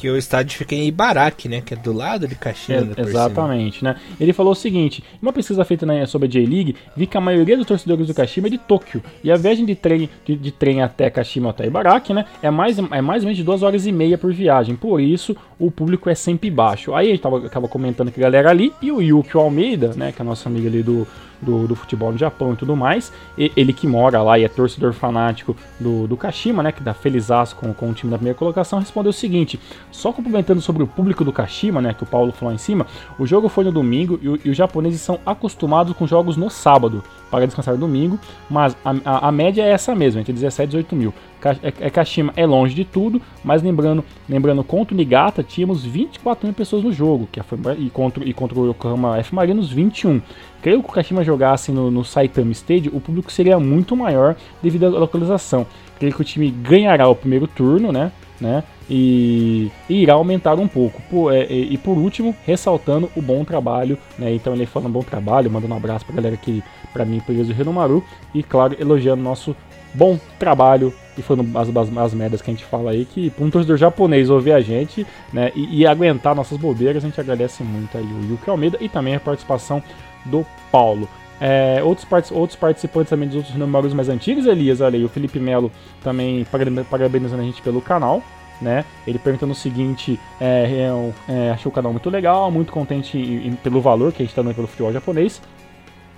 que 0.03 0.11
o 0.11 0.17
estádio 0.17 0.59
fica 0.59 0.75
em 0.75 0.89
Ibaraki, 0.89 1.49
né? 1.49 1.63
Que 1.65 1.75
é 1.75 1.77
do 1.77 1.93
lado 1.93 2.27
de 2.27 2.35
Caxias. 2.35 2.89
É, 2.97 3.01
exatamente, 3.03 3.85
né? 3.85 3.95
Ele 4.19 4.33
falou 4.33 4.51
o 4.51 4.57
seguinte: 4.57 5.05
uma 5.23 5.33
pesquisa 5.33 5.65
feita 5.65 5.87
né, 5.87 6.05
sobre 6.07 6.27
a 6.27 6.29
J-League 6.29 6.75
vi 6.97 7.07
que 7.07 7.17
a 7.17 7.21
maioria 7.21 7.57
dos 7.57 7.65
torcedores 7.65 8.09
do 8.09 8.13
Kashima 8.13 8.49
é 8.49 8.51
de 8.51 8.59
Tóquio. 8.59 9.01
E 9.23 9.31
a 9.31 9.37
viagem 9.37 9.65
de 9.65 9.77
trem, 9.77 10.11
de, 10.25 10.35
de 10.35 10.51
trem 10.51 10.83
até 10.83 11.09
Kashima 11.09 11.51
até 11.51 11.69
Ibaraki, 11.69 12.13
né? 12.13 12.25
É 12.43 12.51
mais, 12.51 12.81
é 12.81 13.01
mais 13.01 13.23
ou 13.23 13.27
menos 13.27 13.37
de 13.37 13.45
duas 13.45 13.63
horas 13.63 13.87
e 13.87 13.93
meia 13.93 14.19
por 14.19 14.33
viagem. 14.33 14.75
Por 14.75 15.01
isso, 15.01 15.37
o 15.57 15.71
público 15.71 16.11
é 16.11 16.17
sempre 16.17 16.51
baixo. 16.51 16.93
Aí 16.97 17.07
a 17.07 17.11
gente 17.11 17.23
tava, 17.23 17.49
tava 17.49 17.69
comentando 17.69 18.11
que 18.11 18.19
a 18.19 18.25
galera 18.25 18.51
ali 18.51 18.73
e 18.83 18.91
o 18.91 19.01
Yuki 19.01 19.37
Almeida, 19.37 19.93
né? 19.95 20.11
Que 20.11 20.21
é 20.21 20.25
a 20.25 20.27
nossa 20.27 20.49
amiga 20.49 20.67
ali 20.67 20.83
do, 20.83 21.07
do, 21.43 21.67
do, 21.67 21.75
futebol 21.75 22.13
no 22.13 22.19
Japão 22.19 22.53
e 22.53 22.57
tudo 22.57 22.77
mais. 22.77 23.13
E, 23.37 23.53
ele 23.57 23.73
que 23.73 23.87
mora 23.87 24.23
lá 24.23 24.39
e 24.39 24.45
é 24.45 24.49
torcedor 24.49 24.93
fanático 24.93 25.57
do, 25.79 26.07
do 26.07 26.17
Kashima, 26.17 26.63
né? 26.63 26.73
Que 26.73 26.83
dá 26.83 26.95
felizaço 26.95 27.57
com, 27.57 27.75
com 27.75 27.91
o 27.91 27.93
time 27.93 28.11
da 28.11 28.17
primeira 28.17 28.39
colocação, 28.39 28.79
respondeu 28.79 29.11
o 29.11 29.13
seguinte: 29.13 29.59
só 29.91 30.13
complementando 30.13 30.61
sobre 30.61 30.83
o 30.83 30.87
público 30.87 31.25
do 31.25 31.33
Kashima, 31.33 31.83
né? 31.83 31.93
Que 31.93 32.05
o 32.05 32.07
Paulo 32.07 32.33
falou 32.33 32.55
em 32.55 32.59
cima, 32.59 32.87
o 33.19 33.27
jogo 33.27 33.49
foi 33.49 33.65
no 33.65 33.73
domingo 33.73 34.19
e, 34.23 34.49
e 34.49 34.51
os 34.51 34.57
japoneses 34.57 35.01
são 35.01 35.19
acostumados 35.27 35.95
com 35.95 36.07
jogos 36.07 36.37
no 36.37 36.49
sábado 36.49 37.03
para 37.33 37.47
descansar 37.47 37.79
domingo, 37.79 38.19
mas 38.51 38.77
a, 38.85 38.95
a, 39.07 39.29
a, 39.29 39.33
média 39.33 39.63
é 39.63 39.71
essa 39.71 39.95
mesmo, 39.95 40.21
entre 40.21 40.35
17 40.35 40.65
e 40.65 40.67
18 40.67 40.95
mil. 40.95 41.15
É, 41.63 41.87
é, 41.87 41.91
Kashima 41.91 42.31
é 42.37 42.45
longe 42.45 42.75
de 42.75 42.85
tudo, 42.85 43.23
mas 43.43 43.63
lembrando, 43.63 44.05
lembrando 44.29 44.63
contra 44.63 44.95
o 44.95 44.97
Nigata, 44.97 45.43
tínhamos 45.43 45.83
24 45.83 46.47
mil 46.47 46.55
pessoas 46.55 46.85
no 46.85 46.93
jogo, 46.93 47.27
que 47.33 47.43
foi, 47.43 47.59
e, 47.79 47.89
contra, 47.89 48.23
e 48.23 48.35
contra 48.35 48.61
o 48.61 48.69
Yokohama 48.69 49.17
F 49.19 49.35
Marinos 49.35 49.73
21. 49.73 50.21
Creio 50.61 50.83
que 50.83 50.91
o 50.91 50.93
Kashima 50.93 51.25
jogasse 51.25 51.73
no, 51.73 51.91
no 51.91 52.05
Saitama 52.05 52.53
Stadium, 52.53 52.95
o 52.95 53.01
público 53.01 53.33
seria 53.33 53.59
muito 53.59 53.97
maior 53.97 54.37
devido 54.63 54.85
à 54.85 54.91
localização. 54.91 55.67
Creio 55.99 56.15
que 56.15 56.21
o 56.21 56.25
time 56.25 56.51
ganhará 56.51 57.09
o 57.09 57.15
primeiro 57.15 57.47
turno, 57.47 57.91
né? 57.91 58.13
né? 58.39 58.63
E, 58.95 59.71
e 59.89 60.03
irá 60.03 60.13
aumentar 60.13 60.59
um 60.61 60.69
pouco. 60.69 61.01
Por, 61.09 61.33
é, 61.33 61.47
e, 61.51 61.73
e, 61.73 61.79
por 61.79 61.97
último, 61.97 62.37
ressaltando 62.45 63.11
o 63.17 63.23
bom 63.23 63.43
trabalho, 63.43 63.97
né? 64.19 64.35
Então 64.35 64.53
ele 64.53 64.67
falando 64.67 64.93
bom 64.93 65.03
trabalho, 65.03 65.51
mandando 65.51 65.73
um 65.73 65.77
abraço 65.79 66.05
pra 66.05 66.15
galera 66.15 66.37
que, 66.37 66.63
pra 66.93 67.03
mim, 67.07 67.19
pro 67.21 67.35
do 67.35 67.55
Renomaru, 67.55 68.05
e 68.35 68.43
claro, 68.43 68.77
elogiando 68.79 69.23
nosso 69.23 69.57
bom 69.95 70.21
trabalho 70.39 70.93
e 71.17 71.23
foram 71.23 71.47
as, 71.55 71.75
as, 71.75 71.97
as 71.97 72.15
merdas 72.15 72.43
que 72.43 72.51
a 72.51 72.55
gente 72.55 72.67
fala 72.67 72.91
aí, 72.91 73.07
que 73.07 73.33
um 73.39 73.51
torcedor 73.51 73.79
japonês 73.79 74.29
ouvir 74.29 74.53
a 74.53 74.61
gente, 74.61 75.07
né, 75.33 75.51
e, 75.55 75.81
e, 75.81 75.87
aguentar 75.87 76.35
nossas 76.35 76.59
bobeiras, 76.59 77.03
a 77.03 77.07
gente 77.07 77.21
agradece 77.21 77.63
muito 77.63 77.97
aí 77.97 78.05
o 78.05 78.33
Yuki 78.33 78.49
Almeida 78.49 78.77
e 78.81 78.89
também 78.89 79.15
a 79.15 79.21
participação 79.21 79.83
do 80.27 80.47
Paulo. 80.71 81.09
É, 81.41 81.83
outros, 81.83 82.07
outros 82.31 82.59
participantes 82.59 83.11
também 83.11 83.27
dos 83.27 83.39
outros 83.39 83.55
números 83.55 83.93
mais 83.93 84.09
antigos, 84.09 84.47
Elias, 84.47 84.81
olha 84.81 84.97
aí, 84.99 85.05
o 85.05 85.09
Felipe 85.09 85.39
Melo 85.39 85.73
também 86.03 86.47
parabenizando 86.91 87.43
a 87.43 87.45
gente 87.45 87.61
pelo 87.61 87.81
canal, 87.81 88.23
né? 88.61 88.85
Ele 89.07 89.19
perguntando 89.19 89.53
o 89.53 89.57
seguinte: 89.57 90.19
é, 90.41 90.89
é, 91.29 91.33
é, 91.33 91.51
achei 91.51 91.69
o 91.69 91.73
canal 91.73 91.93
muito 91.93 92.11
legal, 92.11 92.51
muito 92.51 92.73
contente 92.73 93.19
em, 93.19 93.49
em, 93.49 93.53
pelo 93.55 93.81
valor 93.81 94.13
que 94.13 94.23
a 94.23 94.25
gente 94.25 94.31
está 94.31 94.43
dando 94.43 94.55
pelo 94.55 94.67
futebol 94.67 94.93
japonês 94.93 95.41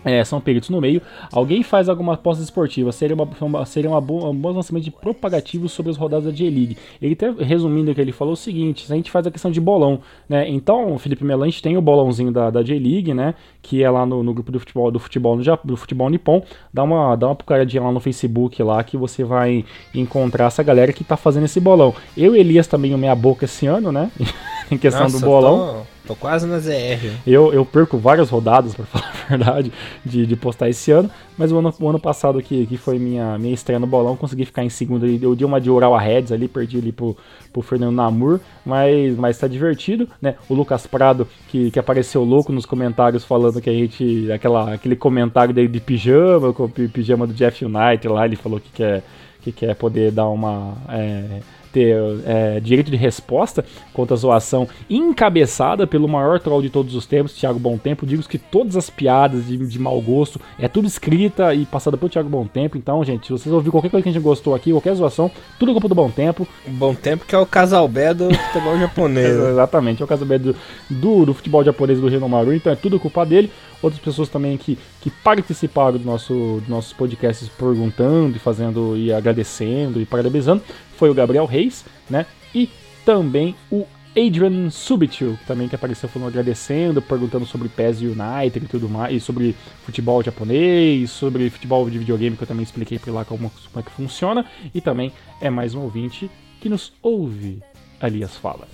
é, 0.04 0.22
são 0.24 0.40
peritos 0.40 0.68
no 0.68 0.80
meio. 0.80 1.00
Alguém 1.32 1.62
faz 1.62 1.88
alguma 1.88 2.14
aposta 2.14 2.42
esportiva, 2.42 2.92
seria, 2.92 3.16
uma, 3.16 3.64
seria 3.64 3.90
uma 3.90 4.00
boa, 4.00 4.30
um 4.30 4.34
bom 4.34 4.52
lançamento 4.52 4.84
de 4.84 4.90
propagativo 4.90 5.68
sobre 5.68 5.90
as 5.90 5.96
rodadas 5.96 6.26
da 6.26 6.30
J-League. 6.30 6.76
Ele 7.00 7.14
até 7.14 7.30
resumindo 7.30 7.90
o 7.90 7.94
que 7.94 8.00
ele 8.00 8.12
falou 8.12 8.34
o 8.34 8.36
seguinte: 8.36 8.90
a 8.92 8.94
gente 8.94 9.10
faz 9.10 9.26
a 9.26 9.30
questão 9.30 9.50
de 9.50 9.60
bolão, 9.60 10.00
né? 10.28 10.48
Então, 10.48 10.96
Felipe 10.98 11.24
Melo, 11.24 11.42
a 11.42 11.46
gente 11.46 11.62
tem 11.62 11.76
o 11.76 11.82
bolãozinho 11.82 12.30
da, 12.30 12.50
da 12.50 12.62
J-League, 12.62 13.14
né? 13.14 13.34
Que 13.62 13.82
é 13.82 13.90
lá 13.90 14.04
no, 14.04 14.22
no, 14.22 14.34
grupo 14.34 14.52
do 14.52 14.60
futebol 14.60 14.90
do 14.90 14.98
futebol, 14.98 15.36
no, 15.36 15.42
do 15.64 15.76
futebol 15.76 16.10
nipon. 16.10 16.42
Dá 16.72 16.82
uma, 16.82 17.16
dá 17.16 17.28
uma 17.28 17.34
pucaradinha 17.34 17.82
lá 17.82 17.92
no 17.92 18.00
Facebook 18.00 18.62
lá 18.62 18.82
que 18.84 18.96
você 18.96 19.24
vai 19.24 19.64
encontrar 19.94 20.46
essa 20.46 20.62
galera 20.62 20.92
que 20.92 21.04
tá 21.04 21.16
fazendo 21.16 21.44
esse 21.44 21.60
bolão. 21.60 21.94
Eu 22.16 22.36
e 22.36 22.40
Elias 22.40 22.66
também 22.66 22.94
o 22.94 22.98
meia 22.98 23.14
boca 23.14 23.44
esse 23.44 23.66
ano, 23.66 23.90
né? 23.90 24.10
em 24.70 24.78
questão 24.78 25.04
Nossa, 25.04 25.18
do 25.18 25.24
bolão. 25.24 25.84
Tô... 25.86 25.93
Tô 26.06 26.14
quase 26.14 26.46
na 26.46 26.58
ZR. 26.58 27.16
Eu, 27.26 27.50
eu 27.52 27.64
perco 27.64 27.96
várias 27.96 28.28
rodadas, 28.28 28.74
para 28.74 28.84
falar 28.86 29.08
a 29.08 29.28
verdade, 29.28 29.72
de, 30.04 30.26
de 30.26 30.36
postar 30.36 30.68
esse 30.68 30.90
ano. 30.90 31.10
Mas 31.36 31.50
o 31.50 31.58
ano, 31.58 31.74
o 31.80 31.88
ano 31.88 31.98
passado, 31.98 32.42
que, 32.42 32.66
que 32.66 32.76
foi 32.76 32.98
minha, 32.98 33.38
minha 33.38 33.54
estreia 33.54 33.78
no 33.78 33.86
bolão, 33.86 34.14
consegui 34.14 34.44
ficar 34.44 34.62
em 34.62 34.68
segundo. 34.68 35.06
Eu 35.06 35.34
dei 35.34 35.46
uma 35.46 35.58
de 35.58 35.70
oral 35.70 35.94
a 35.94 36.00
Reds 36.00 36.30
ali, 36.30 36.46
perdi 36.46 36.76
ali 36.76 36.92
pro, 36.92 37.16
pro 37.50 37.62
Fernando 37.62 37.94
Namur. 37.94 38.38
Mas, 38.66 39.16
mas 39.16 39.38
tá 39.38 39.48
divertido, 39.48 40.06
né? 40.20 40.34
O 40.46 40.54
Lucas 40.54 40.86
Prado, 40.86 41.26
que, 41.48 41.70
que 41.70 41.78
apareceu 41.78 42.22
louco 42.22 42.52
nos 42.52 42.66
comentários 42.66 43.24
falando 43.24 43.60
que 43.60 43.70
a 43.70 43.72
gente. 43.72 44.30
Aquela, 44.30 44.74
aquele 44.74 44.96
comentário 44.96 45.54
dele 45.54 45.68
de 45.68 45.80
pijama, 45.80 46.52
com 46.52 46.64
o 46.64 46.68
pijama 46.68 47.26
do 47.26 47.32
Jeff 47.32 47.64
United 47.64 48.08
lá, 48.08 48.26
ele 48.26 48.36
falou 48.36 48.60
que 48.60 48.70
quer, 48.70 49.02
que 49.40 49.50
quer 49.50 49.74
poder 49.74 50.12
dar 50.12 50.28
uma. 50.28 50.74
É, 50.90 51.40
ter 51.74 51.96
é, 52.24 52.60
direito 52.60 52.88
de 52.88 52.96
resposta 52.96 53.64
contra 53.92 54.14
a 54.14 54.16
zoação 54.16 54.68
encabeçada 54.88 55.88
pelo 55.88 56.06
maior 56.06 56.38
troll 56.38 56.62
de 56.62 56.70
todos 56.70 56.94
os 56.94 57.04
tempos, 57.04 57.34
Thiago 57.34 57.58
Bom 57.58 57.76
Tempo. 57.76 58.06
Digo 58.06 58.22
que 58.22 58.38
todas 58.38 58.76
as 58.76 58.88
piadas 58.88 59.48
de, 59.48 59.58
de 59.58 59.78
mau 59.80 60.00
gosto 60.00 60.40
é 60.56 60.68
tudo 60.68 60.86
escrita 60.86 61.52
e 61.52 61.66
passada 61.66 61.96
pelo 61.96 62.08
Thiago 62.08 62.28
Bom 62.28 62.46
Tempo. 62.46 62.78
Então, 62.78 63.04
gente, 63.04 63.26
se 63.26 63.32
vocês 63.32 63.52
ouviram 63.52 63.72
qualquer 63.72 63.90
coisa 63.90 64.04
que 64.04 64.08
a 64.08 64.12
gente 64.12 64.22
gostou 64.22 64.54
aqui, 64.54 64.70
qualquer 64.70 64.94
zoação, 64.94 65.28
tudo 65.58 65.72
culpa 65.72 65.88
do 65.88 65.94
Bom 65.96 66.10
Tempo. 66.10 66.46
Bom 66.64 66.94
Tempo 66.94 67.24
que 67.26 67.34
é 67.34 67.38
o 67.38 67.44
casal 67.44 67.88
B 67.88 68.14
do 68.14 68.32
futebol 68.32 68.78
japonês. 68.78 69.34
Exatamente, 69.34 70.00
é 70.00 70.04
o 70.04 70.08
casal 70.08 70.26
B 70.26 70.38
do, 70.38 70.56
do, 70.88 71.26
do 71.26 71.34
futebol 71.34 71.64
japonês 71.64 72.00
do 72.00 72.06
Renomaru, 72.06 72.54
então 72.54 72.72
é 72.72 72.76
tudo 72.76 73.00
culpa 73.00 73.26
dele 73.26 73.50
outras 73.84 74.02
pessoas 74.02 74.28
também 74.28 74.56
que, 74.56 74.78
que 75.00 75.10
participaram 75.10 75.98
do 75.98 76.04
nosso, 76.04 76.58
dos 76.60 76.68
nossos 76.68 76.92
podcasts 76.92 77.48
perguntando 77.48 78.36
e 78.36 78.40
fazendo 78.40 78.96
e 78.96 79.12
agradecendo 79.12 80.00
e 80.00 80.06
parabenizando 80.06 80.62
foi 80.96 81.10
o 81.10 81.14
Gabriel 81.14 81.46
Reis, 81.46 81.84
né? 82.08 82.26
E 82.54 82.70
também 83.04 83.54
o 83.70 83.86
Adrian 84.16 84.70
Subitil, 84.70 85.36
também 85.44 85.68
que 85.68 85.74
apareceu 85.74 86.08
falando 86.08 86.28
agradecendo, 86.28 87.02
perguntando 87.02 87.44
sobre 87.44 87.68
PES 87.68 88.00
United 88.00 88.64
e 88.64 88.68
tudo 88.68 88.88
mais, 88.88 89.16
e 89.16 89.20
sobre 89.20 89.56
futebol 89.84 90.22
japonês, 90.22 91.10
sobre 91.10 91.50
futebol 91.50 91.90
de 91.90 91.98
videogame, 91.98 92.36
que 92.36 92.44
eu 92.44 92.46
também 92.46 92.62
expliquei 92.62 92.98
por 92.98 93.12
lá 93.12 93.24
como, 93.24 93.50
como 93.72 93.80
é 93.80 93.82
que 93.82 93.90
funciona, 93.90 94.46
e 94.72 94.80
também 94.80 95.12
é 95.40 95.50
mais 95.50 95.74
um 95.74 95.80
ouvinte 95.80 96.30
que 96.60 96.68
nos 96.68 96.92
ouve 97.02 97.60
ali 98.00 98.22
as 98.22 98.36
falas. 98.36 98.68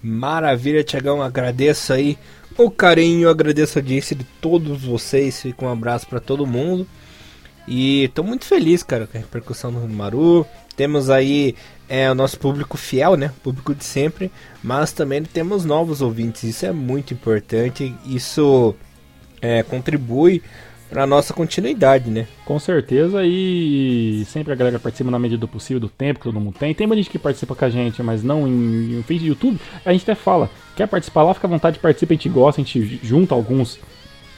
Maravilha, 0.00 0.84
Tiagão, 0.84 1.20
agradeço 1.20 1.92
aí 1.92 2.16
o 2.58 2.70
carinho, 2.70 3.28
agradeço 3.28 3.78
a 3.78 3.82
audiência 3.82 4.16
de 4.16 4.24
todos 4.40 4.82
vocês, 4.82 5.40
fica 5.40 5.64
um 5.64 5.68
abraço 5.70 6.06
para 6.06 6.20
todo 6.20 6.46
mundo. 6.46 6.86
E 7.66 8.10
tô 8.14 8.22
muito 8.22 8.44
feliz, 8.44 8.82
cara, 8.82 9.06
com 9.06 9.16
a 9.16 9.20
repercussão 9.20 9.72
do 9.72 9.88
Maru. 9.88 10.44
Temos 10.76 11.10
aí 11.10 11.54
é, 11.88 12.10
o 12.10 12.14
nosso 12.14 12.38
público 12.38 12.76
fiel, 12.76 13.16
né? 13.16 13.32
Público 13.42 13.74
de 13.74 13.84
sempre. 13.84 14.32
Mas 14.62 14.92
também 14.92 15.22
temos 15.22 15.64
novos 15.64 16.02
ouvintes. 16.02 16.42
Isso 16.42 16.66
é 16.66 16.72
muito 16.72 17.14
importante. 17.14 17.94
Isso 18.04 18.74
é, 19.40 19.62
contribui 19.62 20.42
para 20.92 21.06
nossa 21.06 21.32
continuidade, 21.32 22.10
né? 22.10 22.26
Com 22.44 22.58
certeza, 22.58 23.24
e 23.24 24.26
sempre 24.26 24.52
a 24.52 24.54
galera 24.54 24.78
participa 24.78 25.10
na 25.10 25.18
medida 25.18 25.40
do 25.40 25.48
possível, 25.48 25.80
do 25.80 25.88
tempo 25.88 26.20
que 26.20 26.26
todo 26.26 26.38
mundo 26.38 26.54
tem. 26.58 26.74
Tem 26.74 26.86
muita 26.86 27.02
gente 27.02 27.10
que 27.10 27.18
participa 27.18 27.54
com 27.54 27.64
a 27.64 27.70
gente, 27.70 28.02
mas 28.02 28.22
não 28.22 28.46
em, 28.46 28.98
em 28.98 29.00
vídeo 29.00 29.28
YouTube. 29.28 29.58
A 29.86 29.92
gente 29.92 30.02
até 30.02 30.14
fala, 30.14 30.50
quer 30.76 30.86
participar 30.86 31.22
lá, 31.22 31.32
fica 31.32 31.46
à 31.46 31.50
vontade, 31.50 31.78
participa, 31.78 32.12
a 32.12 32.16
gente 32.16 32.28
gosta, 32.28 32.60
a 32.60 32.64
gente 32.64 33.00
junta 33.02 33.34
alguns 33.34 33.80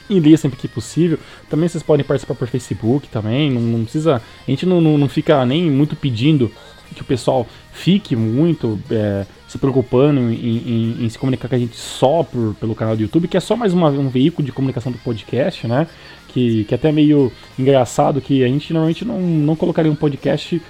e 0.09 0.21
lê 0.21 0.37
sempre 0.37 0.57
que 0.57 0.69
possível. 0.69 1.19
Também 1.51 1.69
vocês 1.69 1.83
podem 1.83 2.07
participar 2.07 2.37
por 2.37 2.47
Facebook 2.47 3.09
também, 3.09 3.51
não, 3.51 3.61
não 3.61 3.83
precisa. 3.83 4.23
A 4.47 4.51
gente 4.51 4.65
não, 4.65 4.81
não, 4.81 4.97
não, 4.97 5.09
fica 5.09 5.45
nem 5.45 5.69
muito 5.69 5.97
pedindo 5.97 6.53
que 6.95 7.03
o 7.03 7.05
pessoal 7.05 7.45
fique 7.73 8.15
muito 8.15 8.79
é, 8.89 9.27
se 9.49 9.59
preocupando 9.59 10.21
em, 10.21 10.35
em, 10.35 11.05
em, 11.05 11.09
se 11.09 11.19
comunicar 11.19 11.49
com 11.49 11.57
a 11.57 11.59
gente 11.59 11.77
só 11.77 12.23
por, 12.23 12.55
pelo 12.55 12.77
canal 12.77 12.95
do 12.95 13.03
YouTube, 13.03 13.27
que 13.27 13.37
é 13.37 13.41
só 13.41 13.57
mais 13.57 13.73
uma, 13.73 13.89
um 13.89 14.09
veículo 14.09 14.47
de 14.47 14.53
comunicação 14.53 14.93
do 14.93 14.99
podcast, 14.99 15.67
né? 15.67 15.89
Que, 16.35 16.65
que 16.65 16.75
é 16.75 16.77
até 16.77 16.91
meio 16.91 17.31
engraçado 17.57 18.21
que 18.21 18.43
a 18.43 18.49
gente 18.49 18.73
normalmente 18.73 19.05
não, 19.05 19.21
não 19.21 19.55
colocaria 19.55 19.91
um 19.91 19.95
podcast 19.95 20.61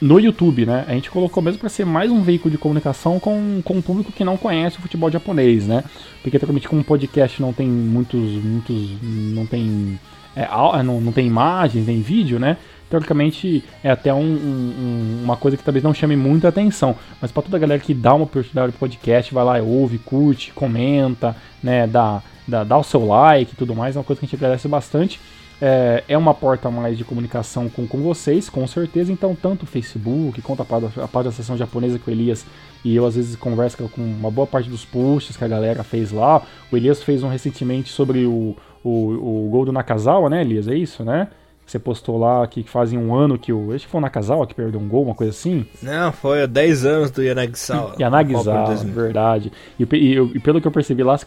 no 0.00 0.20
YouTube, 0.20 0.64
né? 0.64 0.84
A 0.86 0.92
gente 0.92 1.10
colocou 1.10 1.42
mesmo 1.42 1.58
para 1.58 1.68
ser 1.68 1.84
mais 1.84 2.08
um 2.08 2.22
veículo 2.22 2.52
de 2.52 2.56
comunicação 2.56 3.18
com, 3.18 3.60
com 3.64 3.74
um 3.74 3.82
público 3.82 4.12
que 4.12 4.22
não 4.22 4.36
conhece 4.36 4.78
o 4.78 4.80
futebol 4.80 5.10
japonês, 5.10 5.66
né? 5.66 5.82
Porque 6.22 6.38
como 6.38 6.80
um 6.80 6.84
podcast 6.84 7.42
não 7.42 7.52
tem 7.52 7.66
muitos, 7.66 8.20
muitos, 8.20 8.90
não 9.02 9.44
tem, 9.44 9.98
é, 10.42 10.78
é, 10.78 10.82
não, 10.82 11.00
não 11.00 11.12
tem 11.12 11.26
imagens, 11.26 11.86
nem 11.86 12.00
vídeo, 12.00 12.38
né? 12.38 12.56
Teoricamente 12.88 13.62
é 13.84 13.90
até 13.90 14.14
um, 14.14 14.20
um, 14.20 15.20
uma 15.24 15.36
coisa 15.36 15.56
que 15.56 15.62
talvez 15.62 15.84
não 15.84 15.92
chame 15.92 16.16
muita 16.16 16.48
atenção, 16.48 16.96
mas 17.20 17.30
para 17.30 17.42
toda 17.42 17.56
a 17.56 17.60
galera 17.60 17.80
que 17.80 17.92
dá 17.92 18.14
uma 18.14 18.24
oportunidade 18.24 18.72
pro 18.72 18.78
podcast, 18.78 19.34
vai 19.34 19.44
lá, 19.44 19.58
ouve, 19.58 19.98
curte, 19.98 20.52
comenta, 20.52 21.36
né? 21.62 21.86
Dá, 21.86 22.22
dá, 22.46 22.64
dá 22.64 22.78
o 22.78 22.84
seu 22.84 23.04
like 23.04 23.52
e 23.52 23.56
tudo 23.56 23.74
mais, 23.74 23.96
é 23.96 23.98
uma 23.98 24.04
coisa 24.04 24.20
que 24.20 24.26
a 24.26 24.28
gente 24.28 24.36
agradece 24.36 24.68
bastante. 24.68 25.20
É, 25.60 26.04
é, 26.06 26.16
uma 26.16 26.32
porta 26.32 26.70
mais 26.70 26.96
de 26.96 27.02
comunicação 27.02 27.68
com, 27.68 27.84
com 27.84 27.98
vocês, 27.98 28.48
com 28.48 28.64
certeza. 28.66 29.12
Então, 29.12 29.34
tanto 29.34 29.64
o 29.64 29.66
Facebook 29.66 30.40
quanto 30.40 30.62
a 30.62 30.64
parte, 30.64 31.00
a 31.00 31.08
parte 31.08 31.26
da 31.26 31.32
sessão 31.32 31.56
japonesa 31.56 31.98
que 31.98 32.08
o 32.08 32.12
Elias 32.12 32.46
e 32.84 32.94
eu 32.94 33.04
às 33.04 33.16
vezes 33.16 33.34
converso 33.34 33.76
com 33.88 34.00
uma 34.00 34.30
boa 34.30 34.46
parte 34.46 34.70
dos 34.70 34.84
posts 34.84 35.36
que 35.36 35.44
a 35.44 35.48
galera 35.48 35.82
fez 35.82 36.12
lá. 36.12 36.42
O 36.70 36.76
Elias 36.76 37.02
fez 37.02 37.24
um 37.24 37.28
recentemente 37.28 37.90
sobre 37.90 38.24
o, 38.24 38.56
o, 38.88 39.46
o 39.46 39.50
gol 39.50 39.64
do 39.64 39.72
Nakazawa, 39.72 40.30
né, 40.30 40.40
Elias? 40.40 40.68
É 40.68 40.74
isso, 40.74 41.04
né? 41.04 41.28
você 41.70 41.78
postou 41.78 42.16
lá 42.16 42.46
que 42.46 42.62
fazia 42.62 42.98
um 42.98 43.14
ano 43.14 43.38
que 43.38 43.52
o. 43.52 43.72
Acho 43.72 43.84
que 43.84 43.90
foi 43.90 43.98
o 43.98 44.02
Nakazawa 44.02 44.46
que 44.46 44.54
perdeu 44.54 44.80
um 44.80 44.88
gol, 44.88 45.04
uma 45.04 45.14
coisa 45.14 45.30
assim. 45.30 45.66
Não, 45.82 46.10
foi 46.12 46.42
há 46.42 46.46
10 46.46 46.86
anos 46.86 47.10
do 47.10 47.22
Yanagisawa. 47.22 47.94
Yanagisawa, 48.00 48.74
verdade. 48.76 49.52
E, 49.78 49.82
e, 49.82 50.14
e, 50.34 50.40
pelo 50.40 50.60
que 50.60 50.66
eu 50.66 50.72
percebi 50.72 51.02
lá, 51.02 51.16
você 51.16 51.26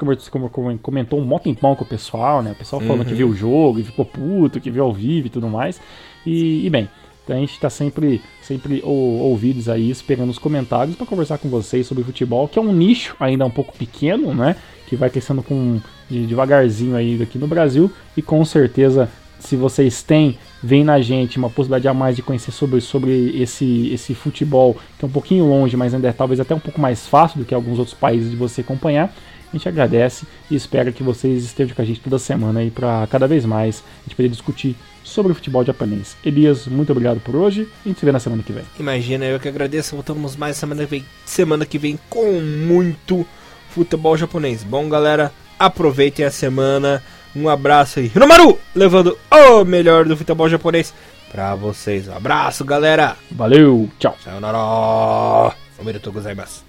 comentou 0.82 1.20
um 1.20 1.26
mó 1.26 1.38
tempão 1.38 1.76
com 1.76 1.84
o 1.84 1.88
pessoal, 1.88 2.42
né? 2.42 2.54
O 2.54 2.56
pessoal 2.56 2.82
falando 2.82 3.02
uhum. 3.02 3.06
que 3.06 3.14
viu 3.14 3.30
o 3.30 3.36
jogo 3.36 3.80
e 3.80 3.84
ficou 3.84 4.04
puto, 4.04 4.60
que 4.60 4.72
viu 4.72 4.84
ao 4.84 4.94
vivo 4.94 5.28
e 5.28 5.30
tudo 5.30 5.48
mais. 5.48 5.80
E, 6.26 6.66
e 6.66 6.70
bem, 6.72 6.90
então 7.24 7.36
a 7.36 7.40
gente 7.40 7.54
está 7.54 7.70
sempre, 7.70 8.20
sempre 8.42 8.82
ou, 8.84 9.20
ouvidos 9.20 9.70
aí, 9.70 9.92
esperando 9.92 10.32
os 10.32 10.40
comentários 10.40 10.96
para 10.96 11.06
conversar 11.06 11.38
com 11.38 11.50
vocês 11.50 11.86
sobre 11.86 12.04
futebol, 12.04 12.48
que 12.48 12.58
é 12.58 12.62
um 12.62 12.74
nicho 12.74 13.16
ainda 13.20 13.46
um 13.46 13.52
pouco 13.52 13.78
pequeno, 13.78 14.34
né? 14.34 14.56
Que 14.88 14.96
vai 14.96 15.10
crescendo 15.10 15.44
com 15.44 15.80
devagarzinho 16.26 16.96
aí 16.96 17.22
aqui 17.22 17.38
no 17.38 17.48
Brasil 17.48 17.92
e 18.16 18.22
com 18.22 18.44
certeza 18.46 19.10
se 19.42 19.56
vocês 19.56 20.04
têm, 20.04 20.38
vem 20.62 20.84
na 20.84 21.02
gente 21.02 21.38
uma 21.38 21.50
possibilidade 21.50 21.88
a 21.88 21.94
mais 21.94 22.16
de 22.16 22.22
conhecer 22.22 22.52
sobre, 22.52 22.80
sobre 22.80 23.42
esse, 23.42 23.92
esse 23.92 24.14
futebol, 24.14 24.78
que 24.98 25.04
é 25.04 25.08
um 25.08 25.12
pouquinho 25.12 25.46
longe, 25.46 25.76
mas 25.76 25.94
ainda 25.94 26.08
é 26.08 26.14
talvez 26.14 26.40
até 26.40 26.54
um 26.54 26.60
pouco 26.60 26.80
mais 26.80 27.08
fácil 27.08 27.40
do 27.40 27.46
que 27.46 27.54
alguns 27.54 27.80
outros 27.80 27.98
países 27.98 28.30
de 28.30 28.36
você 28.36 28.62
acompanhar. 28.62 29.14
A 29.52 29.58
gente 29.58 29.68
agradece 29.68 30.26
e 30.50 30.56
espera 30.56 30.92
que 30.94 31.04
vocês 31.04 31.44
estejam 31.44 31.76
com 31.76 31.82
a 31.82 31.86
gente 31.86 32.00
toda 32.00 32.18
semana 32.18 32.62
aí 32.62 32.72
para 32.72 33.06
cada 33.12 33.28
vez 33.28 33.44
mais 33.44 33.84
a 34.00 34.04
gente 34.04 34.16
poder 34.16 34.30
discutir 34.30 34.78
sobre 35.04 35.32
o 35.34 35.36
futebol 35.36 35.66
japonês. 35.66 36.16
Elias, 36.24 36.68
muito 36.68 36.92
obrigado 36.92 37.20
por 37.20 37.36
hoje 37.36 37.68
e 37.84 37.90
a 37.90 37.90
gente 37.90 38.00
se 38.00 38.06
vê 38.06 38.14
na 38.14 38.20
semana 38.20 38.44
que 38.44 38.54
vem. 38.54 38.64
Imagina, 38.80 39.26
eu 39.26 39.40
que 39.40 39.50
agradeço. 39.50 39.96
Voltamos 39.96 40.38
mais 40.38 40.56
semana 40.56 40.84
que 40.84 40.90
vem, 40.90 41.06
semana 41.26 41.66
que 41.66 41.78
vem 41.78 42.00
com 42.10 42.40
muito 42.40 43.26
futebol 43.72 44.16
japonês. 44.16 44.64
Bom, 44.64 44.88
galera, 44.88 45.34
aproveitem 45.66 46.26
a 46.26 46.32
semana. 46.32 47.02
Um 47.36 47.48
abraço 47.48 48.00
aí. 48.00 48.12
Hinomaru, 48.14 48.60
levando 48.76 49.18
o 49.32 49.64
melhor 49.64 50.06
do 50.06 50.18
futebol 50.18 50.50
japonês 50.50 50.94
pra 51.32 51.56
vocês. 51.56 52.08
Um 52.08 52.16
abraço, 52.16 52.66
galera. 52.66 53.16
Valeu, 53.32 53.90
tchau. 53.98 54.18
Sayonara. 54.24 55.56
Omerito 55.80 56.12
gozaimasu. 56.12 56.64